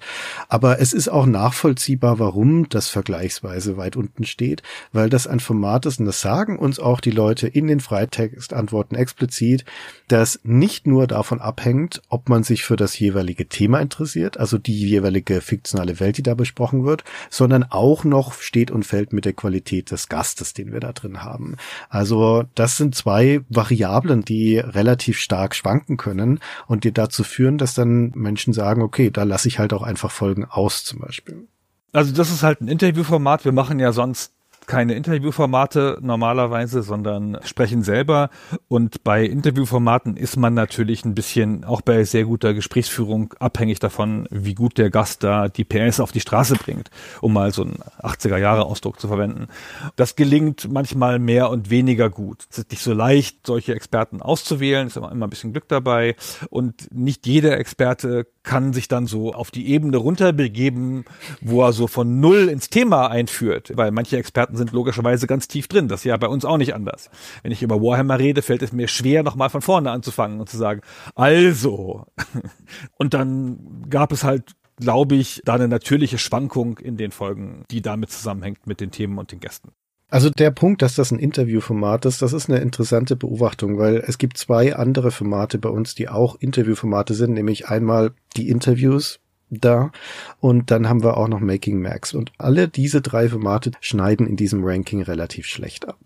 Aber 0.50 0.80
es 0.80 0.92
ist 0.92 1.08
auch 1.08 1.24
nachvollziehbar, 1.24 2.18
warum 2.18 2.68
das 2.68 2.88
vergleichsweise 2.88 3.78
weit 3.78 3.96
unten 3.96 4.24
steht, 4.24 4.62
weil 4.92 5.08
das 5.08 5.26
ein 5.26 5.40
Format 5.40 5.86
ist, 5.86 5.98
und 5.98 6.04
das 6.04 6.20
sagen 6.20 6.58
uns 6.58 6.78
auch 6.78 7.00
die 7.00 7.10
Leute 7.10 7.48
in 7.48 7.66
den 7.66 7.80
Freitextantworten 7.80 8.98
explizit, 8.98 9.64
das 10.08 10.40
nicht 10.44 10.86
nur 10.86 11.06
davon 11.06 11.40
abhängt, 11.40 12.02
ob 12.10 12.28
man 12.28 12.42
sich 12.42 12.64
für 12.64 12.76
das 12.76 12.98
jeweilige 12.98 13.48
Thema 13.48 13.80
interessiert, 13.80 14.36
also 14.36 14.58
die 14.58 14.78
jeweilige 14.78 15.40
fiktionale 15.40 16.00
Welt, 16.00 16.18
die 16.18 16.22
da 16.22 16.34
besprochen 16.34 16.84
wird, 16.84 17.02
sondern 17.30 17.64
auch 17.64 18.04
noch 18.04 18.34
steht 18.34 18.70
und 18.70 18.84
fällt 18.84 19.14
mit 19.14 19.24
der 19.24 19.32
Qualität 19.32 19.90
des 19.90 20.10
Gastes, 20.10 20.52
den 20.52 20.72
wir 20.72 20.80
da 20.80 20.92
drin 20.92 21.22
haben. 21.22 21.56
Also 21.88 22.44
das 22.54 22.76
sind 22.76 22.94
zwei 22.94 23.40
Variablen, 23.48 24.24
die 24.24 24.33
die 24.34 24.58
relativ 24.58 25.18
stark 25.18 25.54
schwanken 25.54 25.96
können 25.96 26.40
und 26.66 26.84
die 26.84 26.92
dazu 26.92 27.22
führen, 27.22 27.58
dass 27.58 27.74
dann 27.74 28.10
Menschen 28.14 28.52
sagen, 28.52 28.82
okay, 28.82 29.10
da 29.10 29.22
lasse 29.22 29.48
ich 29.48 29.58
halt 29.58 29.72
auch 29.72 29.82
einfach 29.82 30.10
Folgen 30.10 30.44
aus 30.44 30.84
zum 30.84 31.00
Beispiel. 31.00 31.46
Also 31.92 32.12
das 32.12 32.30
ist 32.30 32.42
halt 32.42 32.60
ein 32.60 32.68
Interviewformat. 32.68 33.44
Wir 33.44 33.52
machen 33.52 33.78
ja 33.78 33.92
sonst 33.92 34.32
keine 34.66 34.94
Interviewformate 34.94 35.98
normalerweise, 36.00 36.82
sondern 36.82 37.38
sprechen 37.44 37.82
selber. 37.82 38.30
Und 38.68 39.04
bei 39.04 39.24
Interviewformaten 39.24 40.16
ist 40.16 40.36
man 40.36 40.54
natürlich 40.54 41.04
ein 41.04 41.14
bisschen 41.14 41.64
auch 41.64 41.80
bei 41.80 42.04
sehr 42.04 42.24
guter 42.24 42.54
Gesprächsführung 42.54 43.34
abhängig 43.38 43.78
davon, 43.78 44.26
wie 44.30 44.54
gut 44.54 44.78
der 44.78 44.90
Gast 44.90 45.24
da 45.24 45.48
die 45.48 45.64
PS 45.64 46.00
auf 46.00 46.12
die 46.12 46.20
Straße 46.20 46.56
bringt, 46.56 46.90
um 47.20 47.32
mal 47.32 47.52
so 47.52 47.62
einen 47.62 47.78
80er 48.02 48.38
Jahre 48.38 48.64
Ausdruck 48.66 49.00
zu 49.00 49.08
verwenden. 49.08 49.48
Das 49.96 50.16
gelingt 50.16 50.70
manchmal 50.70 51.18
mehr 51.18 51.50
und 51.50 51.70
weniger 51.70 52.10
gut. 52.10 52.46
Es 52.50 52.58
ist 52.58 52.70
nicht 52.70 52.82
so 52.82 52.92
leicht, 52.92 53.46
solche 53.46 53.74
Experten 53.74 54.22
auszuwählen, 54.22 54.86
ist 54.86 54.96
immer, 54.96 55.12
immer 55.12 55.26
ein 55.26 55.30
bisschen 55.30 55.52
Glück 55.52 55.68
dabei. 55.68 56.16
Und 56.50 56.92
nicht 56.92 57.26
jeder 57.26 57.58
Experte 57.58 58.26
kann 58.44 58.72
sich 58.72 58.88
dann 58.88 59.06
so 59.06 59.32
auf 59.32 59.50
die 59.50 59.68
Ebene 59.68 59.96
runterbegeben, 59.96 61.04
wo 61.40 61.62
er 61.62 61.72
so 61.72 61.86
von 61.86 62.20
Null 62.20 62.48
ins 62.48 62.68
Thema 62.68 63.10
einführt, 63.10 63.72
weil 63.74 63.90
manche 63.90 64.18
Experten 64.18 64.53
sind 64.56 64.72
logischerweise 64.72 65.26
ganz 65.26 65.48
tief 65.48 65.68
drin. 65.68 65.88
Das 65.88 66.00
ist 66.00 66.04
ja 66.04 66.16
bei 66.16 66.28
uns 66.28 66.44
auch 66.44 66.58
nicht 66.58 66.74
anders. 66.74 67.10
Wenn 67.42 67.52
ich 67.52 67.62
über 67.62 67.80
Warhammer 67.80 68.18
rede, 68.18 68.42
fällt 68.42 68.62
es 68.62 68.72
mir 68.72 68.88
schwer, 68.88 69.22
nochmal 69.22 69.50
von 69.50 69.62
vorne 69.62 69.90
anzufangen 69.90 70.40
und 70.40 70.48
zu 70.48 70.56
sagen, 70.56 70.80
also. 71.14 72.06
Und 72.98 73.14
dann 73.14 73.86
gab 73.88 74.12
es 74.12 74.24
halt 74.24 74.54
glaube 74.76 75.14
ich, 75.14 75.40
da 75.44 75.54
eine 75.54 75.68
natürliche 75.68 76.18
Schwankung 76.18 76.78
in 76.78 76.96
den 76.96 77.12
Folgen, 77.12 77.64
die 77.70 77.82
damit 77.82 78.10
zusammenhängt 78.10 78.66
mit 78.66 78.80
den 78.80 78.90
Themen 78.90 79.18
und 79.18 79.30
den 79.32 79.40
Gästen. 79.40 79.70
Also 80.10 80.30
der 80.30 80.50
Punkt, 80.50 80.82
dass 80.82 80.94
das 80.94 81.10
ein 81.10 81.18
Interviewformat 81.18 82.04
ist, 82.04 82.22
das 82.22 82.32
ist 82.32 82.48
eine 82.48 82.60
interessante 82.60 83.16
Beobachtung, 83.16 83.78
weil 83.78 83.96
es 83.96 84.18
gibt 84.18 84.36
zwei 84.36 84.76
andere 84.76 85.10
Formate 85.10 85.58
bei 85.58 85.68
uns, 85.68 85.94
die 85.94 86.08
auch 86.08 86.36
Interviewformate 86.36 87.14
sind, 87.14 87.32
nämlich 87.32 87.68
einmal 87.68 88.12
die 88.36 88.48
Interviews 88.48 89.18
da 89.60 89.92
und 90.40 90.70
dann 90.70 90.88
haben 90.88 91.02
wir 91.02 91.16
auch 91.16 91.28
noch 91.28 91.40
Making 91.40 91.80
Max 91.80 92.14
und 92.14 92.32
alle 92.38 92.68
diese 92.68 93.00
drei 93.00 93.28
Formate 93.28 93.72
schneiden 93.80 94.26
in 94.26 94.36
diesem 94.36 94.64
Ranking 94.64 95.02
relativ 95.02 95.46
schlecht 95.46 95.88
ab. 95.88 95.98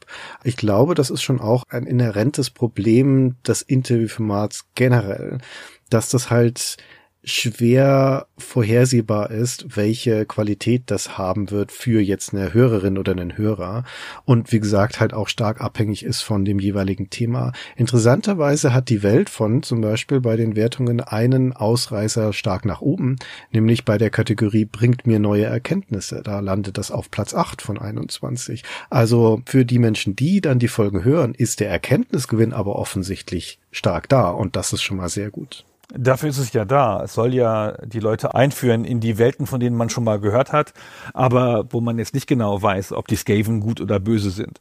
Ich 0.44 0.56
glaube, 0.56 0.94
das 0.94 1.10
ist 1.10 1.22
schon 1.22 1.40
auch 1.40 1.64
ein 1.68 1.86
inhärentes 1.86 2.50
Problem 2.50 3.36
des 3.46 3.62
Interviewformats 3.62 4.66
generell, 4.74 5.38
dass 5.90 6.10
das 6.10 6.30
halt 6.30 6.76
schwer 7.28 8.26
vorhersehbar 8.38 9.30
ist, 9.30 9.76
welche 9.76 10.24
Qualität 10.24 10.84
das 10.86 11.18
haben 11.18 11.50
wird 11.50 11.72
für 11.72 12.00
jetzt 12.00 12.32
eine 12.32 12.54
Hörerin 12.54 12.98
oder 12.98 13.12
einen 13.12 13.36
Hörer 13.36 13.84
und 14.24 14.50
wie 14.52 14.60
gesagt 14.60 15.00
halt 15.00 15.12
auch 15.12 15.28
stark 15.28 15.60
abhängig 15.60 16.04
ist 16.04 16.22
von 16.22 16.44
dem 16.44 16.58
jeweiligen 16.58 17.10
Thema. 17.10 17.52
Interessanterweise 17.76 18.72
hat 18.72 18.88
die 18.88 19.02
Welt 19.02 19.28
von 19.28 19.62
zum 19.62 19.80
Beispiel 19.80 20.20
bei 20.20 20.36
den 20.36 20.56
Wertungen 20.56 21.00
einen 21.00 21.52
Ausreißer 21.52 22.32
stark 22.32 22.64
nach 22.64 22.80
oben, 22.80 23.16
nämlich 23.52 23.84
bei 23.84 23.98
der 23.98 24.10
Kategorie 24.10 24.64
bringt 24.64 25.06
mir 25.06 25.18
neue 25.18 25.44
Erkenntnisse. 25.44 26.22
Da 26.22 26.40
landet 26.40 26.78
das 26.78 26.90
auf 26.90 27.10
Platz 27.10 27.34
8 27.34 27.60
von 27.60 27.78
21. 27.78 28.64
Also 28.88 29.42
für 29.44 29.64
die 29.64 29.78
Menschen, 29.78 30.16
die 30.16 30.40
dann 30.40 30.58
die 30.58 30.68
Folgen 30.68 31.04
hören, 31.04 31.34
ist 31.34 31.60
der 31.60 31.68
Erkenntnisgewinn 31.68 32.52
aber 32.52 32.76
offensichtlich 32.76 33.58
stark 33.70 34.08
da 34.08 34.30
und 34.30 34.56
das 34.56 34.72
ist 34.72 34.82
schon 34.82 34.96
mal 34.96 35.10
sehr 35.10 35.30
gut. 35.30 35.67
Dafür 35.94 36.28
ist 36.28 36.38
es 36.38 36.52
ja 36.52 36.66
da. 36.66 37.02
Es 37.02 37.14
soll 37.14 37.32
ja 37.32 37.72
die 37.86 38.00
Leute 38.00 38.34
einführen 38.34 38.84
in 38.84 39.00
die 39.00 39.16
Welten, 39.16 39.46
von 39.46 39.58
denen 39.58 39.74
man 39.74 39.88
schon 39.88 40.04
mal 40.04 40.20
gehört 40.20 40.52
hat, 40.52 40.74
aber 41.14 41.64
wo 41.70 41.80
man 41.80 41.98
jetzt 41.98 42.12
nicht 42.12 42.26
genau 42.26 42.60
weiß, 42.60 42.92
ob 42.92 43.08
die 43.08 43.16
Skaven 43.16 43.60
gut 43.60 43.80
oder 43.80 43.98
böse 43.98 44.30
sind. 44.30 44.58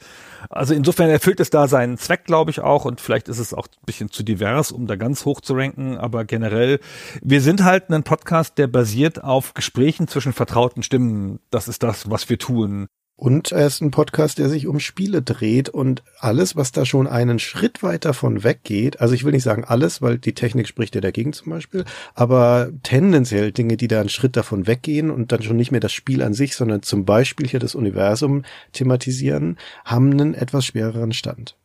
Also 0.50 0.74
insofern 0.74 1.10
erfüllt 1.10 1.42
es 1.42 1.50
da 1.50 1.68
seinen 1.68 1.98
Zweck, 1.98 2.24
glaube 2.24 2.52
ich 2.52 2.62
auch, 2.62 2.86
und 2.86 3.02
vielleicht 3.02 3.28
ist 3.28 3.40
es 3.40 3.54
auch 3.54 3.68
ein 3.68 3.86
bisschen 3.86 4.10
zu 4.10 4.24
divers, 4.24 4.72
um 4.72 4.88
da 4.88 4.96
ganz 4.96 5.26
hoch 5.26 5.42
zu 5.42 5.54
ranken, 5.54 5.98
aber 5.98 6.24
generell, 6.24 6.80
wir 7.22 7.42
sind 7.42 7.66
halt 7.66 7.90
ein 7.90 8.04
Podcast, 8.04 8.58
der 8.58 8.68
basiert 8.68 9.22
auf 9.22 9.54
Gesprächen 9.54 10.08
zwischen 10.08 10.32
vertrauten 10.32 10.82
Stimmen. 10.82 11.40
Das 11.50 11.68
ist 11.68 11.84
das, 11.84 12.10
was 12.10 12.30
wir 12.30 12.40
tun. 12.40 12.88
Und 13.20 13.52
er 13.52 13.66
ist 13.66 13.82
ein 13.82 13.90
Podcast, 13.90 14.38
der 14.38 14.48
sich 14.48 14.68
um 14.68 14.80
Spiele 14.80 15.24
dreht 15.24 15.70
und 15.70 16.04
alles, 16.20 16.56
was 16.56 16.72
da 16.72 16.86
schon 16.86 17.08
einen 17.08 17.40
Schritt 17.40 17.82
weiter 17.82 18.14
von 18.14 18.44
weggeht, 18.44 19.02
also 19.02 19.16
ich 19.16 19.24
will 19.24 19.32
nicht 19.32 19.42
sagen 19.42 19.64
alles, 19.66 20.04
weil 20.04 20.20
die 20.20 20.36
Technik 20.36 20.68
spricht 20.68 20.94
ja 20.94 21.02
dagegen 21.02 21.34
zum 21.34 21.50
Beispiel, 21.50 21.84
aber 22.14 22.70
tendenziell 22.84 23.52
Dinge, 23.52 23.76
die 23.76 23.88
da 23.88 24.02
einen 24.02 24.10
Schritt 24.10 24.38
davon 24.38 24.68
weggehen 24.68 25.10
und 25.10 25.32
dann 25.32 25.42
schon 25.42 25.58
nicht 25.58 25.72
mehr 25.72 25.80
das 25.80 25.94
Spiel 25.94 26.22
an 26.22 26.36
sich, 26.36 26.56
sondern 26.56 26.84
zum 26.84 27.06
Beispiel 27.06 27.48
hier 27.48 27.60
das 27.60 27.74
Universum 27.74 28.44
thematisieren, 28.72 29.58
haben 29.84 30.12
einen 30.12 30.36
etwas 30.36 30.66
schwereren 30.66 31.12
Stand. 31.12 31.58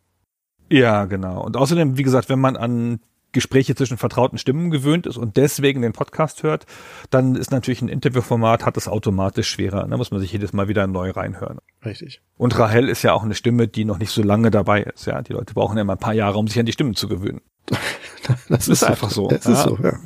Ja, 0.71 1.05
genau. 1.05 1.45
Und 1.45 1.59
außerdem, 1.59 1.99
wie 1.99 2.03
gesagt, 2.03 2.31
wenn 2.31 2.41
man 2.41 2.57
an 2.57 2.99
Gespräche 3.33 3.75
zwischen 3.75 3.97
vertrauten 3.97 4.39
Stimmen 4.39 4.71
gewöhnt 4.71 5.07
ist 5.07 5.17
und 5.17 5.37
deswegen 5.37 5.83
den 5.83 5.93
Podcast 5.93 6.43
hört, 6.43 6.67
dann 7.11 7.35
ist 7.35 7.51
natürlich 7.51 7.83
ein 7.83 7.89
Interviewformat, 7.89 8.65
hat 8.65 8.77
es 8.77 8.89
automatisch 8.89 9.49
schwerer. 9.49 9.87
Da 9.89 9.97
muss 9.97 10.11
man 10.11 10.21
sich 10.21 10.33
jedes 10.33 10.53
Mal 10.53 10.69
wieder 10.69 10.87
neu 10.87 11.11
reinhören. 11.11 11.59
Richtig. 11.85 12.21
Und 12.37 12.59
Rahel 12.59 12.89
ist 12.89 13.03
ja 13.03 13.13
auch 13.13 13.23
eine 13.23 13.35
Stimme, 13.35 13.69
die 13.69 13.85
noch 13.85 13.99
nicht 13.99 14.11
so 14.11 14.23
lange 14.23 14.51
dabei 14.51 14.83
ist. 14.83 15.07
Ja, 15.07 15.23
die 15.23 15.33
Leute 15.33 15.55
brauchen 15.55 15.77
ja 15.77 15.85
mal 15.85 15.95
ein 15.95 15.99
paar 15.99 16.15
Jahre, 16.15 16.39
um 16.39 16.49
sich 16.49 16.59
an 16.59 16.67
die 16.67 16.73
Stimmen 16.73 16.95
zu 16.95 17.09
gewöhnen. 17.09 17.41
das, 18.49 18.69
ist, 18.69 18.69
ist 18.69 18.85
einfach 18.85 19.11
so. 19.11 19.29
Das 19.29 19.45
ja. 19.45 19.53
ist 19.53 19.63
so, 19.63 19.79
ja. 19.83 19.99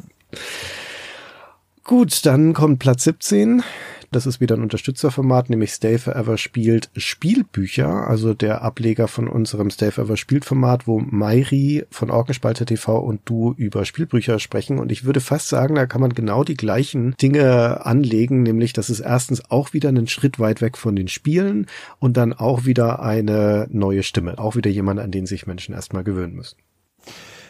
Gut, 1.85 2.27
dann 2.27 2.53
kommt 2.53 2.81
Platz 2.81 3.05
17. 3.05 3.62
Das 4.11 4.27
ist 4.27 4.41
wieder 4.41 4.57
ein 4.57 4.63
Unterstützerformat, 4.63 5.51
nämlich 5.51 5.73
Stay 5.73 5.99
Forever 5.99 6.39
spielt 6.39 6.91
Spielbücher, 6.97 8.07
also 8.09 8.35
der 8.35 8.63
Ableger 8.63 9.09
von 9.09 9.29
unserem 9.29 9.71
Stay 9.71 9.91
Forever 9.91 10.17
spielt 10.17 10.45
Format, 10.45 10.87
wo 10.87 11.01
Mairi 11.01 11.85
von 11.91 12.11
Orkenspalter 12.11 12.67
TV 12.67 12.99
und 12.99 13.21
du 13.25 13.55
über 13.57 13.85
Spielbücher 13.85 14.39
sprechen. 14.39 14.79
Und 14.79 14.93
ich 14.93 15.05
würde 15.05 15.21
fast 15.21 15.49
sagen, 15.49 15.75
da 15.75 15.87
kann 15.87 16.01
man 16.01 16.15
genau 16.15 16.45
die 16.45 16.57
gleichen 16.57 17.15
Dinge 17.21 17.85
anlegen, 17.85 18.43
nämlich, 18.43 18.73
dass 18.73 18.89
es 18.89 19.01
erstens 19.01 19.51
auch 19.51 19.73
wieder 19.73 19.89
einen 19.89 20.09
Schritt 20.09 20.39
weit 20.39 20.61
weg 20.61 20.77
von 20.77 20.97
den 20.97 21.09
Spielen 21.09 21.67
und 21.99 22.17
dann 22.17 22.33
auch 22.33 22.65
wieder 22.65 23.01
eine 23.03 23.67
neue 23.71 24.03
Stimme, 24.03 24.39
auch 24.39 24.57
wieder 24.57 24.71
jemand, 24.71 25.01
an 25.01 25.11
den 25.11 25.27
sich 25.27 25.47
Menschen 25.47 25.75
erstmal 25.75 26.05
gewöhnen 26.05 26.35
müssen. 26.35 26.57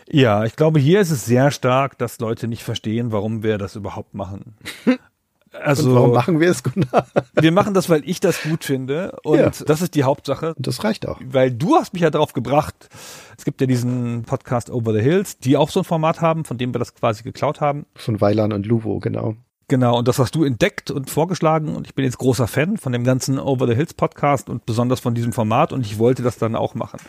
Ja, 0.09 0.45
ich 0.45 0.55
glaube, 0.55 0.79
hier 0.79 1.01
ist 1.01 1.11
es 1.11 1.27
sehr 1.27 1.51
stark, 1.51 1.99
dass 1.99 2.21
Leute 2.21 2.47
nicht 2.47 2.63
verstehen, 2.63 3.11
warum 3.11 3.43
wir 3.43 3.59
das 3.59 3.75
überhaupt 3.75 4.15
machen. 4.15 4.55
Also, 5.63 5.89
und 5.89 5.95
warum 5.95 6.13
machen 6.13 6.41
wir 6.41 6.51
es, 6.51 6.63
Gunnar? 6.63 7.07
wir 7.35 7.53
machen 7.53 7.75
das, 7.75 7.89
weil 7.89 8.03
ich 8.09 8.21
das 8.21 8.43
gut 8.43 8.65
finde 8.65 9.17
und 9.23 9.39
ja. 9.39 9.51
das 9.51 9.83
ist 9.83 9.95
die 9.95 10.05
Hauptsache. 10.05 10.55
Das 10.59 10.85
reicht 10.85 11.07
auch. 11.07 11.21
Weil 11.25 11.51
du 11.51 11.77
hast 11.77 11.93
mich 11.93 12.03
ja 12.03 12.11
darauf 12.11 12.33
gebracht, 12.33 12.89
es 13.37 13.45
gibt 13.45 13.61
ja 13.61 13.67
diesen 13.67 14.23
Podcast 14.23 14.71
Over 14.71 14.93
the 14.93 15.01
Hills, 15.01 15.39
die 15.39 15.57
auch 15.57 15.71
so 15.71 15.81
ein 15.81 15.85
Format 15.85 16.21
haben, 16.21 16.45
von 16.45 16.59
dem 16.59 16.75
wir 16.75 16.79
das 16.79 16.95
quasi 16.95 17.23
geklaut 17.23 17.61
haben. 17.61 17.87
Von 17.95 18.21
Weilan 18.21 18.53
und 18.53 18.67
Luvo, 18.67 18.99
genau. 19.01 19.37
Genau, 19.69 19.99
und 19.99 20.07
das 20.07 20.21
hast 20.21 20.37
du 20.37 20.45
entdeckt 20.45 20.93
und 20.93 21.11
vorgeschlagen 21.11 21.75
und 21.75 21.89
ich 21.89 21.95
bin 21.97 22.05
jetzt 22.05 22.19
großer 22.19 22.47
Fan 22.47 22.77
von 22.77 22.93
dem 22.93 23.03
ganzen 23.03 23.41
Over 23.41 23.67
the 23.67 23.75
Hills 23.75 23.95
Podcast 23.95 24.49
und 24.49 24.65
besonders 24.65 25.01
von 25.01 25.17
diesem 25.17 25.33
Format 25.33 25.73
und 25.73 25.85
ich 25.85 25.99
wollte 25.99 26.23
das 26.23 26.39
dann 26.39 26.55
auch 26.55 26.77
machen. 26.77 27.01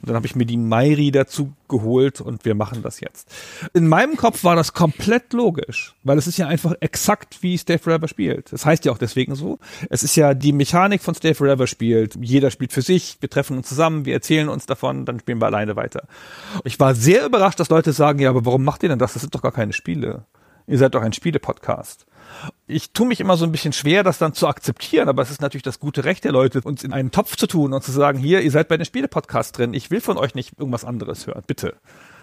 Und 0.00 0.08
dann 0.08 0.16
habe 0.16 0.24
ich 0.24 0.34
mir 0.34 0.46
die 0.46 0.56
Mairi 0.56 1.10
dazu 1.10 1.52
geholt 1.68 2.22
und 2.22 2.46
wir 2.46 2.54
machen 2.54 2.80
das 2.80 3.00
jetzt. 3.00 3.30
In 3.74 3.86
meinem 3.86 4.16
Kopf 4.16 4.44
war 4.44 4.56
das 4.56 4.72
komplett 4.72 5.34
logisch, 5.34 5.94
weil 6.04 6.16
es 6.16 6.26
ist 6.26 6.38
ja 6.38 6.46
einfach 6.46 6.72
exakt 6.80 7.42
wie 7.42 7.58
Stay 7.58 7.76
Forever 7.76 8.08
spielt. 8.08 8.50
Das 8.50 8.64
heißt 8.64 8.86
ja 8.86 8.92
auch 8.92 8.98
deswegen 8.98 9.34
so. 9.34 9.58
Es 9.90 10.02
ist 10.02 10.16
ja 10.16 10.32
die 10.32 10.54
Mechanik 10.54 11.02
von 11.02 11.14
Stay 11.14 11.34
Forever 11.34 11.66
spielt. 11.66 12.16
Jeder 12.18 12.50
spielt 12.50 12.72
für 12.72 12.80
sich, 12.80 13.18
wir 13.20 13.28
treffen 13.28 13.58
uns 13.58 13.68
zusammen, 13.68 14.06
wir 14.06 14.14
erzählen 14.14 14.48
uns 14.48 14.64
davon, 14.64 15.04
dann 15.04 15.20
spielen 15.20 15.38
wir 15.38 15.46
alleine 15.46 15.76
weiter. 15.76 16.08
Ich 16.64 16.80
war 16.80 16.94
sehr 16.94 17.26
überrascht, 17.26 17.60
dass 17.60 17.68
Leute 17.68 17.92
sagen, 17.92 18.20
ja, 18.20 18.30
aber 18.30 18.46
warum 18.46 18.64
macht 18.64 18.82
ihr 18.84 18.88
denn 18.88 18.98
das? 18.98 19.12
Das 19.12 19.20
sind 19.20 19.34
doch 19.34 19.42
gar 19.42 19.52
keine 19.52 19.74
Spiele. 19.74 20.24
Ihr 20.66 20.78
seid 20.78 20.94
doch 20.94 21.02
ein 21.02 21.12
Spiele-Podcast. 21.12 22.06
Ich 22.66 22.90
tue 22.90 23.06
mich 23.06 23.20
immer 23.20 23.36
so 23.36 23.44
ein 23.44 23.52
bisschen 23.52 23.72
schwer, 23.72 24.02
das 24.02 24.18
dann 24.18 24.34
zu 24.34 24.48
akzeptieren, 24.48 25.08
aber 25.08 25.22
es 25.22 25.30
ist 25.30 25.40
natürlich 25.40 25.62
das 25.62 25.78
gute 25.78 26.04
Recht 26.04 26.24
der 26.24 26.32
Leute, 26.32 26.60
uns 26.62 26.82
in 26.82 26.92
einen 26.92 27.12
Topf 27.12 27.36
zu 27.36 27.46
tun 27.46 27.72
und 27.72 27.84
zu 27.84 27.92
sagen, 27.92 28.18
hier, 28.18 28.40
ihr 28.40 28.50
seid 28.50 28.68
bei 28.68 28.76
den 28.76 28.84
Spiele-Podcasts 28.84 29.52
drin, 29.52 29.74
ich 29.74 29.90
will 29.90 30.00
von 30.00 30.18
euch 30.18 30.34
nicht 30.34 30.58
irgendwas 30.58 30.84
anderes 30.84 31.26
hören, 31.26 31.44
bitte 31.46 31.76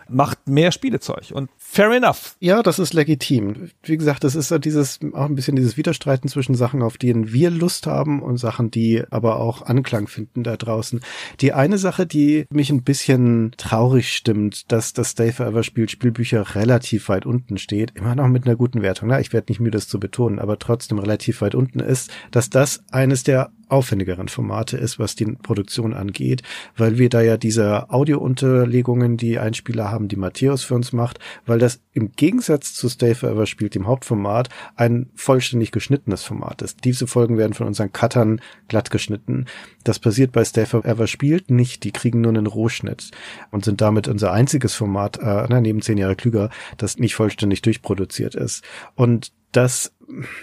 macht 0.10 0.48
mehr 0.48 0.72
Spielezeug. 0.72 1.32
Und 1.32 1.50
fair 1.74 1.92
enough. 1.92 2.36
Ja, 2.40 2.62
das 2.62 2.78
ist 2.78 2.94
legitim. 2.94 3.72
Wie 3.82 3.98
gesagt, 3.98 4.24
das 4.24 4.36
ist 4.36 4.52
ja 4.52 4.60
dieses, 4.60 5.00
auch 5.14 5.26
ein 5.26 5.36
bisschen 5.36 5.56
dieses 5.56 5.76
Widerstreiten 5.76 6.30
zwischen 6.30 6.54
Sachen, 6.54 6.84
auf 6.84 6.98
denen 6.98 7.34
wir 7.34 7.50
Lust 7.50 7.88
haben 7.88 8.22
und 8.22 8.38
Sachen, 8.38 8.70
die 8.70 9.04
aber 9.10 9.40
auch 9.40 9.64
Anklang 9.64 10.08
finden 10.08 10.44
da 10.44 10.56
draußen. 10.56 11.02
Die 11.42 11.52
eine 11.52 11.80
Sache, 11.80 12.06
die 12.06 12.46
mich 12.52 12.70
ein 12.70 12.84
bisschen 12.84 13.54
traurig 13.58 14.14
stimmt, 14.14 14.72
dass 14.72 14.94
das 14.94 15.12
Stay 15.12 15.32
Forever 15.32 15.64
Spiel 15.64 15.90
Spielbücher 15.90 16.56
relativ 16.56 17.10
weit 17.10 17.26
unten 17.26 17.58
steht, 17.58 17.94
immer 17.96 18.16
noch 18.16 18.28
mit 18.28 18.46
einer 18.46 18.56
guten 18.56 18.84
Wertung. 18.84 19.10
Na, 19.10 19.20
ich 19.20 19.34
werde 19.34 19.52
nicht 19.52 19.60
müde, 19.60 19.78
das 19.78 19.88
zu 19.88 20.00
betonen, 20.00 20.38
aber 20.38 20.60
trotzdem 20.60 21.00
relativ 21.00 21.42
weit 21.42 21.56
unten 21.56 21.80
ist, 21.80 22.12
dass 22.30 22.52
das 22.52 22.84
eines 22.92 23.24
der 23.24 23.52
aufwendigeren 23.74 24.28
Formate 24.28 24.78
ist, 24.78 25.00
was 25.00 25.16
die 25.16 25.26
Produktion 25.26 25.94
angeht, 25.94 26.44
weil 26.78 26.98
wir 26.98 27.10
da 27.10 27.22
ja 27.22 27.38
diese 27.38 27.90
Audiounterlegungen, 27.90 29.18
die 29.18 29.40
Einspieler 29.40 29.92
haben, 29.92 30.08
die 30.08 30.16
Matthäus 30.16 30.64
für 30.64 30.76
uns 30.76 30.94
macht, 30.94 31.20
weil 31.46 31.60
das 31.64 31.80
im 31.94 32.12
Gegensatz 32.12 32.74
zu 32.74 32.90
Stay 32.90 33.16
Forever 33.16 33.46
spielt, 33.46 33.76
dem 33.76 33.88
Hauptformat, 33.88 34.50
ein 34.76 35.10
vollständig 35.16 35.72
geschnittenes 35.72 36.24
Format 36.24 36.62
ist. 36.62 36.84
Diese 36.84 37.08
Folgen 37.08 37.38
werden 37.38 37.54
von 37.54 37.68
unseren 37.68 37.94
Cuttern 37.94 38.42
glatt 38.68 38.92
geschnitten. 38.92 39.46
Das 39.84 40.00
passiert 40.00 40.32
bei 40.32 40.44
Stay 40.44 40.66
Forever 40.66 41.08
spielt 41.08 41.50
nicht. 41.50 41.84
Die 41.84 41.92
kriegen 41.92 42.22
nur 42.22 42.32
einen 42.32 42.48
Rohschnitt 42.48 43.12
und 43.52 43.66
sind 43.66 43.82
damit 43.82 44.08
unser 44.08 44.32
einziges 44.32 44.76
Format, 44.76 45.20
äh, 45.20 45.62
neben 45.62 45.82
zehn 45.82 45.98
Jahre 45.98 46.16
klüger, 46.16 46.50
das 46.78 46.98
nicht 46.98 47.16
vollständig 47.16 47.62
durchproduziert 47.62 48.36
ist. 48.36 48.64
Und 48.96 49.32
das 49.54 49.94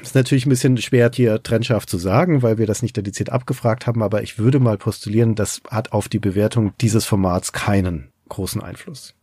ist 0.03 0.15
natürlich 0.15 0.47
ein 0.47 0.51
bisschen 0.51 0.79
schwer 0.79 1.11
hier 1.13 1.43
trennscharf 1.43 1.87
zu 1.87 1.99
sagen, 1.99 2.43
weil 2.43 2.59
wir 2.59 2.67
das 2.67 2.83
nicht 2.83 2.97
dediziert 2.97 3.31
abgefragt 3.31 3.87
haben, 3.87 4.03
aber 4.03 4.23
ich 4.23 4.39
würde 4.39 4.61
mal 4.61 4.79
postulieren, 4.79 5.35
das 5.35 5.61
hat 5.69 5.93
auf 5.93 6.09
die 6.09 6.19
Bewertung 6.19 6.73
dieses 6.81 7.05
Formats 7.05 7.53
keinen 7.53 8.11
großen 8.29 8.63
Einfluss. 8.63 9.15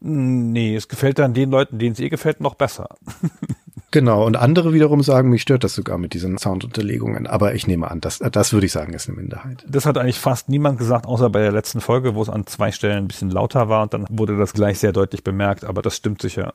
Nee, 0.00 0.74
es 0.76 0.88
gefällt 0.88 1.18
dann 1.18 1.34
den 1.34 1.50
Leuten, 1.50 1.78
denen 1.78 1.92
es 1.92 2.00
eh 2.00 2.08
gefällt, 2.08 2.40
noch 2.40 2.54
besser. 2.54 2.88
genau, 3.90 4.24
und 4.24 4.36
andere 4.36 4.72
wiederum 4.72 5.02
sagen, 5.02 5.28
mich 5.28 5.42
stört 5.42 5.62
das 5.62 5.74
sogar 5.74 5.98
mit 5.98 6.14
diesen 6.14 6.38
Soundunterlegungen. 6.38 7.26
Aber 7.26 7.54
ich 7.54 7.66
nehme 7.66 7.90
an, 7.90 8.00
das, 8.00 8.18
das 8.18 8.54
würde 8.54 8.64
ich 8.64 8.72
sagen, 8.72 8.94
ist 8.94 9.08
eine 9.08 9.18
Minderheit. 9.18 9.64
Das 9.68 9.84
hat 9.84 9.98
eigentlich 9.98 10.18
fast 10.18 10.48
niemand 10.48 10.78
gesagt, 10.78 11.06
außer 11.06 11.28
bei 11.28 11.40
der 11.40 11.52
letzten 11.52 11.82
Folge, 11.82 12.14
wo 12.14 12.22
es 12.22 12.30
an 12.30 12.46
zwei 12.46 12.72
Stellen 12.72 13.04
ein 13.04 13.08
bisschen 13.08 13.30
lauter 13.30 13.68
war 13.68 13.82
und 13.82 13.92
dann 13.92 14.06
wurde 14.08 14.38
das 14.38 14.54
gleich 14.54 14.78
sehr 14.78 14.92
deutlich 14.92 15.22
bemerkt, 15.22 15.64
aber 15.64 15.82
das 15.82 15.96
stimmt 15.96 16.22
sicher. 16.22 16.54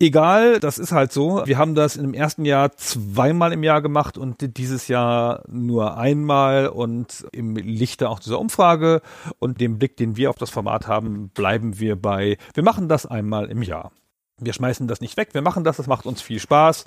Egal, 0.00 0.58
das 0.58 0.78
ist 0.78 0.90
halt 0.90 1.12
so. 1.12 1.42
Wir 1.46 1.56
haben 1.56 1.76
das 1.76 1.96
im 1.96 2.14
ersten 2.14 2.44
Jahr 2.44 2.72
zweimal 2.76 3.52
im 3.52 3.62
Jahr 3.62 3.80
gemacht 3.80 4.18
und 4.18 4.56
dieses 4.56 4.88
Jahr 4.88 5.44
nur 5.46 5.96
einmal 5.96 6.66
und 6.66 7.26
im 7.30 7.54
Lichte 7.54 8.08
auch 8.08 8.18
dieser 8.18 8.40
Umfrage 8.40 9.02
und 9.38 9.60
dem 9.60 9.78
Blick, 9.78 9.96
den 9.96 10.16
wir 10.16 10.30
auf 10.30 10.36
das 10.36 10.50
Format 10.50 10.88
haben, 10.88 11.28
bleiben 11.28 11.78
wir 11.78 11.94
bei, 11.94 12.38
wir 12.54 12.64
machen 12.64 12.88
das 12.88 13.06
einmal 13.06 13.50
im 13.50 13.62
Jahr. 13.62 13.92
Wir 14.40 14.52
schmeißen 14.52 14.88
das 14.88 15.00
nicht 15.00 15.16
weg, 15.16 15.28
wir 15.32 15.42
machen 15.42 15.62
das, 15.62 15.76
das 15.76 15.86
macht 15.86 16.06
uns 16.06 16.20
viel 16.20 16.40
Spaß. 16.40 16.86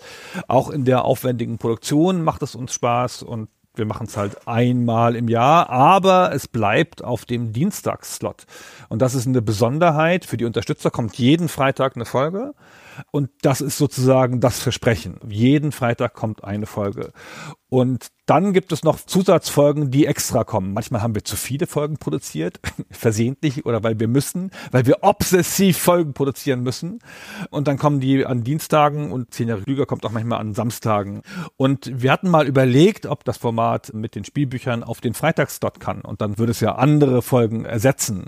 Auch 0.50 0.70
in 0.70 0.84
der 0.84 1.06
aufwendigen 1.06 1.58
Produktion 1.58 2.24
macht 2.24 2.44
es 2.44 2.56
uns 2.56 2.74
Spaß 2.74 3.24
und 3.24 3.48
wir 3.74 3.86
machen 3.86 4.08
es 4.08 4.18
halt 4.18 4.48
einmal 4.48 5.16
im 5.16 5.30
Jahr, 5.30 5.70
aber 5.70 6.34
es 6.34 6.48
bleibt 6.48 7.04
auf 7.04 7.26
dem 7.26 7.54
Dienstagsslot. 7.54 8.46
Und 8.90 9.02
das 9.02 9.16
ist 9.16 9.28
eine 9.28 9.42
Besonderheit. 9.42 10.26
Für 10.26 10.36
die 10.36 10.46
Unterstützer 10.46 10.92
kommt 10.92 11.18
jeden 11.18 11.48
Freitag 11.48 11.96
eine 11.96 12.06
Folge. 12.06 12.54
Und 13.12 13.30
das 13.42 13.62
ist 13.62 13.78
sozusagen 13.78 14.40
das 14.40 14.60
Versprechen. 14.60 15.20
Jeden 15.28 15.72
Freitag 15.72 16.14
kommt 16.14 16.44
eine 16.44 16.66
Folge. 16.66 17.12
Und 17.70 18.08
dann 18.28 18.52
gibt 18.52 18.74
es 18.74 18.84
noch 18.84 19.00
Zusatzfolgen, 19.00 19.90
die 19.90 20.06
extra 20.06 20.44
kommen. 20.44 20.74
Manchmal 20.74 21.02
haben 21.02 21.16
wir 21.16 21.24
zu 21.24 21.38
viele 21.38 21.66
Folgen 21.66 21.98
produziert, 21.98 22.60
versehentlich 22.92 23.66
oder 23.66 23.84
weil 23.84 24.00
wir 24.02 24.10
müssen, 24.10 24.52
weil 24.72 24.86
wir 24.86 24.98
obsessiv 25.02 25.78
Folgen 25.78 26.14
produzieren 26.14 26.62
müssen. 26.62 27.00
Und 27.52 27.70
dann 27.70 27.78
kommen 27.78 28.02
die 28.02 28.26
an 28.26 28.44
Dienstagen 28.44 29.14
und 29.14 29.34
zehn 29.34 29.48
Jahre 29.48 29.62
Lüger 29.66 29.86
kommt 29.86 30.06
auch 30.06 30.12
manchmal 30.12 30.42
an 30.42 30.54
Samstagen. 30.54 31.22
Und 31.56 31.90
wir 31.94 32.12
hatten 32.12 32.30
mal 32.30 32.48
überlegt, 32.48 33.06
ob 33.06 33.24
das 33.24 33.38
Format 33.38 33.94
mit 33.94 34.14
den 34.14 34.26
Spielbüchern 34.26 34.84
auf 34.84 35.00
den 35.00 35.14
Freitagsdot 35.14 35.80
kann. 35.80 36.02
Und 36.02 36.20
dann 36.20 36.38
würde 36.38 36.52
es 36.52 36.60
ja 36.60 36.76
andere 36.76 37.22
Folgen 37.22 37.64
ersetzen. 37.64 38.26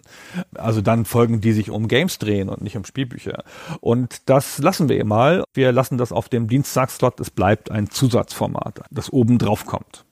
Also 0.55 0.79
dann 0.79 1.03
Folgen, 1.03 1.41
die 1.41 1.51
sich 1.51 1.71
um 1.71 1.89
Games 1.89 2.19
drehen 2.19 2.47
und 2.47 2.61
nicht 2.61 2.77
um 2.77 2.85
Spielbücher. 2.85 3.43
Und 3.81 4.29
das 4.29 4.59
lassen 4.59 4.87
wir 4.87 5.03
mal. 5.03 5.43
Wir 5.53 5.73
lassen 5.73 5.97
das 5.97 6.13
auf 6.13 6.29
dem 6.29 6.47
Dienstagsslot. 6.47 7.19
Es 7.19 7.31
bleibt 7.31 7.69
ein 7.69 7.89
Zusatzformat, 7.89 8.81
das 8.91 9.11
oben 9.11 9.28
drauf 9.38 9.65
kommt. 9.65 10.05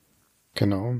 Genau. 0.54 0.96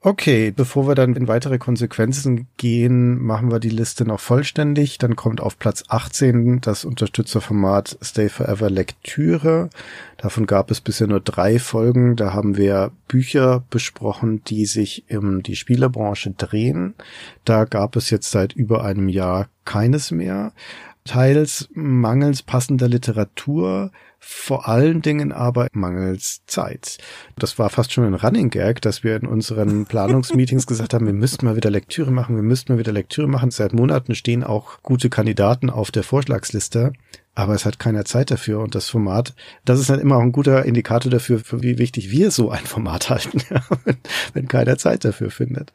Okay, 0.00 0.52
bevor 0.52 0.86
wir 0.86 0.94
dann 0.94 1.16
in 1.16 1.26
weitere 1.26 1.58
Konsequenzen 1.58 2.46
gehen, 2.56 3.20
machen 3.20 3.50
wir 3.50 3.58
die 3.58 3.68
Liste 3.68 4.04
noch 4.04 4.20
vollständig. 4.20 4.98
Dann 4.98 5.16
kommt 5.16 5.40
auf 5.40 5.58
Platz 5.58 5.82
18 5.88 6.60
das 6.60 6.84
Unterstützerformat 6.84 7.98
Stay 8.00 8.28
Forever 8.28 8.70
Lektüre. 8.70 9.70
Davon 10.16 10.46
gab 10.46 10.70
es 10.70 10.80
bisher 10.80 11.08
nur 11.08 11.18
drei 11.18 11.58
Folgen. 11.58 12.14
Da 12.14 12.32
haben 12.32 12.56
wir 12.56 12.92
Bücher 13.08 13.64
besprochen, 13.70 14.44
die 14.44 14.66
sich 14.66 15.04
um 15.10 15.42
die 15.42 15.56
Spielerbranche 15.56 16.30
drehen. 16.30 16.94
Da 17.44 17.64
gab 17.64 17.96
es 17.96 18.08
jetzt 18.10 18.30
seit 18.30 18.52
über 18.52 18.84
einem 18.84 19.08
Jahr 19.08 19.48
keines 19.64 20.12
mehr. 20.12 20.52
Teils 21.04 21.68
mangels 21.72 22.42
passender 22.42 22.86
Literatur, 22.86 23.90
vor 24.18 24.68
allen 24.68 25.02
Dingen 25.02 25.32
aber 25.32 25.68
mangels 25.72 26.42
Zeit. 26.46 26.98
Das 27.36 27.58
war 27.58 27.70
fast 27.70 27.92
schon 27.92 28.04
ein 28.04 28.14
Running 28.14 28.50
Gag, 28.50 28.82
dass 28.82 29.04
wir 29.04 29.16
in 29.16 29.26
unseren 29.26 29.84
Planungsmeetings 29.88 30.66
gesagt 30.66 30.94
haben, 30.94 31.06
wir 31.06 31.12
müssten 31.12 31.46
mal 31.46 31.56
wieder 31.56 31.70
Lektüre 31.70 32.10
machen, 32.10 32.36
wir 32.36 32.42
müssten 32.42 32.72
mal 32.72 32.78
wieder 32.78 32.92
Lektüre 32.92 33.28
machen. 33.28 33.50
Seit 33.50 33.72
Monaten 33.72 34.14
stehen 34.14 34.44
auch 34.44 34.82
gute 34.82 35.08
Kandidaten 35.08 35.70
auf 35.70 35.90
der 35.90 36.02
Vorschlagsliste, 36.02 36.92
aber 37.34 37.54
es 37.54 37.64
hat 37.64 37.78
keiner 37.78 38.04
Zeit 38.04 38.30
dafür 38.30 38.60
und 38.60 38.74
das 38.74 38.88
Format, 38.88 39.34
das 39.64 39.78
ist 39.78 39.90
dann 39.90 40.00
immer 40.00 40.16
auch 40.16 40.22
ein 40.22 40.32
guter 40.32 40.64
Indikator 40.64 41.10
dafür, 41.10 41.38
für 41.38 41.62
wie 41.62 41.78
wichtig 41.78 42.10
wir 42.10 42.30
so 42.30 42.50
ein 42.50 42.64
Format 42.64 43.10
halten, 43.10 43.40
wenn, 43.84 43.96
wenn 44.34 44.48
keiner 44.48 44.78
Zeit 44.78 45.04
dafür 45.04 45.30
findet. 45.30 45.72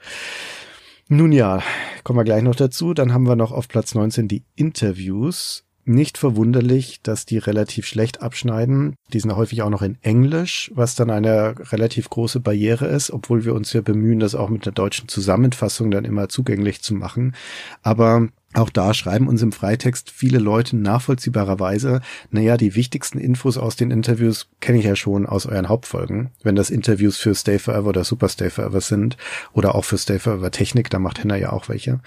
Nun 1.07 1.31
ja, 1.31 1.61
kommen 2.03 2.19
wir 2.19 2.23
gleich 2.23 2.43
noch 2.43 2.55
dazu. 2.55 2.93
Dann 2.93 3.13
haben 3.13 3.27
wir 3.27 3.35
noch 3.35 3.51
auf 3.51 3.67
Platz 3.67 3.93
19 3.93 4.27
die 4.27 4.43
Interviews 4.55 5.63
nicht 5.85 6.17
verwunderlich, 6.17 7.01
dass 7.01 7.25
die 7.25 7.37
relativ 7.37 7.85
schlecht 7.85 8.21
abschneiden. 8.21 8.95
Die 9.11 9.19
sind 9.19 9.35
häufig 9.35 9.61
auch 9.61 9.69
noch 9.69 9.81
in 9.81 9.97
Englisch, 10.01 10.71
was 10.75 10.95
dann 10.95 11.09
eine 11.09 11.55
relativ 11.71 12.09
große 12.09 12.39
Barriere 12.39 12.87
ist, 12.87 13.11
obwohl 13.11 13.45
wir 13.45 13.53
uns 13.53 13.73
ja 13.73 13.81
bemühen, 13.81 14.19
das 14.19 14.35
auch 14.35 14.49
mit 14.49 14.65
der 14.65 14.73
deutschen 14.73 15.07
Zusammenfassung 15.07 15.91
dann 15.91 16.05
immer 16.05 16.29
zugänglich 16.29 16.81
zu 16.81 16.93
machen. 16.93 17.35
Aber 17.81 18.29
auch 18.53 18.69
da 18.69 18.93
schreiben 18.93 19.27
uns 19.27 19.41
im 19.41 19.51
Freitext 19.51 20.11
viele 20.11 20.39
Leute 20.39 20.75
nachvollziehbarerweise, 20.75 22.01
naja, 22.29 22.57
die 22.57 22.75
wichtigsten 22.75 23.17
Infos 23.17 23.57
aus 23.57 23.75
den 23.75 23.91
Interviews 23.91 24.47
kenne 24.59 24.79
ich 24.79 24.85
ja 24.85 24.95
schon 24.95 25.25
aus 25.25 25.45
euren 25.45 25.69
Hauptfolgen. 25.69 26.31
Wenn 26.43 26.55
das 26.55 26.69
Interviews 26.69 27.17
für 27.17 27.35
Stay 27.35 27.59
Forever 27.59 27.89
oder 27.89 28.03
Super 28.03 28.29
Stay 28.29 28.49
Forever 28.49 28.81
sind 28.81 29.17
oder 29.53 29.75
auch 29.75 29.85
für 29.85 29.97
Stay 29.97 30.19
Forever 30.19 30.51
Technik, 30.51 30.89
da 30.89 30.99
macht 30.99 31.23
Henna 31.23 31.35
ja 31.35 31.51
auch 31.51 31.69
welche. 31.69 31.99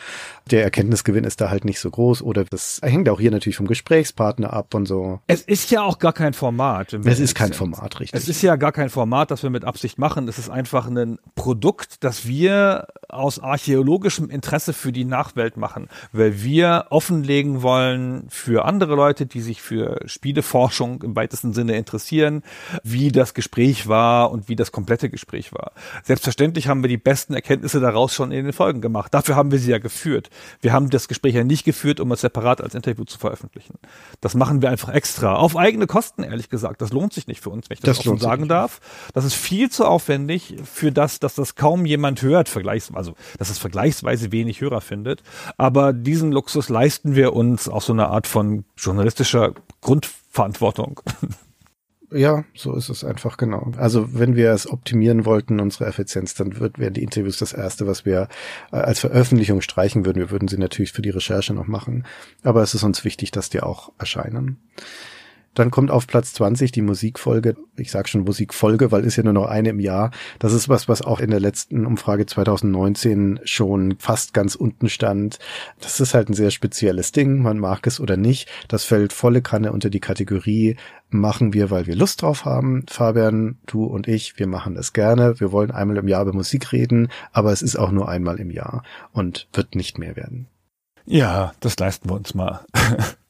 Der 0.50 0.62
Erkenntnisgewinn 0.62 1.24
ist 1.24 1.40
da 1.40 1.50
halt 1.50 1.64
nicht 1.64 1.80
so 1.80 1.90
groß 1.90 2.22
oder 2.22 2.44
das 2.44 2.80
hängt 2.82 3.08
auch 3.08 3.20
hier 3.20 3.30
natürlich 3.30 3.56
vom 3.56 3.66
Gesprächspartner 3.66 4.52
ab 4.52 4.74
und 4.74 4.86
so. 4.86 5.20
Es 5.26 5.42
ist 5.42 5.70
ja 5.70 5.82
auch 5.82 5.98
gar 5.98 6.12
kein 6.12 6.32
Format. 6.32 6.92
Es 6.92 7.20
ist 7.20 7.34
kein 7.34 7.52
Format, 7.52 8.00
richtig. 8.00 8.20
Es 8.20 8.28
ist 8.28 8.42
ja 8.42 8.56
gar 8.56 8.72
kein 8.72 8.90
Format, 8.90 9.30
das 9.30 9.42
wir 9.42 9.50
mit 9.50 9.64
Absicht 9.64 9.98
machen. 9.98 10.28
Es 10.28 10.38
ist 10.38 10.50
einfach 10.50 10.86
ein 10.86 11.18
Produkt, 11.34 12.04
das 12.04 12.26
wir 12.26 12.86
aus 13.08 13.38
archäologischem 13.38 14.30
Interesse 14.30 14.72
für 14.72 14.92
die 14.92 15.04
Nachwelt 15.04 15.56
machen, 15.56 15.88
weil 16.12 16.35
wir 16.42 16.86
offenlegen 16.90 17.62
wollen 17.62 18.26
für 18.28 18.64
andere 18.64 18.94
Leute, 18.94 19.26
die 19.26 19.40
sich 19.40 19.62
für 19.62 20.00
Spieleforschung 20.06 21.02
im 21.02 21.16
weitesten 21.16 21.52
Sinne 21.52 21.76
interessieren, 21.76 22.42
wie 22.82 23.12
das 23.12 23.34
Gespräch 23.34 23.88
war 23.88 24.30
und 24.30 24.48
wie 24.48 24.56
das 24.56 24.72
komplette 24.72 25.10
Gespräch 25.10 25.52
war. 25.52 25.72
Selbstverständlich 26.02 26.68
haben 26.68 26.82
wir 26.82 26.88
die 26.88 26.96
besten 26.96 27.34
Erkenntnisse 27.34 27.80
daraus 27.80 28.14
schon 28.14 28.32
in 28.32 28.44
den 28.44 28.52
Folgen 28.52 28.80
gemacht. 28.80 29.12
Dafür 29.14 29.36
haben 29.36 29.50
wir 29.50 29.58
sie 29.58 29.70
ja 29.70 29.78
geführt. 29.78 30.30
Wir 30.60 30.72
haben 30.72 30.90
das 30.90 31.08
Gespräch 31.08 31.34
ja 31.34 31.44
nicht 31.44 31.64
geführt, 31.64 32.00
um 32.00 32.12
es 32.12 32.20
separat 32.20 32.60
als 32.60 32.74
Interview 32.74 33.04
zu 33.04 33.18
veröffentlichen. 33.18 33.78
Das 34.20 34.34
machen 34.34 34.62
wir 34.62 34.70
einfach 34.70 34.92
extra. 34.92 35.34
Auf 35.36 35.56
eigene 35.56 35.86
Kosten, 35.86 36.22
ehrlich 36.22 36.48
gesagt. 36.48 36.80
Das 36.80 36.92
lohnt 36.92 37.12
sich 37.12 37.26
nicht 37.26 37.40
für 37.40 37.50
uns, 37.50 37.68
wenn 37.68 37.74
ich 37.74 37.80
das, 37.80 37.98
das 37.98 38.06
offen 38.06 38.18
sagen 38.18 38.48
darf. 38.48 38.80
Das 39.14 39.24
ist 39.24 39.34
viel 39.34 39.70
zu 39.70 39.84
aufwendig 39.84 40.56
für 40.64 40.92
das, 40.92 41.20
dass 41.20 41.34
das 41.34 41.54
kaum 41.54 41.86
jemand 41.86 42.22
hört, 42.22 42.48
vergleichsweise, 42.48 42.96
also, 42.96 43.14
dass 43.38 43.50
es 43.50 43.58
vergleichsweise 43.58 44.32
wenig 44.32 44.60
Hörer 44.60 44.80
findet. 44.80 45.22
Aber 45.56 45.92
diesen 45.92 46.25
diesen 46.26 46.32
Luxus 46.32 46.68
leisten 46.68 47.14
wir 47.14 47.34
uns 47.34 47.68
auch 47.68 47.82
so 47.82 47.92
eine 47.92 48.08
Art 48.08 48.26
von 48.26 48.64
journalistischer 48.76 49.54
Grundverantwortung. 49.80 51.00
Ja, 52.12 52.44
so 52.54 52.76
ist 52.76 52.88
es 52.88 53.02
einfach 53.02 53.36
genau. 53.36 53.72
Also 53.78 54.14
wenn 54.14 54.36
wir 54.36 54.52
es 54.52 54.70
optimieren 54.70 55.24
wollten, 55.24 55.58
unsere 55.58 55.86
Effizienz, 55.86 56.34
dann 56.34 56.60
wird, 56.60 56.78
wären 56.78 56.94
die 56.94 57.02
Interviews 57.02 57.38
das 57.38 57.52
erste, 57.52 57.88
was 57.88 58.04
wir 58.04 58.28
äh, 58.70 58.76
als 58.76 59.00
Veröffentlichung 59.00 59.60
streichen 59.60 60.06
würden. 60.06 60.20
Wir 60.20 60.30
würden 60.30 60.46
sie 60.46 60.56
natürlich 60.56 60.92
für 60.92 61.02
die 61.02 61.10
Recherche 61.10 61.52
noch 61.52 61.66
machen, 61.66 62.06
aber 62.44 62.62
es 62.62 62.74
ist 62.74 62.84
uns 62.84 63.04
wichtig, 63.04 63.32
dass 63.32 63.50
die 63.50 63.60
auch 63.60 63.90
erscheinen. 63.98 64.58
Dann 65.56 65.70
kommt 65.70 65.90
auf 65.90 66.06
Platz 66.06 66.34
20 66.34 66.70
die 66.70 66.82
Musikfolge. 66.82 67.56
Ich 67.76 67.90
sage 67.90 68.08
schon 68.08 68.24
Musikfolge, 68.24 68.92
weil 68.92 69.04
ist 69.04 69.16
ja 69.16 69.22
nur 69.22 69.32
noch 69.32 69.46
eine 69.46 69.70
im 69.70 69.80
Jahr. 69.80 70.10
Das 70.38 70.52
ist 70.52 70.68
was, 70.68 70.86
was 70.86 71.00
auch 71.00 71.18
in 71.18 71.30
der 71.30 71.40
letzten 71.40 71.86
Umfrage 71.86 72.26
2019 72.26 73.40
schon 73.44 73.96
fast 73.98 74.34
ganz 74.34 74.54
unten 74.54 74.90
stand. 74.90 75.38
Das 75.80 75.98
ist 75.98 76.12
halt 76.12 76.28
ein 76.28 76.34
sehr 76.34 76.50
spezielles 76.50 77.10
Ding. 77.10 77.42
Man 77.42 77.58
mag 77.58 77.86
es 77.86 77.98
oder 78.00 78.18
nicht. 78.18 78.48
Das 78.68 78.84
fällt 78.84 79.14
volle 79.14 79.40
Kanne 79.40 79.72
unter 79.72 79.88
die 79.88 80.00
Kategorie 80.00 80.76
machen 81.08 81.52
wir, 81.52 81.70
weil 81.70 81.86
wir 81.86 81.96
Lust 81.96 82.22
drauf 82.22 82.44
haben. 82.44 82.84
Fabian, 82.88 83.58
du 83.66 83.84
und 83.84 84.08
ich, 84.08 84.38
wir 84.38 84.46
machen 84.46 84.76
es 84.76 84.92
gerne. 84.92 85.40
Wir 85.40 85.52
wollen 85.52 85.70
einmal 85.70 85.96
im 85.96 86.08
Jahr 86.08 86.22
über 86.22 86.32
Musik 86.32 86.72
reden, 86.72 87.08
aber 87.32 87.52
es 87.52 87.62
ist 87.62 87.76
auch 87.76 87.90
nur 87.90 88.08
einmal 88.08 88.40
im 88.40 88.50
Jahr 88.50 88.82
und 89.12 89.48
wird 89.52 89.74
nicht 89.74 89.98
mehr 89.98 90.16
werden. 90.16 90.48
Ja, 91.06 91.52
das 91.60 91.78
leisten 91.78 92.10
wir 92.10 92.16
uns 92.16 92.34
mal. 92.34 92.64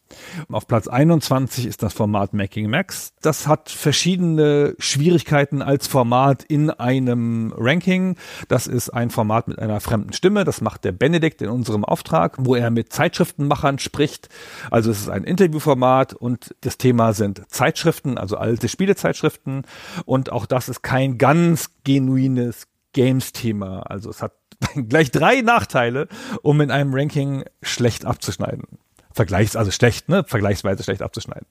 Auf 0.51 0.67
Platz 0.67 0.89
21 0.89 1.67
ist 1.67 1.83
das 1.83 1.93
Format 1.93 2.33
Making 2.33 2.71
Max. 2.71 3.13
Das 3.23 3.47
hat 3.47 3.71
verschiedene 3.71 4.75
Schwierigkeiten 4.79 5.63
als 5.63 5.87
Format 5.87 6.45
in 6.45 6.71
einem 6.71 7.53
Ranking. 7.57 8.17
Das 8.49 8.67
ist 8.67 8.91
ein 8.91 9.11
Format 9.11 9.49
mit 9.49 9.59
einer 9.59 9.81
fremden 9.81 10.13
Stimme. 10.13 10.45
Das 10.45 10.61
macht 10.61 10.85
der 10.85 10.93
Benedikt 10.93 11.43
in 11.43 11.49
unserem 11.49 11.85
Auftrag, 11.85 12.37
wo 12.39 12.55
er 12.55 12.71
mit 12.71 12.93
Zeitschriftenmachern 12.93 13.79
spricht. 13.79 14.29
Also 14.71 14.91
es 14.91 15.01
ist 15.01 15.09
ein 15.09 15.25
Interviewformat 15.25 16.15
und 16.15 16.55
das 16.61 16.79
Thema 16.79 17.13
sind 17.13 17.43
Zeitschriften, 17.49 18.19
also 18.19 18.37
alte 18.37 18.69
Spielezeitschriften. 18.69 19.63
Und 20.05 20.31
auch 20.33 20.47
das 20.47 20.69
ist 20.69 20.83
kein 20.83 21.19
ganz 21.19 21.71
genuines 21.85 22.69
Games-Thema. 22.93 23.81
Also 23.81 24.11
es 24.11 24.23
hat 24.23 24.33
gleich 24.89 25.11
drei 25.11 25.43
Nachteile, 25.43 26.09
um 26.43 26.61
in 26.61 26.71
einem 26.71 26.95
Ranking 26.95 27.45
schlecht 27.63 28.05
abzuschneiden 28.05 28.79
vergleichs, 29.17 29.57
also 29.57 29.73
schlecht, 29.73 30.09
ne, 30.09 30.23
vergleichsweise 30.25 30.85
schlecht 30.85 31.03
abzuschneiden. 31.03 31.47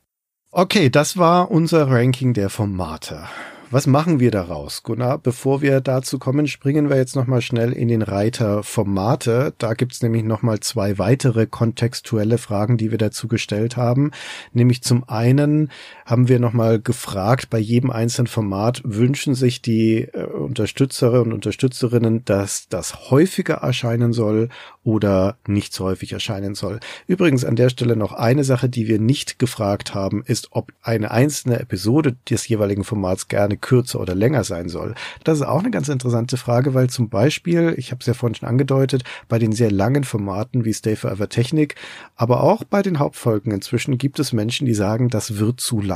Okay, 0.52 0.90
das 0.90 1.18
war 1.18 1.52
unser 1.52 1.90
Ranking 1.90 2.34
der 2.34 2.50
Formate. 2.50 3.28
Was 3.72 3.88
machen 3.88 4.20
wir 4.20 4.30
daraus, 4.30 4.84
Gunnar? 4.84 5.18
Bevor 5.18 5.62
wir 5.62 5.82
dazu 5.82 6.20
kommen, 6.20 6.48
springen 6.48 6.88
wir 6.88 6.98
jetzt 6.98 7.16
nochmal 7.16 7.42
schnell 7.42 7.74
in 7.74 7.88
den 7.88 8.04
Reiter 8.04 8.62
Formate. 8.64 9.54
Da 9.58 9.74
gibt's 9.74 10.04
nämlich 10.04 10.24
nochmal 10.24 10.60
zwei 10.60 11.00
weitere 11.00 11.48
kontextuelle 11.48 12.38
Fragen, 12.38 12.78
die 12.78 12.92
wir 12.92 13.00
dazu 13.00 13.28
gestellt 13.28 13.76
haben. 13.76 14.12
Nämlich 14.54 14.84
zum 14.84 15.04
einen 15.10 15.72
haben 16.06 16.28
wir 16.28 16.40
nochmal 16.40 16.80
gefragt, 16.80 17.50
bei 17.50 17.58
jedem 17.58 17.90
einzelnen 17.90 18.28
Format 18.28 18.82
wünschen 18.86 19.34
sich 19.34 19.64
die 19.64 20.02
äh, 20.02 20.24
Unterstützer 20.24 21.22
und 21.22 21.34
Unterstützerinnen, 21.34 22.24
dass 22.26 22.70
das 22.70 23.10
häufiger 23.10 23.56
erscheinen 23.56 24.14
soll 24.14 24.50
oder 24.84 25.38
nicht 25.48 25.74
so 25.74 25.86
häufig 25.86 26.14
erscheinen 26.14 26.54
soll. 26.54 26.80
Übrigens 27.08 27.44
an 27.44 27.56
der 27.56 27.70
Stelle 27.70 27.96
noch 27.96 28.14
eine 28.14 28.44
Sache, 28.44 28.70
die 28.70 28.88
wir 28.88 29.00
nicht 29.00 29.40
gefragt 29.40 29.96
haben, 29.96 30.24
ist, 30.24 30.50
ob 30.52 30.72
eine 30.84 31.10
einzelne 31.10 31.60
Episode 31.60 32.16
des 32.30 32.48
jeweiligen 32.48 32.84
Formats 32.84 33.28
gerne 33.28 33.58
kürzer 33.58 34.00
oder 34.00 34.14
länger 34.14 34.44
sein 34.44 34.70
soll. 34.70 34.94
Das 35.24 35.40
ist 35.40 35.46
auch 35.46 35.60
eine 35.60 35.72
ganz 35.72 35.90
interessante 35.90 36.38
Frage, 36.38 36.76
weil 36.76 36.88
zum 36.88 37.10
Beispiel, 37.10 37.74
ich 37.78 37.90
habe 37.90 38.02
es 38.02 38.06
ja 38.06 38.14
vorhin 38.14 38.36
schon 38.36 38.48
angedeutet, 38.48 39.04
bei 39.28 39.40
den 39.40 39.54
sehr 39.54 39.72
langen 39.72 40.04
Formaten 40.04 40.66
wie 40.66 40.74
Stay 40.74 40.96
Forever 40.96 41.30
Technik, 41.30 41.74
aber 42.16 42.44
auch 42.44 42.64
bei 42.64 42.84
den 42.84 43.00
Hauptfolgen 43.00 43.52
inzwischen 43.52 43.98
gibt 43.98 44.20
es 44.20 44.34
Menschen, 44.34 44.68
die 44.68 44.76
sagen, 44.76 45.10
das 45.10 45.40
wird 45.40 45.60
zu 45.60 45.82
lang. 45.82 45.95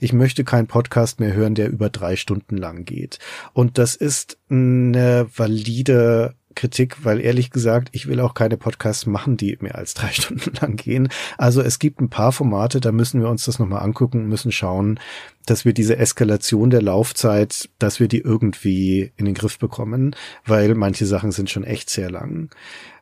Ich 0.00 0.12
möchte 0.12 0.44
keinen 0.44 0.66
Podcast 0.66 1.20
mehr 1.20 1.32
hören, 1.32 1.54
der 1.54 1.70
über 1.70 1.90
drei 1.90 2.16
Stunden 2.16 2.56
lang 2.56 2.84
geht. 2.84 3.18
Und 3.52 3.78
das 3.78 3.94
ist 3.94 4.38
eine 4.48 5.26
valide 5.34 6.34
Kritik, 6.54 7.04
weil 7.04 7.20
ehrlich 7.20 7.50
gesagt, 7.50 7.88
ich 7.92 8.06
will 8.06 8.20
auch 8.20 8.34
keine 8.34 8.56
Podcasts 8.56 9.06
machen, 9.06 9.36
die 9.36 9.56
mehr 9.60 9.76
als 9.76 9.94
drei 9.94 10.08
Stunden 10.12 10.52
lang 10.60 10.76
gehen. 10.76 11.08
Also 11.38 11.62
es 11.62 11.78
gibt 11.78 12.00
ein 12.00 12.10
paar 12.10 12.32
Formate, 12.32 12.80
da 12.80 12.92
müssen 12.92 13.20
wir 13.20 13.28
uns 13.28 13.44
das 13.44 13.58
nochmal 13.58 13.82
angucken, 13.82 14.28
müssen 14.28 14.52
schauen, 14.52 15.00
dass 15.46 15.64
wir 15.64 15.72
diese 15.72 15.96
Eskalation 15.96 16.70
der 16.70 16.82
Laufzeit, 16.82 17.68
dass 17.78 18.00
wir 18.00 18.08
die 18.08 18.20
irgendwie 18.20 19.12
in 19.16 19.24
den 19.24 19.34
Griff 19.34 19.58
bekommen, 19.58 20.14
weil 20.44 20.74
manche 20.74 21.06
Sachen 21.06 21.32
sind 21.32 21.50
schon 21.50 21.64
echt 21.64 21.90
sehr 21.90 22.10
lang. 22.10 22.50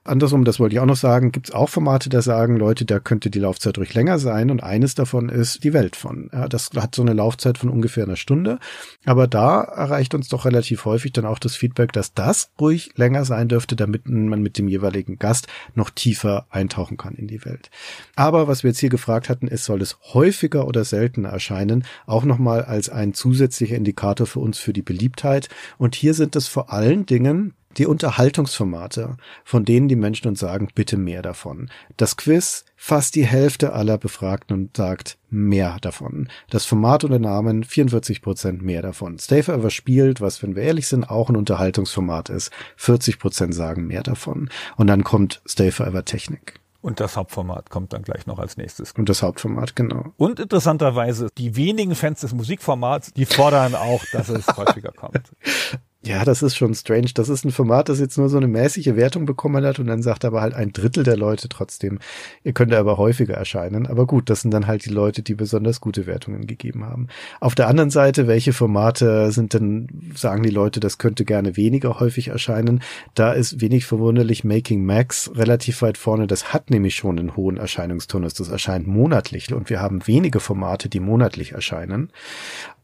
Andersrum, 0.02 0.46
das 0.46 0.58
wollte 0.58 0.74
ich 0.74 0.80
auch 0.80 0.86
noch 0.86 0.96
sagen, 0.96 1.30
gibt 1.30 1.50
es 1.50 1.54
auch 1.54 1.68
Formate, 1.68 2.08
da 2.08 2.22
sagen 2.22 2.56
Leute, 2.56 2.86
da 2.86 3.00
könnte 3.00 3.28
die 3.28 3.38
Laufzeit 3.38 3.76
ruhig 3.76 3.92
länger 3.92 4.18
sein 4.18 4.50
und 4.50 4.62
eines 4.62 4.94
davon 4.94 5.28
ist 5.28 5.62
die 5.62 5.74
Welt 5.74 5.94
von. 5.94 6.30
Ja, 6.32 6.48
das 6.48 6.70
hat 6.74 6.94
so 6.94 7.02
eine 7.02 7.12
Laufzeit 7.12 7.58
von 7.58 7.68
ungefähr 7.68 8.04
einer 8.04 8.16
Stunde, 8.16 8.58
aber 9.04 9.26
da 9.26 9.60
erreicht 9.60 10.14
uns 10.14 10.28
doch 10.28 10.46
relativ 10.46 10.86
häufig 10.86 11.12
dann 11.12 11.26
auch 11.26 11.38
das 11.38 11.54
Feedback, 11.54 11.92
dass 11.92 12.14
das 12.14 12.50
ruhig 12.58 12.92
länger 12.96 13.26
sein 13.26 13.48
dürfte, 13.48 13.76
damit 13.76 14.08
man 14.08 14.40
mit 14.40 14.56
dem 14.56 14.68
jeweiligen 14.68 15.18
Gast 15.18 15.48
noch 15.74 15.90
tiefer 15.90 16.46
eintauchen 16.48 16.96
kann 16.96 17.14
in 17.14 17.28
die 17.28 17.44
Welt. 17.44 17.70
Aber 18.16 18.48
was 18.48 18.62
wir 18.62 18.70
jetzt 18.70 18.80
hier 18.80 18.88
gefragt 18.88 19.28
hatten, 19.28 19.48
ist, 19.48 19.66
soll 19.66 19.82
es 19.82 19.98
häufiger 20.14 20.66
oder 20.66 20.86
seltener 20.86 21.28
erscheinen, 21.28 21.84
auch 22.06 22.24
nochmal 22.24 22.64
als 22.64 22.88
ein 22.88 23.12
zusätzlicher 23.12 23.76
Indikator 23.76 24.26
für 24.26 24.40
uns 24.40 24.58
für 24.58 24.72
die 24.72 24.80
Beliebtheit. 24.80 25.50
Und 25.76 25.94
hier 25.94 26.14
sind 26.14 26.36
es 26.36 26.48
vor 26.48 26.72
allen 26.72 27.04
Dingen 27.04 27.52
die 27.76 27.86
Unterhaltungsformate, 27.86 29.16
von 29.44 29.64
denen 29.64 29.88
die 29.88 29.96
Menschen 29.96 30.28
uns 30.28 30.40
sagen, 30.40 30.68
bitte 30.74 30.96
mehr 30.96 31.22
davon. 31.22 31.70
Das 31.96 32.16
Quiz, 32.16 32.64
fast 32.76 33.14
die 33.14 33.24
Hälfte 33.24 33.72
aller 33.72 33.98
Befragten 33.98 34.56
und 34.56 34.76
sagt 34.76 35.18
mehr 35.28 35.78
davon. 35.80 36.28
Das 36.50 36.64
Format 36.64 37.04
und 37.04 37.10
der 37.10 37.20
Namen 37.20 37.62
44 37.62 38.22
Prozent 38.22 38.62
mehr 38.62 38.82
davon. 38.82 39.18
Stay 39.18 39.42
Forever 39.42 39.70
spielt, 39.70 40.20
was, 40.20 40.42
wenn 40.42 40.56
wir 40.56 40.62
ehrlich 40.62 40.88
sind, 40.88 41.08
auch 41.08 41.28
ein 41.28 41.36
Unterhaltungsformat 41.36 42.28
ist. 42.28 42.50
40 42.76 43.18
Prozent 43.18 43.54
sagen 43.54 43.86
mehr 43.86 44.02
davon. 44.02 44.50
Und 44.76 44.88
dann 44.88 45.04
kommt 45.04 45.42
Stay 45.46 45.70
Forever 45.70 46.04
Technik. 46.04 46.60
Und 46.82 46.98
das 46.98 47.16
Hauptformat 47.16 47.68
kommt 47.68 47.92
dann 47.92 48.02
gleich 48.02 48.26
noch 48.26 48.38
als 48.38 48.56
nächstes. 48.56 48.92
Und 48.92 49.08
das 49.10 49.22
Hauptformat, 49.22 49.76
genau. 49.76 50.14
Und 50.16 50.40
interessanterweise, 50.40 51.28
die 51.36 51.54
wenigen 51.54 51.94
Fans 51.94 52.20
des 52.20 52.32
Musikformats, 52.32 53.12
die 53.12 53.26
fordern 53.26 53.74
auch, 53.74 54.02
dass 54.12 54.30
es 54.30 54.46
häufiger 54.56 54.92
kommt. 54.92 55.30
Ja, 56.02 56.24
das 56.24 56.42
ist 56.42 56.56
schon 56.56 56.72
strange. 56.72 57.10
Das 57.12 57.28
ist 57.28 57.44
ein 57.44 57.50
Format, 57.50 57.90
das 57.90 58.00
jetzt 58.00 58.16
nur 58.16 58.30
so 58.30 58.38
eine 58.38 58.48
mäßige 58.48 58.96
Wertung 58.96 59.26
bekommen 59.26 59.62
hat 59.66 59.78
und 59.78 59.86
dann 59.86 60.00
sagt 60.00 60.24
aber 60.24 60.40
halt 60.40 60.54
ein 60.54 60.72
Drittel 60.72 61.04
der 61.04 61.18
Leute 61.18 61.50
trotzdem, 61.50 61.98
ihr 62.42 62.54
könnt 62.54 62.72
aber 62.72 62.96
häufiger 62.96 63.34
erscheinen. 63.34 63.86
Aber 63.86 64.06
gut, 64.06 64.30
das 64.30 64.40
sind 64.40 64.50
dann 64.54 64.66
halt 64.66 64.86
die 64.86 64.90
Leute, 64.90 65.22
die 65.22 65.34
besonders 65.34 65.82
gute 65.82 66.06
Wertungen 66.06 66.46
gegeben 66.46 66.86
haben. 66.86 67.08
Auf 67.38 67.54
der 67.54 67.68
anderen 67.68 67.90
Seite, 67.90 68.26
welche 68.26 68.54
Formate 68.54 69.30
sind 69.30 69.52
denn, 69.52 70.12
sagen 70.14 70.42
die 70.42 70.48
Leute, 70.48 70.80
das 70.80 70.96
könnte 70.96 71.26
gerne 71.26 71.58
weniger 71.58 72.00
häufig 72.00 72.28
erscheinen? 72.28 72.80
Da 73.14 73.32
ist 73.32 73.60
wenig 73.60 73.84
verwunderlich 73.84 74.42
Making 74.42 74.82
Max 74.82 75.30
relativ 75.34 75.82
weit 75.82 75.98
vorne. 75.98 76.26
Das 76.26 76.54
hat 76.54 76.70
nämlich 76.70 76.94
schon 76.94 77.18
einen 77.18 77.36
hohen 77.36 77.58
Erscheinungsturnus. 77.58 78.32
Das 78.32 78.48
erscheint 78.48 78.86
monatlich 78.86 79.52
und 79.52 79.68
wir 79.68 79.82
haben 79.82 80.06
wenige 80.06 80.40
Formate, 80.40 80.88
die 80.88 81.00
monatlich 81.00 81.52
erscheinen. 81.52 82.10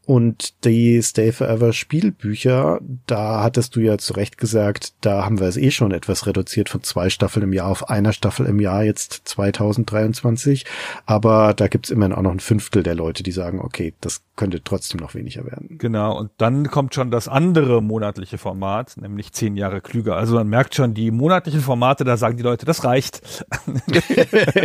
Und 0.07 0.63
die 0.63 1.01
Stay 1.03 1.33
Forever 1.33 1.73
Spielbücher, 1.73 2.79
da 3.07 3.43
hattest 3.43 3.75
du 3.75 3.81
ja 3.81 3.97
zu 3.97 4.13
Recht 4.13 4.37
gesagt, 4.37 4.93
da 5.01 5.25
haben 5.25 5.41
wir 5.41 5.47
es 5.47 5.57
eh 5.57 5.69
schon 5.69 5.91
etwas 5.91 6.25
reduziert 6.25 6.69
von 6.69 6.81
zwei 6.81 7.09
Staffeln 7.09 7.43
im 7.43 7.51
Jahr 7.51 7.67
auf 7.67 7.89
einer 7.89 8.13
Staffel 8.13 8.45
im 8.45 8.61
Jahr 8.61 8.85
jetzt 8.85 9.23
2023. 9.25 10.65
Aber 11.05 11.53
da 11.53 11.67
gibt's 11.67 11.89
immerhin 11.89 12.13
auch 12.13 12.21
noch 12.21 12.31
ein 12.31 12.39
Fünftel 12.39 12.83
der 12.83 12.95
Leute, 12.95 13.21
die 13.21 13.33
sagen, 13.33 13.59
okay, 13.59 13.95
das 13.99 14.21
könnte 14.37 14.63
trotzdem 14.63 15.01
noch 15.01 15.13
weniger 15.13 15.43
werden. 15.43 15.77
Genau. 15.77 16.17
Und 16.17 16.31
dann 16.37 16.69
kommt 16.71 16.95
schon 16.95 17.11
das 17.11 17.27
andere 17.27 17.83
monatliche 17.83 18.37
Format, 18.37 18.95
nämlich 18.95 19.33
zehn 19.33 19.57
Jahre 19.57 19.81
klüger. 19.81 20.15
Also 20.15 20.35
man 20.35 20.47
merkt 20.47 20.73
schon, 20.73 20.93
die 20.93 21.11
monatlichen 21.11 21.59
Formate, 21.59 22.05
da 22.05 22.15
sagen 22.15 22.37
die 22.37 22.43
Leute, 22.43 22.65
das 22.65 22.85
reicht. 22.85 23.45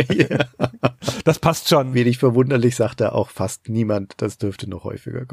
ja. 0.09 0.45
Das 1.25 1.39
passt 1.39 1.67
schon. 1.67 1.93
Wenig 1.93 2.17
verwunderlich 2.17 2.77
sagt 2.77 3.01
da 3.01 3.09
auch 3.09 3.29
fast 3.29 3.67
niemand, 3.67 4.13
das 4.17 4.37
dürfte 4.37 4.69
noch 4.69 4.85
häufiger 4.85 5.25
kommen. 5.25 5.32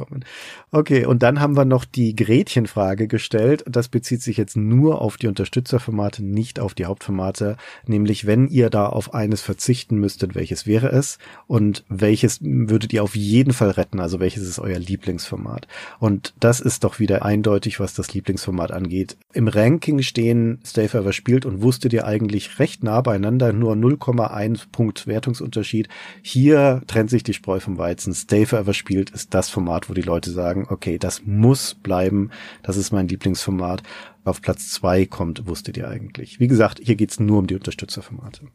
Okay, 0.71 1.05
und 1.05 1.23
dann 1.23 1.41
haben 1.41 1.57
wir 1.57 1.65
noch 1.65 1.85
die 1.85 2.15
Gretchenfrage 2.15 3.09
gestellt. 3.09 3.65
Das 3.69 3.89
bezieht 3.89 4.23
sich 4.23 4.37
jetzt 4.37 4.57
nur 4.57 5.01
auf 5.01 5.17
die 5.17 5.27
Unterstützerformate, 5.27 6.25
nicht 6.25 6.61
auf 6.61 6.75
die 6.75 6.87
Hauptformate. 6.87 7.57
Nämlich, 7.87 8.27
wenn 8.27 8.49
ihr 8.49 8.71
da 8.71 8.87
auf 8.87 9.15
eines 9.15 9.41
verzichten 9.41 9.97
müsstet, 9.97 10.35
welches 10.35 10.67
wäre 10.67 10.89
es? 10.91 11.19
Und 11.47 11.85
welches 11.89 12.39
würdet 12.43 12.93
ihr 12.93 13.03
auf 13.03 13.17
jeden 13.17 13.53
Fall 13.53 13.71
retten? 13.71 14.01
Also 14.01 14.21
welches 14.21 14.43
ist 14.43 14.59
euer 14.59 14.79
Lieblingsformat? 14.79 15.67
Und 15.99 16.35
das 16.41 16.61
ist 16.61 16.85
doch 16.85 16.99
wieder 16.99 17.25
eindeutig, 17.25 17.81
was 17.81 17.95
das 17.95 18.15
Lieblingsformat 18.15 18.73
angeht. 18.73 19.17
Im 19.33 19.49
Ranking 19.49 20.03
stehen 20.03 20.61
Stay 20.65 20.89
Forever 20.89 21.13
spielt 21.13 21.47
und 21.47 21.63
wusstet 21.63 21.93
ihr 21.93 22.07
eigentlich 22.07 22.59
recht 22.59 22.83
nah 22.83 23.01
beieinander, 23.01 23.53
nur 23.53 23.75
0,1 23.75 24.71
Punkt 24.73 25.07
Wertungsunterschied. 25.07 25.89
Hier 26.23 26.83
trennt 26.87 27.11
sich 27.11 27.23
die 27.23 27.35
Spreu 27.35 27.61
vom 27.61 27.79
Weizen. 27.79 28.15
Stay 28.15 28.47
Forever 28.47 28.75
spielt 28.75 29.11
ist 29.11 29.35
das 29.35 29.51
Format, 29.51 29.90
wo 29.91 29.95
die 29.95 30.03
Leute 30.03 30.31
sagen, 30.31 30.67
okay, 30.71 30.99
das 30.99 31.27
muss 31.27 31.75
bleiben, 31.75 32.31
das 32.63 32.77
ist 32.77 32.93
mein 32.93 33.09
Lieblingsformat. 33.09 33.83
Auf 34.25 34.41
Platz 34.41 34.71
zwei 34.71 35.05
kommt, 35.05 35.47
wusstet 35.47 35.77
ihr 35.77 35.89
eigentlich. 35.89 36.41
Wie 36.41 36.49
gesagt, 36.49 36.81
hier 36.83 36.97
geht's 36.97 37.21
nur 37.21 37.39
um 37.39 37.47
die 37.47 37.57
Unterstützerformate. 37.57 38.47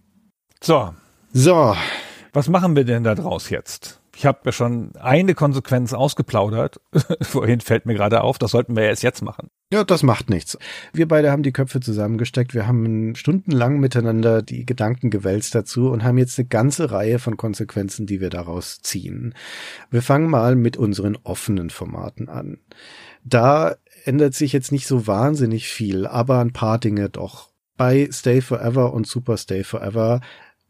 So. 0.62 0.94
So. 1.34 1.76
Was 2.34 2.50
machen 2.50 2.76
wir 2.76 2.86
denn 2.86 3.04
da 3.04 3.16
draus 3.16 3.50
jetzt? 3.50 4.02
Ich 4.16 4.26
habe 4.26 4.40
ja 4.46 4.52
schon 4.52 4.96
eine 4.96 5.36
Konsequenz 5.36 5.94
ausgeplaudert. 5.94 6.80
Vorhin 7.22 7.60
fällt 7.60 7.86
mir 7.86 7.94
gerade 7.96 8.22
auf, 8.22 8.38
das 8.38 8.52
sollten 8.52 8.76
wir 8.76 8.84
erst 8.84 9.04
jetzt 9.04 9.22
machen. 9.22 9.50
Ja, 9.74 9.84
das 9.84 10.04
macht 10.04 10.30
nichts. 10.30 10.58
Wir 10.94 11.08
beide 11.08 11.32
haben 11.32 11.44
die 11.44 11.52
Köpfe 11.52 11.82
zusammengesteckt. 11.82 12.54
Wir 12.54 12.66
haben 12.66 13.16
stundenlang 13.16 13.80
miteinander 13.80 14.42
die 14.42 14.66
Gedanken 14.66 15.10
gewälzt 15.10 15.54
dazu 15.54 15.90
und 15.90 16.04
haben 16.04 16.18
jetzt 16.18 16.40
eine 16.40 16.48
ganze 16.48 16.92
Reihe 16.92 17.20
von 17.20 17.36
Konsequenzen, 17.36 18.06
die 18.06 18.22
wir 18.22 18.30
daraus 18.30 18.82
ziehen. 18.82 19.34
Wir 19.90 20.02
fangen 20.02 20.30
mal 20.30 20.56
mit 20.56 20.78
unseren 20.78 21.18
offenen 21.24 21.70
Formaten 21.70 22.30
an. 22.30 22.60
Da 23.24 23.76
ändert 24.06 24.34
sich 24.34 24.54
jetzt 24.54 24.72
nicht 24.72 24.88
so 24.88 25.08
wahnsinnig 25.08 25.68
viel, 25.68 26.06
aber 26.06 26.40
ein 26.40 26.54
paar 26.54 26.80
Dinge 26.80 27.10
doch. 27.10 27.50
Bei 27.76 28.08
Stay 28.12 28.40
Forever 28.40 28.94
und 28.94 29.08
Super 29.08 29.36
Stay 29.36 29.64
Forever 29.64 30.22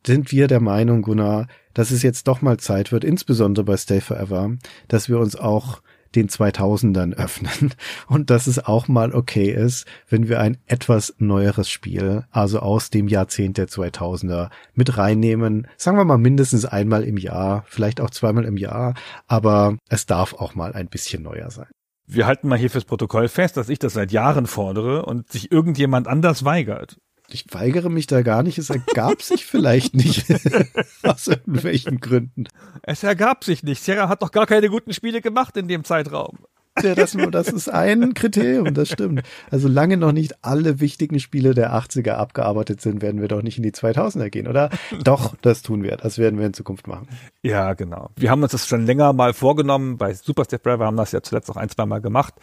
sind 0.06 0.32
wir 0.32 0.48
der 0.48 0.60
Meinung, 0.62 1.02
Gunnar, 1.02 1.48
dass 1.74 1.92
es 1.92 2.04
jetzt 2.04 2.28
doch 2.28 2.42
mal 2.42 2.58
Zeit 2.58 2.92
wird, 2.92 3.04
insbesondere 3.04 3.66
bei 3.66 3.78
Stay 3.78 4.02
Forever, 4.02 4.56
dass 4.88 5.10
wir 5.10 5.20
uns 5.20 5.36
auch 5.36 5.82
den 6.16 6.30
2000ern 6.30 7.14
öffnen 7.14 7.74
und 8.08 8.30
dass 8.30 8.48
es 8.48 8.66
auch 8.66 8.88
mal 8.88 9.14
okay 9.14 9.52
ist, 9.52 9.86
wenn 10.10 10.30
wir 10.30 10.40
ein 10.40 10.58
etwas 10.66 11.14
neueres 11.18 11.70
Spiel, 11.70 12.24
also 12.32 12.60
aus 12.60 12.90
dem 12.90 13.08
Jahrzehnt 13.08 13.58
der 13.58 13.68
2000er 13.68 14.50
mit 14.74 14.98
reinnehmen. 14.98 15.68
Sagen 15.78 15.98
wir 15.98 16.06
mal 16.06 16.18
mindestens 16.18 16.66
einmal 16.66 17.04
im 17.04 17.18
Jahr, 17.18 17.66
vielleicht 17.68 18.02
auch 18.02 18.10
zweimal 18.10 18.46
im 18.46 18.58
Jahr, 18.58 18.94
aber 19.28 19.78
es 19.90 20.06
darf 20.06 20.34
auch 20.34 20.56
mal 20.56 20.74
ein 20.74 20.88
bisschen 20.88 21.24
neuer 21.24 21.52
sein. 21.52 21.68
Wir 22.08 22.28
halten 22.28 22.48
mal 22.48 22.60
hier 22.60 22.70
fürs 22.70 22.86
Protokoll 22.86 23.28
fest, 23.28 23.58
dass 23.58 23.68
ich 23.68 23.80
das 23.80 23.94
seit 23.94 24.12
Jahren 24.12 24.46
fordere 24.46 25.06
und 25.06 25.32
sich 25.32 25.52
irgendjemand 25.52 26.08
anders 26.08 26.46
weigert 26.46 26.98
ich 27.30 27.46
weigere 27.52 27.90
mich 27.90 28.08
da 28.08 28.22
gar 28.22 28.44
nicht. 28.44 28.58
Es 28.58 28.70
ergab 28.70 29.22
sich 29.22 29.46
vielleicht 29.46 29.96
nicht. 29.96 30.26
Aus 31.04 31.28
irgendwelchen 31.28 32.00
Gründen. 32.00 32.46
Es 32.84 33.04
ergab 33.04 33.44
sich 33.44 33.64
nicht. 33.64 33.84
Sierra 33.84 34.10
hat 34.10 34.22
doch 34.22 34.32
gar 34.32 34.46
keine 34.46 34.70
guten 34.70 34.94
Spiele 34.94 35.22
gemacht 35.22 35.58
in 35.58 35.68
dem 35.68 35.84
Zeitraum. 35.84 36.38
Ja, 36.84 36.94
das, 36.94 37.16
das 37.32 37.48
ist 37.48 37.70
ein 37.70 38.14
Kriterium, 38.14 38.74
das 38.74 38.90
stimmt. 38.90 39.24
Also 39.50 39.70
lange 39.70 39.96
noch 39.96 40.12
nicht 40.12 40.44
alle 40.44 40.82
wichtigen 40.82 41.22
Spiele 41.22 41.54
der 41.54 41.74
80er 41.74 42.12
abgearbeitet 42.12 42.82
sind, 42.82 43.02
werden 43.02 43.22
wir 43.22 43.30
doch 43.30 43.42
nicht 43.42 43.58
in 43.58 43.64
die 43.64 43.72
2000er 43.72 44.30
gehen, 44.30 44.46
oder? 44.46 44.70
Doch, 45.04 45.36
das 45.42 45.62
tun 45.62 45.84
wir. 45.84 45.96
Das 45.96 46.18
werden 46.18 46.38
wir 46.38 46.46
in 46.46 46.54
Zukunft 46.54 46.88
machen. 46.88 47.08
Ja, 47.44 47.74
genau. 47.76 48.10
Wir 48.18 48.30
haben 48.30 48.44
uns 48.44 48.52
das 48.52 48.68
schon 48.68 48.86
länger 48.86 49.14
mal 49.14 49.34
vorgenommen. 49.34 49.98
Bei 49.98 50.14
Super 50.14 50.44
Step 50.44 50.64
Forever 50.64 50.86
haben 50.86 50.98
das 50.98 51.14
ja 51.14 51.22
zuletzt 51.22 51.50
auch 51.50 51.56
ein, 51.56 51.70
zwei 51.70 51.86
Mal 51.86 52.02
gemacht. 52.02 52.34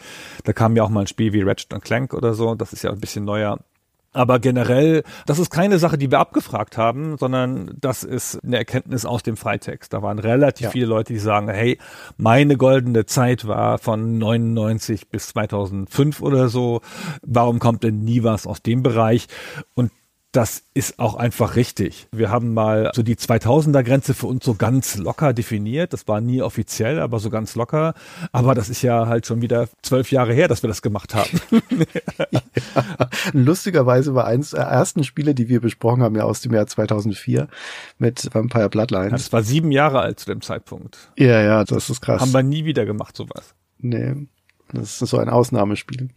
Da 0.44 0.54
kam 0.54 0.76
ja 0.76 0.82
auch 0.82 0.88
mal 0.88 1.00
ein 1.00 1.06
Spiel 1.08 1.34
wie 1.34 1.42
Ratchet 1.42 1.78
Clank 1.82 2.14
oder 2.14 2.32
so. 2.32 2.54
Das 2.54 2.72
ist 2.72 2.84
ja 2.84 2.90
ein 2.90 3.00
bisschen 3.00 3.26
neuer. 3.26 3.58
Aber 4.12 4.38
generell, 4.38 5.04
das 5.26 5.38
ist 5.38 5.50
keine 5.50 5.78
Sache, 5.78 5.96
die 5.96 6.10
wir 6.10 6.18
abgefragt 6.18 6.76
haben, 6.76 7.16
sondern 7.16 7.74
das 7.80 8.04
ist 8.04 8.38
eine 8.44 8.58
Erkenntnis 8.58 9.06
aus 9.06 9.22
dem 9.22 9.38
Freitext. 9.38 9.92
Da 9.92 10.02
waren 10.02 10.18
relativ 10.18 10.66
ja. 10.66 10.70
viele 10.70 10.86
Leute, 10.86 11.14
die 11.14 11.18
sagen, 11.18 11.48
hey, 11.48 11.78
meine 12.18 12.56
goldene 12.58 13.06
Zeit 13.06 13.46
war 13.46 13.78
von 13.78 14.18
99 14.18 15.08
bis 15.08 15.28
2005 15.28 16.20
oder 16.20 16.48
so. 16.48 16.82
Warum 17.22 17.58
kommt 17.58 17.84
denn 17.84 18.04
nie 18.04 18.22
was 18.22 18.46
aus 18.46 18.60
dem 18.62 18.82
Bereich? 18.82 19.28
Und 19.74 19.90
das 20.32 20.64
ist 20.72 20.98
auch 20.98 21.14
einfach 21.14 21.56
richtig. 21.56 22.08
Wir 22.10 22.30
haben 22.30 22.54
mal 22.54 22.90
so 22.94 23.02
die 23.02 23.16
2000er 23.16 23.82
Grenze 23.82 24.14
für 24.14 24.26
uns 24.26 24.46
so 24.46 24.54
ganz 24.54 24.96
locker 24.96 25.34
definiert. 25.34 25.92
Das 25.92 26.08
war 26.08 26.22
nie 26.22 26.40
offiziell, 26.40 27.00
aber 27.00 27.18
so 27.18 27.28
ganz 27.28 27.54
locker. 27.54 27.92
Aber 28.32 28.54
das 28.54 28.70
ist 28.70 28.80
ja 28.80 29.06
halt 29.08 29.26
schon 29.26 29.42
wieder 29.42 29.68
zwölf 29.82 30.10
Jahre 30.10 30.32
her, 30.32 30.48
dass 30.48 30.62
wir 30.62 30.68
das 30.68 30.80
gemacht 30.80 31.14
haben. 31.14 31.38
ja. 32.30 33.10
Lustigerweise 33.34 34.14
war 34.14 34.24
eins 34.24 34.52
der 34.52 34.62
ersten 34.62 35.04
Spiele, 35.04 35.34
die 35.34 35.50
wir 35.50 35.60
besprochen 35.60 36.02
haben, 36.02 36.16
ja 36.16 36.24
aus 36.24 36.40
dem 36.40 36.54
Jahr 36.54 36.66
2004 36.66 37.48
mit 37.98 38.34
Vampire 38.34 38.70
Bloodlines. 38.70 39.24
Das 39.24 39.32
war 39.34 39.42
sieben 39.42 39.70
Jahre 39.70 40.00
alt 40.00 40.18
zu 40.18 40.26
dem 40.26 40.40
Zeitpunkt. 40.40 41.12
Ja, 41.18 41.42
ja, 41.42 41.64
das 41.64 41.90
ist 41.90 42.00
krass. 42.00 42.22
Haben 42.22 42.32
wir 42.32 42.42
nie 42.42 42.64
wieder 42.64 42.86
gemacht, 42.86 43.18
sowas. 43.18 43.54
Nee, 43.78 44.14
das 44.72 45.02
ist 45.02 45.10
so 45.10 45.18
ein 45.18 45.28
Ausnahmespiel. 45.28 46.08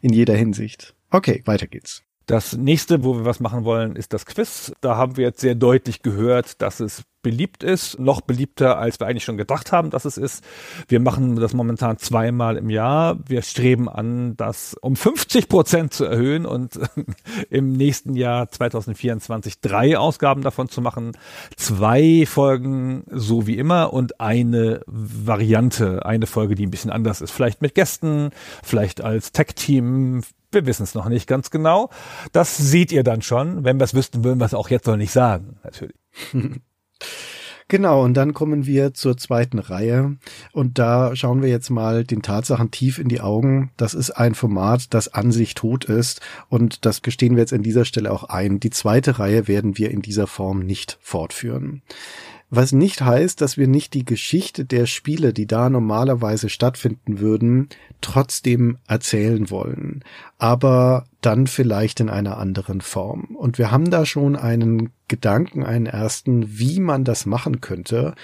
In 0.00 0.14
jeder 0.14 0.34
Hinsicht. 0.34 0.94
Okay, 1.10 1.42
weiter 1.44 1.66
geht's. 1.66 2.04
Das 2.30 2.56
nächste, 2.56 3.02
wo 3.02 3.16
wir 3.16 3.24
was 3.24 3.40
machen 3.40 3.64
wollen, 3.64 3.96
ist 3.96 4.12
das 4.12 4.24
Quiz. 4.24 4.72
Da 4.80 4.96
haben 4.96 5.16
wir 5.16 5.24
jetzt 5.24 5.40
sehr 5.40 5.56
deutlich 5.56 6.02
gehört, 6.02 6.62
dass 6.62 6.78
es 6.78 7.02
beliebt 7.22 7.64
ist, 7.64 7.98
noch 7.98 8.20
beliebter, 8.20 8.78
als 8.78 9.00
wir 9.00 9.08
eigentlich 9.08 9.24
schon 9.24 9.36
gedacht 9.36 9.72
haben, 9.72 9.90
dass 9.90 10.04
es 10.04 10.16
ist. 10.16 10.44
Wir 10.86 11.00
machen 11.00 11.34
das 11.34 11.54
momentan 11.54 11.98
zweimal 11.98 12.56
im 12.56 12.70
Jahr. 12.70 13.18
Wir 13.26 13.42
streben 13.42 13.88
an, 13.88 14.36
das 14.36 14.76
um 14.80 14.94
50 14.94 15.48
Prozent 15.48 15.92
zu 15.92 16.04
erhöhen 16.04 16.46
und 16.46 16.78
im 17.50 17.72
nächsten 17.72 18.14
Jahr 18.14 18.48
2024 18.48 19.60
drei 19.60 19.98
Ausgaben 19.98 20.42
davon 20.42 20.68
zu 20.68 20.80
machen. 20.80 21.10
Zwei 21.56 22.26
Folgen 22.26 23.02
so 23.10 23.48
wie 23.48 23.58
immer 23.58 23.92
und 23.92 24.20
eine 24.20 24.82
Variante, 24.86 26.06
eine 26.06 26.28
Folge, 26.28 26.54
die 26.54 26.64
ein 26.64 26.70
bisschen 26.70 26.92
anders 26.92 27.22
ist. 27.22 27.32
Vielleicht 27.32 27.60
mit 27.60 27.74
Gästen, 27.74 28.30
vielleicht 28.62 29.00
als 29.00 29.32
Tech-Team, 29.32 30.22
wir 30.52 30.66
wissen 30.66 30.82
es 30.82 30.94
noch 30.94 31.08
nicht 31.08 31.26
ganz 31.26 31.50
genau. 31.50 31.90
Das 32.32 32.56
seht 32.56 32.92
ihr 32.92 33.04
dann 33.04 33.22
schon. 33.22 33.64
Wenn 33.64 33.78
wir 33.78 33.84
es 33.84 33.94
wüssten, 33.94 34.24
würden 34.24 34.38
wir 34.38 34.46
es 34.46 34.54
auch 34.54 34.70
jetzt 34.70 34.86
noch 34.86 34.96
nicht 34.96 35.12
sagen, 35.12 35.58
natürlich. 35.62 35.96
Genau, 37.70 38.02
und 38.02 38.14
dann 38.14 38.34
kommen 38.34 38.66
wir 38.66 38.94
zur 38.94 39.16
zweiten 39.16 39.60
Reihe. 39.60 40.16
Und 40.50 40.80
da 40.80 41.14
schauen 41.14 41.40
wir 41.40 41.48
jetzt 41.48 41.70
mal 41.70 42.02
den 42.02 42.20
Tatsachen 42.20 42.72
tief 42.72 42.98
in 42.98 43.08
die 43.08 43.20
Augen. 43.20 43.70
Das 43.76 43.94
ist 43.94 44.10
ein 44.10 44.34
Format, 44.34 44.92
das 44.92 45.06
an 45.14 45.30
sich 45.30 45.54
tot 45.54 45.84
ist. 45.84 46.20
Und 46.48 46.84
das 46.84 47.00
gestehen 47.00 47.36
wir 47.36 47.42
jetzt 47.42 47.52
an 47.52 47.62
dieser 47.62 47.84
Stelle 47.84 48.10
auch 48.10 48.24
ein. 48.24 48.58
Die 48.58 48.70
zweite 48.70 49.20
Reihe 49.20 49.46
werden 49.46 49.78
wir 49.78 49.92
in 49.92 50.02
dieser 50.02 50.26
Form 50.26 50.58
nicht 50.58 50.98
fortführen. 51.00 51.82
Was 52.52 52.72
nicht 52.72 53.00
heißt, 53.00 53.40
dass 53.40 53.56
wir 53.56 53.68
nicht 53.68 53.94
die 53.94 54.04
Geschichte 54.04 54.64
der 54.64 54.86
Spiele, 54.86 55.32
die 55.32 55.46
da 55.46 55.70
normalerweise 55.70 56.48
stattfinden 56.48 57.20
würden, 57.20 57.68
trotzdem 58.00 58.78
erzählen 58.88 59.50
wollen. 59.50 60.02
Aber 60.36 61.06
dann 61.20 61.46
vielleicht 61.46 62.00
in 62.00 62.10
einer 62.10 62.38
anderen 62.38 62.80
Form. 62.80 63.36
Und 63.36 63.58
wir 63.58 63.70
haben 63.70 63.90
da 63.90 64.04
schon 64.04 64.34
einen 64.34 64.90
Gedanken, 65.06 65.62
einen 65.62 65.86
ersten, 65.86 66.58
wie 66.58 66.80
man 66.80 67.04
das 67.04 67.24
machen 67.24 67.60
könnte. 67.60 68.14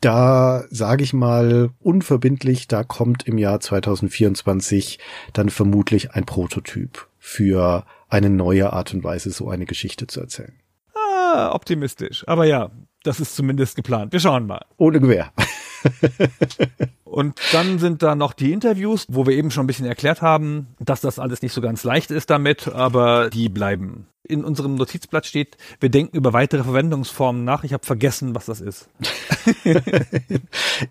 Da 0.00 0.64
sage 0.70 1.04
ich 1.04 1.12
mal 1.12 1.70
unverbindlich, 1.80 2.68
da 2.68 2.84
kommt 2.84 3.26
im 3.26 3.36
Jahr 3.36 3.60
2024 3.60 4.98
dann 5.34 5.50
vermutlich 5.50 6.12
ein 6.12 6.24
Prototyp 6.24 7.06
für 7.18 7.84
eine 8.08 8.30
neue 8.30 8.72
Art 8.72 8.94
und 8.94 9.04
Weise, 9.04 9.30
so 9.30 9.50
eine 9.50 9.66
Geschichte 9.66 10.06
zu 10.06 10.20
erzählen. 10.20 10.54
Ah, 10.94 11.52
optimistisch. 11.54 12.26
Aber 12.26 12.44
ja, 12.44 12.70
das 13.04 13.20
ist 13.20 13.36
zumindest 13.36 13.76
geplant. 13.76 14.12
Wir 14.12 14.20
schauen 14.20 14.46
mal. 14.46 14.64
Ohne 14.76 15.00
Gewehr. 15.00 15.32
Und 17.04 17.38
dann 17.52 17.78
sind 17.78 18.02
da 18.02 18.14
noch 18.14 18.32
die 18.32 18.52
Interviews, 18.52 19.06
wo 19.08 19.26
wir 19.26 19.34
eben 19.34 19.50
schon 19.50 19.64
ein 19.64 19.66
bisschen 19.66 19.86
erklärt 19.86 20.22
haben, 20.22 20.68
dass 20.80 21.00
das 21.00 21.18
alles 21.18 21.42
nicht 21.42 21.52
so 21.52 21.60
ganz 21.60 21.84
leicht 21.84 22.10
ist 22.10 22.30
damit, 22.30 22.68
aber 22.68 23.30
die 23.30 23.48
bleiben 23.48 24.06
in 24.26 24.42
unserem 24.42 24.74
Notizblatt 24.76 25.26
steht, 25.26 25.58
wir 25.80 25.90
denken 25.90 26.16
über 26.16 26.32
weitere 26.32 26.64
Verwendungsformen 26.64 27.44
nach. 27.44 27.62
Ich 27.62 27.74
habe 27.74 27.84
vergessen, 27.84 28.34
was 28.34 28.46
das 28.46 28.62
ist. 28.62 28.88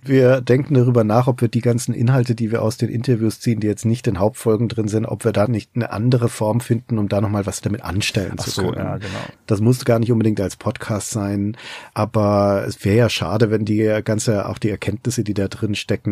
wir 0.03 0.41
denken 0.41 0.76
darüber 0.76 1.03
nach, 1.03 1.26
ob 1.26 1.41
wir 1.41 1.47
die 1.47 1.61
ganzen 1.61 1.95
Inhalte, 1.95 2.36
die 2.36 2.51
wir 2.51 2.61
aus 2.61 2.78
den 2.78 2.89
Interviews 2.89 3.39
ziehen, 3.39 3.59
die 3.59 3.66
jetzt 3.66 3.86
nicht 3.86 4.05
in 4.05 4.20
Hauptfolgen 4.20 4.70
drin 4.70 4.88
sind, 4.88 5.05
ob 5.05 5.26
wir 5.26 5.32
da 5.32 5.47
nicht 5.47 5.72
eine 5.74 5.91
andere 5.91 6.30
Form 6.30 6.59
finden, 6.59 6.99
um 6.99 7.09
da 7.09 7.22
nochmal 7.22 7.47
was 7.47 7.61
damit 7.61 7.82
anstellen 7.82 8.36
Ach 8.38 8.43
zu 8.43 8.61
können. 8.61 8.74
So, 8.74 8.80
ja, 8.80 8.97
genau. 8.97 9.20
Das 9.47 9.61
muss 9.61 9.84
gar 9.84 9.97
nicht 9.97 10.11
unbedingt 10.11 10.39
als 10.39 10.55
Podcast 10.55 11.09
sein, 11.09 11.57
aber 11.95 12.66
es 12.68 12.86
wäre 12.86 12.97
ja 12.97 13.09
schade, 13.09 13.49
wenn 13.49 13.66
die 13.66 14.01
ganze, 14.03 14.47
auch 14.47 14.59
die 14.59 14.70
Erkenntnisse, 14.70 15.24
die 15.24 15.34
da 15.34 15.47
drin 15.47 15.74
stecken, 15.74 16.03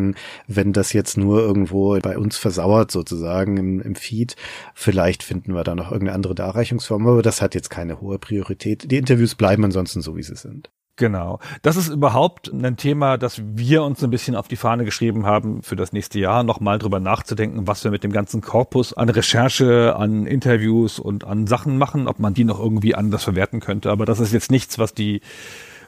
wenn 0.48 0.74
das 0.74 0.94
jetzt 0.94 1.18
nur 1.18 1.40
irgendwo 1.40 2.00
bei 2.00 2.18
uns 2.18 2.38
versauert 2.38 2.92
sozusagen 2.92 3.58
im, 3.58 3.82
im 3.82 3.96
Feed. 3.96 4.36
Vielleicht 4.74 5.24
finden 5.24 5.54
wir 5.54 5.64
da 5.64 5.76
noch 5.76 5.92
irgendeine 5.92 6.16
andere 6.16 6.36
Darreichungsform 6.36 7.08
aber 7.08 7.22
das 7.22 7.42
hat 7.42 7.56
jetzt 7.56 7.70
keine 7.70 8.02
hohe 8.02 8.20
Priorität. 8.20 8.90
Die 8.92 8.98
Interviews 8.98 9.36
bleiben 9.36 9.66
ansonsten 9.66 10.02
so, 10.02 10.16
wie 10.16 10.24
sie 10.24 10.36
sind. 10.36 10.70
Genau. 10.98 11.40
Das 11.62 11.78
ist 11.78 11.88
überhaupt 11.88 12.52
ein 12.52 12.78
Thema, 12.78 13.18
das 13.18 13.42
wir 13.44 13.84
uns 13.84 14.04
ein 14.04 14.12
bisschen 14.12 14.36
auf 14.36 14.48
die 14.48 14.56
Fahne 14.56 14.86
geschrieben 14.86 15.26
haben 15.26 15.64
für 15.64 15.76
das 15.76 15.94
nächste 15.94 16.20
Jahr, 16.20 16.44
nochmal 16.44 16.78
drüber 16.78 17.00
nachzudenken, 17.00 17.66
was 17.66 17.84
wir 17.84 17.90
mit 17.92 18.04
dem 18.04 18.12
ganzen 18.12 18.42
Korpus 18.42 18.94
an 18.94 19.10
Recherche, 19.10 19.96
an 19.96 20.28
Interviews 20.28 21.00
und 21.00 21.24
an 21.24 21.48
Sachen 21.48 21.78
machen, 21.78 22.08
ob 22.08 22.20
man 22.20 22.34
die 22.34 22.44
noch 22.44 22.60
irgendwie 22.60 22.94
anders 22.94 23.24
verwerten 23.24 23.62
könnte. 23.62 23.90
Aber 23.90 24.06
das 24.06 24.20
ist 24.20 24.34
jetzt 24.34 24.52
nichts, 24.52 24.78
was 24.78 24.94
die, 24.94 25.22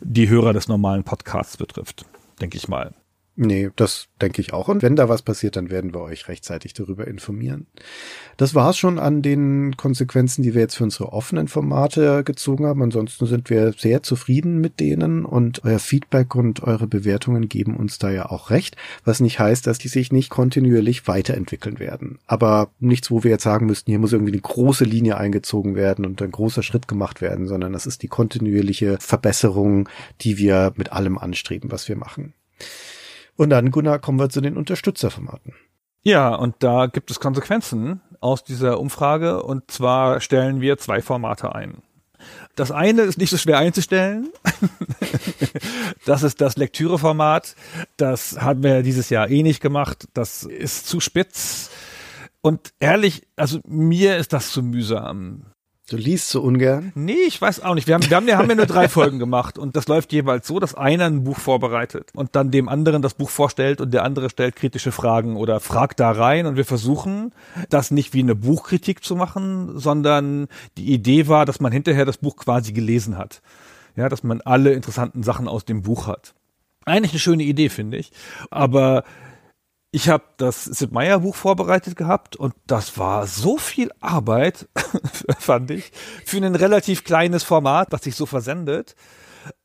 die 0.01 0.29
Hörer 0.29 0.53
des 0.53 0.67
normalen 0.67 1.03
Podcasts 1.03 1.57
betrifft, 1.57 2.05
denke 2.41 2.57
ich 2.57 2.67
mal. 2.67 2.95
Nee, 3.35 3.71
das 3.75 4.09
denke 4.21 4.41
ich 4.41 4.53
auch. 4.53 4.67
Und 4.67 4.83
wenn 4.83 4.95
da 4.95 5.09
was 5.09 5.23
passiert, 5.23 5.55
dann 5.55 5.71
werden 5.71 5.91
wir 5.95 6.01
euch 6.01 6.27
rechtzeitig 6.27 6.73
darüber 6.73 7.07
informieren. 7.07 7.65
Das 8.37 8.53
war's 8.53 8.77
schon 8.77 8.99
an 8.99 9.23
den 9.23 9.75
Konsequenzen, 9.75 10.43
die 10.43 10.53
wir 10.53 10.61
jetzt 10.61 10.75
für 10.75 10.83
unsere 10.83 11.11
offenen 11.11 11.47
Formate 11.47 12.23
gezogen 12.23 12.67
haben. 12.67 12.83
Ansonsten 12.83 13.25
sind 13.25 13.49
wir 13.49 13.73
sehr 13.73 14.03
zufrieden 14.03 14.61
mit 14.61 14.79
denen 14.79 15.25
und 15.25 15.63
euer 15.63 15.79
Feedback 15.79 16.35
und 16.35 16.61
eure 16.61 16.85
Bewertungen 16.85 17.49
geben 17.49 17.75
uns 17.75 17.97
da 17.97 18.11
ja 18.11 18.29
auch 18.29 18.51
recht, 18.51 18.77
was 19.03 19.19
nicht 19.19 19.39
heißt, 19.39 19.65
dass 19.65 19.79
die 19.79 19.87
sich 19.87 20.11
nicht 20.11 20.29
kontinuierlich 20.29 21.07
weiterentwickeln 21.07 21.79
werden. 21.79 22.19
Aber 22.27 22.69
nichts, 22.79 23.09
wo 23.09 23.23
wir 23.23 23.31
jetzt 23.31 23.43
sagen 23.43 23.65
müssten, 23.65 23.89
hier 23.89 23.99
muss 23.99 24.13
irgendwie 24.13 24.33
eine 24.33 24.41
große 24.41 24.83
Linie 24.83 25.17
eingezogen 25.17 25.73
werden 25.73 26.05
und 26.05 26.21
ein 26.21 26.31
großer 26.31 26.61
Schritt 26.61 26.87
gemacht 26.87 27.19
werden, 27.19 27.47
sondern 27.47 27.73
das 27.73 27.87
ist 27.87 28.03
die 28.03 28.07
kontinuierliche 28.09 28.97
Verbesserung, 28.99 29.89
die 30.21 30.37
wir 30.37 30.73
mit 30.75 30.91
allem 30.91 31.17
anstreben, 31.17 31.71
was 31.71 31.89
wir 31.89 31.95
machen. 31.95 32.35
Und 33.35 33.49
dann, 33.49 33.71
Gunnar, 33.71 33.99
kommen 33.99 34.19
wir 34.19 34.29
zu 34.29 34.41
den 34.41 34.57
Unterstützerformaten. 34.57 35.53
Ja, 36.03 36.35
und 36.35 36.55
da 36.59 36.87
gibt 36.87 37.09
es 37.11 37.19
Konsequenzen 37.19 38.01
aus 38.19 38.43
dieser 38.43 38.79
Umfrage. 38.79 39.41
Und 39.43 39.71
zwar 39.71 40.19
stellen 40.19 40.61
wir 40.61 40.77
zwei 40.77 41.01
Formate 41.01 41.55
ein. 41.55 41.81
Das 42.55 42.71
eine 42.71 43.01
ist 43.01 43.17
nicht 43.17 43.31
so 43.31 43.37
schwer 43.37 43.57
einzustellen. 43.57 44.29
das 46.05 46.23
ist 46.23 46.39
das 46.41 46.55
Lektüreformat. 46.57 47.55
Das 47.97 48.41
haben 48.41 48.63
wir 48.63 48.83
dieses 48.83 49.09
Jahr 49.09 49.29
eh 49.29 49.43
nicht 49.43 49.61
gemacht. 49.61 50.07
Das 50.13 50.43
ist 50.43 50.87
zu 50.87 50.99
spitz. 50.99 51.69
Und 52.41 52.73
ehrlich, 52.79 53.23
also 53.35 53.59
mir 53.65 54.17
ist 54.17 54.33
das 54.33 54.51
zu 54.51 54.61
mühsam. 54.61 55.52
Du 55.93 55.99
liest 55.99 56.29
so 56.29 56.41
ungern? 56.41 56.91
Nee, 56.95 57.19
ich 57.27 57.39
weiß 57.39 57.59
auch 57.59 57.75
nicht. 57.75 57.85
Wir 57.85 57.93
haben, 57.93 58.09
wir 58.09 58.17
haben, 58.17 58.25
wir 58.25 58.39
haben 58.39 58.49
ja 58.49 58.55
nur 58.55 58.65
drei 58.65 58.89
Folgen 58.89 59.19
gemacht 59.19 59.59
und 59.59 59.75
das 59.75 59.87
läuft 59.87 60.11
jeweils 60.11 60.47
so, 60.47 60.59
dass 60.59 60.73
einer 60.73 61.05
ein 61.05 61.23
Buch 61.23 61.37
vorbereitet 61.37 62.09
und 62.15 62.35
dann 62.35 62.49
dem 62.49 62.67
anderen 62.67 63.03
das 63.03 63.13
Buch 63.13 63.29
vorstellt 63.29 63.79
und 63.79 63.93
der 63.93 64.03
andere 64.03 64.31
stellt 64.31 64.55
kritische 64.55 64.91
Fragen 64.91 65.35
oder 65.35 65.59
fragt 65.59 65.99
da 65.99 66.09
rein 66.09 66.47
und 66.47 66.55
wir 66.55 66.65
versuchen, 66.65 67.31
das 67.69 67.91
nicht 67.91 68.15
wie 68.15 68.21
eine 68.21 68.33
Buchkritik 68.33 69.03
zu 69.03 69.15
machen, 69.15 69.77
sondern 69.77 70.47
die 70.77 70.91
Idee 70.91 71.27
war, 71.27 71.45
dass 71.45 71.59
man 71.59 71.71
hinterher 71.71 72.05
das 72.05 72.17
Buch 72.17 72.37
quasi 72.37 72.73
gelesen 72.73 73.15
hat. 73.15 73.43
Ja, 73.95 74.09
dass 74.09 74.23
man 74.23 74.41
alle 74.41 74.73
interessanten 74.73 75.21
Sachen 75.21 75.47
aus 75.47 75.63
dem 75.63 75.83
Buch 75.83 76.07
hat. 76.07 76.33
Eigentlich 76.85 77.11
eine 77.11 77.19
schöne 77.19 77.43
Idee, 77.43 77.69
finde 77.69 77.97
ich. 77.97 78.11
Aber 78.49 79.03
ich 79.93 80.09
habe 80.09 80.23
das 80.37 80.65
Sid 80.65 80.91
Meier 80.91 81.19
Buch 81.19 81.35
vorbereitet 81.35 81.95
gehabt 81.95 82.35
und 82.35 82.55
das 82.65 82.97
war 82.97 83.27
so 83.27 83.59
viel 83.59 83.91
Arbeit, 83.99 84.67
fand 85.37 85.69
ich, 85.69 85.91
für 86.25 86.37
ein 86.37 86.55
relativ 86.55 87.03
kleines 87.03 87.43
Format, 87.43 87.91
was 87.91 88.01
sich 88.03 88.15
so 88.15 88.25
versendet. 88.25 88.95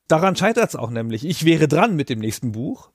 Daran 0.07 0.37
scheitert 0.37 0.69
es 0.69 0.77
auch 0.77 0.91
nämlich. 0.91 1.25
Ich 1.25 1.47
wäre 1.47 1.67
dran 1.67 1.97
mit 1.97 2.11
dem 2.11 2.19
nächsten 2.19 2.53
Buch 2.53 2.91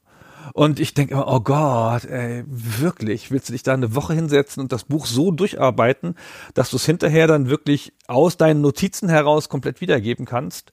Und 0.54 0.80
ich 0.80 0.94
denke 0.94 1.16
immer, 1.16 1.28
oh 1.28 1.40
Gott, 1.40 2.06
ey, 2.06 2.44
wirklich, 2.46 3.32
willst 3.32 3.50
du 3.50 3.54
dich 3.54 3.64
da 3.64 3.74
eine 3.74 3.96
Woche 3.96 4.14
hinsetzen 4.14 4.62
und 4.62 4.72
das 4.72 4.84
Buch 4.84 5.08
so 5.08 5.32
durcharbeiten, 5.32 6.16
dass 6.54 6.70
du 6.70 6.76
es 6.76 6.86
hinterher 6.86 7.26
dann 7.28 7.50
wirklich 7.50 7.94
aus 8.08 8.38
deinen 8.38 8.62
Notizen 8.62 9.10
heraus 9.10 9.50
komplett 9.50 9.82
wiedergeben 9.82 10.26
kannst? 10.26 10.72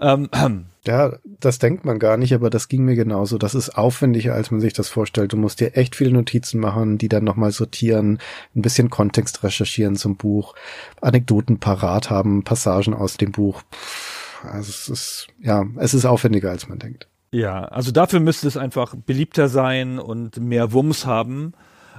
Ähm, 0.00 0.28
ja, 0.86 1.12
das 1.24 1.58
denkt 1.58 1.84
man 1.84 1.98
gar 1.98 2.16
nicht, 2.16 2.34
aber 2.34 2.50
das 2.50 2.68
ging 2.68 2.84
mir 2.84 2.96
genauso. 2.96 3.38
Das 3.38 3.54
ist 3.54 3.70
aufwendiger, 3.70 4.34
als 4.34 4.50
man 4.50 4.60
sich 4.60 4.72
das 4.72 4.88
vorstellt. 4.88 5.32
Du 5.32 5.36
musst 5.36 5.60
dir 5.60 5.76
echt 5.76 5.96
viele 5.96 6.12
Notizen 6.12 6.60
machen, 6.60 6.98
die 6.98 7.08
dann 7.08 7.24
nochmal 7.24 7.52
sortieren, 7.52 8.18
ein 8.56 8.62
bisschen 8.62 8.90
Kontext 8.90 9.42
recherchieren 9.44 9.96
zum 9.96 10.16
Buch, 10.16 10.54
Anekdoten 11.00 11.58
parat 11.58 12.10
haben, 12.10 12.44
Passagen 12.44 12.94
aus 12.94 13.16
dem 13.16 13.32
Buch. 13.32 13.62
Also 14.42 14.70
es 14.70 14.88
ist, 14.88 15.26
ja, 15.40 15.64
es 15.76 15.94
ist 15.94 16.06
aufwendiger, 16.06 16.50
als 16.50 16.68
man 16.68 16.78
denkt. 16.78 17.06
Ja, 17.32 17.64
also 17.64 17.92
dafür 17.92 18.20
müsste 18.20 18.48
es 18.48 18.56
einfach 18.56 18.94
beliebter 18.94 19.48
sein 19.48 19.98
und 19.98 20.38
mehr 20.40 20.72
Wumms 20.72 21.06
haben. 21.06 21.52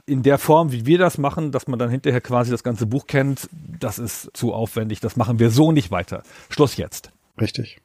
In 0.06 0.24
der 0.24 0.40
Form, 0.40 0.72
wie 0.72 0.86
wir 0.86 0.98
das 0.98 1.18
machen, 1.18 1.52
dass 1.52 1.68
man 1.68 1.78
dann 1.78 1.90
hinterher 1.90 2.22
quasi 2.22 2.50
das 2.50 2.64
ganze 2.64 2.86
Buch 2.88 3.08
kennt, 3.08 3.48
das 3.52 4.00
ist 4.00 4.32
zu 4.34 4.54
aufwendig. 4.54 5.00
Das 5.00 5.16
machen 5.16 5.40
wir 5.40 5.52
so 5.52 5.72
nicht 5.72 5.92
weiter. 5.92 6.24
Schluss 6.50 6.76
jetzt. 6.76 7.12
Richtig. 7.40 7.82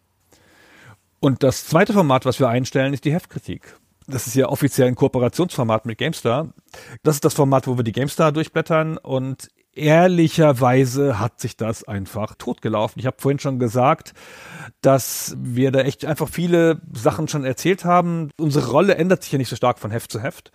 Und 1.26 1.42
das 1.42 1.66
zweite 1.66 1.92
Format, 1.92 2.24
was 2.24 2.38
wir 2.38 2.48
einstellen, 2.48 2.94
ist 2.94 3.04
die 3.04 3.12
Heftkritik. 3.12 3.74
Das 4.06 4.28
ist 4.28 4.36
ja 4.36 4.48
offiziell 4.48 4.86
ein 4.86 4.94
Kooperationsformat 4.94 5.84
mit 5.84 5.98
GameStar. 5.98 6.50
Das 7.02 7.16
ist 7.16 7.24
das 7.24 7.34
Format, 7.34 7.66
wo 7.66 7.76
wir 7.76 7.82
die 7.82 7.90
GameStar 7.90 8.30
durchblättern 8.30 8.96
und 8.96 9.48
ehrlicherweise 9.72 11.18
hat 11.18 11.40
sich 11.40 11.56
das 11.56 11.82
einfach 11.82 12.36
totgelaufen. 12.36 13.00
Ich 13.00 13.06
habe 13.06 13.16
vorhin 13.18 13.40
schon 13.40 13.58
gesagt, 13.58 14.12
dass 14.82 15.34
wir 15.36 15.72
da 15.72 15.80
echt 15.80 16.04
einfach 16.04 16.28
viele 16.28 16.80
Sachen 16.92 17.26
schon 17.26 17.44
erzählt 17.44 17.84
haben. 17.84 18.30
Unsere 18.38 18.70
Rolle 18.70 18.94
ändert 18.94 19.24
sich 19.24 19.32
ja 19.32 19.38
nicht 19.38 19.48
so 19.48 19.56
stark 19.56 19.80
von 19.80 19.90
Heft 19.90 20.12
zu 20.12 20.22
Heft. 20.22 20.52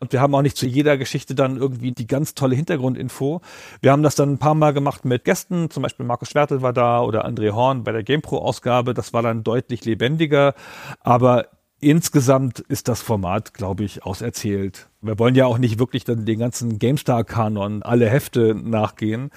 Und 0.00 0.12
wir 0.12 0.20
haben 0.20 0.34
auch 0.34 0.42
nicht 0.42 0.56
zu 0.56 0.66
jeder 0.66 0.98
Geschichte 0.98 1.34
dann 1.34 1.56
irgendwie 1.56 1.92
die 1.92 2.06
ganz 2.06 2.34
tolle 2.34 2.56
Hintergrundinfo. 2.56 3.40
Wir 3.80 3.92
haben 3.92 4.02
das 4.02 4.14
dann 4.14 4.32
ein 4.32 4.38
paar 4.38 4.54
Mal 4.54 4.72
gemacht 4.72 5.04
mit 5.04 5.24
Gästen, 5.24 5.70
zum 5.70 5.82
Beispiel 5.82 6.06
Markus 6.06 6.30
Schwertel 6.30 6.62
war 6.62 6.72
da 6.72 7.00
oder 7.00 7.26
André 7.26 7.52
Horn 7.52 7.84
bei 7.84 7.92
der 7.92 8.02
GamePro-Ausgabe. 8.02 8.94
Das 8.94 9.12
war 9.12 9.22
dann 9.22 9.44
deutlich 9.44 9.84
lebendiger. 9.84 10.54
Aber 11.00 11.46
insgesamt 11.80 12.60
ist 12.60 12.88
das 12.88 13.02
Format, 13.02 13.54
glaube 13.54 13.84
ich, 13.84 14.02
auserzählt. 14.04 14.88
Wir 15.00 15.18
wollen 15.18 15.34
ja 15.34 15.46
auch 15.46 15.58
nicht 15.58 15.78
wirklich 15.78 16.04
dann 16.04 16.24
den 16.24 16.38
ganzen 16.38 16.78
GameStar-Kanon, 16.78 17.82
alle 17.82 18.08
Hefte 18.08 18.54
nachgehen. 18.54 19.30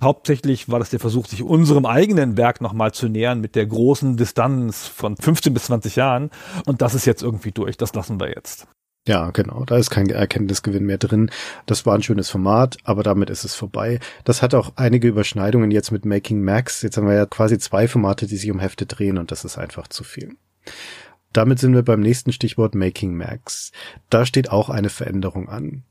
Hauptsächlich 0.00 0.68
war 0.68 0.78
das 0.78 0.90
der 0.90 1.00
Versuch, 1.00 1.26
sich 1.26 1.42
unserem 1.42 1.86
eigenen 1.86 2.36
Werk 2.36 2.60
nochmal 2.60 2.92
zu 2.92 3.08
nähern 3.08 3.40
mit 3.40 3.56
der 3.56 3.66
großen 3.66 4.16
Distanz 4.16 4.86
von 4.86 5.16
15 5.16 5.52
bis 5.52 5.64
20 5.64 5.96
Jahren. 5.96 6.30
Und 6.64 6.80
das 6.80 6.94
ist 6.94 7.06
jetzt 7.06 7.22
irgendwie 7.22 7.50
durch. 7.50 7.76
Das 7.76 7.92
lassen 7.94 8.20
wir 8.20 8.28
jetzt. 8.28 8.68
Ja, 9.08 9.30
genau. 9.30 9.64
Da 9.64 9.78
ist 9.78 9.90
kein 9.90 10.08
Erkenntnisgewinn 10.10 10.84
mehr 10.84 10.98
drin. 10.98 11.30
Das 11.66 11.86
war 11.86 11.94
ein 11.94 12.02
schönes 12.02 12.28
Format, 12.28 12.76
aber 12.84 13.02
damit 13.02 13.30
ist 13.30 13.44
es 13.44 13.54
vorbei. 13.54 13.98
Das 14.24 14.42
hat 14.42 14.54
auch 14.54 14.72
einige 14.76 15.08
Überschneidungen 15.08 15.70
jetzt 15.70 15.90
mit 15.90 16.04
Making 16.04 16.42
Max. 16.42 16.82
Jetzt 16.82 16.96
haben 16.96 17.06
wir 17.06 17.14
ja 17.14 17.26
quasi 17.26 17.58
zwei 17.58 17.88
Formate, 17.88 18.26
die 18.26 18.36
sich 18.36 18.50
um 18.50 18.60
Hefte 18.60 18.86
drehen 18.86 19.16
und 19.18 19.30
das 19.30 19.44
ist 19.44 19.56
einfach 19.56 19.88
zu 19.88 20.04
viel. 20.04 20.36
Damit 21.32 21.60
sind 21.60 21.74
wir 21.74 21.82
beim 21.82 22.00
nächsten 22.00 22.32
Stichwort 22.32 22.74
Making 22.74 23.16
Max. 23.16 23.72
Da 24.10 24.26
steht 24.26 24.50
auch 24.50 24.68
eine 24.68 24.90
Veränderung 24.90 25.48
an. 25.48 25.84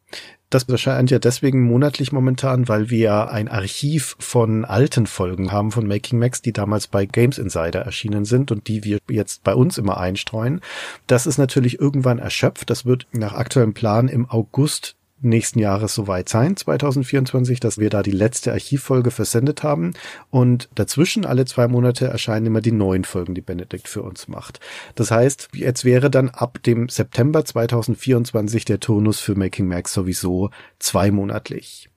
Das 0.49 0.63
erscheint 0.63 1.11
ja 1.11 1.19
deswegen 1.19 1.61
monatlich 1.61 2.11
momentan, 2.11 2.67
weil 2.67 2.89
wir 2.89 3.29
ein 3.29 3.47
Archiv 3.47 4.15
von 4.17 4.65
alten 4.65 5.05
Folgen 5.05 5.51
haben 5.51 5.71
von 5.71 5.87
Making 5.87 6.17
Max, 6.17 6.41
die 6.41 6.53
damals 6.53 6.87
bei 6.87 7.05
Games 7.05 7.37
Insider 7.37 7.81
erschienen 7.81 8.25
sind 8.25 8.51
und 8.51 8.67
die 8.67 8.83
wir 8.83 8.97
jetzt 9.09 9.43
bei 9.43 9.53
uns 9.53 9.77
immer 9.77 9.99
einstreuen. 9.99 10.61
Das 11.05 11.27
ist 11.27 11.37
natürlich 11.37 11.79
irgendwann 11.79 12.17
erschöpft. 12.17 12.71
Das 12.71 12.85
wird 12.85 13.05
nach 13.11 13.33
aktuellem 13.33 13.75
Plan 13.75 14.07
im 14.07 14.27
August 14.27 14.95
nächsten 15.21 15.59
Jahres 15.59 15.93
soweit 15.95 16.29
sein, 16.29 16.55
2024, 16.55 17.59
dass 17.59 17.77
wir 17.77 17.89
da 17.89 18.03
die 18.03 18.11
letzte 18.11 18.51
Archivfolge 18.51 19.11
versendet 19.11 19.63
haben. 19.63 19.93
Und 20.29 20.69
dazwischen 20.75 21.25
alle 21.25 21.45
zwei 21.45 21.67
Monate 21.67 22.07
erscheinen 22.07 22.47
immer 22.47 22.61
die 22.61 22.71
neuen 22.71 23.03
Folgen, 23.03 23.35
die 23.35 23.41
Benedikt 23.41 23.87
für 23.87 24.01
uns 24.01 24.27
macht. 24.27 24.59
Das 24.95 25.11
heißt, 25.11 25.49
jetzt 25.53 25.85
wäre 25.85 26.09
dann 26.09 26.29
ab 26.29 26.61
dem 26.63 26.89
September 26.89 27.45
2024 27.45 28.65
der 28.65 28.79
Turnus 28.79 29.19
für 29.19 29.35
Making 29.35 29.67
Max 29.67 29.93
sowieso 29.93 30.49
zweimonatlich. 30.79 31.89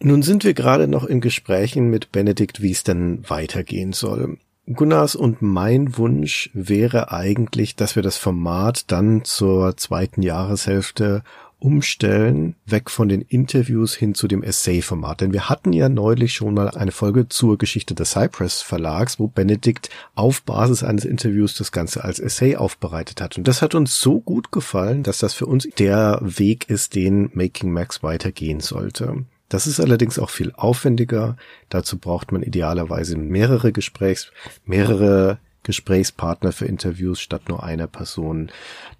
Nun 0.00 0.22
sind 0.22 0.44
wir 0.44 0.54
gerade 0.54 0.86
noch 0.86 1.04
in 1.04 1.20
Gesprächen 1.20 1.90
mit 1.90 2.12
Benedikt, 2.12 2.62
wie 2.62 2.70
es 2.70 2.84
denn 2.84 3.24
weitergehen 3.28 3.92
soll. 3.92 4.38
Gunnars 4.74 5.16
und 5.16 5.40
mein 5.40 5.96
Wunsch 5.96 6.50
wäre 6.52 7.10
eigentlich, 7.10 7.74
dass 7.74 7.96
wir 7.96 8.02
das 8.02 8.18
Format 8.18 8.92
dann 8.92 9.24
zur 9.24 9.76
zweiten 9.78 10.20
Jahreshälfte 10.20 11.22
umstellen, 11.60 12.54
weg 12.66 12.90
von 12.90 13.08
den 13.08 13.22
Interviews 13.22 13.94
hin 13.94 14.14
zu 14.14 14.28
dem 14.28 14.42
Essay-Format. 14.42 15.20
Denn 15.20 15.32
wir 15.32 15.48
hatten 15.48 15.72
ja 15.72 15.88
neulich 15.88 16.34
schon 16.34 16.54
mal 16.54 16.70
eine 16.70 16.92
Folge 16.92 17.28
zur 17.28 17.58
Geschichte 17.58 17.94
des 17.94 18.12
Cypress 18.12 18.62
Verlags, 18.62 19.18
wo 19.18 19.26
Benedikt 19.26 19.90
auf 20.14 20.42
Basis 20.42 20.82
eines 20.82 21.04
Interviews 21.04 21.54
das 21.54 21.72
Ganze 21.72 22.04
als 22.04 22.20
Essay 22.20 22.56
aufbereitet 22.56 23.20
hat. 23.20 23.36
Und 23.36 23.48
das 23.48 23.62
hat 23.62 23.74
uns 23.74 24.00
so 24.00 24.20
gut 24.20 24.52
gefallen, 24.52 25.02
dass 25.02 25.18
das 25.18 25.34
für 25.34 25.46
uns 25.46 25.68
der 25.78 26.20
Weg 26.22 26.70
ist, 26.70 26.94
den 26.94 27.30
Making 27.34 27.72
Max 27.72 28.02
weitergehen 28.02 28.60
sollte. 28.60 29.24
Das 29.48 29.66
ist 29.66 29.80
allerdings 29.80 30.18
auch 30.18 30.30
viel 30.30 30.52
aufwendiger. 30.54 31.36
Dazu 31.70 31.98
braucht 31.98 32.32
man 32.32 32.42
idealerweise 32.42 33.16
mehrere 33.16 33.72
Gesprächs, 33.72 34.30
mehrere 34.66 35.38
Gesprächspartner 35.68 36.52
für 36.52 36.64
Interviews 36.64 37.20
statt 37.20 37.50
nur 37.50 37.62
einer 37.62 37.86
Person. 37.86 38.50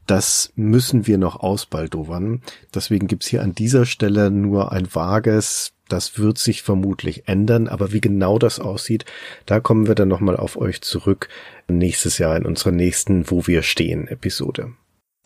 Das 0.07 0.53
müssen 0.55 1.07
wir 1.07 1.17
noch 1.17 1.41
ausbaldowern. 1.41 2.43
Deswegen 2.75 3.07
gibt's 3.07 3.27
hier 3.27 3.43
an 3.43 3.55
dieser 3.55 3.87
Stelle 3.87 4.31
nur 4.31 4.71
ein 4.71 4.95
vages, 4.95 5.73
das 5.89 6.19
wird 6.19 6.37
sich 6.37 6.63
vermutlich 6.63 7.27
ändern, 7.27 7.69
aber 7.69 7.95
wie 7.95 8.03
genau 8.03 8.39
das 8.39 8.61
aussieht, 8.61 9.07
da 9.47 9.61
kommen 9.61 9.87
wir 9.87 9.95
dann 9.95 10.09
nochmal 10.09 10.37
auf 10.37 10.59
euch 10.59 10.83
zurück 10.83 11.31
nächstes 11.69 12.19
Jahr 12.19 12.37
in 12.37 12.45
unserer 12.45 12.73
nächsten 12.73 13.31
Wo 13.31 13.47
wir 13.47 13.63
stehen 13.63 14.07
Episode. 14.09 14.75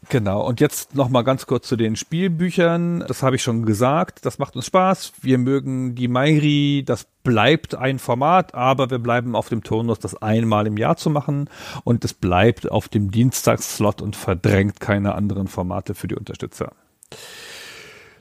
Genau, 0.09 0.45
und 0.45 0.61
jetzt 0.61 0.97
nochmal 0.97 1.23
ganz 1.23 1.47
kurz 1.47 1.69
zu 1.69 1.77
den 1.77 1.95
Spielbüchern. 1.95 3.05
Das 3.07 3.23
habe 3.23 3.37
ich 3.37 3.43
schon 3.43 3.65
gesagt, 3.65 4.27
das 4.27 4.39
macht 4.39 4.57
uns 4.57 4.67
Spaß. 4.67 5.13
Wir 5.23 5.39
mögen 5.39 5.95
die 5.95 6.09
Mairi, 6.09 6.83
das 6.85 7.07
bleibt 7.23 7.77
ein 7.77 7.99
Format, 8.01 8.55
aber 8.55 8.91
wir 8.91 8.99
bleiben 8.99 9.37
auf 9.37 9.49
dem 9.49 9.63
Turnus, 9.63 10.01
das 10.01 10.21
einmal 10.21 10.67
im 10.67 10.77
Jahr 10.77 10.97
zu 10.97 11.09
machen. 11.09 11.49
Und 11.85 12.05
es 12.05 12.15
bleibt 12.15 12.71
auf 12.71 12.89
dem 12.89 13.13
Dienstagsslot 13.13 14.03
und 14.03 14.17
verdrängt 14.17 14.81
keine 14.81 15.15
anderen 15.15 15.47
Formate 15.47 15.95
für 15.95 16.09
die 16.09 16.17
Unterstützer. 16.17 16.73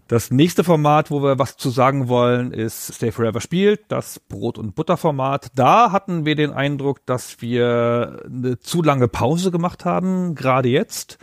Das 0.08 0.30
nächste 0.30 0.64
Format, 0.64 1.10
wo 1.10 1.24
wir 1.24 1.40
was 1.40 1.56
zu 1.56 1.70
sagen 1.70 2.10
wollen, 2.10 2.52
ist 2.52 2.96
Stay 2.96 3.12
Forever 3.12 3.40
spielt, 3.40 3.80
das 3.88 4.20
Brot- 4.20 4.58
und 4.58 4.76
Butterformat. 4.76 5.48
Da 5.56 5.94
hatten 5.94 6.26
wir 6.26 6.36
den 6.36 6.52
Eindruck, 6.52 7.06
dass 7.06 7.42
wir 7.42 8.22
eine 8.26 8.60
zu 8.60 8.84
lange 8.84 9.08
Pause 9.08 9.52
gemacht 9.52 9.86
haben, 9.86 10.36
gerade 10.36 10.68
jetzt 10.68 11.18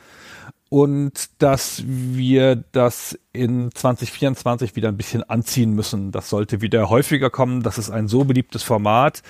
und 0.69 1.43
dass 1.43 1.83
wir 1.87 2.57
das 2.57 3.19
in 3.33 3.71
2024 3.73 4.77
wieder 4.77 4.89
ein 4.89 4.97
bisschen 4.97 5.23
anziehen 5.23 5.73
müssen. 5.73 6.13
Das 6.13 6.29
sollte 6.29 6.61
wieder 6.61 6.91
häufiger 6.91 7.31
kommen. 7.31 7.63
Das 7.63 7.79
ist 7.79 7.91
ein 7.91 8.09
so 8.09 8.25
beliebtes 8.25 8.63
Format. 8.63 9.23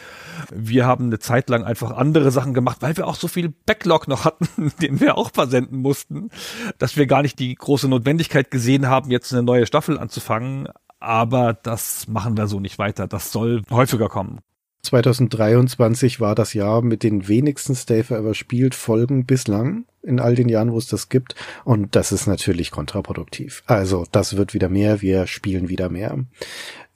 Wir 0.53 0.87
haben 0.87 1.07
eine 1.07 1.19
Zeit 1.21 1.49
lang 1.49 1.65
einfach 1.65 1.93
andere 1.93 2.31
Sachen 2.31 2.55
gemacht, 2.55 2.79
weil 2.81 2.97
wir 2.97 3.07
auch 3.07 3.15
so 3.15 3.29
viel 3.29 3.55
Backlog 3.67 4.09
noch 4.09 4.25
hatten, 4.25 4.73
den 4.83 5.01
wir 5.01 5.17
auch 5.17 5.31
versenden 5.33 5.81
mussten, 5.81 6.31
dass 6.79 6.97
wir 6.97 7.07
gar 7.07 7.23
nicht 7.23 7.39
die 7.39 7.55
große 7.55 7.89
Notwendigkeit 7.89 8.51
gesehen 8.51 8.89
haben, 8.89 9.11
jetzt 9.11 9.33
eine 9.33 9.43
neue 9.43 9.67
Staffel 9.67 9.99
anzufangen. 9.99 10.69
Aber 11.01 11.55
das 11.55 12.09
machen 12.09 12.37
wir 12.37 12.49
so 12.49 12.59
nicht 12.59 12.79
weiter. 12.79 13.07
Das 13.07 13.31
soll 13.31 13.63
häufiger 13.71 14.09
kommen. 14.09 14.41
2023 14.89 16.19
war 16.19 16.35
das 16.35 16.55
Jahr 16.55 16.83
mit 16.83 17.03
den 17.03 17.29
wenigsten 17.29 17.75
Stay 17.75 18.03
Forever 18.03 18.35
spielt 18.35 18.75
Folgen 18.75 19.27
bislang 19.27 19.85
in 20.03 20.19
all 20.19 20.35
den 20.35 20.49
Jahren, 20.49 20.73
wo 20.73 20.79
es 20.79 20.87
das 20.87 21.11
gibt. 21.11 21.35
Und 21.65 21.95
das 21.95 22.11
ist 22.11 22.27
natürlich 22.27 22.71
kontraproduktiv. 22.71 23.63
Also 23.67 24.07
das 24.11 24.37
wird 24.37 24.55
wieder 24.55 24.71
mehr, 24.71 25.03
wir 25.03 25.27
spielen 25.27 25.69
wieder 25.69 25.91
mehr. 25.91 26.19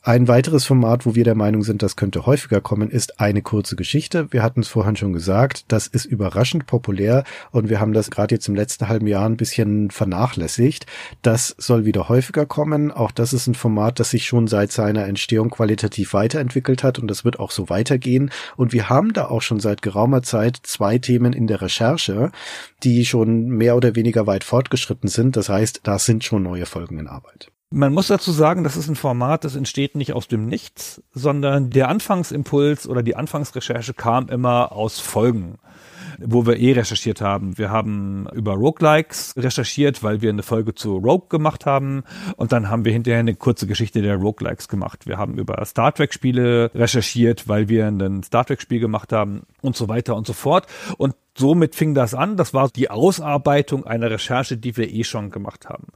Ein 0.04 0.26
weiteres 0.26 0.64
Format, 0.64 1.06
wo 1.06 1.14
wir 1.14 1.22
der 1.22 1.36
Meinung 1.36 1.62
sind, 1.62 1.80
das 1.80 1.94
könnte 1.94 2.26
häufiger 2.26 2.60
kommen, 2.60 2.90
ist 2.90 3.20
eine 3.20 3.40
kurze 3.40 3.76
Geschichte. 3.76 4.32
Wir 4.32 4.42
hatten 4.42 4.58
es 4.58 4.66
vorhin 4.66 4.96
schon 4.96 5.12
gesagt, 5.12 5.66
das 5.68 5.86
ist 5.86 6.06
überraschend 6.06 6.66
populär 6.66 7.22
und 7.52 7.68
wir 7.68 7.78
haben 7.78 7.92
das 7.92 8.10
gerade 8.10 8.34
jetzt 8.34 8.48
im 8.48 8.56
letzten 8.56 8.88
halben 8.88 9.06
Jahr 9.06 9.26
ein 9.26 9.36
bisschen 9.36 9.92
vernachlässigt. 9.92 10.86
Das 11.22 11.54
soll 11.56 11.84
wieder 11.84 12.08
häufiger 12.08 12.46
kommen. 12.46 12.90
Auch 12.90 13.12
das 13.12 13.32
ist 13.32 13.46
ein 13.46 13.54
Format, 13.54 14.00
das 14.00 14.10
sich 14.10 14.26
schon 14.26 14.48
seit 14.48 14.72
seiner 14.72 15.06
Entstehung 15.06 15.50
qualitativ 15.50 16.14
weiterentwickelt 16.14 16.82
hat 16.82 16.98
und 16.98 17.06
das 17.06 17.24
wird 17.24 17.38
auch 17.38 17.52
so 17.52 17.68
weitergehen. 17.68 18.32
Und 18.56 18.72
wir 18.72 18.88
haben 18.88 19.12
da 19.12 19.26
auch 19.26 19.42
schon 19.42 19.60
seit 19.60 19.82
geraumer 19.82 20.24
Zeit 20.24 20.58
zwei 20.64 20.98
Themen 20.98 21.32
in 21.32 21.46
der 21.46 21.62
Recherche, 21.62 22.32
die 22.82 23.06
schon 23.06 23.46
mehr 23.50 23.76
oder 23.76 23.94
weniger 23.94 24.26
weit 24.26 24.42
fortgeschritten 24.42 25.08
sind. 25.08 25.36
Das 25.36 25.48
heißt, 25.48 25.82
da 25.84 26.00
sind 26.00 26.24
schon 26.24 26.42
neue 26.42 26.66
Folgen 26.66 26.98
in 26.98 27.06
Arbeit. 27.06 27.52
Man 27.72 27.94
muss 27.94 28.08
dazu 28.08 28.32
sagen, 28.32 28.64
das 28.64 28.76
ist 28.76 28.88
ein 28.88 28.96
Format, 28.96 29.44
das 29.44 29.56
entsteht 29.56 29.94
nicht 29.94 30.12
aus 30.12 30.28
dem 30.28 30.46
Nichts, 30.46 31.02
sondern 31.14 31.70
der 31.70 31.88
Anfangsimpuls 31.88 32.86
oder 32.86 33.02
die 33.02 33.16
Anfangsrecherche 33.16 33.94
kam 33.94 34.28
immer 34.28 34.72
aus 34.72 35.00
Folgen. 35.00 35.58
wo 36.24 36.46
wir 36.46 36.56
eh 36.58 36.72
recherchiert 36.72 37.20
haben. 37.20 37.58
Wir 37.58 37.70
haben 37.70 38.26
über 38.32 38.54
Roguelikes 38.54 39.34
recherchiert, 39.36 40.02
weil 40.02 40.22
wir 40.22 40.30
eine 40.30 40.42
Folge 40.42 40.74
zu 40.74 40.96
Rogue 40.96 41.28
gemacht 41.28 41.66
haben 41.66 42.04
und 42.36 42.52
dann 42.52 42.68
haben 42.68 42.84
wir 42.84 42.92
hinterher 42.92 43.20
eine 43.20 43.34
kurze 43.34 43.66
Geschichte 43.66 44.02
der 44.02 44.16
Roguelikes 44.16 44.68
gemacht. 44.68 45.06
Wir 45.06 45.18
haben 45.18 45.38
über 45.38 45.64
Star 45.64 45.92
Trek 45.92 46.12
Spiele 46.12 46.70
recherchiert, 46.74 47.48
weil 47.48 47.68
wir 47.68 47.86
ein 47.86 48.22
Star 48.22 48.44
Trek 48.44 48.60
Spiel 48.60 48.80
gemacht 48.80 49.12
haben 49.12 49.42
und 49.60 49.76
so 49.76 49.88
weiter 49.88 50.16
und 50.16 50.26
so 50.26 50.32
fort. 50.32 50.66
Und 50.98 51.14
somit 51.36 51.74
fing 51.74 51.94
das 51.94 52.14
an. 52.14 52.36
Das 52.36 52.54
war 52.54 52.68
die 52.68 52.90
Ausarbeitung 52.90 53.86
einer 53.86 54.10
Recherche, 54.10 54.56
die 54.56 54.76
wir 54.76 54.92
eh 54.92 55.04
schon 55.04 55.30
gemacht 55.30 55.68
haben. 55.68 55.88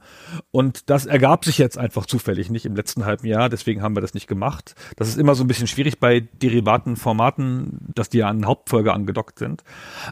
Und 0.51 0.89
das 0.89 1.05
ergab 1.05 1.45
sich 1.45 1.57
jetzt 1.57 1.77
einfach 1.77 2.05
zufällig 2.05 2.49
nicht 2.49 2.65
im 2.65 2.75
letzten 2.75 3.05
halben 3.05 3.27
Jahr. 3.27 3.49
Deswegen 3.49 3.81
haben 3.81 3.95
wir 3.95 4.01
das 4.01 4.13
nicht 4.13 4.27
gemacht. 4.27 4.75
Das 4.95 5.07
ist 5.07 5.17
immer 5.17 5.35
so 5.35 5.43
ein 5.43 5.47
bisschen 5.47 5.67
schwierig 5.67 5.99
bei 5.99 6.21
derivaten 6.21 6.95
Formaten, 6.95 7.91
dass 7.93 8.09
die 8.09 8.23
an 8.23 8.45
Hauptfolge 8.45 8.93
angedockt 8.93 9.39
sind. 9.39 9.63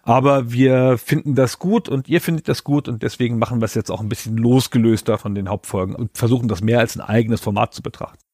Aber 0.04 0.52
wir 0.52 0.98
finden 0.98 1.36
das 1.36 1.60
gut 1.60 1.90
und 1.90 2.08
ihr 2.08 2.22
findet 2.22 2.48
das 2.48 2.64
gut 2.64 2.88
und 2.88 3.04
deswegen 3.04 3.38
machen 3.40 3.62
wir 3.62 3.66
es 3.66 3.74
jetzt 3.74 3.92
auch 3.92 4.02
ein 4.02 4.10
bisschen 4.10 4.38
losgelöster 4.38 5.18
von 5.18 5.36
den 5.36 5.50
Hauptfolgen 5.50 5.96
und 5.96 6.18
versuchen 6.18 6.48
das 6.48 6.62
mehr 6.62 6.80
als 6.80 6.96
ein 6.96 7.02
eigenes 7.02 7.42
Format 7.42 7.74
zu 7.74 7.82
betrachten. 7.82 8.25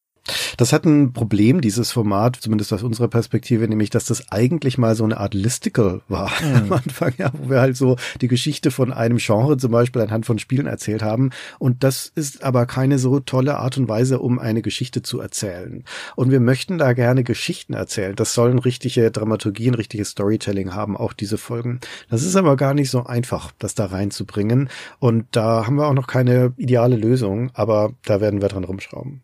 Das 0.58 0.74
hat 0.74 0.86
ein 0.86 1.14
Problem, 1.14 1.62
dieses 1.62 1.92
Format, 1.92 2.36
zumindest 2.36 2.72
aus 2.74 2.84
unserer 2.84 3.08
Perspektive, 3.08 3.68
nämlich, 3.68 3.90
dass 3.90 4.06
das 4.06 4.32
eigentlich 4.32 4.78
mal 4.78 4.96
so 4.96 5.04
eine 5.04 5.18
Art 5.18 5.34
Listicle 5.34 6.02
war 6.08 6.32
mhm. 6.42 6.56
am 6.56 6.74
Anfang, 6.74 7.14
ja, 7.18 7.32
wo 7.34 7.50
wir 7.50 7.60
halt 7.60 7.76
so 7.76 7.96
die 8.22 8.28
Geschichte 8.28 8.72
von 8.72 8.94
einem 8.94 9.18
Genre 9.18 9.58
zum 9.58 9.72
Beispiel 9.72 10.02
anhand 10.02 10.26
von 10.26 10.40
Spielen 10.40 10.68
erzählt 10.68 11.02
haben. 11.02 11.32
Und 11.60 11.84
das 11.84 12.12
ist 12.14 12.44
aber 12.44 12.66
keine 12.66 13.00
so 13.00 13.20
tolle 13.20 13.58
Art 13.58 13.78
und 13.78 13.90
Weise, 13.90 14.20
um 14.20 14.40
eine 14.40 14.62
Geschichte 14.62 15.02
zu 15.02 15.20
erzählen. 15.20 15.84
Und 16.16 16.32
wir 16.32 16.40
möchten 16.40 16.78
da 16.78 16.94
gerne 16.94 17.24
Geschichten 17.24 17.74
erzählen. 17.74 18.16
Das 18.16 18.34
sollen 18.34 18.60
richtige 18.60 19.12
Dramaturgie, 19.12 19.70
ein 19.70 19.76
richtiges 19.76 20.10
Storytelling 20.10 20.74
haben, 20.74 20.96
auch 20.96 21.14
diese 21.14 21.38
Folgen. 21.38 21.80
Das 22.10 22.24
ist 22.24 22.36
aber 22.36 22.56
gar 22.56 22.74
nicht 22.74 22.92
so 22.92 23.06
einfach, 23.06 23.52
das 23.58 23.76
da 23.76 23.86
reinzubringen. 23.86 24.70
Und 25.00 25.26
da 25.32 25.66
haben 25.66 25.78
wir 25.78 25.88
auch 25.88 25.94
noch 25.94 26.08
keine 26.08 26.54
ideale 26.58 26.96
Lösung, 26.96 27.50
aber 27.54 27.94
da 28.06 28.22
werden 28.22 28.42
wir 28.42 28.50
dran 28.50 28.64
rumschrauben. 28.64 29.24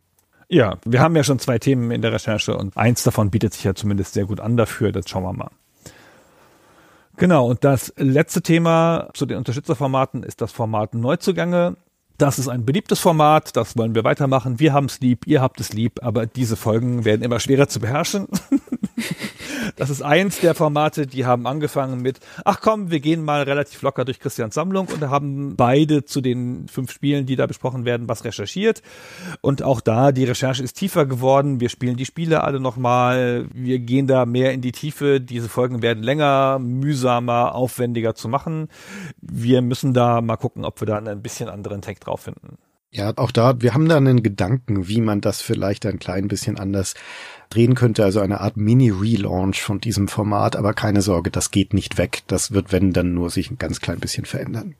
Ja, 0.49 0.77
wir 0.85 1.01
haben 1.01 1.15
ja 1.15 1.23
schon 1.23 1.39
zwei 1.39 1.59
Themen 1.59 1.91
in 1.91 2.01
der 2.01 2.13
Recherche 2.13 2.55
und 2.55 2.77
eins 2.77 3.03
davon 3.03 3.29
bietet 3.31 3.53
sich 3.53 3.65
ja 3.65 3.75
zumindest 3.75 4.13
sehr 4.13 4.25
gut 4.25 4.39
an 4.39 4.55
dafür. 4.55 4.91
Das 4.91 5.09
schauen 5.09 5.23
wir 5.23 5.33
mal. 5.33 5.51
Genau, 7.17 7.47
und 7.47 7.63
das 7.63 7.93
letzte 7.97 8.41
Thema 8.41 9.09
zu 9.13 9.25
den 9.25 9.37
Unterstützerformaten 9.37 10.23
ist 10.23 10.39
das 10.39 10.51
Format 10.51 10.93
Neuzugänge. 10.93 11.75
Das 12.17 12.39
ist 12.39 12.47
ein 12.47 12.65
beliebtes 12.65 12.99
Format, 12.99 13.55
das 13.55 13.77
wollen 13.77 13.93
wir 13.93 14.03
weitermachen. 14.03 14.59
Wir 14.59 14.73
haben 14.73 14.85
es 14.85 14.99
lieb, 15.01 15.27
ihr 15.27 15.41
habt 15.41 15.59
es 15.59 15.73
lieb, 15.73 16.03
aber 16.03 16.25
diese 16.25 16.55
Folgen 16.55 17.05
werden 17.05 17.21
immer 17.23 17.39
schwerer 17.39 17.67
zu 17.67 17.79
beherrschen. 17.79 18.27
Das 19.77 19.91
ist 19.91 20.01
eins 20.01 20.39
der 20.39 20.55
Formate, 20.55 21.05
die 21.05 21.27
haben 21.27 21.45
angefangen 21.45 22.01
mit, 22.01 22.19
ach 22.43 22.61
komm, 22.61 22.89
wir 22.89 22.99
gehen 22.99 23.23
mal 23.23 23.43
relativ 23.43 23.83
locker 23.83 24.05
durch 24.05 24.19
Christians 24.19 24.55
Sammlung 24.55 24.87
und 24.87 25.07
haben 25.07 25.55
beide 25.55 26.03
zu 26.03 26.19
den 26.19 26.67
fünf 26.67 26.91
Spielen, 26.91 27.27
die 27.27 27.35
da 27.35 27.45
besprochen 27.45 27.85
werden, 27.85 28.09
was 28.09 28.25
recherchiert. 28.25 28.81
Und 29.41 29.61
auch 29.61 29.79
da, 29.79 30.11
die 30.11 30.25
Recherche 30.25 30.63
ist 30.63 30.73
tiefer 30.73 31.05
geworden. 31.05 31.59
Wir 31.59 31.69
spielen 31.69 31.95
die 31.95 32.05
Spiele 32.05 32.43
alle 32.43 32.59
nochmal. 32.59 33.45
Wir 33.53 33.77
gehen 33.77 34.07
da 34.07 34.25
mehr 34.25 34.51
in 34.51 34.61
die 34.61 34.71
Tiefe. 34.71 35.21
Diese 35.21 35.47
Folgen 35.47 35.83
werden 35.83 36.01
länger, 36.01 36.57
mühsamer, 36.57 37.53
aufwendiger 37.53 38.15
zu 38.15 38.29
machen. 38.29 38.69
Wir 39.21 39.61
müssen 39.61 39.93
da 39.93 40.21
mal 40.21 40.37
gucken, 40.37 40.65
ob 40.65 40.81
wir 40.81 40.87
da 40.87 40.97
ein 40.97 41.21
bisschen 41.21 41.49
anderen 41.49 41.83
Tag 41.83 41.99
drauf 41.99 42.21
finden. 42.21 42.57
Ja, 42.89 43.13
auch 43.17 43.31
da, 43.31 43.61
wir 43.61 43.73
haben 43.73 43.89
da 43.89 43.97
einen 43.97 44.23
Gedanken, 44.23 44.87
wie 44.87 45.01
man 45.01 45.19
das 45.19 45.41
vielleicht 45.41 45.85
ein 45.85 45.99
klein 45.99 46.27
bisschen 46.29 46.57
anders 46.57 46.93
drehen 47.49 47.75
könnte, 47.75 48.03
also 48.03 48.21
eine 48.21 48.39
Art 48.41 48.55
Mini-Relaunch 48.55 49.61
von 49.61 49.81
diesem 49.81 50.07
Format, 50.07 50.55
aber 50.55 50.73
keine 50.73 51.01
Sorge, 51.01 51.29
das 51.29 51.51
geht 51.51 51.73
nicht 51.73 51.97
weg. 51.97 52.23
Das 52.27 52.51
wird, 52.51 52.71
wenn, 52.71 52.93
dann 52.93 53.13
nur 53.13 53.29
sich 53.29 53.51
ein 53.51 53.57
ganz 53.57 53.81
klein 53.81 53.99
bisschen 53.99 54.25
verändern. 54.25 54.75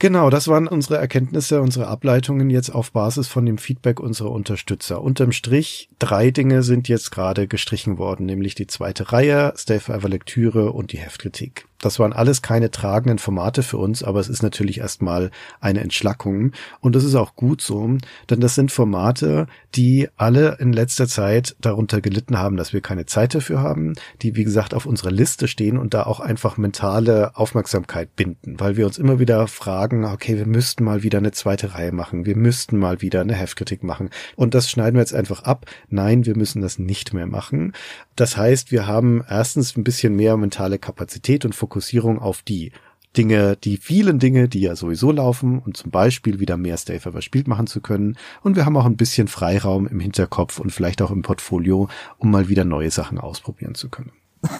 Genau, 0.00 0.30
das 0.30 0.46
waren 0.46 0.68
unsere 0.68 0.98
Erkenntnisse, 0.98 1.60
unsere 1.60 1.88
Ableitungen 1.88 2.50
jetzt 2.50 2.70
auf 2.70 2.92
Basis 2.92 3.26
von 3.26 3.44
dem 3.44 3.58
Feedback 3.58 3.98
unserer 3.98 4.30
Unterstützer. 4.30 5.02
Unterm 5.02 5.32
Strich, 5.32 5.88
drei 5.98 6.30
Dinge 6.30 6.62
sind 6.62 6.86
jetzt 6.86 7.10
gerade 7.10 7.48
gestrichen 7.48 7.98
worden, 7.98 8.26
nämlich 8.26 8.54
die 8.54 8.68
zweite 8.68 9.10
Reihe, 9.10 9.54
Stay 9.56 9.80
Forever 9.80 10.08
Lektüre 10.08 10.70
und 10.70 10.92
die 10.92 10.98
Heftkritik. 10.98 11.67
Das 11.80 11.98
waren 11.98 12.12
alles 12.12 12.42
keine 12.42 12.70
tragenden 12.70 13.18
Formate 13.18 13.62
für 13.62 13.78
uns, 13.78 14.02
aber 14.02 14.20
es 14.20 14.28
ist 14.28 14.42
natürlich 14.42 14.78
erstmal 14.78 15.30
eine 15.60 15.80
Entschlackung. 15.80 16.52
Und 16.80 16.96
das 16.96 17.04
ist 17.04 17.14
auch 17.14 17.36
gut 17.36 17.60
so, 17.60 17.96
denn 18.30 18.40
das 18.40 18.54
sind 18.54 18.72
Formate, 18.72 19.46
die 19.74 20.08
alle 20.16 20.56
in 20.58 20.72
letzter 20.72 21.06
Zeit 21.06 21.56
darunter 21.60 22.00
gelitten 22.00 22.38
haben, 22.38 22.56
dass 22.56 22.72
wir 22.72 22.80
keine 22.80 23.06
Zeit 23.06 23.34
dafür 23.34 23.60
haben, 23.60 23.94
die, 24.22 24.34
wie 24.34 24.44
gesagt, 24.44 24.74
auf 24.74 24.86
unserer 24.86 25.10
Liste 25.10 25.46
stehen 25.46 25.78
und 25.78 25.94
da 25.94 26.04
auch 26.04 26.20
einfach 26.20 26.56
mentale 26.56 27.36
Aufmerksamkeit 27.36 28.16
binden, 28.16 28.58
weil 28.58 28.76
wir 28.76 28.86
uns 28.86 28.98
immer 28.98 29.18
wieder 29.18 29.46
fragen, 29.46 30.04
okay, 30.04 30.36
wir 30.36 30.46
müssten 30.46 30.84
mal 30.84 31.02
wieder 31.02 31.18
eine 31.18 31.32
zweite 31.32 31.74
Reihe 31.74 31.92
machen, 31.92 32.26
wir 32.26 32.36
müssten 32.36 32.78
mal 32.78 33.00
wieder 33.02 33.20
eine 33.20 33.34
Heftkritik 33.34 33.84
machen. 33.84 34.10
Und 34.36 34.54
das 34.54 34.70
schneiden 34.70 34.94
wir 34.94 35.02
jetzt 35.02 35.14
einfach 35.14 35.42
ab. 35.44 35.66
Nein, 35.88 36.26
wir 36.26 36.36
müssen 36.36 36.62
das 36.62 36.78
nicht 36.78 37.14
mehr 37.14 37.26
machen. 37.26 37.72
Das 38.16 38.36
heißt, 38.36 38.72
wir 38.72 38.86
haben 38.86 39.22
erstens 39.28 39.76
ein 39.76 39.84
bisschen 39.84 40.16
mehr 40.16 40.36
mentale 40.36 40.78
Kapazität 40.78 41.44
und 41.44 41.54
Fokussierung 41.68 42.18
auf 42.18 42.42
die 42.42 42.72
Dinge, 43.16 43.56
die 43.56 43.76
vielen 43.76 44.18
Dinge, 44.18 44.48
die 44.48 44.60
ja 44.60 44.74
sowieso 44.76 45.12
laufen 45.12 45.58
und 45.58 45.76
zum 45.76 45.90
Beispiel 45.90 46.40
wieder 46.40 46.56
mehr 46.56 46.76
Stay 46.76 46.98
Forever 46.98 47.22
spielt 47.22 47.48
machen 47.48 47.66
zu 47.66 47.80
können. 47.80 48.16
Und 48.42 48.56
wir 48.56 48.64
haben 48.64 48.76
auch 48.76 48.84
ein 48.84 48.96
bisschen 48.96 49.28
Freiraum 49.28 49.86
im 49.86 50.00
Hinterkopf 50.00 50.58
und 50.58 50.70
vielleicht 50.70 51.02
auch 51.02 51.10
im 51.10 51.22
Portfolio, 51.22 51.88
um 52.18 52.30
mal 52.30 52.48
wieder 52.48 52.64
neue 52.64 52.90
Sachen 52.90 53.18
ausprobieren 53.18 53.74
zu 53.74 53.88
können. 53.88 54.12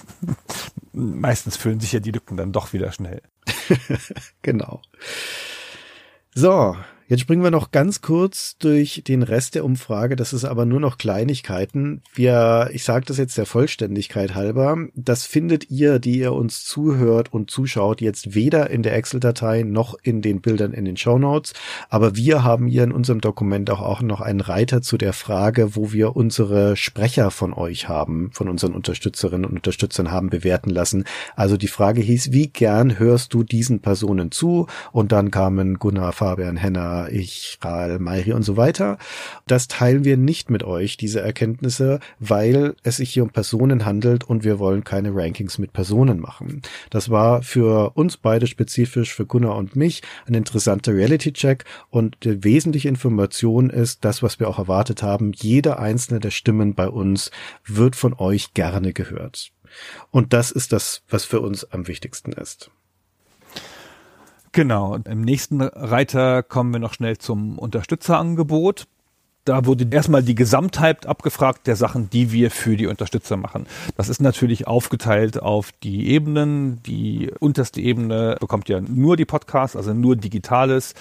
Meistens 0.93 1.57
füllen 1.57 1.81
sich 1.81 1.93
ja 1.93 2.01
die 2.01 2.11
Lücken 2.11 2.37
dann 2.37 2.53
doch 2.53 2.73
wieder 2.73 2.93
schnell. 2.93 3.23
genau. 4.43 4.83
So, 6.35 6.77
Jetzt 7.11 7.21
springen 7.21 7.43
wir 7.43 7.51
noch 7.51 7.71
ganz 7.71 8.03
kurz 8.03 8.59
durch 8.59 9.03
den 9.09 9.23
Rest 9.23 9.55
der 9.55 9.65
Umfrage. 9.65 10.15
Das 10.15 10.35
ist 10.35 10.45
aber 10.45 10.67
nur 10.67 10.79
noch 10.79 10.99
Kleinigkeiten. 10.99 12.03
Wir, 12.13 12.69
ich 12.75 12.85
sage 12.85 13.07
das 13.07 13.17
jetzt 13.17 13.39
der 13.39 13.47
Vollständigkeit 13.47 14.35
halber, 14.35 14.77
das 14.95 15.25
findet 15.25 15.71
ihr, 15.71 16.01
die 16.01 16.19
ihr 16.19 16.35
uns 16.35 16.67
zuhört 16.67 17.33
und 17.33 17.51
zuschaut, 17.51 18.03
jetzt 18.03 18.35
weder 18.35 18.69
in 18.69 18.83
der 18.83 18.95
Excel-Datei 18.95 19.63
noch 19.63 19.95
in 20.03 20.21
den 20.21 20.43
Bildern 20.43 20.75
in 20.75 20.85
den 20.85 20.99
Show 20.99 21.19
Notes. 21.19 21.55
Aber 21.89 22.15
wir 22.15 22.45
haben 22.45 22.67
hier 22.67 22.85
in 22.85 22.93
unserem 22.93 23.23
Dokument 23.23 23.71
auch, 23.71 23.81
auch 23.81 24.03
noch 24.03 24.21
einen 24.21 24.43
Reiter 24.43 24.83
zu 24.83 24.99
der 24.99 25.15
Frage, 25.15 25.77
wo 25.77 25.93
wir 25.93 26.15
unsere 26.15 26.77
Sprecher 26.77 27.31
von 27.31 27.55
euch 27.55 27.89
haben, 27.89 28.31
von 28.35 28.51
unseren 28.51 28.75
Unterstützerinnen 28.75 29.47
und 29.47 29.57
Unterstützern 29.57 30.11
haben 30.11 30.29
bewerten 30.29 30.69
lassen. 30.69 31.05
Also 31.37 31.57
die 31.57 31.69
Frage 31.69 32.03
hieß, 32.03 32.33
wie 32.33 32.49
gern 32.49 32.99
hörst 32.99 33.33
du 33.33 33.45
diesen 33.45 33.81
Personen 33.81 34.31
zu? 34.31 34.67
Und 34.93 35.11
dann 35.13 35.31
kamen 35.31 35.79
Gunnar, 35.79 36.13
Fabian, 36.13 36.59
Ich, 37.07 37.59
Rahl, 37.63 37.99
Mairi 37.99 38.33
und 38.33 38.43
so 38.43 38.57
weiter. 38.57 38.99
Das 39.47 39.69
teilen 39.69 40.05
wir 40.05 40.17
nicht 40.17 40.51
mit 40.51 40.65
euch, 40.65 40.97
diese 40.97 41.21
Erkenntnisse, 41.21 42.01
weil 42.19 42.75
es 42.83 42.97
sich 42.97 43.11
hier 43.11 43.23
um 43.23 43.31
Personen 43.31 43.85
handelt 43.85 44.25
und 44.25 44.45
wir 44.45 44.59
wollen 44.59 44.85
keine 44.85 45.15
Rankings 45.15 45.59
mit 45.59 45.73
Personen 45.73 46.21
machen. 46.21 46.63
Das 46.91 47.11
war 47.11 47.43
für 47.43 47.93
uns 47.97 48.17
beide 48.17 48.47
spezifisch, 48.47 49.15
für 49.15 49.27
Gunnar 49.27 49.57
und 49.57 49.77
mich, 49.77 50.03
ein 50.27 50.35
interessanter 50.35 50.95
Reality-Check 50.95 51.65
und 51.91 52.17
die 52.25 52.43
wesentliche 52.45 52.89
Information 52.89 53.71
ist 53.71 54.05
das, 54.05 54.23
was 54.23 54.41
wir 54.41 54.49
auch 54.49 54.59
erwartet 54.59 55.03
haben. 55.03 55.33
Jede 55.35 55.79
einzelne 55.79 56.21
der 56.21 56.31
Stimmen 56.31 56.75
bei 56.75 56.89
uns 56.89 57.31
wird 57.65 57.97
von 57.97 58.15
euch 58.15 58.55
gerne 58.55 58.93
gehört. 58.93 59.53
Und 60.11 60.33
das 60.33 60.51
ist 60.51 60.73
das, 60.73 61.03
was 61.09 61.25
für 61.25 61.41
uns 61.41 61.65
am 61.65 61.89
wichtigsten 61.89 62.33
ist. 62.33 62.71
Genau. 64.59 64.99
Im 65.09 65.21
nächsten 65.21 65.61
Reiter 65.63 66.43
kommen 66.43 66.73
wir 66.73 66.81
noch 66.81 66.93
schnell 66.93 67.17
zum 67.17 67.61
Unterstützerangebot. 67.61 68.89
Da 69.49 69.65
wurde 69.65 69.87
erstmal 69.91 70.23
die 70.23 70.35
Gesamtheit 70.35 71.07
abgefragt 71.07 71.67
der 71.67 71.75
Sachen, 71.75 72.11
die 72.11 72.33
wir 72.33 72.51
für 72.51 72.77
die 72.77 72.87
Unterstützer 72.87 73.39
machen. 73.39 73.67
Das 73.97 74.11
ist 74.11 74.21
natürlich 74.21 74.67
aufgeteilt 74.67 75.41
auf 75.41 75.73
die 75.83 76.11
Ebenen. 76.11 76.83
Die 76.83 77.31
unterste 77.41 77.81
Ebene 77.81 78.37
bekommt 78.41 78.69
ja 78.69 78.83
nur 78.83 79.17
die 79.17 79.25
Podcasts, 79.25 79.75
also 79.75 79.95
nur 79.95 80.17
Digitales. 80.17 80.93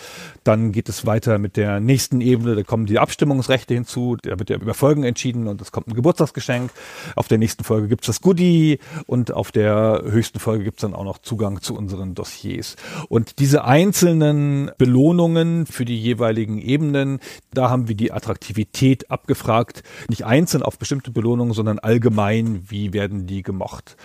Dann 0.45 0.71
geht 0.71 0.87
es 0.87 1.05
weiter 1.05 1.39
mit 1.39 1.57
der 1.57 1.81
nächsten 1.81 2.21
Ebene. 2.21 2.55
Da 2.55 2.63
kommen 2.63 2.85
die 2.85 2.99
Abstimmungsrechte 2.99 3.73
hinzu. 3.73 4.15
Da 4.15 4.39
wird 4.39 4.49
ja 4.49 4.55
über 4.55 4.73
Folgen 4.73 5.03
entschieden 5.03 5.49
und 5.49 5.59
es 5.59 5.73
kommt 5.73 5.89
ein 5.89 5.93
Geburtstagsgeschenk. 5.93 6.71
Auf 7.17 7.27
der 7.27 7.39
nächsten 7.39 7.65
Folge 7.65 7.89
gibt 7.89 8.03
es 8.03 8.07
das 8.07 8.21
Goodie 8.21 8.79
und 9.07 9.33
auf 9.33 9.51
der 9.51 10.03
höchsten 10.05 10.39
Folge 10.39 10.63
gibt 10.63 10.77
es 10.77 10.83
dann 10.83 10.93
auch 10.93 11.03
noch 11.03 11.17
Zugang 11.17 11.61
zu 11.61 11.75
unseren 11.75 12.15
Dossiers. 12.15 12.77
Und 13.09 13.39
diese 13.39 13.65
einzelnen 13.65 14.71
Belohnungen 14.77 15.65
für 15.65 15.83
die 15.83 15.99
jeweiligen 15.99 16.59
Ebenen, 16.61 17.19
da 17.53 17.69
haben 17.69 17.89
wir 17.89 17.95
die 17.95 18.13
Attraktion 18.13 18.36
Attraktivität 18.37 19.09
abgefragt, 19.09 19.83
nicht 20.09 20.25
einzeln 20.25 20.61
auf 20.61 20.77
bestimmte 20.77 21.09
Belohnungen, 21.11 21.53
sondern 21.53 21.79
allgemein, 21.79 22.63
wie 22.69 22.93
werden 22.93 23.25
die 23.25 23.41
gemocht. 23.41 23.97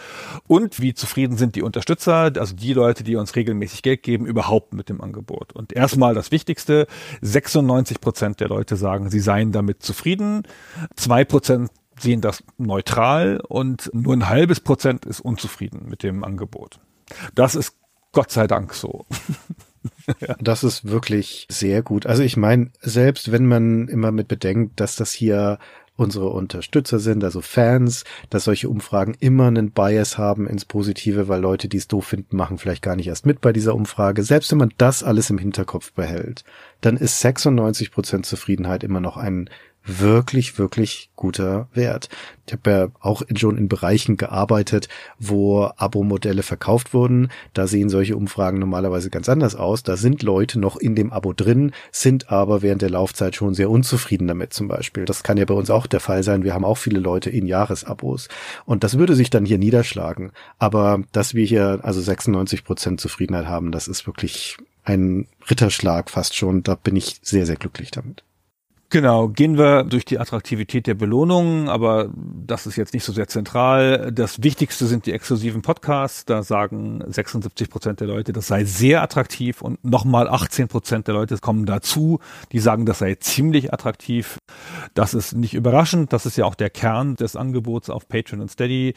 Und 0.47 0.81
wie 0.81 0.95
zufrieden 0.95 1.37
sind 1.37 1.55
die 1.55 1.63
Unterstützer, 1.63 2.33
also 2.37 2.57
die 2.57 2.73
Leute, 2.73 3.05
die 3.05 3.17
uns 3.17 3.37
regelmäßig 3.37 3.83
Geld 3.83 4.03
geben, 4.03 4.25
überhaupt 4.25 4.73
mit 4.73 4.89
dem 4.89 5.03
Angebot. 5.03 5.53
Und 5.53 5.73
erstmal 5.73 6.15
das 6.15 6.31
Wichtigste, 6.31 6.87
96 7.21 8.01
Prozent 8.01 8.41
der 8.41 8.49
Leute 8.49 8.77
sagen, 8.77 9.11
sie 9.11 9.21
seien 9.21 9.53
damit 9.53 9.83
zufrieden. 9.83 10.45
Zwei 10.97 11.25
Prozent 11.25 11.71
sehen 11.99 12.23
das 12.23 12.43
neutral 12.57 13.41
und 13.47 13.91
nur 13.93 14.15
ein 14.15 14.29
halbes 14.29 14.61
Prozent 14.61 15.05
ist 15.05 15.21
unzufrieden 15.21 15.89
mit 15.89 16.03
dem 16.03 16.25
Angebot. 16.25 16.81
Das 17.35 17.55
ist 17.55 17.77
Gott 18.13 18.31
sei 18.31 18.47
Dank 18.47 18.73
so. 18.73 19.05
Das 20.41 20.65
ist 20.65 20.89
wirklich 20.89 21.47
sehr 21.51 21.83
gut. 21.83 22.07
Also 22.07 22.23
ich 22.23 22.37
meine, 22.37 22.71
selbst 22.81 23.33
wenn 23.33 23.47
man 23.47 23.89
immer 23.89 24.13
mit 24.13 24.29
bedenkt, 24.29 24.81
dass 24.81 24.97
das 24.97 25.13
hier 25.13 25.59
unsere 25.97 26.31
Unterstützer 26.31 26.99
sind, 26.99 27.23
also 27.23 27.41
Fans, 27.41 28.05
dass 28.31 28.45
solche 28.45 28.69
Umfragen 28.69 29.15
immer 29.21 29.47
einen 29.47 29.71
Bias 29.71 30.19
haben 30.19 30.47
ins 30.47 30.65
Positive, 30.65 31.29
weil 31.29 31.41
Leute, 31.41 31.69
die 31.69 31.77
es 31.77 31.89
doof 31.89 32.07
finden, 32.07 32.37
machen 32.37 32.59
vielleicht 32.59 32.83
gar 32.83 32.97
nicht 32.97 33.09
erst 33.09 33.27
mit 33.27 33.41
bei 33.41 33.53
dieser 33.53 33.75
Umfrage. 33.75 34.23
Selbst 34.23 34.51
wenn 34.51 34.59
man 34.59 34.73
das 34.79 35.03
alles 35.03 35.31
im 35.31 35.39
Hinterkopf 35.39 35.93
behält, 35.93 36.45
dann 36.81 36.97
ist 36.97 37.21
96 37.21 37.91
Prozent 37.93 38.27
Zufriedenheit 38.27 38.85
immer 38.85 39.01
noch 39.01 39.17
ein 39.17 39.51
wirklich, 39.85 40.59
wirklich 40.59 41.11
guter 41.17 41.69
Wert. 41.73 42.09
Ich 42.47 42.53
habe 42.53 42.71
ja 42.71 42.89
auch 43.01 43.23
schon 43.35 43.57
in 43.57 43.69
Bereichen 43.69 44.17
gearbeitet, 44.17 44.89
wo 45.19 45.71
Abo-Modelle 45.77 46.43
verkauft 46.43 46.93
wurden. 46.93 47.31
Da 47.55 47.67
sehen 47.67 47.89
solche 47.89 48.17
Umfragen 48.17 48.59
normalerweise 48.59 49.11
ganz 49.11 49.29
anders 49.29 49.55
aus. 49.55 49.83
Da 49.83 49.97
sind 49.97 50.23
Leute 50.23 50.59
noch 50.59 50.77
in 50.77 50.95
dem 50.95 51.13
Abo 51.13 51.33
drin, 51.33 51.73
sind 51.91 52.31
aber 52.31 52.63
während 52.63 52.83
der 52.83 52.91
Laufzeit 52.91 53.37
schon 53.37 53.55
sehr 53.55 53.71
unzufrieden 53.71 54.29
damit 54.29 54.53
zum 54.53 54.69
Beispiel. 54.69 55.05
Das 55.05 55.23
kann 55.23 55.37
ja 55.37 55.45
bei 55.45 55.55
uns 55.55 55.71
auch 55.71 55.87
der 55.87 56.01
Fall 56.01 56.23
sein. 56.23 56.45
Wir 56.45 56.55
haben 56.55 56.65
auch 56.65 56.79
viele 56.79 57.01
Leute 57.01 57.31
in 57.31 57.47
Jahresabos. 57.47 58.29
Und 58.65 58.85
das 58.85 58.99
würde 58.99 59.15
sich 59.15 59.31
dann 59.31 59.45
hier 59.45 59.59
niederschlagen. 59.59 60.33
Aber 60.59 61.03
dass 61.13 61.35
wir 61.35 61.45
hier 61.45 61.81
also 61.83 62.01
96 62.01 62.65
Prozent 62.65 63.01
Zufriedenheit 63.01 63.47
haben, 63.47 63.73
das 63.73 63.89
ist 63.89 64.07
wirklich 64.07 64.57
ein 64.85 65.27
Ritterschlag 65.49 66.11
fast 66.11 66.37
schon. 66.37 66.63
Da 66.63 66.75
bin 66.75 66.97
ich 66.97 67.19
sehr, 67.23 67.47
sehr 67.47 67.57
glücklich 67.57 67.91
damit. 67.91 68.25
Genau, 68.93 69.29
gehen 69.29 69.57
wir 69.57 69.85
durch 69.85 70.05
die 70.05 70.19
Attraktivität 70.19 70.87
der 70.87 70.93
Belohnungen, 70.93 71.71
aber 71.71 72.11
das 72.15 72.67
ist 72.67 72.77
jetzt 72.77 72.93
nicht 72.93 73.05
so 73.05 73.13
sehr 73.15 73.27
zentral. 73.27 74.13
Das 74.13 74.43
Wichtigste 74.43 74.85
sind 74.85 75.07
die 75.07 75.13
exklusiven 75.13 75.63
Podcasts. 75.63 76.27
Da 76.27 76.43
sagen 76.43 77.03
76 77.07 77.71
Prozent 77.71 78.01
der 78.01 78.09
Leute, 78.09 78.35
das 78.35 78.49
sei 78.49 78.65
sehr 78.67 79.03
attraktiv 79.03 79.63
und 79.63 79.83
nochmal 79.83 80.29
18 80.29 80.69
Prozent 80.69 81.07
der 81.07 81.15
Leute 81.15 81.39
kommen 81.39 81.65
dazu, 81.65 82.19
die 82.53 82.59
sagen, 82.59 82.85
das 82.85 82.99
sei 82.99 83.15
ziemlich 83.15 83.73
attraktiv. 83.73 84.37
Das 84.93 85.15
ist 85.15 85.33
nicht 85.33 85.55
überraschend. 85.55 86.13
Das 86.13 86.27
ist 86.27 86.37
ja 86.37 86.45
auch 86.45 86.55
der 86.55 86.69
Kern 86.69 87.17
des 87.17 87.35
Angebots 87.35 87.89
auf 87.89 88.07
Patreon 88.09 88.43
und 88.43 88.51
Steady. 88.51 88.93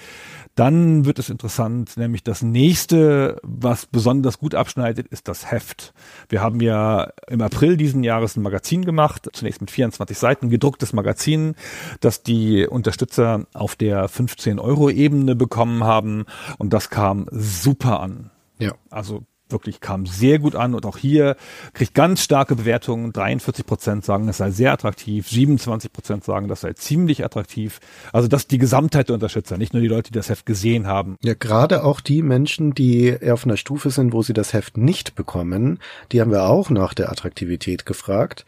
Dann 0.55 1.05
wird 1.05 1.19
es 1.19 1.29
interessant, 1.29 1.95
nämlich 1.95 2.21
das 2.21 2.41
nächste, 2.41 3.39
was 3.43 3.85
besonders 3.85 4.39
gut 4.39 4.55
abschneidet, 4.55 5.07
ist 5.07 5.29
das 5.29 5.49
Heft. 5.49 5.93
Wir 6.27 6.41
haben 6.41 6.59
ja 6.59 7.13
im 7.29 7.41
April 7.41 7.77
diesen 7.77 8.03
Jahres 8.03 8.35
ein 8.35 8.41
Magazin 8.41 8.83
gemacht, 8.83 9.29
zunächst 9.31 9.61
mit 9.61 9.71
vier 9.71 9.84
24 9.85 10.17
Seiten 10.17 10.49
gedrucktes 10.49 10.93
Magazin, 10.93 11.55
das 11.99 12.23
die 12.23 12.65
Unterstützer 12.67 13.45
auf 13.53 13.75
der 13.75 14.07
15 14.07 14.59
Euro 14.59 14.89
Ebene 14.89 15.35
bekommen 15.35 15.83
haben 15.83 16.25
und 16.57 16.73
das 16.73 16.89
kam 16.89 17.27
super 17.31 17.99
an. 17.99 18.31
Ja. 18.57 18.73
Also 18.89 19.23
wirklich 19.49 19.79
kam 19.79 20.05
sehr 20.05 20.39
gut 20.39 20.55
an 20.55 20.73
und 20.73 20.85
auch 20.85 20.97
hier 20.97 21.35
kriegt 21.73 21.93
ganz 21.93 22.23
starke 22.23 22.55
Bewertungen. 22.55 23.13
43 23.13 23.65
Prozent 23.65 24.05
sagen, 24.05 24.27
es 24.27 24.37
sei 24.37 24.49
sehr 24.51 24.71
attraktiv, 24.71 25.29
27 25.29 25.93
Prozent 25.93 26.23
sagen, 26.23 26.47
das 26.47 26.61
sei 26.61 26.73
ziemlich 26.73 27.23
attraktiv. 27.23 27.79
Also 28.11 28.27
das 28.27 28.43
ist 28.43 28.51
die 28.51 28.57
Gesamtheit 28.57 29.09
der 29.09 29.13
Unterstützer, 29.15 29.57
nicht 29.57 29.73
nur 29.73 29.81
die 29.81 29.87
Leute, 29.87 30.11
die 30.11 30.17
das 30.17 30.29
Heft 30.29 30.45
gesehen 30.45 30.87
haben. 30.87 31.17
Ja, 31.23 31.35
gerade 31.35 31.83
auch 31.83 32.01
die 32.01 32.23
Menschen, 32.23 32.73
die 32.73 33.15
auf 33.29 33.45
einer 33.45 33.57
Stufe 33.57 33.91
sind, 33.91 34.13
wo 34.13 34.23
sie 34.23 34.33
das 34.33 34.53
Heft 34.53 34.77
nicht 34.77 35.15
bekommen, 35.15 35.79
die 36.11 36.21
haben 36.21 36.31
wir 36.31 36.45
auch 36.45 36.69
nach 36.69 36.93
der 36.93 37.11
Attraktivität 37.11 37.85
gefragt. 37.85 38.45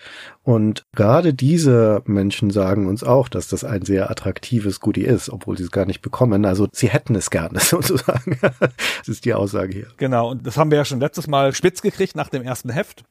Und 0.48 0.86
gerade 0.96 1.34
diese 1.34 2.02
Menschen 2.06 2.52
sagen 2.52 2.88
uns 2.88 3.04
auch, 3.04 3.28
dass 3.28 3.50
das 3.50 3.66
ein 3.66 3.84
sehr 3.84 4.10
attraktives 4.10 4.80
Goodie 4.80 5.04
ist, 5.04 5.30
obwohl 5.30 5.58
sie 5.58 5.66
es 5.66 5.72
gar 5.72 5.86
nicht 5.86 6.02
bekommen. 6.02 6.46
Also 6.46 6.70
sie 6.72 6.88
hätten 6.88 7.16
es 7.16 7.30
gerne 7.30 7.60
sozusagen. 7.60 8.40
das 8.40 9.10
ist 9.10 9.26
die 9.26 9.34
Aussage 9.34 9.74
hier. 9.74 9.88
Genau, 9.98 10.32
und 10.32 10.48
das 10.48 10.56
haben 10.56 10.72
wir 10.72 10.78
ja 10.78 10.86
schon 10.86 11.02
letztes 11.02 11.28
Mal 11.28 11.54
spitz 11.54 11.82
gekriegt 11.82 12.16
nach 12.16 12.30
dem 12.30 12.44
ersten 12.44 12.70
Heft. 12.70 13.04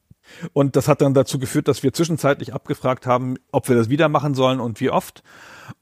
Und 0.54 0.76
das 0.76 0.88
hat 0.88 1.02
dann 1.02 1.12
dazu 1.12 1.38
geführt, 1.38 1.68
dass 1.68 1.82
wir 1.82 1.92
zwischenzeitlich 1.92 2.54
abgefragt 2.54 3.06
haben, 3.06 3.34
ob 3.52 3.68
wir 3.68 3.76
das 3.76 3.90
wieder 3.90 4.08
machen 4.08 4.32
sollen 4.32 4.58
und 4.58 4.80
wie 4.80 4.88
oft. 4.88 5.22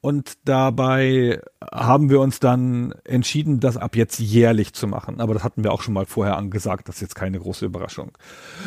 Und 0.01 0.33
dabei 0.45 1.41
haben 1.73 2.11
wir 2.11 2.19
uns 2.19 2.41
dann 2.41 2.97
entschieden, 3.05 3.61
das 3.61 3.77
ab 3.77 3.95
jetzt 3.95 4.19
jährlich 4.19 4.73
zu 4.73 4.89
machen. 4.89 5.21
Aber 5.21 5.35
das 5.35 5.45
hatten 5.45 5.63
wir 5.63 5.71
auch 5.71 5.83
schon 5.83 5.95
mal 5.95 6.07
vorher 6.07 6.37
angesagt. 6.37 6.89
Das 6.89 6.97
ist 6.97 7.03
jetzt 7.03 7.15
keine 7.15 7.39
große 7.39 7.65
Überraschung. 7.65 8.11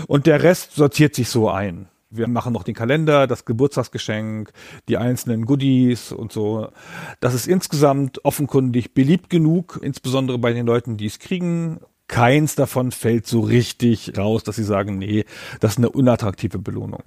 Und 0.08 0.26
der 0.26 0.42
Rest 0.42 0.76
sortiert 0.76 1.16
sich 1.16 1.28
so 1.28 1.50
ein. 1.50 1.90
Wir 2.10 2.28
machen 2.28 2.53
noch 2.53 2.64
den 2.64 2.76
Kalender, 2.76 3.28
das 3.28 3.43
Geburtstagsgeschenk, 3.43 4.51
die 4.88 4.97
einzelnen 4.97 5.45
Goodies 5.45 6.12
und 6.14 6.32
so. 6.32 6.70
Das 7.20 7.34
ist 7.34 7.47
insgesamt 7.47 8.24
offenkundig 8.24 8.93
beliebt 8.93 9.30
genug, 9.30 9.80
insbesondere 9.82 10.38
bei 10.38 10.53
den 10.53 10.66
Leuten, 10.66 10.95
die 10.95 11.08
es 11.08 11.20
kriegen. 11.20 11.82
Keins 12.08 12.55
davon 12.55 12.91
fällt 12.91 13.28
so 13.28 13.41
richtig 13.41 14.18
raus, 14.18 14.43
dass 14.43 14.55
sie 14.55 14.64
sagen, 14.64 14.97
nee, 14.97 15.26
das 15.60 15.74
ist 15.74 15.78
eine 15.80 15.89
unattraktive 15.89 16.60
Belohnung. 16.60 17.03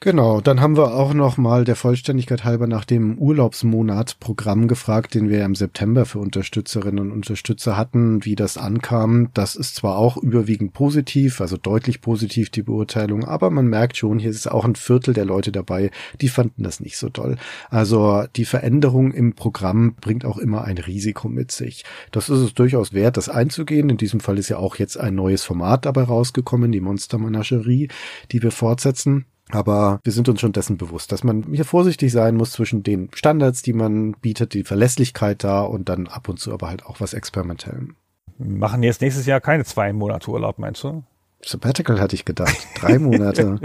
Genau, 0.00 0.40
dann 0.40 0.60
haben 0.60 0.76
wir 0.76 0.94
auch 0.94 1.12
noch 1.12 1.38
mal 1.38 1.64
der 1.64 1.74
Vollständigkeit 1.74 2.44
halber 2.44 2.68
nach 2.68 2.84
dem 2.84 3.18
Urlaubsmonat-Programm 3.18 4.68
gefragt, 4.68 5.14
den 5.14 5.28
wir 5.28 5.44
im 5.44 5.56
September 5.56 6.06
für 6.06 6.20
Unterstützerinnen 6.20 7.00
und 7.00 7.10
Unterstützer 7.10 7.76
hatten, 7.76 8.24
wie 8.24 8.36
das 8.36 8.58
ankam. 8.58 9.30
Das 9.34 9.56
ist 9.56 9.74
zwar 9.74 9.98
auch 9.98 10.16
überwiegend 10.16 10.72
positiv, 10.72 11.40
also 11.40 11.56
deutlich 11.56 12.00
positiv 12.00 12.48
die 12.50 12.62
Beurteilung, 12.62 13.24
aber 13.24 13.50
man 13.50 13.66
merkt 13.66 13.96
schon, 13.96 14.20
hier 14.20 14.30
ist 14.30 14.48
auch 14.48 14.64
ein 14.64 14.76
Viertel 14.76 15.14
der 15.14 15.24
Leute 15.24 15.50
dabei, 15.50 15.90
die 16.20 16.28
fanden 16.28 16.62
das 16.62 16.78
nicht 16.78 16.96
so 16.96 17.08
toll. 17.08 17.36
Also 17.68 18.22
die 18.36 18.44
Veränderung 18.44 19.10
im 19.10 19.32
Programm 19.32 19.96
bringt 20.00 20.24
auch 20.24 20.38
immer 20.38 20.62
ein 20.62 20.78
Risiko 20.78 21.28
mit 21.28 21.50
sich. 21.50 21.84
Das 22.12 22.28
ist 22.28 22.38
es 22.38 22.54
durchaus 22.54 22.92
wert, 22.92 23.16
das 23.16 23.28
einzugehen. 23.28 23.90
In 23.90 23.96
diesem 23.96 24.20
Fall 24.20 24.38
ist 24.38 24.48
ja 24.48 24.58
auch 24.58 24.76
jetzt 24.76 24.96
ein 24.96 25.16
neues 25.16 25.42
Format 25.42 25.86
dabei 25.86 26.04
rausgekommen, 26.04 26.70
die 26.70 26.80
Monstermenagerie, 26.80 27.88
die 28.30 28.42
wir 28.44 28.52
fortsetzen. 28.52 29.24
Aber 29.50 30.00
wir 30.04 30.12
sind 30.12 30.28
uns 30.28 30.40
schon 30.40 30.52
dessen 30.52 30.76
bewusst, 30.76 31.10
dass 31.10 31.24
man 31.24 31.44
hier 31.52 31.64
vorsichtig 31.64 32.12
sein 32.12 32.36
muss 32.36 32.52
zwischen 32.52 32.82
den 32.82 33.08
Standards, 33.14 33.62
die 33.62 33.72
man 33.72 34.12
bietet, 34.12 34.52
die 34.52 34.64
Verlässlichkeit 34.64 35.42
da 35.42 35.62
und 35.62 35.88
dann 35.88 36.06
ab 36.06 36.28
und 36.28 36.38
zu 36.38 36.52
aber 36.52 36.68
halt 36.68 36.84
auch 36.84 37.00
was 37.00 37.14
Experimentellem. 37.14 37.96
Machen 38.38 38.82
jetzt 38.82 39.00
nächstes 39.00 39.26
Jahr 39.26 39.40
keine 39.40 39.64
zwei 39.64 39.92
Monate 39.92 40.30
Urlaub, 40.30 40.58
meinst 40.58 40.84
du? 40.84 41.02
Sabbatical 41.44 42.00
hatte 42.00 42.14
ich 42.14 42.24
gedacht. 42.24 42.56
Drei 42.76 42.98
Monate. 42.98 43.60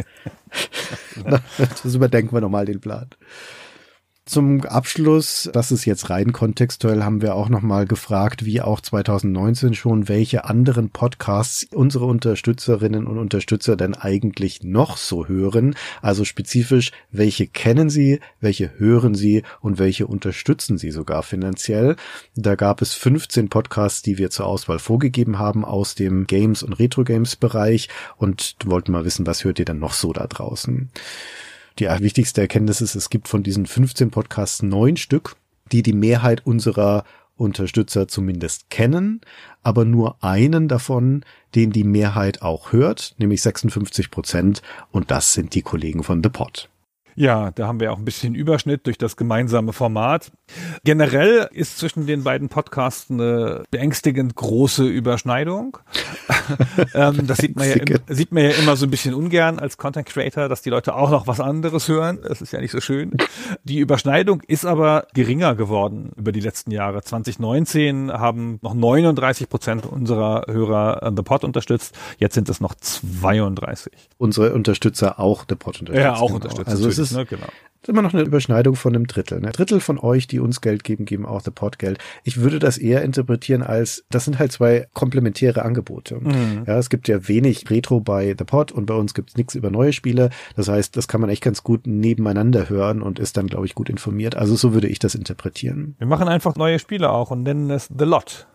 das 1.57 1.95
überdenken 1.95 2.33
wir 2.35 2.41
nochmal 2.41 2.65
den 2.65 2.79
Plan. 2.79 3.07
Zum 4.25 4.61
Abschluss, 4.61 5.49
das 5.51 5.73
ist 5.73 5.83
jetzt 5.83 6.09
rein 6.09 6.31
kontextuell, 6.31 7.03
haben 7.03 7.21
wir 7.21 7.35
auch 7.35 7.49
nochmal 7.49 7.85
gefragt, 7.85 8.45
wie 8.45 8.61
auch 8.61 8.79
2019 8.79 9.73
schon, 9.73 10.07
welche 10.07 10.45
anderen 10.45 10.91
Podcasts 10.91 11.67
unsere 11.73 12.05
Unterstützerinnen 12.05 13.05
und 13.05 13.17
Unterstützer 13.17 13.75
denn 13.75 13.95
eigentlich 13.95 14.63
noch 14.63 14.95
so 14.95 15.27
hören. 15.27 15.75
Also 16.01 16.23
spezifisch, 16.23 16.93
welche 17.11 17.47
kennen 17.47 17.89
sie, 17.89 18.21
welche 18.39 18.71
hören 18.79 19.13
sie 19.13 19.43
und 19.59 19.77
welche 19.77 20.07
unterstützen 20.07 20.77
sie 20.77 20.91
sogar 20.91 21.21
finanziell. 21.23 21.97
Da 22.33 22.55
gab 22.55 22.81
es 22.81 22.93
15 22.93 23.49
Podcasts, 23.49 24.03
die 24.03 24.17
wir 24.17 24.29
zur 24.29 24.45
Auswahl 24.45 24.79
vorgegeben 24.79 25.37
haben 25.37 25.65
aus 25.65 25.95
dem 25.95 26.27
Games- 26.27 26.63
und 26.63 26.71
Retro-Games-Bereich 26.71 27.89
und 28.15 28.55
wollten 28.63 28.93
mal 28.93 29.03
wissen, 29.03 29.27
was 29.27 29.43
hört 29.43 29.59
ihr 29.59 29.65
denn 29.65 29.79
noch 29.79 29.93
so 29.93 30.13
da 30.13 30.27
draußen? 30.27 30.89
Die 31.79 31.85
wichtigste 31.85 32.41
Erkenntnis 32.41 32.81
ist, 32.81 32.95
es 32.95 33.09
gibt 33.09 33.27
von 33.27 33.43
diesen 33.43 33.65
15 33.65 34.11
Podcasts 34.11 34.61
neun 34.61 34.97
Stück, 34.97 35.35
die 35.71 35.81
die 35.81 35.93
Mehrheit 35.93 36.45
unserer 36.45 37.03
Unterstützer 37.35 38.07
zumindest 38.07 38.69
kennen, 38.69 39.21
aber 39.63 39.85
nur 39.85 40.23
einen 40.23 40.67
davon, 40.67 41.25
den 41.55 41.71
die 41.71 41.83
Mehrheit 41.83 42.41
auch 42.43 42.71
hört, 42.71 43.15
nämlich 43.17 43.41
56 43.41 44.11
Prozent, 44.11 44.61
und 44.91 45.09
das 45.09 45.33
sind 45.33 45.55
die 45.55 45.63
Kollegen 45.63 46.03
von 46.03 46.21
The 46.21 46.29
Pod. 46.29 46.69
Ja, 47.15 47.51
da 47.51 47.67
haben 47.67 47.79
wir 47.79 47.91
auch 47.91 47.97
ein 47.97 48.05
bisschen 48.05 48.35
Überschnitt 48.35 48.85
durch 48.87 48.97
das 48.97 49.17
gemeinsame 49.17 49.73
Format. 49.73 50.31
Generell 50.83 51.49
ist 51.51 51.77
zwischen 51.77 52.07
den 52.07 52.23
beiden 52.23 52.49
Podcasts 52.49 53.09
eine 53.09 53.63
beängstigend 53.71 54.35
große 54.35 54.85
Überschneidung. 54.85 55.77
ähm, 56.93 57.27
das 57.27 57.37
sieht 57.37 57.55
man, 57.55 57.67
ja, 57.67 57.75
sieht 58.07 58.31
man 58.31 58.43
ja 58.43 58.49
immer 58.51 58.75
so 58.75 58.85
ein 58.85 58.89
bisschen 58.89 59.13
ungern 59.13 59.59
als 59.59 59.77
Content 59.77 60.07
Creator, 60.07 60.49
dass 60.49 60.61
die 60.61 60.69
Leute 60.69 60.95
auch 60.95 61.09
noch 61.09 61.27
was 61.27 61.39
anderes 61.39 61.87
hören. 61.87 62.19
Das 62.27 62.41
ist 62.41 62.51
ja 62.53 62.59
nicht 62.59 62.71
so 62.71 62.81
schön. 62.81 63.11
Die 63.63 63.79
Überschneidung 63.79 64.41
ist 64.47 64.65
aber 64.65 65.07
geringer 65.13 65.55
geworden 65.55 66.11
über 66.15 66.31
die 66.31 66.39
letzten 66.39 66.71
Jahre. 66.71 67.01
2019 67.01 68.11
haben 68.11 68.59
noch 68.61 68.73
39 68.73 69.49
Prozent 69.49 69.85
unserer 69.85 70.45
Hörer 70.47 71.11
The 71.15 71.23
Pod 71.23 71.43
unterstützt. 71.43 71.95
Jetzt 72.17 72.35
sind 72.35 72.49
es 72.49 72.59
noch 72.59 72.75
32. 72.75 73.93
Unsere 74.17 74.53
Unterstützer 74.53 75.19
auch 75.19 75.45
The 75.47 75.55
Pod 75.55 75.79
unterstützt. 75.79 76.03
Ja, 76.03 76.15
auch 76.15 76.27
genau. 76.27 76.35
unterstützt. 76.35 76.69
Also 76.69 76.89
ist, 77.11 77.17
ne? 77.17 77.25
genau 77.25 77.47
ist 77.83 77.89
immer 77.89 78.01
noch 78.01 78.13
eine 78.13 78.23
Überschneidung 78.23 78.75
von 78.75 78.95
einem 78.95 79.07
Drittel. 79.07 79.39
Ein 79.39 79.43
ne? 79.43 79.51
Drittel 79.51 79.81
von 79.81 79.99
euch, 79.99 80.27
die 80.27 80.39
uns 80.39 80.61
Geld 80.61 80.83
geben, 80.83 81.05
geben 81.05 81.25
auch 81.25 81.41
The 81.41 81.51
Pod 81.51 81.79
Geld. 81.79 81.99
Ich 82.23 82.37
würde 82.37 82.59
das 82.59 82.77
eher 82.77 83.01
interpretieren 83.01 83.61
als, 83.61 84.05
das 84.09 84.25
sind 84.25 84.39
halt 84.39 84.53
zwei 84.53 84.87
komplementäre 84.93 85.63
Angebote. 85.63 86.15
Mhm. 86.15 86.63
Ja, 86.65 86.77
es 86.77 86.89
gibt 86.89 87.09
ja 87.09 87.27
wenig 87.27 87.69
Retro 87.69 87.99
bei 87.99 88.35
The 88.37 88.45
Pod 88.45 88.71
und 88.71 88.85
bei 88.85 88.93
uns 88.93 89.13
gibt 89.13 89.31
es 89.31 89.37
nichts 89.37 89.55
über 89.55 89.69
neue 89.69 89.91
Spiele. 89.91 90.29
Das 90.55 90.69
heißt, 90.69 90.95
das 90.95 91.09
kann 91.09 91.19
man 91.19 91.29
echt 91.29 91.43
ganz 91.43 91.63
gut 91.63 91.85
nebeneinander 91.85 92.69
hören 92.69 93.01
und 93.01 93.19
ist 93.19 93.35
dann, 93.35 93.47
glaube 93.47 93.65
ich, 93.65 93.75
gut 93.75 93.89
informiert. 93.89 94.35
Also 94.35 94.55
so 94.55 94.73
würde 94.73 94.87
ich 94.87 94.99
das 94.99 95.13
interpretieren. 95.13 95.95
Wir 95.97 96.07
machen 96.07 96.29
einfach 96.29 96.55
neue 96.55 96.79
Spiele 96.79 97.09
auch 97.11 97.31
und 97.31 97.43
nennen 97.43 97.69
es 97.69 97.89
The 97.95 98.05
Lot. 98.05 98.47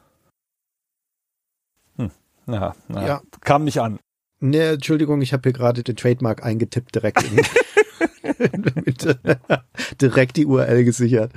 Hm. 1.97 2.11
Ja, 2.47 2.75
na, 2.89 3.07
ja. 3.07 3.21
kam 3.43 3.65
nicht 3.65 3.81
an. 3.81 3.99
Ne, 4.41 4.69
Entschuldigung, 4.69 5.21
ich 5.21 5.33
habe 5.33 5.43
hier 5.43 5.53
gerade 5.53 5.83
den 5.83 5.97
Trademark 5.97 6.45
eingetippt 6.45 6.95
direkt 6.95 7.25
in, 7.25 7.43
direkt 10.01 10.37
die 10.37 10.47
URL 10.47 10.85
gesichert 10.85 11.33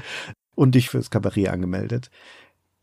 und 0.56 0.76
dich 0.76 0.90
fürs 0.90 1.10
Kabarett 1.10 1.50
angemeldet. 1.50 2.10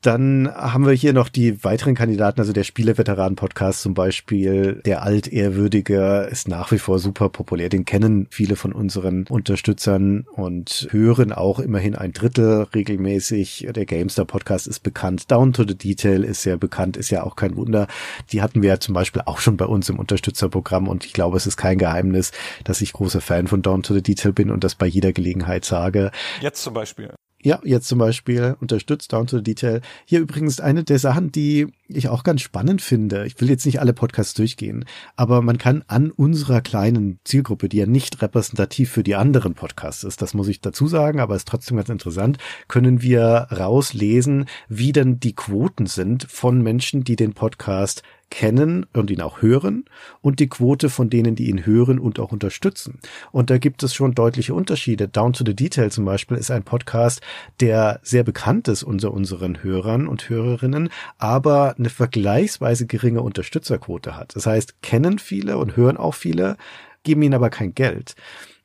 Dann 0.01 0.49
haben 0.55 0.87
wir 0.87 0.93
hier 0.93 1.13
noch 1.13 1.29
die 1.29 1.65
weiteren 1.65 1.97
Kandidaten, 1.97 2.39
also 2.39 2.53
der 2.53 2.63
Spieleveteranen-Podcast 2.63 3.83
zum 3.83 3.95
Beispiel. 3.95 4.81
Der 4.87 5.03
Altehrwürdige 5.03 6.29
ist 6.31 6.47
nach 6.47 6.71
wie 6.71 6.79
vor 6.79 7.01
super 7.01 7.29
populär. 7.31 7.69
Den 7.69 7.85
kennen 7.85 8.29
viele 8.31 8.55
von 8.55 8.73
unseren 8.73 9.27
Unterstützern 9.27 10.25
und 10.37 10.87
hören 10.93 11.33
auch 11.33 11.59
immerhin 11.59 11.97
ein 11.97 12.13
Drittel 12.13 12.69
regelmäßig. 12.73 13.67
Der 13.75 13.87
Gamestar-Podcast 13.87 14.69
ist 14.69 14.85
bekannt. 14.85 15.33
Down 15.33 15.53
to 15.53 15.65
the 15.67 15.77
Detail 15.77 16.23
ist 16.23 16.43
sehr 16.43 16.59
bekannt, 16.59 16.97
ist 16.97 17.11
ja 17.11 17.25
auch 17.25 17.35
kein 17.35 17.57
Wunder. 17.57 17.89
Die 18.31 18.41
hatten 18.41 18.63
wir 18.63 18.69
ja 18.69 18.79
zum 18.79 18.95
Beispiel 18.95 19.23
auch 19.27 19.39
schon 19.39 19.57
bei 19.57 19.67
uns 19.67 19.89
im 19.89 19.99
Unterstützerprogramm 19.99 20.87
und 20.87 21.07
ich 21.07 21.13
glaube, 21.13 21.37
es 21.37 21.49
ist 21.49 21.57
kein 21.57 21.77
Geheimnis, 21.77 22.31
dass 22.63 22.81
ich 22.83 22.93
großer 22.93 23.21
Fan 23.21 23.49
von 23.49 23.63
Down 23.63 23.83
to 23.83 23.95
the 23.95 24.03
Detail 24.03 24.33
bin 24.33 24.53
und 24.53 24.63
das 24.63 24.77
bei 24.77 24.87
jeder 24.87 25.13
Gelegenheit 25.13 25.65
sage. 25.65 26.13
Jetzt 26.41 26.63
zum 26.63 26.75
Beispiel. 26.75 27.11
Ja, 27.41 27.61
jetzt 27.63 27.87
zum 27.87 28.01
Beispiel 28.01 28.57
unterstützt 28.61 29.13
Down 29.13 29.29
to 29.29 29.37
the 29.37 29.43
Detail. 29.45 29.81
Hier 30.05 30.19
übrigens 30.19 30.59
eine 30.59 30.83
der 30.83 30.99
Sachen, 30.99 31.31
die 31.31 31.69
ich 31.87 32.09
auch 32.09 32.25
ganz 32.25 32.41
spannend 32.41 32.83
finde. 32.83 33.27
Ich 33.27 33.41
will 33.41 33.49
jetzt 33.49 33.65
nicht 33.65 33.81
alle 33.81 33.93
Podcasts 33.93 34.35
durchgehen, 34.35 34.85
aber 35.15 35.41
man 35.41 35.57
kann 35.57 35.85
an 35.87 36.11
unserer 36.11 36.61
kleinen 36.61 37.21
Zielgruppe, 37.25 37.69
die 37.69 37.77
ja 37.77 37.87
nicht 37.87 38.21
repräsentativ 38.23 38.91
für 38.91 39.05
die 39.05 39.15
anderen 39.15 39.55
Podcasts 39.55 40.03
ist, 40.03 40.21
das 40.21 40.35
muss 40.35 40.49
ich 40.49 40.61
dazu 40.61 40.89
sagen, 40.89 41.21
aber 41.21 41.37
ist 41.37 41.47
trotzdem 41.47 41.77
ganz 41.77 41.89
interessant, 41.89 42.39
können 42.67 43.03
wir 43.03 43.47
rauslesen, 43.53 44.47
wie 44.69 44.91
denn 44.91 45.21
die 45.21 45.37
Quoten 45.37 45.87
sind 45.87 46.27
von 46.29 46.61
Menschen, 46.61 47.05
die 47.05 47.17
den 47.17 47.35
Podcast 47.35 48.03
kennen 48.31 48.87
und 48.93 49.11
ihn 49.11 49.21
auch 49.21 49.43
hören 49.43 49.85
und 50.21 50.41
die 50.41 50.49
Quote 50.49 50.91
von 50.91 51.11
denen, 51.11 51.35
die 51.35 51.49
ihn 51.49 51.65
hören 51.65 51.99
und 51.99 52.19
auch 52.19 52.33
unterstützen. 52.33 53.01
Und 53.33 53.51
da 53.51 53.59
gibt 53.59 53.83
es 53.83 53.95
schon 53.95 54.15
deutliche 54.15 54.55
Unterschiede. 54.55 55.09
Down 55.09 55.33
to 55.33 55.45
the 55.45 55.55
Detail 55.55 55.91
zum 55.91 56.05
Beispiel 56.05 56.37
ist 56.37 56.51
ein 56.51 56.63
Podcast, 56.63 57.21
der 57.61 58.01
sehr 58.03 58.25
bekannt 58.25 58.69
ist 58.69 58.83
unter 58.83 59.13
unseren 59.13 59.63
Hörern 59.63 60.07
und 60.07 60.29
Hörerinnen, 60.29 60.91
aber 61.19 61.77
eine 61.79 61.91
vergleichsweise 61.91 62.87
geringe 62.87 63.23
Unterstützerquote 63.23 64.17
hat. 64.17 64.37
Das 64.37 64.47
heißt, 64.47 64.83
kennen 64.83 65.19
viele 65.19 65.59
und 65.59 65.77
hören 65.77 65.97
auch 65.97 66.15
viele, 66.15 66.57
geben 67.05 67.23
ihnen 67.23 67.35
aber 67.35 67.51
kein 67.51 67.75
Geld 67.75 68.15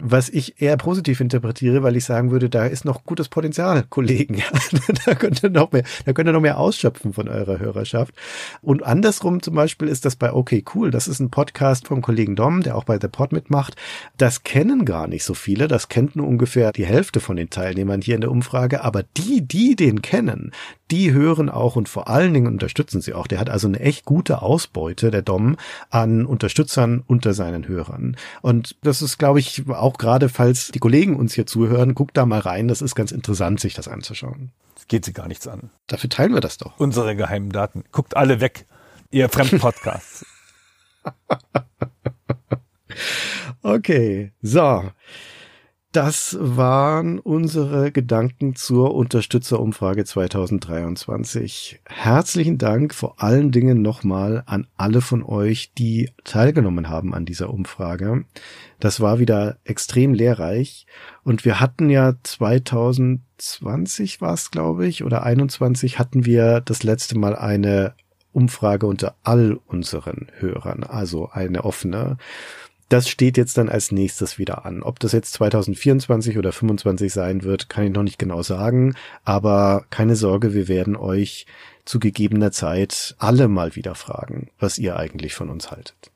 was 0.06 0.28
ich 0.28 0.62
eher 0.62 0.76
positiv 0.76 1.22
interpretiere, 1.22 1.82
weil 1.82 1.96
ich 1.96 2.04
sagen 2.04 2.30
würde, 2.30 2.50
da 2.50 2.66
ist 2.66 2.84
noch 2.84 3.06
gutes 3.06 3.30
Potenzial, 3.30 3.84
Kollegen. 3.90 4.44
da 5.06 5.16
könnt 5.16 5.42
ihr 5.44 5.50
noch 5.50 5.72
mehr, 5.72 5.84
da 6.06 6.12
könnt 6.12 6.28
ihr 6.28 6.34
noch 6.34 6.42
mehr 6.42 6.60
ausschöpfen 6.60 7.14
von 7.14 7.30
eurer 7.30 7.60
Hörerschaft. 7.60 8.14
Und 8.62 8.84
andersrum 8.84 9.42
zum 9.42 9.56
Beispiel 9.56 9.88
ist 9.88 10.04
das 10.04 10.18
bei 10.18 10.34
Okay 10.34 10.64
Cool. 10.76 10.92
Das 10.92 11.08
ist 11.08 11.20
ein 11.20 11.32
Podcast 11.32 11.88
vom 11.88 12.02
Kollegen 12.02 12.36
Dom, 12.36 12.62
der 12.62 12.76
auch 12.76 12.84
bei 12.84 13.00
The 13.00 13.08
Pod 13.08 13.32
mitmacht. 13.32 13.76
Das 14.18 14.44
kennen 14.44 14.84
gar 14.84 15.08
nicht 15.08 15.24
so 15.24 15.34
viele. 15.34 15.70
Das 15.70 15.88
kennt 15.88 16.18
nur 16.18 16.28
ungefähr 16.28 16.74
die 16.74 16.86
Hälfte 16.86 17.22
von 17.22 17.38
den 17.38 17.50
Teilnehmern 17.50 18.02
hier 18.02 18.16
in 18.16 18.22
der 18.22 18.32
Umfrage. 18.32 18.84
Aber 18.84 19.04
die, 19.04 19.48
die 19.48 19.78
den 19.78 20.02
kennen, 20.02 20.52
die 20.94 21.12
hören 21.12 21.50
auch 21.50 21.76
und 21.76 21.90
vor 21.90 22.08
allen 22.08 22.36
Dingen 22.36 22.46
unterstützen 22.46 23.02
sie 23.02 23.16
auch. 23.16 23.26
Der 23.26 23.40
hat 23.40 23.50
also 23.50 23.68
eine 23.68 23.80
echt 23.80 24.06
gute 24.06 24.44
Ausbeute, 24.44 25.10
der 25.10 25.24
Dom, 25.24 25.58
an 25.90 26.28
Unterstützern 26.28 27.04
unter 27.08 27.34
seinen 27.34 27.68
Hörern. 27.68 28.16
Und 28.44 28.76
das 28.84 29.02
ist, 29.02 29.18
glaube 29.18 29.40
ich, 29.40 29.68
auch 29.70 29.98
gerade, 29.98 30.30
falls 30.30 30.68
die 30.68 30.78
Kollegen 30.78 31.16
uns 31.16 31.34
hier 31.34 31.48
zuhören, 31.48 31.96
guckt 31.96 32.16
da 32.16 32.28
mal 32.28 32.42
rein. 32.42 32.68
Das 32.68 32.84
ist 32.84 32.94
ganz 32.94 33.12
interessant, 33.12 33.60
sich 33.60 33.74
das 33.74 33.88
anzuschauen. 33.88 34.52
Das 34.76 34.86
geht 34.86 35.04
sie 35.04 35.14
gar 35.14 35.28
nichts 35.28 35.48
an. 35.48 35.72
Dafür 35.88 36.12
teilen 36.12 36.36
wir 36.36 36.42
das 36.42 36.58
doch. 36.58 36.80
Unsere 36.80 37.16
geheimen 37.16 37.50
Daten. 37.50 37.86
Guckt 37.92 38.16
alle 38.16 38.40
weg, 38.40 38.68
ihr 39.10 39.30
Fremdpodcasts. 39.30 40.28
okay, 43.64 44.32
so. 44.44 44.92
Das 45.94 46.36
waren 46.40 47.20
unsere 47.20 47.92
Gedanken 47.92 48.56
zur 48.56 48.96
Unterstützerumfrage 48.96 50.06
2023. 50.06 51.82
Herzlichen 51.86 52.58
Dank 52.58 52.96
vor 52.96 53.22
allen 53.22 53.52
Dingen 53.52 53.84
nochmal 53.84 54.42
an 54.48 54.66
alle 54.76 55.02
von 55.02 55.22
euch, 55.22 55.72
die 55.74 56.10
teilgenommen 56.24 56.90
haben 56.90 57.14
an 57.14 57.26
dieser 57.26 57.52
Umfrage. 57.52 58.26
Das 58.80 59.02
war 59.02 59.20
wieder 59.20 59.60
extrem 59.66 60.16
lehrreich 60.16 60.88
und 61.24 61.46
wir 61.46 61.60
hatten 61.60 61.92
ja 61.92 62.16
2020 62.24 64.20
war 64.20 64.34
es, 64.34 64.50
glaube 64.50 64.88
ich, 64.88 65.04
oder 65.04 65.22
21 65.22 66.00
hatten 66.00 66.26
wir 66.26 66.62
das 66.62 66.82
letzte 66.82 67.20
Mal 67.20 67.36
eine 67.36 67.94
Umfrage 68.32 68.88
unter 68.88 69.16
all 69.22 69.60
unseren 69.68 70.32
Hörern, 70.40 70.84
also 70.84 71.30
eine 71.30 71.64
offene. 71.66 72.18
Das 72.94 73.10
steht 73.10 73.38
jetzt 73.38 73.58
dann 73.58 73.70
als 73.70 73.92
nächstes 73.92 74.38
wieder 74.38 74.68
an. 74.68 74.84
Ob 74.84 75.00
das 75.00 75.14
jetzt 75.14 75.34
2024 75.34 76.38
oder 76.38 76.52
2025 76.52 77.12
sein 77.12 77.42
wird, 77.42 77.68
kann 77.68 77.86
ich 77.86 77.92
noch 77.92 78.04
nicht 78.04 78.20
genau 78.20 78.44
sagen. 78.44 78.94
Aber 79.24 79.86
keine 79.90 80.16
Sorge, 80.16 80.54
wir 80.54 80.68
werden 80.68 80.96
euch 80.96 81.48
zu 81.86 81.98
gegebener 82.00 82.52
Zeit 82.52 83.16
alle 83.18 83.48
mal 83.48 83.76
wieder 83.76 83.96
fragen, 83.96 84.52
was 84.60 84.78
ihr 84.78 84.96
eigentlich 84.96 85.34
von 85.34 85.50
uns 85.50 85.72
haltet. 85.72 86.12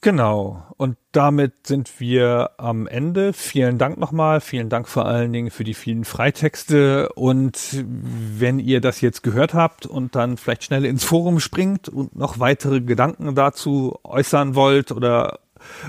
Genau. 0.00 0.62
Und 0.78 0.96
damit 1.12 1.66
sind 1.66 2.00
wir 2.00 2.52
am 2.56 2.86
Ende. 2.86 3.34
Vielen 3.34 3.76
Dank 3.76 3.98
nochmal. 3.98 4.40
Vielen 4.40 4.70
Dank 4.70 4.88
vor 4.88 5.04
allen 5.04 5.30
Dingen 5.30 5.50
für 5.50 5.64
die 5.64 5.74
vielen 5.74 6.06
Freitexte. 6.06 7.10
Und 7.16 7.84
wenn 7.86 8.58
ihr 8.58 8.80
das 8.80 9.02
jetzt 9.02 9.22
gehört 9.22 9.52
habt 9.52 9.84
und 9.84 10.14
dann 10.14 10.38
vielleicht 10.38 10.64
schnell 10.64 10.86
ins 10.86 11.04
Forum 11.04 11.38
springt 11.38 11.90
und 11.90 12.16
noch 12.16 12.38
weitere 12.38 12.80
Gedanken 12.80 13.34
dazu 13.34 13.98
äußern 14.04 14.54
wollt 14.54 14.90
oder 14.90 15.40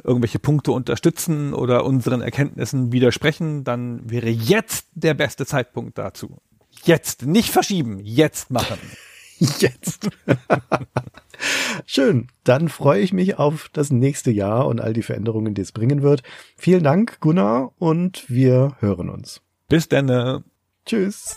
irgendwelche 0.03 0.39
Punkte 0.39 0.71
unterstützen 0.71 1.53
oder 1.53 1.85
unseren 1.85 2.21
Erkenntnissen 2.21 2.91
widersprechen, 2.91 3.63
dann 3.63 4.09
wäre 4.09 4.29
jetzt 4.29 4.87
der 4.93 5.13
beste 5.13 5.45
Zeitpunkt 5.45 5.97
dazu. 5.97 6.37
Jetzt, 6.83 7.25
nicht 7.25 7.49
verschieben, 7.49 7.99
jetzt 8.01 8.51
machen. 8.51 8.79
Jetzt. 9.59 10.09
Schön. 11.85 12.27
Dann 12.45 12.69
freue 12.69 13.01
ich 13.01 13.11
mich 13.11 13.37
auf 13.37 13.69
das 13.73 13.91
nächste 13.91 14.31
Jahr 14.31 14.65
und 14.65 14.79
all 14.79 14.93
die 14.93 15.03
Veränderungen, 15.03 15.53
die 15.53 15.61
es 15.61 15.73
bringen 15.73 16.01
wird. 16.01 16.23
Vielen 16.55 16.83
Dank, 16.83 17.19
Gunnar, 17.19 17.73
und 17.77 18.23
wir 18.29 18.77
hören 18.79 19.09
uns. 19.09 19.41
Bis 19.67 19.89
dann. 19.89 20.43
Tschüss. 20.85 21.35